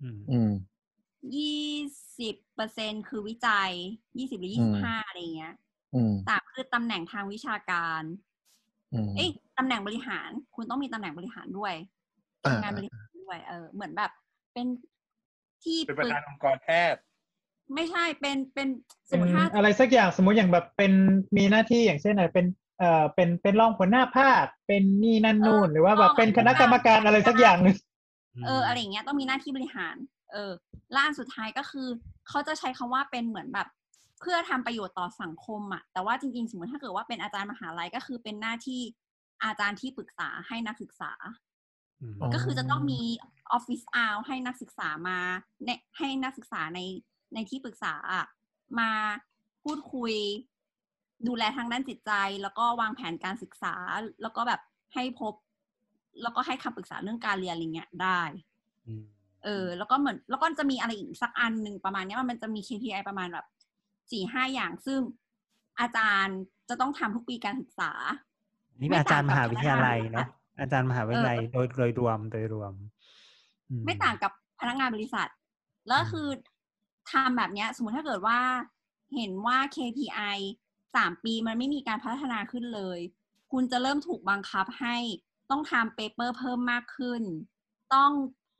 [0.02, 0.50] อืมอืม
[1.36, 1.68] ยี่
[2.18, 3.70] สิบเปอร์เซ็นคือวิจัย
[4.18, 5.54] ยี่สิบหรือยี่สิบห้าอะไรเงี้ย
[5.94, 8.02] อืมสามคือตำแหน่งทางวิชาการ
[8.92, 9.28] อืมเอ้ย
[9.58, 11.74] ตำแหน่งบริหาร คุณต้องมีตำแหน่งบริหารด้วย
[12.44, 14.10] อ่าทำงานบริหารด้วย เออ เหมือนแบบ
[14.52, 14.66] เป็น
[15.62, 17.02] ที่เป็นประธานปรึกองค์กรแพทย์
[17.74, 18.68] ไม่ใช่เป็นเป็น
[19.10, 20.92] สเป็มนมติถ้าอะไรสักอย่างสมมุติอย่างแบบเป็น
[21.36, 22.46] มีหน้าที่อย่างเช่นอะไรเป็น
[22.78, 27.76] เอ่อเป็นเป็นรองหัวหน้าภาคเป็นนี่นั่นนู่นหรือว่าแบบเป็นคณะกรรมการอะไรสักอย่างหนึ่ง
[28.46, 29.96] เอออะไรอย่างเงี้ยต้องมีหน้าที่บริหาร
[30.32, 30.52] เออ
[30.96, 31.88] ล่านสุดท้ายก็คือ
[32.28, 33.68] เขาจะใช้คำว่าเป็นเหมือนแบบ
[34.20, 38.80] เพื่อทำประโยชน์ต่อสังคมอะแต่ว่าจริงๆ สมมติถ้าเกิดว่าเป็นอาจารย์มหาลัยก็คือเป็นหน้าที่
[39.44, 41.12] อาจารย์ที่ปรึกษาให้นักศึกษา
[42.00, 43.00] อืมอ๋อก็คือจะต้องมี
[43.52, 45.18] ออฟฟิศอาให้นักศึกษามา
[45.64, 46.80] ในให้นักศึกษาใน
[47.34, 48.24] ในที่ปรึกษาอะ
[48.78, 48.90] มา
[49.64, 50.14] พูดคุย
[51.28, 53.74] ดูแลทางด้านจิตใจ แล้วก็วางแผนการศึกษา
[54.22, 54.60] แล้วก็แบบ
[54.94, 55.34] ให้พบ
[56.22, 58.20] แล้วก็ให้คำปรึกษาเรื่องการเรียนอะไรเงี้ยได้
[58.86, 59.04] อืม
[59.44, 63.46] เออ แล้วก็เหมือนแล้วก็จะมีอะไรอีกสักอันหนึ่งประมาณเนี้ยมันจะมี KPI ประมาณแบบ
[64.10, 65.00] สี่ห้าอย่างซึ่ง
[65.80, 66.38] อาจารย์
[66.68, 67.90] จะต้องทำทุกปีการศึกษา
[68.80, 70.28] นี่เป็นอาจารย์มหาวิทยาลัยไม่ต่างกับเนาะ
[70.60, 72.72] อาจารย์มหาวิทยาลัยโดยโดยรวมโดยรวม
[73.68, 75.28] อืไม่ต่างกับพนักงานบริษัท
[75.88, 76.28] แล้วอืมคือ
[77.12, 78.40] ทำแบบเนี้ย สมมติถ้าเกิดว่า
[79.14, 80.38] เห็นว่า KPI
[80.94, 82.98] สามปีมันไม่มีการพัฒนาขึ้นเลย
[83.52, 84.96] คุณจะเริ่มถูกบังคับให้
[85.50, 87.22] ต้องทำเปเปอร์เพิ่มมากขึ้น
[87.94, 88.10] ต้อง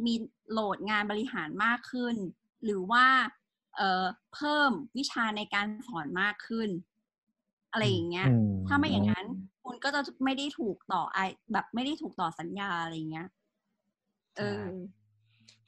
[0.06, 0.14] มี
[0.50, 2.14] โหลดงานบริหารมากขึ้น
[2.64, 3.06] หรือว่า
[3.76, 4.04] เอ่อ
[4.34, 6.68] เพิ่มวิชาในการสอนมากขึ้น
[7.72, 9.26] อะไรอย่างเงี้ยอืมถ้าไม่อย่างนั้น
[9.64, 11.18] คุณก็จะไม่ได้ถูกต่อไอ
[11.52, 13.28] แบบไม่ได้ถูกต่อสัญญาอะไรอย่างเงี้ย
[14.36, 14.62] เออ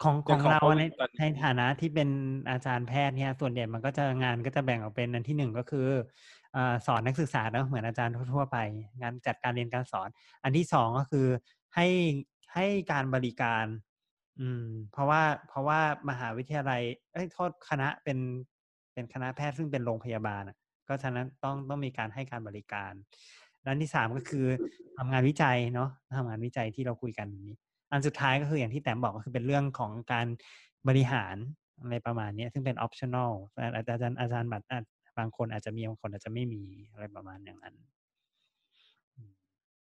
[0.03, 2.09] ของอย่ของของเราโควิดในตอนนี้ในฐานะที่เป็น
[2.51, 5.89] อาจารย์แพทย์เนี่ยส่วนใหญ่มันก็จะงานก็จะแบ่งออกเป็นอันที่หนึ่งก็คือ
[6.53, 8.57] เอ่อสอนนักศึกษาเนอะเหมือนอาจารย์ทั่วๆไป
[9.01, 10.09] งานจัดการเรียนการสอน
[10.45, 11.27] อันที่สองก็คือ
[11.75, 11.87] ให้
[12.55, 13.65] ให้การบริการ
[14.41, 16.83] อืม เพราะว่าเพราะว่ามหาวิทยาลัย
[17.13, 18.19] เอ้ยโทษคณะเป็น
[18.93, 20.57] เป็นคณะแพทย์ซึ่งเป็นโรงพยาบาลอะ
[20.89, 22.93] ก็ฉะนั้นต้องต้องมีการให้การบริการ
[23.63, 24.47] และอันที่สามก็คือ
[24.97, 27.55] ทำงานวิจัยเนาะทำงานวิจัยที่เราคุยกันนี้
[27.91, 30.27] อันสุดท้ายก็คืออย่างที่แต้มบอกก็คือเป็นเรื่องของการ
[30.89, 31.37] บริหาร
[31.81, 33.33] อะไรประมาณเนี้ยซึ่งเป็น optional
[33.77, 34.85] อาจารย์อาจารย์บัตรอาจ
[35.19, 36.63] บางคนอาจจะมีบางคนอาจจะไม่มี
[36.93, 37.75] อะไรประมาณอย่างนั้น
[39.17, 39.33] อืม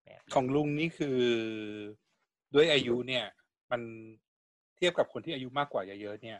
[0.05, 1.19] แบบนี้ของลุงนี่คือ
[2.55, 3.25] ด้วยอายุเนี่ย
[3.71, 3.83] มัน
[4.77, 6.39] เทียบกับคนที่อายุมากกว่าเยอะๆเนี่ย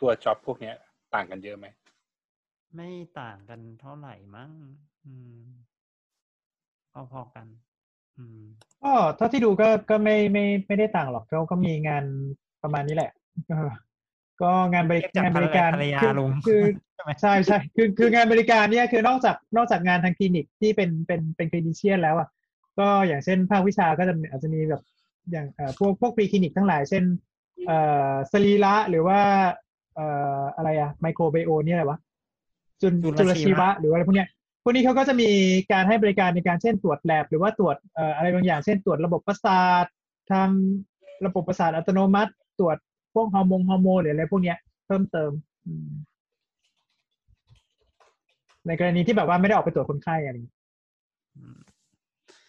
[0.00, 0.74] ตัวจ็อบพวกเนี้ย
[1.14, 1.66] ต่างกันเยอะไหม
[2.74, 2.88] ไม่
[3.20, 4.50] ต่างกันเท่าไหร่มั้ง
[5.04, 5.48] อืม
[6.92, 7.67] พอๆกันอืม
[8.82, 12.04] ก็เท่าที่ดูก็ก็ไม่ไม่ไม่ได้ต่างหรอกก็ก็มีงาน
[12.62, 13.10] ประมาณนี้แหละ
[13.48, 13.70] เออ
[14.42, 16.62] ก็งานบริเทียบจากงานบริการภรรยาคือลุงคือ
[16.94, 22.28] ใช่ไหมใช่ใช่คือคืองานบริการเนี่ยคือนอกจากนอกจากงานทางคลินิกที่เป็นเป็นเป็นคลินิเชียนแล้วอะ
[22.78, 24.82] ก็อย่างเช่นภาควิชาก็จะอาจจะมีแบบ
[25.30, 27.04] อย่างเอ่อพวกพวกปรีคลินิกทั้งหลาย เช่น
[27.66, 27.78] เอ่
[28.10, 29.20] อสรีระหรือว่า
[29.94, 30.06] เอ่
[30.38, 31.98] ออะไรอะไมโครไบโอเนี่ยอะไรวะ
[32.80, 34.37] จุลจุลจุลชีชีวะวะ หรืออะไรพวกเนี้ยพ
[34.68, 35.28] วกนี้เขาก็จะมี
[35.72, 39.84] การให้บริการในการเช่นตรวจแลบหรือว่าตรวจเอ่ออะไรบางอย่าง เช่นตรวจระบบประสาท
[40.30, 40.48] ทาง
[41.26, 42.76] ระบบประสาทอัตโนมัติ ตรวจ
[43.14, 45.30] พวกฮอร์โมนฮอร์โมนหรืออะไรพวกเนี้ยเพิ่มเติม
[45.66, 45.88] อืม
[48.66, 50.56] ในกรณีที่แบบว่าไม่ได้ออกไปตรวจคนไข้อะไรอย่างเงี้ย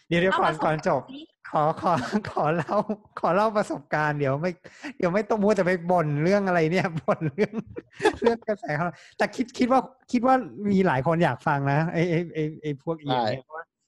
[0.08, 1.94] เดี๋ยวเดี๋ยวเอาก่อนประสบก่อนจบการณ์สิ ขอขอ
[2.30, 2.76] ขอเล่า
[3.20, 4.52] ขอเล่าประสบการณ์เดี๋ยวไม่
[4.98, 7.54] เดี๋ยวไม่ต้องมัวแต่ไปบ่นเรื่องอะไรเนี่ยบ่นเรื่อง
[8.22, 8.86] เรื่องกระแสเขา
[9.18, 9.80] แต่คิดคิดว่า
[10.12, 10.36] คิดว่า
[10.72, 13.44] มีหลายคนอยากฟังนะไอ้ไอ้ไอ้ไอ้พวกอีกเนี่ย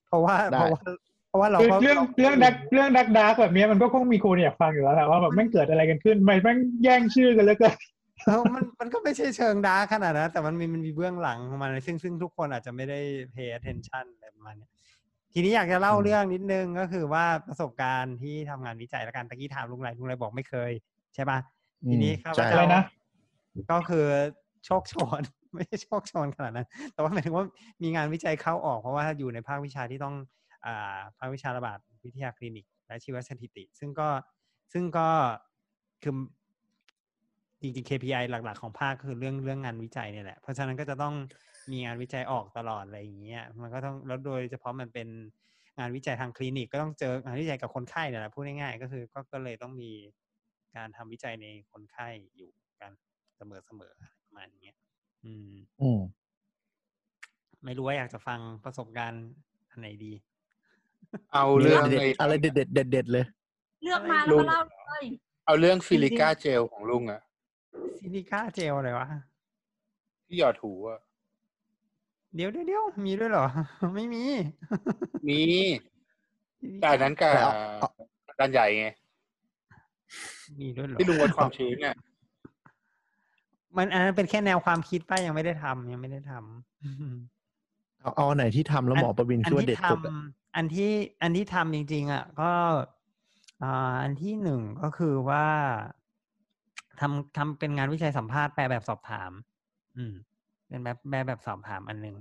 [0.07, 0.79] เพราะว่าได้เพราะว่า
[1.27, 7.75] เพราะว่าเราคือก็เรื่องเรื่องดักเรื่องดักดักแบบเนี้ยมันก็คงมีคนอยากฟังอยู่แล้วแหละว่าแบบแม่งเกิดอะไรกันขึ้นทำไมแม่งแย่งชื่อกันแล้วกัน
[8.25, 12.99] เออมันมันก็ไม่ใช่เชิงดาร์กขนาดนั้นแต่มันมีมันมีเบื้องหลังของมันซึ่งซึ่งทุกคนอาจจะไม่ได้
[13.35, 14.71] pay attention อะไรประมาณเนี้ย
[15.33, 20.71] ทีนี้อยากจะเล่าอืมเรื่องนิดนึงก็คือว่าประสบการณ์ที่ทำงานวิจัยแล้วกันตะกี้ถามลุงไรลุงไรบอกไม่เคย
[21.15, 21.39] ใช่ปะ
[21.89, 22.83] ทีนี้ข้าพใช่เจ้าอะไรนะ
[23.71, 24.05] ก็คือ
[24.65, 25.21] โชคโชน
[25.55, 27.45] ไม่ใช่โชคโชนขนาดนั้น แต่ว่าหมายถึงว่า
[27.83, 30.15] มีงานวิจัยเข้าออกเพราะว่าอยู่ในภาควิชาที่ต้อง
[30.65, 34.07] อ่าภาควิชาระบาดวิทยาคลินิก และชีวสถิติ ซึ่งก็
[34.73, 35.07] ซึ่งก็
[36.03, 36.13] คือ
[37.61, 41.13] จริงๆ KPI หลัก ๆ ของภาคคือเรื่องเรื่องงานวิจัยเนี่ยแหละ เพราะฉะนั้นก็จะต้อง
[41.71, 45.07] มีงานวิจัยออกตลอดอะไรอย่างเงี้ยมันก็ต้องแล้วโดยเฉพาะมันเป็น
[45.79, 49.91] งานวิจัยทางคลินิกก็ต้องเจองานวิจัยกับคนไข้เนี่ยแหละพูดง่ายๆก็คือก็ก็เลยต้องมี
[50.75, 52.07] การทำวิจัยในคนไข้
[52.37, 52.51] อยู่
[52.81, 52.91] กัน
[53.35, 53.41] เส
[53.79, 54.75] มอๆอะไรประมาณเนี้ย
[55.25, 56.01] อืมอืม
[57.65, 59.25] ไม่รู้ว่าอยากจะฟังประสบการณ์
[59.69, 60.13] อันไหนดี
[61.33, 63.25] เอาเรื่องเด็ดไอ้ๆอะไรเด็ดเด็ดเด็ดเด็ดๆเลย
[63.83, 65.05] เลือกมาแล้วก็เล่าเลย
[65.45, 67.21] เอาเรื่อง silica gel ของลุงอะ
[67.97, 69.07] silica gel อะไรวะ
[70.25, 70.99] ที่หยอดหูอะ
[72.35, 73.45] เดี๋ยวเดี๋ยวเดี๋ยวมีด้วยเหรอ
[73.95, 74.23] ไม่มี
[75.29, 75.41] มี
[76.81, 78.87] แต่อันนั้นกับแต่เอาเอาด้านใหญ่ไง
[80.59, 81.95] มีด้วยเหรอที่ลุงวัดความชื้นเนี่ย
[83.77, 90.91] มันอันนั้นเป็นแค่แนวความคิดป้ายังไม่ได้ทำยังไม่ได้ทำเอาเอาอันไหนที่ทำแล้วหมอประวินคิดว่าเด็ดสุดอะทำอันที่
[91.21, 92.51] อันที่ทำจริง ๆ อะ ก็
[93.63, 95.45] อ่าอันที่หนึ่งก็คือว่า
[96.99, 99.31] ทำทำเป็นงานวิจัยสัมภาษณ์แปลแบบสอบถาม
[99.97, 100.13] อืม
[100.71, 102.17] เป็นแบบแบบแบบสอบถามอันหนึ่ง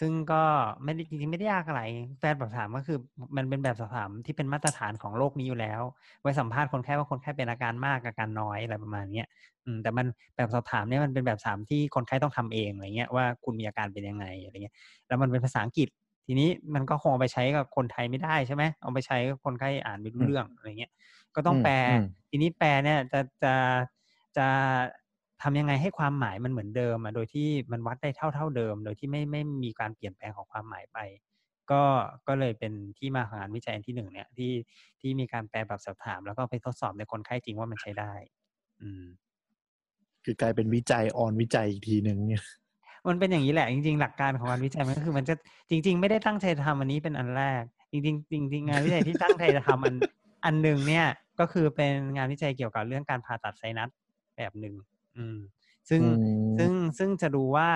[0.00, 0.42] ซึ่งก็
[0.84, 1.82] ไม่ได้จริงๆไม่ได้ยากอะไร
[2.20, 2.98] แบบสอบถามก็คือ
[3.36, 5.82] มันเป็นแบบสอบถามที่เป็นมาตรฐานของโลกนี้อยู่แล้ว
[6.22, 9.28] ไว้สัมภาษณ์คนไข้ว่าคนไข้เป็นอาการมากอาการน้อยอะไรประมาณเนี้ย
[9.64, 14.74] อืมแต่มันแบบสอบถามเนี่ยมันเป็นแบบสามที่คนไข้ต้องทำเองอะไรเงี้ยว่าคุณมีอาการเป็นยังไงอะไรเงี้ย
[15.06, 15.88] แล้วมันเป็นภาษาอังกฤษ
[16.26, 20.92] ทีนี้มันก็คงเอาไปใช้กับคนไทยไม่ได้ใช่ไหมเอาไปใช้กับคนไข้อ่านไม่รู้อืมเรื่องอะไรเงี้ย
[21.34, 23.54] ก็ต้องอืมแปลอืมทีนี้แปลเนี่ยจะจะ
[24.36, 24.46] จะ
[25.42, 30.98] ทำยังไงให้ความหมายมันเหมือนเดิมอะโดยที่มันวัดได้เท่าเท่าเดิม โดยที่ไม่ไม่มีการเปลี่ยนแปลงของความหมายไป
[31.70, 31.82] ก็
[32.28, 34.52] ก็เลยเป็นที่มาของงานวิจัยอันที่หนึ่งเนี่ยที่
[35.00, 38.12] ที่มีการแปลแบบสอบถาม แล้วก็ไปทดสอบในคนไข้จริงว่ามันใช้ได้
[38.82, 39.04] อืม
[40.24, 42.42] คือกลายเป็นวิจัยออนวิจัยอีกทีหนึ่งเนี่ย
[43.08, 45.34] มันเป็นอย่างนี้แหละจริงๆ หลักการของงานวิจัยมันก็คือมันจะ
[45.70, 49.94] จริง ๆ ไม่ได้ตั้งใจจะทำอันนี้เป็นอันแรก จริงๆจริงๆงานวิจัยที่ตั้งใจจะทำอัน
[50.44, 51.06] อันหนึ่งเนี่ย
[51.40, 53.88] ก็คือเป็นงานวิจัยเกี่ยวกับเรื่องการผ่าตัดไซนัส
[54.36, 54.74] แบบหนึ่ง
[55.16, 55.38] อืม
[55.88, 57.68] ซึ่งอืมซึ่งซึ่งจะดูว่า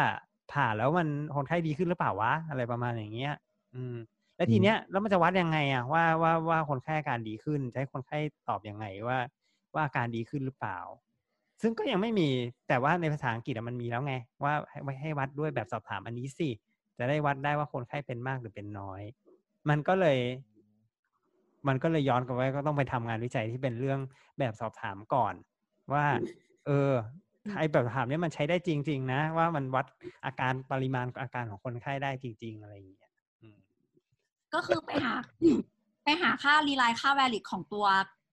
[0.52, 3.32] ผ่าแล้วมันคนไข้ดีขึ้นหรือเปล่าวะอะไรประมาณอย่างเงี้ย
[3.74, 3.96] อืม
[4.36, 8.18] แล้วทีเนี้ยแล้วมันจะวัดยังไงอะว่าว่าว่าคนไข้อาการดีขึ้นจะให้คนไข้
[8.48, 9.18] ตอบยังไงว่า
[9.74, 10.78] ว่าอาการดีขึ้นหรือเปล่า
[11.62, 12.28] ซึ่งก็ยังไม่มี
[12.68, 14.14] แต่ว่าในภาษาอังกฤษอะมันมีแล้วไง
[14.44, 16.48] ว่าให้ให้วัดด้วยแบบสอบถามอันนี้สิ
[16.98, 19.02] จะได้วัดได้ว่าคนไข้เป็นมากหรือเป็นน้อย
[19.68, 20.18] มันก็เลย
[21.68, 24.00] มันก็เลยย้อนกลับไปก็ต้องไปทำงานวิจัยที่เป็นเรื่อง
[24.38, 25.34] แบบสอบถามก่อน
[25.92, 26.04] ว่า
[26.66, 26.92] เออ
[27.58, 29.86] ไอแบบถามเนี้ยมันใช้ได้จริง ๆ นะ ว่ามันวัด
[30.26, 33.10] อาการปริมาณอาการของคนไข้ได้จริง ๆ อะไรอย่างเงี้ย
[33.40, 33.58] อืม
[34.54, 35.14] ก็คือไปหา
[36.04, 37.86] ไปหาค่ารีไลน์ค่า valid ของตัว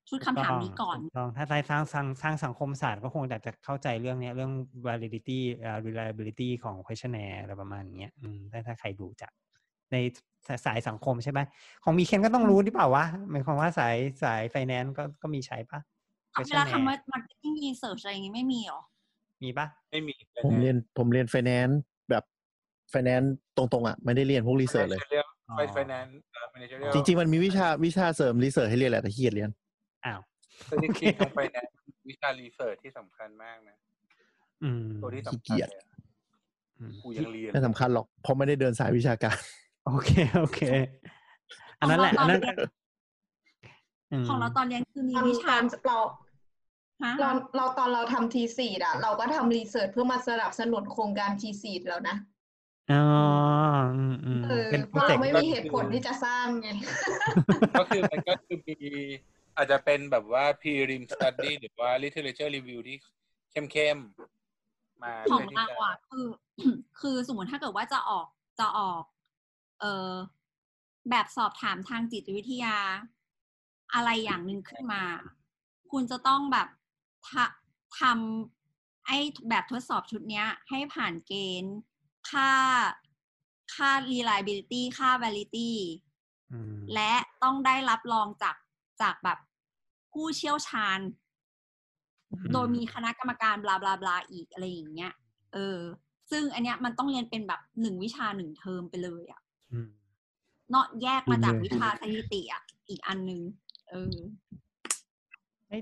[0.09, 4.51] ชุดคำถามนี้ก่อนถูลองถ้าใช้ทางทางทางสังคมศาสตร์ก็คงจะจะเข้าใจเรื่องเนี้ยเรื่อง
[4.87, 9.31] validity อ่า reliability ของ questionnaire อะไรประมาณเนี้ยอืมถ้าถ้าใครดูจาก
[9.91, 9.97] ใน
[10.65, 11.39] สายสังคมใช่ไหม
[11.83, 15.79] ของมีเคนก็ต้องรู้หรือเปล่าวะหมายความว่าสายสาย finance ก็ก็มีใช้ปะ
[16.47, 18.81] เวลาทำ marketing research อะไรอย่างงี้ไม่มีหรอ
[19.43, 20.13] มีปะไม่มี
[20.45, 22.23] ผมเรียนผมเรียนฟแนนซ์แบบ
[22.91, 25.01] ไฟแนนซ์ตรงๆอะไม่ได้เรียนพวก research เลย
[25.57, 26.15] ไป finance
[26.51, 29.49] finance จริงๆ มันมีวิชาวิชาเสริม research ให้เรียนแหละแต่ขี้เกียจเรียน
[30.05, 30.19] อ้าว
[30.65, 31.73] แต่จริงๆตรงไฟแนนซ์
[32.09, 33.75] วิชา research ที่สำคัญมากนะ
[34.63, 35.87] อืมตัวที่ขี้สำคัญเกียจเลยอะ
[36.79, 39.37] อืมกูยังเรียนไม่สำคัญหรอกเพราะไม่ได้เดินสายวิชาการ
[39.85, 40.61] โอเคโอเค
[41.79, 42.51] อันนั้นแหละอันนั้นก็
[44.21, 45.55] มของเราตอนเรียนคือมีตอนวิชา
[45.87, 45.97] เรา
[47.03, 52.15] ฮะเราเราตอนเราทำทีสีอะ เราก็ทำรีเสิร์ชเพื่อมาสนับสนุนโครงการทีสีแล้วนะ
[52.91, 53.03] อ๋อ
[53.95, 56.69] อืมอืมเออเป็นเพโปรราะเจกเราต์ไม่มีเหตุผลที่จะสร้างไง
[57.79, 58.75] ก็คือมันก็คือมี
[59.55, 62.97] อาจจะเป็นแบบว่า prelim study หรือว่า literature review ที่
[63.71, 66.27] เข้มๆมาของเพื่อที่เราจะอะคือ
[67.01, 68.27] คือสมมติถ้าเกิดว่าจะออก
[68.59, 69.03] จะออก
[69.79, 70.11] เออ
[71.09, 72.77] แบบสอบถามทางจิตวิทยา
[73.93, 75.03] อะไรอย่างหนึ่งขึ้นมา
[75.91, 76.67] คุณจะต้องแบบ
[77.29, 77.45] ทะ
[77.99, 79.17] ทำไอ้
[79.49, 81.33] แบบทดสอบชุดเนี้ย ให้ผ่านเก
[81.63, 81.75] ณฑ์
[82.29, 82.51] ค่า
[83.75, 85.71] ค่า reliability ค่า validity
[86.53, 87.13] อืมและ
[87.43, 88.55] ต้องได้รับรองจาก
[89.01, 89.39] จากแบบ
[90.11, 90.99] ผู้เชี่ยวชาญ
[92.53, 95.13] โดยมีคณะกรรมการบลาบลาบลาอีกอะไรอย่างเงี้ย
[95.53, 95.79] เออ
[96.31, 99.41] ซึ่งอันเนี้ยมันต้องเรียนเป็นแบบหนึ่งวิชาหนึ่งเทอมไปเลยอะ
[99.73, 99.89] อืม
[100.69, 103.41] เนาะแยกมาจากจริงเลยวิชาสถิติอะอีกอันหนึง
[103.89, 104.17] เออเอ้ย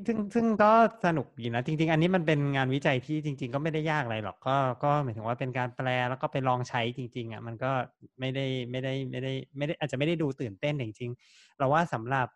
[0.08, 0.72] ซึ่งซึ่งก็
[1.06, 7.72] สนุกดีนะ จริง ๆ อันนี้มันเป็นงานวิจัยที่จริง ๆ ก็ไม่ได้ยากอะไรหรอกก็ก็หมายถึงว่าเป็นการแปลแล้วก็ไปลองใช้จริง ๆอะมันก็
[8.20, 12.28] ไม่ได้ไม่ได้ไม่ได้ไม่ได้อาจจะไม่ได้ดูตื่นเต้นแต่จริงๆเราว่าสำหรับ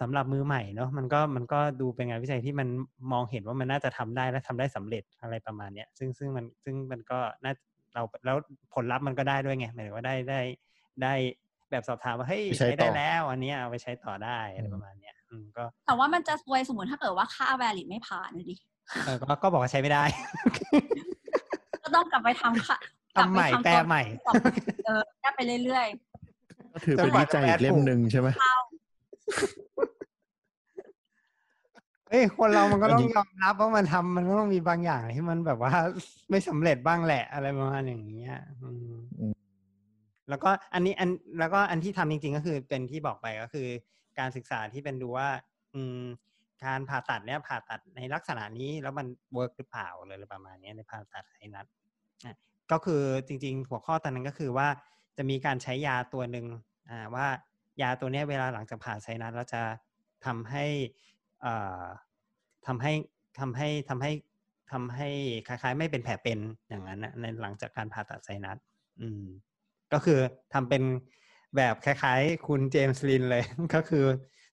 [0.00, 2.68] สำหรับมือใหม่เนาะมันก็มันก็ดูเป็นงานวิจัยที่มัน
[3.12, 7.52] มองเห็นว่ามันน่าจะทำได้และทำได้สำเร็จอะไรประมาณเนี้ยซึ่งซึ่งมันซึ่งมันก็น่า
[7.94, 8.36] เราแล้ว
[8.74, 10.40] ผลลัพธ์มันก็ได้ด้วยไงหมายถึงว่าได้ได้
[11.02, 11.14] ได้
[11.70, 15.23] แบบสอบถามว่าเฮ้ยไปใช้ใช้ได้ต่อแล้ว อันเนี้ยเอาไปใช้ต่อได้อะไรประมาณเนี้ยอืม
[15.56, 18.54] ก็แต่ว่ามันจะซวยสมมติถ้าเกิดว่าค่า valid ไม่ผ่านนะดิ
[19.04, 20.02] เออก็ก็บอกว่าใช้ไม่ได้
[21.82, 22.78] ก็ต้องกลับไปทำค่ะ
[23.16, 24.34] กลับทำไปใหม่ทำแปลตัวใหม่สอบ
[24.86, 25.86] เออแก้ไปเรื่อย
[26.72, 28.54] ก็ถือเป็นวิจัยอีกเล่มหนึ่งใช่ไหมๆเข้า
[32.10, 35.72] เอ้ยคนเรามันก็อันต้องนี้ยอมรับว่ามันทำมันก็ต้องมีบางอย่างที่มันแบบว่า
[36.30, 39.34] ไม่สำเร็จบ้างแหละอะไรประมาณอย่างเงี้ยอืมอืม
[40.28, 43.68] แล้วก็อันนี้อันแล้วก็อันที่ทำจริง ๆ ก็คือเป็นที่บอกไปก็คือ
[44.18, 45.28] การศึกษาที่เป็นดูว่า
[45.74, 46.04] อืม
[46.64, 51.66] การผ่าตัดเนี้ยผ่าตัดในลักษณะนี้แล้วมันเวิร์กหรือเปล่าอะไรประมาณนี้ในผ่าตัดไอ้นัด
[52.72, 54.68] ก็คือจริง ๆ หัวข้อตอนนั้นก็คือว่า
[55.16, 56.46] จะมีการใช้ยาตัวหนึ่ง
[56.90, 57.26] อ่าว่า
[57.82, 59.62] ยาตัวเนี้ยเวลาหลังจากผ่าไซนัสแล้วจะ
[60.26, 60.64] ทำให้
[61.42, 61.84] เอ่อ
[62.66, 62.92] ทำให้
[63.38, 64.12] ทำให้ทำให้
[64.72, 65.08] ทำให้
[65.48, 66.38] คล้ายๆ ไม่เป็นแผลเป็น
[66.68, 68.58] อย่างนั้นนะในหลังจากการผ่าตัดไซนัส
[69.00, 69.24] อืม
[69.92, 70.18] ก็คือ
[70.54, 70.82] ทำเป็น
[71.56, 73.44] แบบคล้ายๆ คุณเจมส์ลินเลย
[73.74, 74.04] ก็คือ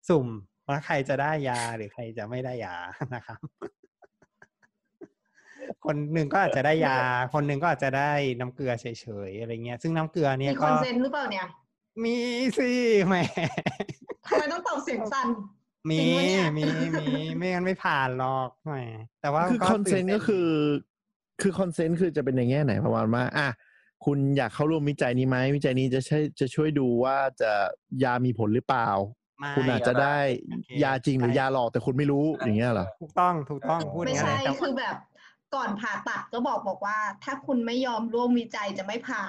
[0.10, 0.28] สุ่ม
[0.68, 2.76] ว่าใครจะได้ยาหรือใครจะไม่ได้ยา
[3.15, 3.40] นะครับ
[5.86, 6.98] คนหนึ่งก็อาจจะได้ยา
[7.34, 8.86] คนหนึ่งก็อาจจะได้น้ำเกลือเฉ
[9.30, 11.45] ยๆอะไรเงี้ย ซึ่งน้ำเกลือเนี่ยก็มี consentหรือเปล่าเนี่ย
[12.03, 12.15] มี
[12.57, 12.72] สิ
[13.07, 13.15] แหม
[14.30, 15.28] ทำไมต้องตอบเสียงสั่น
[15.90, 16.64] มีจริงปะเนี่ยมี
[16.99, 17.07] มี
[17.38, 18.76] ไม่งั้นไม่ผ่านหรอกแหม
[19.22, 20.49] แต่ว่าคือ consentก็คือ
[21.41, 23.48] คือ consent คือจะเป็นในแง่ไหนประมาณว่าอะ
[24.06, 27.52] คุณอยากเข้าร่วมวิจัยนี้ไหมวิจัยนี้จะใช่จะช่วยดูว่าจะ
[28.03, 28.90] ยามีผลหรือเปล่า
[29.40, 30.18] ไม่คุณอาจจะได้
[30.48, 34.95] โอเคยาจริงหรือยาหลอกแต่คุณไม่รู้อย่างเงี้ยเหรอถูกต้องถูกต้องพูดอไม่ย่างนั้นใช่เลยแต่คือแบบ
[35.56, 39.23] ก่อนผ่าตัดก็บอกบอกว่า ถ้าคุณไม่ยอมร่วมวิจัยจะไม่ผ่า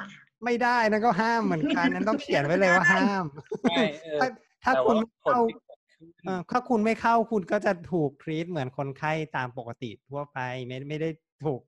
[0.45, 3.25] ไม่ได้นั่นก็ห้ามเหมือนกันนั้นต้องเขียนไว้เลยว่าห้าม
[3.63, 4.29] ไม่เออถ้า
[4.65, 11.11] ถ้าแต่คุณว่าไม่เข้าผลที่เกิดขึ้นเอ่อถ้าคุณไม่เข้าคุณก็จะถูกทรีตเหมือนคนไข้ตามปกติทั่วไป ไม่ไม่ได้
[11.45, 11.61] ถูก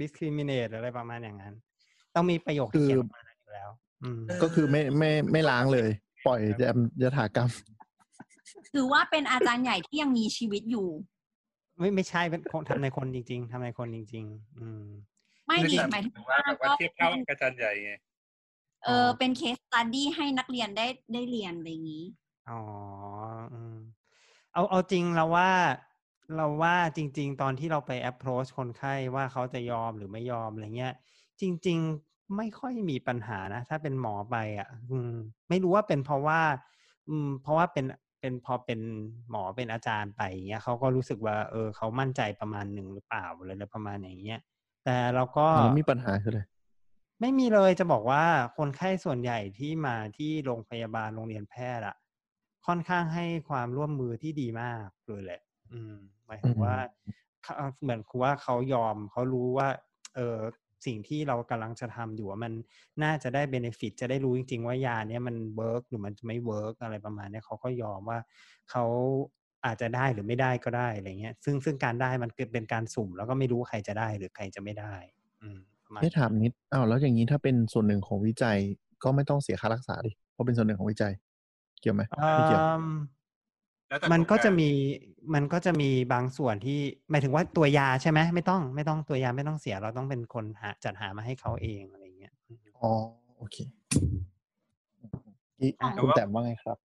[0.00, 1.54] discriminate หรืออะไรประมาณอย่างนั้น
[2.14, 3.68] ต้องมีประโยคที่เขียนออกมานั้นอยู่แล้ว
[4.02, 5.90] อืมก็คือไม่ไม่ไม่ล้างเลย
[6.26, 6.64] ปล่อยย
[7.02, 7.48] ยถากรรม
[8.72, 10.88] ถือว่าเป็นอาจารย์ใหญ่ที่ยังมีชีวิตอยู่
[11.78, 14.84] ไม่ไม่ใช่เป็นคนทำในคนจริง ๆทำในคนจริง ๆ อืม
[15.46, 17.92] ไม่ดีแต่หมายถึงว่าว่าแบบว่าก็เทียบเท่ากับอาจารย์ใหญ่ไง
[18.84, 22.06] เออเป็นเคสตัดดี้ให้นักเรียนได้ได้เรียนอะไรอย่างนี้
[22.50, 22.60] อ๋อ
[23.52, 23.76] อืม
[24.52, 25.50] เอาเอาจริงเราว่า
[26.36, 30.94] เราว่าจริง ๆ ตอนที่เราไป approach คนไข้ว่าเขาจะยอมหรือไม่ยอมอะไรเงี้ย
[31.42, 35.12] จริง ๆไม่ค่อยมีปัญหานะ ถ้าเป็นหมอไปอะอืม
[35.48, 36.40] ไม่รู้ว่าเป็นเพราะว่า
[37.08, 37.84] อืม เพราะว่าเป็น
[38.20, 38.80] เป็นพอเป็น
[39.30, 44.40] หมอเป็นอาจารย์ไปอย่างเงี้ยเขาก็รู้สึกว่า เออเขามั่นใจประมาณหนึ่งหรือเปล่าอะไรประมาณอย่างเงี้ย
[44.84, 46.40] แต่เราก็อ๋อมีปัญหาคืออะไร
[47.20, 48.24] ไม่มีเลยจะบอกว่า
[48.56, 51.96] คนไข้ส่วนใหญ่ที่มาที่โรงพยาบาลโรงเรียนแพทย์อะ
[52.66, 55.42] ค่อนข้างให้ความร่วมมือที่ดีมากเลยแหละ
[55.72, 55.94] อืม
[56.26, 56.74] หมายถึงว่า
[57.42, 59.68] เขาเหมือนคือว่าเขายอมเขารู้ว่า
[60.14, 60.38] เออ
[60.86, 62.52] สิ่งที่เรากำลังจะทำอยู่ว่ามัน
[63.02, 68.18] น่าจะได้ benefit จะได้รู้จริง ๆ ว่ายาเนี้ยมัน work หรือมันจะไม่ work อะไรประมาณเนี้ยเขาก็ยอมว่า
[68.70, 68.84] เขา
[69.66, 74.94] อาจจะได้หรือไม่ได้ก็ได้อะไรเงี้ย ซึ่งซึ่งการได้มันเกิดเป็นการสุ่ม แล้วก็ไม่รู้ใครจะได้หรือใครจะไม่ได้
[75.42, 78.58] อืมประมาณให้ถามนิดอ้าวแล้วอย่างนี้ถ้าเป็นส่วนหนึ่งของวิจัย
[79.04, 81.12] ก็ไม่ต้องเสียค่ารักษาดิเพราะเป็นส่วนหนึ่งของวิจัย
[81.80, 82.02] เกี่ยวไหม
[82.34, 82.84] ไม่เกี่ยวอื
[83.92, 84.70] มแล้วแต่มันก็โครงจะการมี
[85.34, 86.78] มันก็จะมีบางส่วนที่
[87.10, 92.34] หมายถึงว่าตัวยาใช่ไหมไม่ต้องไม่ต้องตัวยาไม่ต้องเสีย เราต้องเป็นคนหาจัดหามาให้เขาเองอะไรเงี้ย
[92.78, 92.90] อ๋อ
[93.36, 93.56] โอเค
[95.60, 96.76] อีของคุณแต้มว่าไงครับ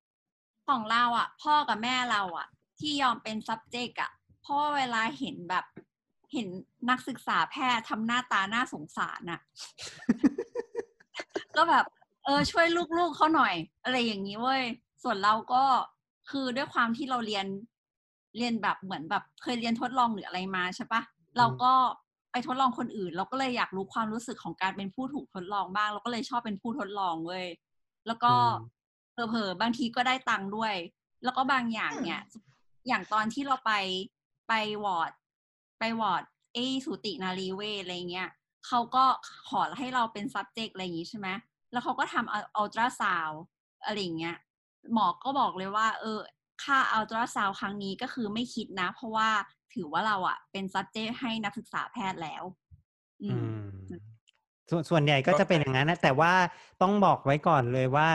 [0.70, 2.48] ของเราอะ พ่อกับแม่เราอะ
[2.80, 4.12] ที่ยอมเป็น subject อะ
[4.42, 5.66] เพราะว่าเวลาเห็นแบบ
[6.34, 6.48] เห็น
[6.90, 9.40] นักศึกษาแพทย์ทำหน้าตาน่าสงสารน่ะ
[11.56, 11.86] ก็แบบ
[12.24, 12.66] เออช่วย
[12.98, 13.54] ลูกๆเขาหน่อย
[13.84, 14.64] อะไรอย่างนี้เว้ย
[15.04, 15.64] ส่วนเราก็
[16.30, 17.46] คือด้วยความที่เราเรียน
[18.38, 21.02] เรียนแบบเหมือนแบบเคยเรียนทดลองหรืออะไรมาใช่ปะ
[21.38, 21.74] เราก็
[22.32, 27.46] ไปทดลองคนอื่น เราก็เลยอยากรู้ความรู้สึกของการเป็นผู้ถูกทดลองบ้าง เราก็เลยชอบเป็นผู้ทดลองเว้ย
[28.08, 28.56] แล้วก็อืม
[29.30, 30.76] เผลอๆบางทีก็ได้ตังค์ด้วย
[31.24, 32.22] แล้วก็บางอย่างเนี่ย
[32.88, 33.74] อย่างตอนที่เราไป
[34.48, 35.12] ไปวอร์ด
[35.80, 36.24] ไปวอร์ด
[36.54, 38.30] เอสูตินารีเวชอะไรเงี้ย
[38.68, 39.04] เขาก็
[39.50, 41.28] ขอให้เราเป็น subject อะไรอย่างงี้ใช่ไหม
[41.72, 43.32] แล้วเขาก็ทำอัลตราซาว
[43.86, 44.38] อะไรอย่างเงี้ย
[44.93, 46.19] หมอก็บอกเลยว่า เออ
[46.65, 49.29] ค่าอัลตราซาวครั้งนี้ก็คือไม่คิดนะ เพราะว่า
[49.75, 52.43] ถือว่าเราอะเป็น subject ให้นักศึกษาแพทย์แล้ว
[53.23, 54.03] อื อื ม ม
[54.71, 56.33] ส่วนส่วนใหญ่ก็จะเป็นอย่างนั้นนะแต่ว่า
[56.83, 58.09] ต้องบอกไว้ก่อนเลยว่า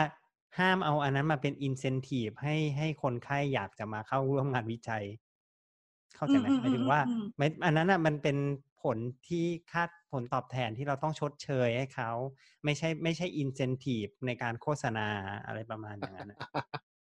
[0.58, 5.04] ห้ามเอาอันนั้นมาเป็นอินเซนティブให้ให้คนไข้อยากจะมาเข้าร่วมงานวิจัย
[6.16, 8.36] เข้าใจไหม อืม หมายถึงว่า อืมอืม ไม่อันนั้นอ่ะมันเป็น
[8.82, 8.96] ผล
[9.28, 12.10] ที่คาดผลตอบแทนที่เราต้องชดเชยให้เขา
[12.64, 15.08] ไม่ใช่ไม่ใช่อินเซนティブในการโฆษณา
[15.46, 16.38] อะไรประมาณอย่างนั้นอะ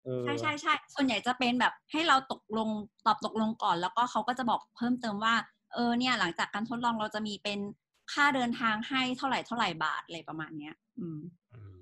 [0.06, 2.70] เออ ใช่ใช่ใช่ ส่วนใหญ่จะเป็นแบบให้เราตกลง
[3.06, 5.36] ตอบตกลงก่อน แล้วก็เขาก็จะบอกเพิ่มเติมว่า
[5.74, 7.60] เออเนี่ย หลังจากการทดลองเราจะมีเป็น
[8.14, 11.20] ค่าเดินทางให้เท่าไหร่เท่าไหร่บาทอะไรประมาณเนี้ย อืม
[11.54, 11.78] อืม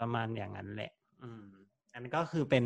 [0.00, 0.92] ประมาณอย่างนั้นแหละ
[1.22, 1.44] อืม
[1.92, 2.64] อันนั้นก็คือเป็น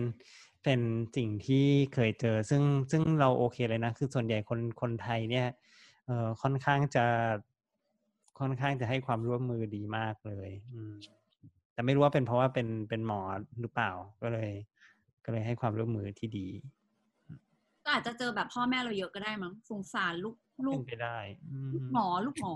[0.65, 0.81] เป็น
[1.17, 5.47] สิ่งที่เคยเจอ ซึ่งซึ่งเราโอเคเลยนะ คือส่วนใหญ่คนคนไทยเนี่ย
[6.06, 7.06] เอ่อค่อนข้างจะ
[8.40, 10.96] ค่อนข้างจะให้ความร่วมมือดีมากเลย อืม
[11.74, 13.22] แต่ไม่รู้ว่าเป็นเพราะว่าเป็นเป็นหมอ
[13.62, 14.52] หรือเปล่าก็เลย
[15.26, 16.48] ก็เลยให้ความร่วมมือที่ดี
[17.84, 20.36] ก็อาจจะเจอแบบพ่อแม่เราเยอะก็ได้มั้งสงสารลูก
[20.66, 21.18] ลูเป็กนไปได้
[21.50, 22.54] อืมหมอลูกหมอ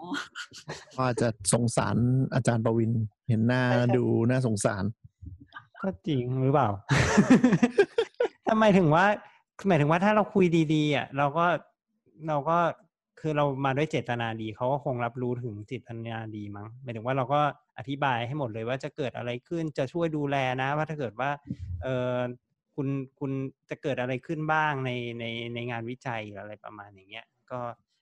[0.98, 1.95] ว่าจะสงสาร
[2.34, 2.91] อาจารย์ประวิน
[3.28, 4.84] เห็นหน้าใช่ใช่ดูน่าสงสาร
[5.82, 6.69] ก็จริงหรือเปล่า
[8.49, 9.06] ทำไมถึงว่า
[9.68, 11.45] หมายถึงว่าถ้าเราคุยดีๆอะเราก็
[12.28, 12.57] เราก็
[13.19, 17.39] คือเรามาด้วยเจตนาดีเขาก็คงรับรู้ถึงจิตปัญญาดีมั้งหมายถึงว่าเราก็
[17.77, 21.30] อธิบายให้หมดเลยว่าจะเกิดอะไรขึ้นจะช่วยดูแลนะ ว่าถ้าเกิดว่า
[21.81, 22.18] เออ
[22.76, 22.88] คุณ
[23.19, 23.31] คุณ
[23.69, 27.60] จะเกิดอะไรขึ้นบ้างในในในงานวิจัยหรืออะไรประมาณอย่างเงี้ย ก็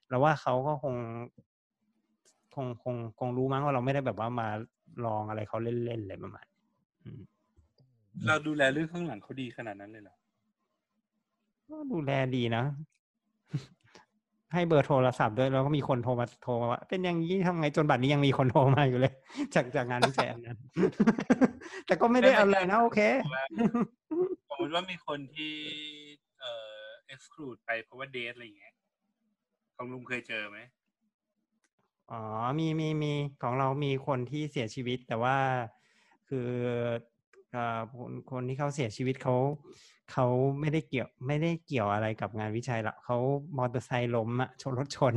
[0.09, 0.95] เราว่าเขาก็คง
[2.55, 4.47] คงคงคงรู้มั้งว่าเราไม่ได้แบบว่ามา
[5.05, 6.59] ลองอะไรเขาเล่นๆอะไรประมาณนี้
[7.03, 7.21] อืม
[8.27, 10.15] เราดูแลเรื่องข้างหลังเขาดีขนาดนั้นเลยเหรอ
[11.69, 12.63] ก็ดูแลดีนะ
[14.55, 19.13] ให้เบอร์โทรศัพท์ด้วยแล้วก็มีคนโทรมาโทรมาว่าเป็นอย่างนี้ทำไงจนบัดนี้ยังมีคนโทรมาอยู่เลย
[19.55, 20.57] จากจากงานวิจัยอันนั้น
[21.87, 22.99] แต่ก็ไม่ได้อะไรนะโอเค
[24.49, 25.53] สมมติว่ามีคนที่
[26.41, 26.53] เอ่
[26.83, 28.73] อ exclude ไปเพราะว่าเดทอะไรอย่างเงี้ย
[29.75, 30.59] ของลุงเคยเจอไหม
[32.11, 32.21] อ๋อ
[32.59, 33.11] มีมีมี
[33.43, 35.37] ของเรามีคนที่เสียชีวิตแต่ว่า
[36.29, 36.47] คือ
[37.51, 39.35] เอ่อคนคนที่เขาเสียชีวิตเขา
[40.11, 40.25] เขา
[40.59, 43.17] ไม่ได้เกี่ยวไม่ได้เกี่ยวอะไรกับงานวิจัยหรอกเขา
[43.57, 45.13] มอเตอร์ไซค์ล้มอะชนรถชน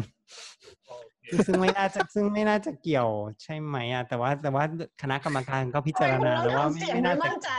[1.30, 3.08] ซึ่งซึ่งไม่น่าจะซึ่งไม่น่าจะเกี่ยว
[3.42, 4.64] ใช่ไหมอะแต่ว่าแต่ว่า
[5.02, 7.50] คณะกรรมการก็พิจารณาแล้วว่าทำไม่เสียงไม่ไม่น่าจะมั่นใจ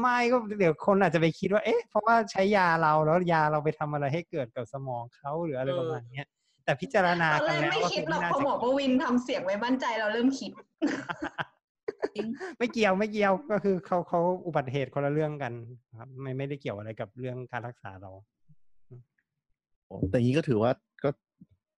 [0.00, 6.26] ไม่ก็เดี๋ยวคนอาจจะไปคิดว่า เอ๊ะ เพราะว่าใช้ยาเราแล้วยาเราไปทำอะไรให้เกิดกับสมองเขาหรืออะไรประมาณเนี้ย
[6.64, 10.50] แต่พิจารณาตอนกัแรนกแล้วไม่ก็คิคืดอหรอกไม่น่าพอจะหมอประวินทำเสียงไม่มั่นใจเราเริ่มคิด
[12.58, 15.52] ไม่เกี่ยวไม่เกี่ยวก็คือเขาเขาอุบัติเหตุคนละเรื่องกัน
[15.98, 18.10] ครับไม่ไม่ได้เกี่ยวอะไรกับเรื่องการรักษาเรา
[19.86, 20.72] โอ้แต่อย่างนี้ก็ถือว่า
[21.04, 21.10] ก็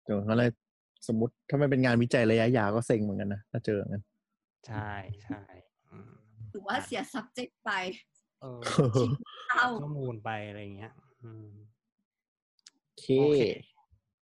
[0.04, 0.44] เดี๋ยวอะไร
[1.08, 4.04] สมมติถ้ามันเป็นงานวิจัยระยะยาวก็เซ็งเหมือนกันนะถ้าเจออย่างนั้น
[4.66, 4.92] ใช่
[5.24, 5.42] ใช่
[5.90, 6.12] อืม
[6.50, 7.70] หรือว่าเสีย subject ไป
[8.40, 8.60] เออ
[9.50, 10.92] เข้าข้อมูลไปอะไรอย่างเงี้ย
[11.22, 11.48] อืม
[12.88, 13.42] โอเคโอเค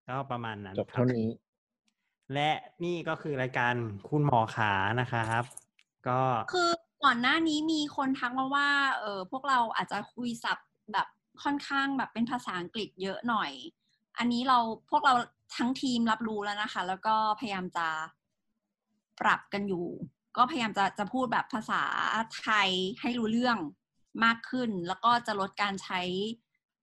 [0.08, 1.26] ก็ประมาณนั้นจบครับเท่านี้
[2.34, 2.50] และ
[2.84, 3.74] นี่ก็คือรายการ
[4.08, 5.44] คุณหมอขานะครับ
[6.08, 6.20] ก็
[6.52, 6.70] คือ
[7.04, 8.68] ก่อนหน้านี้มีคนทักมาว่า
[9.00, 11.06] เออพวกเราอาจจะคุยศัพท์แบบ
[11.42, 13.52] ค่อนข้างแบบเป็นภาษาอังกฤษเยอะหน่อย
[14.18, 14.58] อันนี้เรา
[14.90, 15.14] พวกเรา
[15.56, 17.86] ทั้งทีมรับรู้แล้วนะคะ แล้วก็พยายามจะ
[19.20, 19.86] ปรับกันอยู่
[20.36, 21.82] ก็พยายามจะจะพูดแบบภาษา
[22.42, 22.68] ไทย
[23.00, 23.58] ให้รู้เรื่อง
[24.24, 26.00] มากขึ้น แล้วก็จะลดการใช้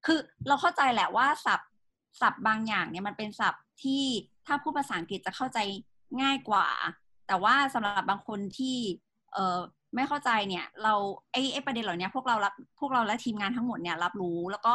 [0.06, 0.18] คือ
[0.48, 1.70] เราเข้าใจแหละว่าศัพท์
[2.20, 4.02] ศัพท์บางอย่างเนี่ยมันเป็นศัพท์ที่
[4.46, 5.58] ถ้าพูดภาษาอังกฤษจะเข้าใจ
[6.22, 6.68] ง่ายกว่า
[7.26, 8.76] แต่ว่าสำหรับบางคนที่
[9.34, 9.58] เออ
[9.94, 10.94] ไม่เข้าใจเนี่ยเรา
[11.32, 14.72] ไอ้ไอ้ประเด็นเหล่านี้พวกเรารับพวกเราและทีมงานทั้งหมดเนี่ยรับรู้แล้วก็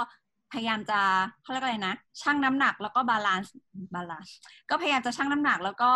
[0.52, 1.00] พยายามจะ
[1.42, 4.36] เขาเรียกอะไรนะชั่งน้ำหนักแล้วก็ balance balance
[4.70, 5.92] ก็พยายามจะชั่งน้ำหนักแล้วก็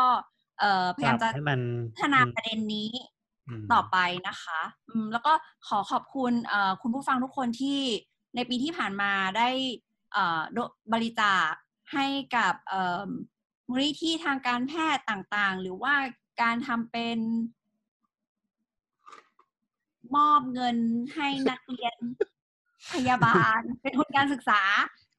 [0.60, 1.62] เอ่อพยายามจะปรับให้มัน
[1.94, 2.90] พัฒนาอืมประเด็นนี้
[3.48, 5.34] อืมต่อไปนะคะอืมแล้วก็
[5.68, 7.80] ขอขอบคุณเอ่อคุณผู้ฟังทุกคนที่
[8.36, 9.50] ในปีที่ผ่านมาได้
[10.14, 10.58] เอ่อ do-
[10.94, 11.52] บริจาค
[11.94, 13.10] ให้กับเอ่อ
[13.70, 15.94] มูลนิธิทางการแพทย์ต่างๆ หรือว่า
[16.42, 17.18] การทำเป็น
[20.18, 20.78] มอบเงิน
[21.16, 21.98] ให้นักเรียน
[22.94, 24.62] พยาบาล เป็นทุนการศึกษา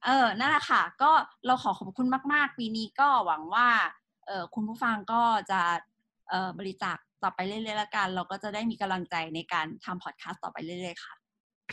[0.05, 1.11] เออนั่นแหละค่ะ ก็
[1.45, 3.67] เราขอขอบคุณมาก ๆ ปีนี้ก็หวังว่า
[4.27, 5.61] เออคุณผู้ฟังก็จะ
[6.29, 11.13] เออบริจาคต่อไปเรื่อยๆแล้วกัน เราก็จะได้มีกำลังใจในการทำพอดแคสต์ต่อไปเรื่อยๆค่ะ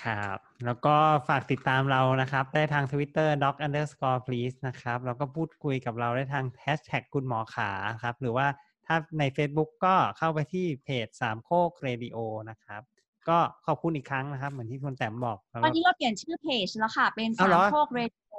[0.05, 0.97] ครับ แล้วก็
[1.29, 7.71] ฝากติดตามเรานะครับ ได้ทาง Twitter doc underscore please นะครับ แล้วก็พูดคุยกับเราได้ทาง hashtag คุณหมอขา
[8.03, 8.47] ครับ หรือว่า
[8.87, 12.19] ถ้าใน Facebook ก็เข้าไปที่เพจสามโคกเรดิโอ
[12.51, 12.83] นะครับ
[13.29, 18.35] ก็ขอบคุณอีกครั้งนะครับ เหมือนที่คุณแต้มบอกสำหรับตอนนี้เราเปลี่ยนชื่อเพจแล้วค่ะ เป็นอ้าวเหรอสามโคกเรดิโอ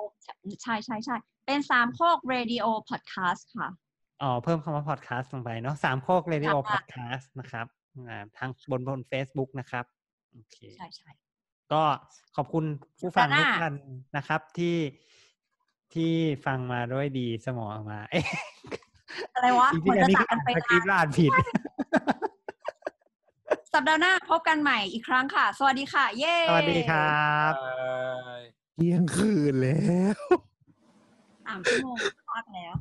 [0.64, 1.16] ใช่ใช่ใช่
[1.46, 3.70] เป็นสามโคกเรดิโอพอดแคสต์ค่ะ
[4.22, 7.66] อ๋อเพิ่มคำว่า podcast ลงไปเนาะสามโคกเรดิโอค่ะพอดแคสต์นะครับ
[8.10, 9.86] อ่าทางบนบน Facebook นะครับ
[10.34, 11.10] โอเคใช่ใช่
[11.74, 11.82] ก็
[12.36, 12.66] ขอบคุณ
[13.00, 13.74] ผู้ฟังสัปดาห์หทุน้าทุกท่าน
[14.18, 14.78] นะครับที่
[15.94, 16.14] ที่
[16.46, 18.26] ฟังมาด้วยดีเสมอมาเอ๊ะ
[19.36, 21.32] อะไรวะจเหริมืงอนๆอันจะนี้จากคือกันไปอ่านสคริปต์นานอ่านผิด
[23.74, 27.54] สัปดาห์หน้าพบกันใหม่อีกครั้งค่ะ สวัสดีค่ะ เย้ สวัสดีครับ
[28.74, 30.18] เที่ยงคืนแล้ว
[31.46, 31.96] สามชั่วโมง
[32.28, 32.76] พลาดแล้ว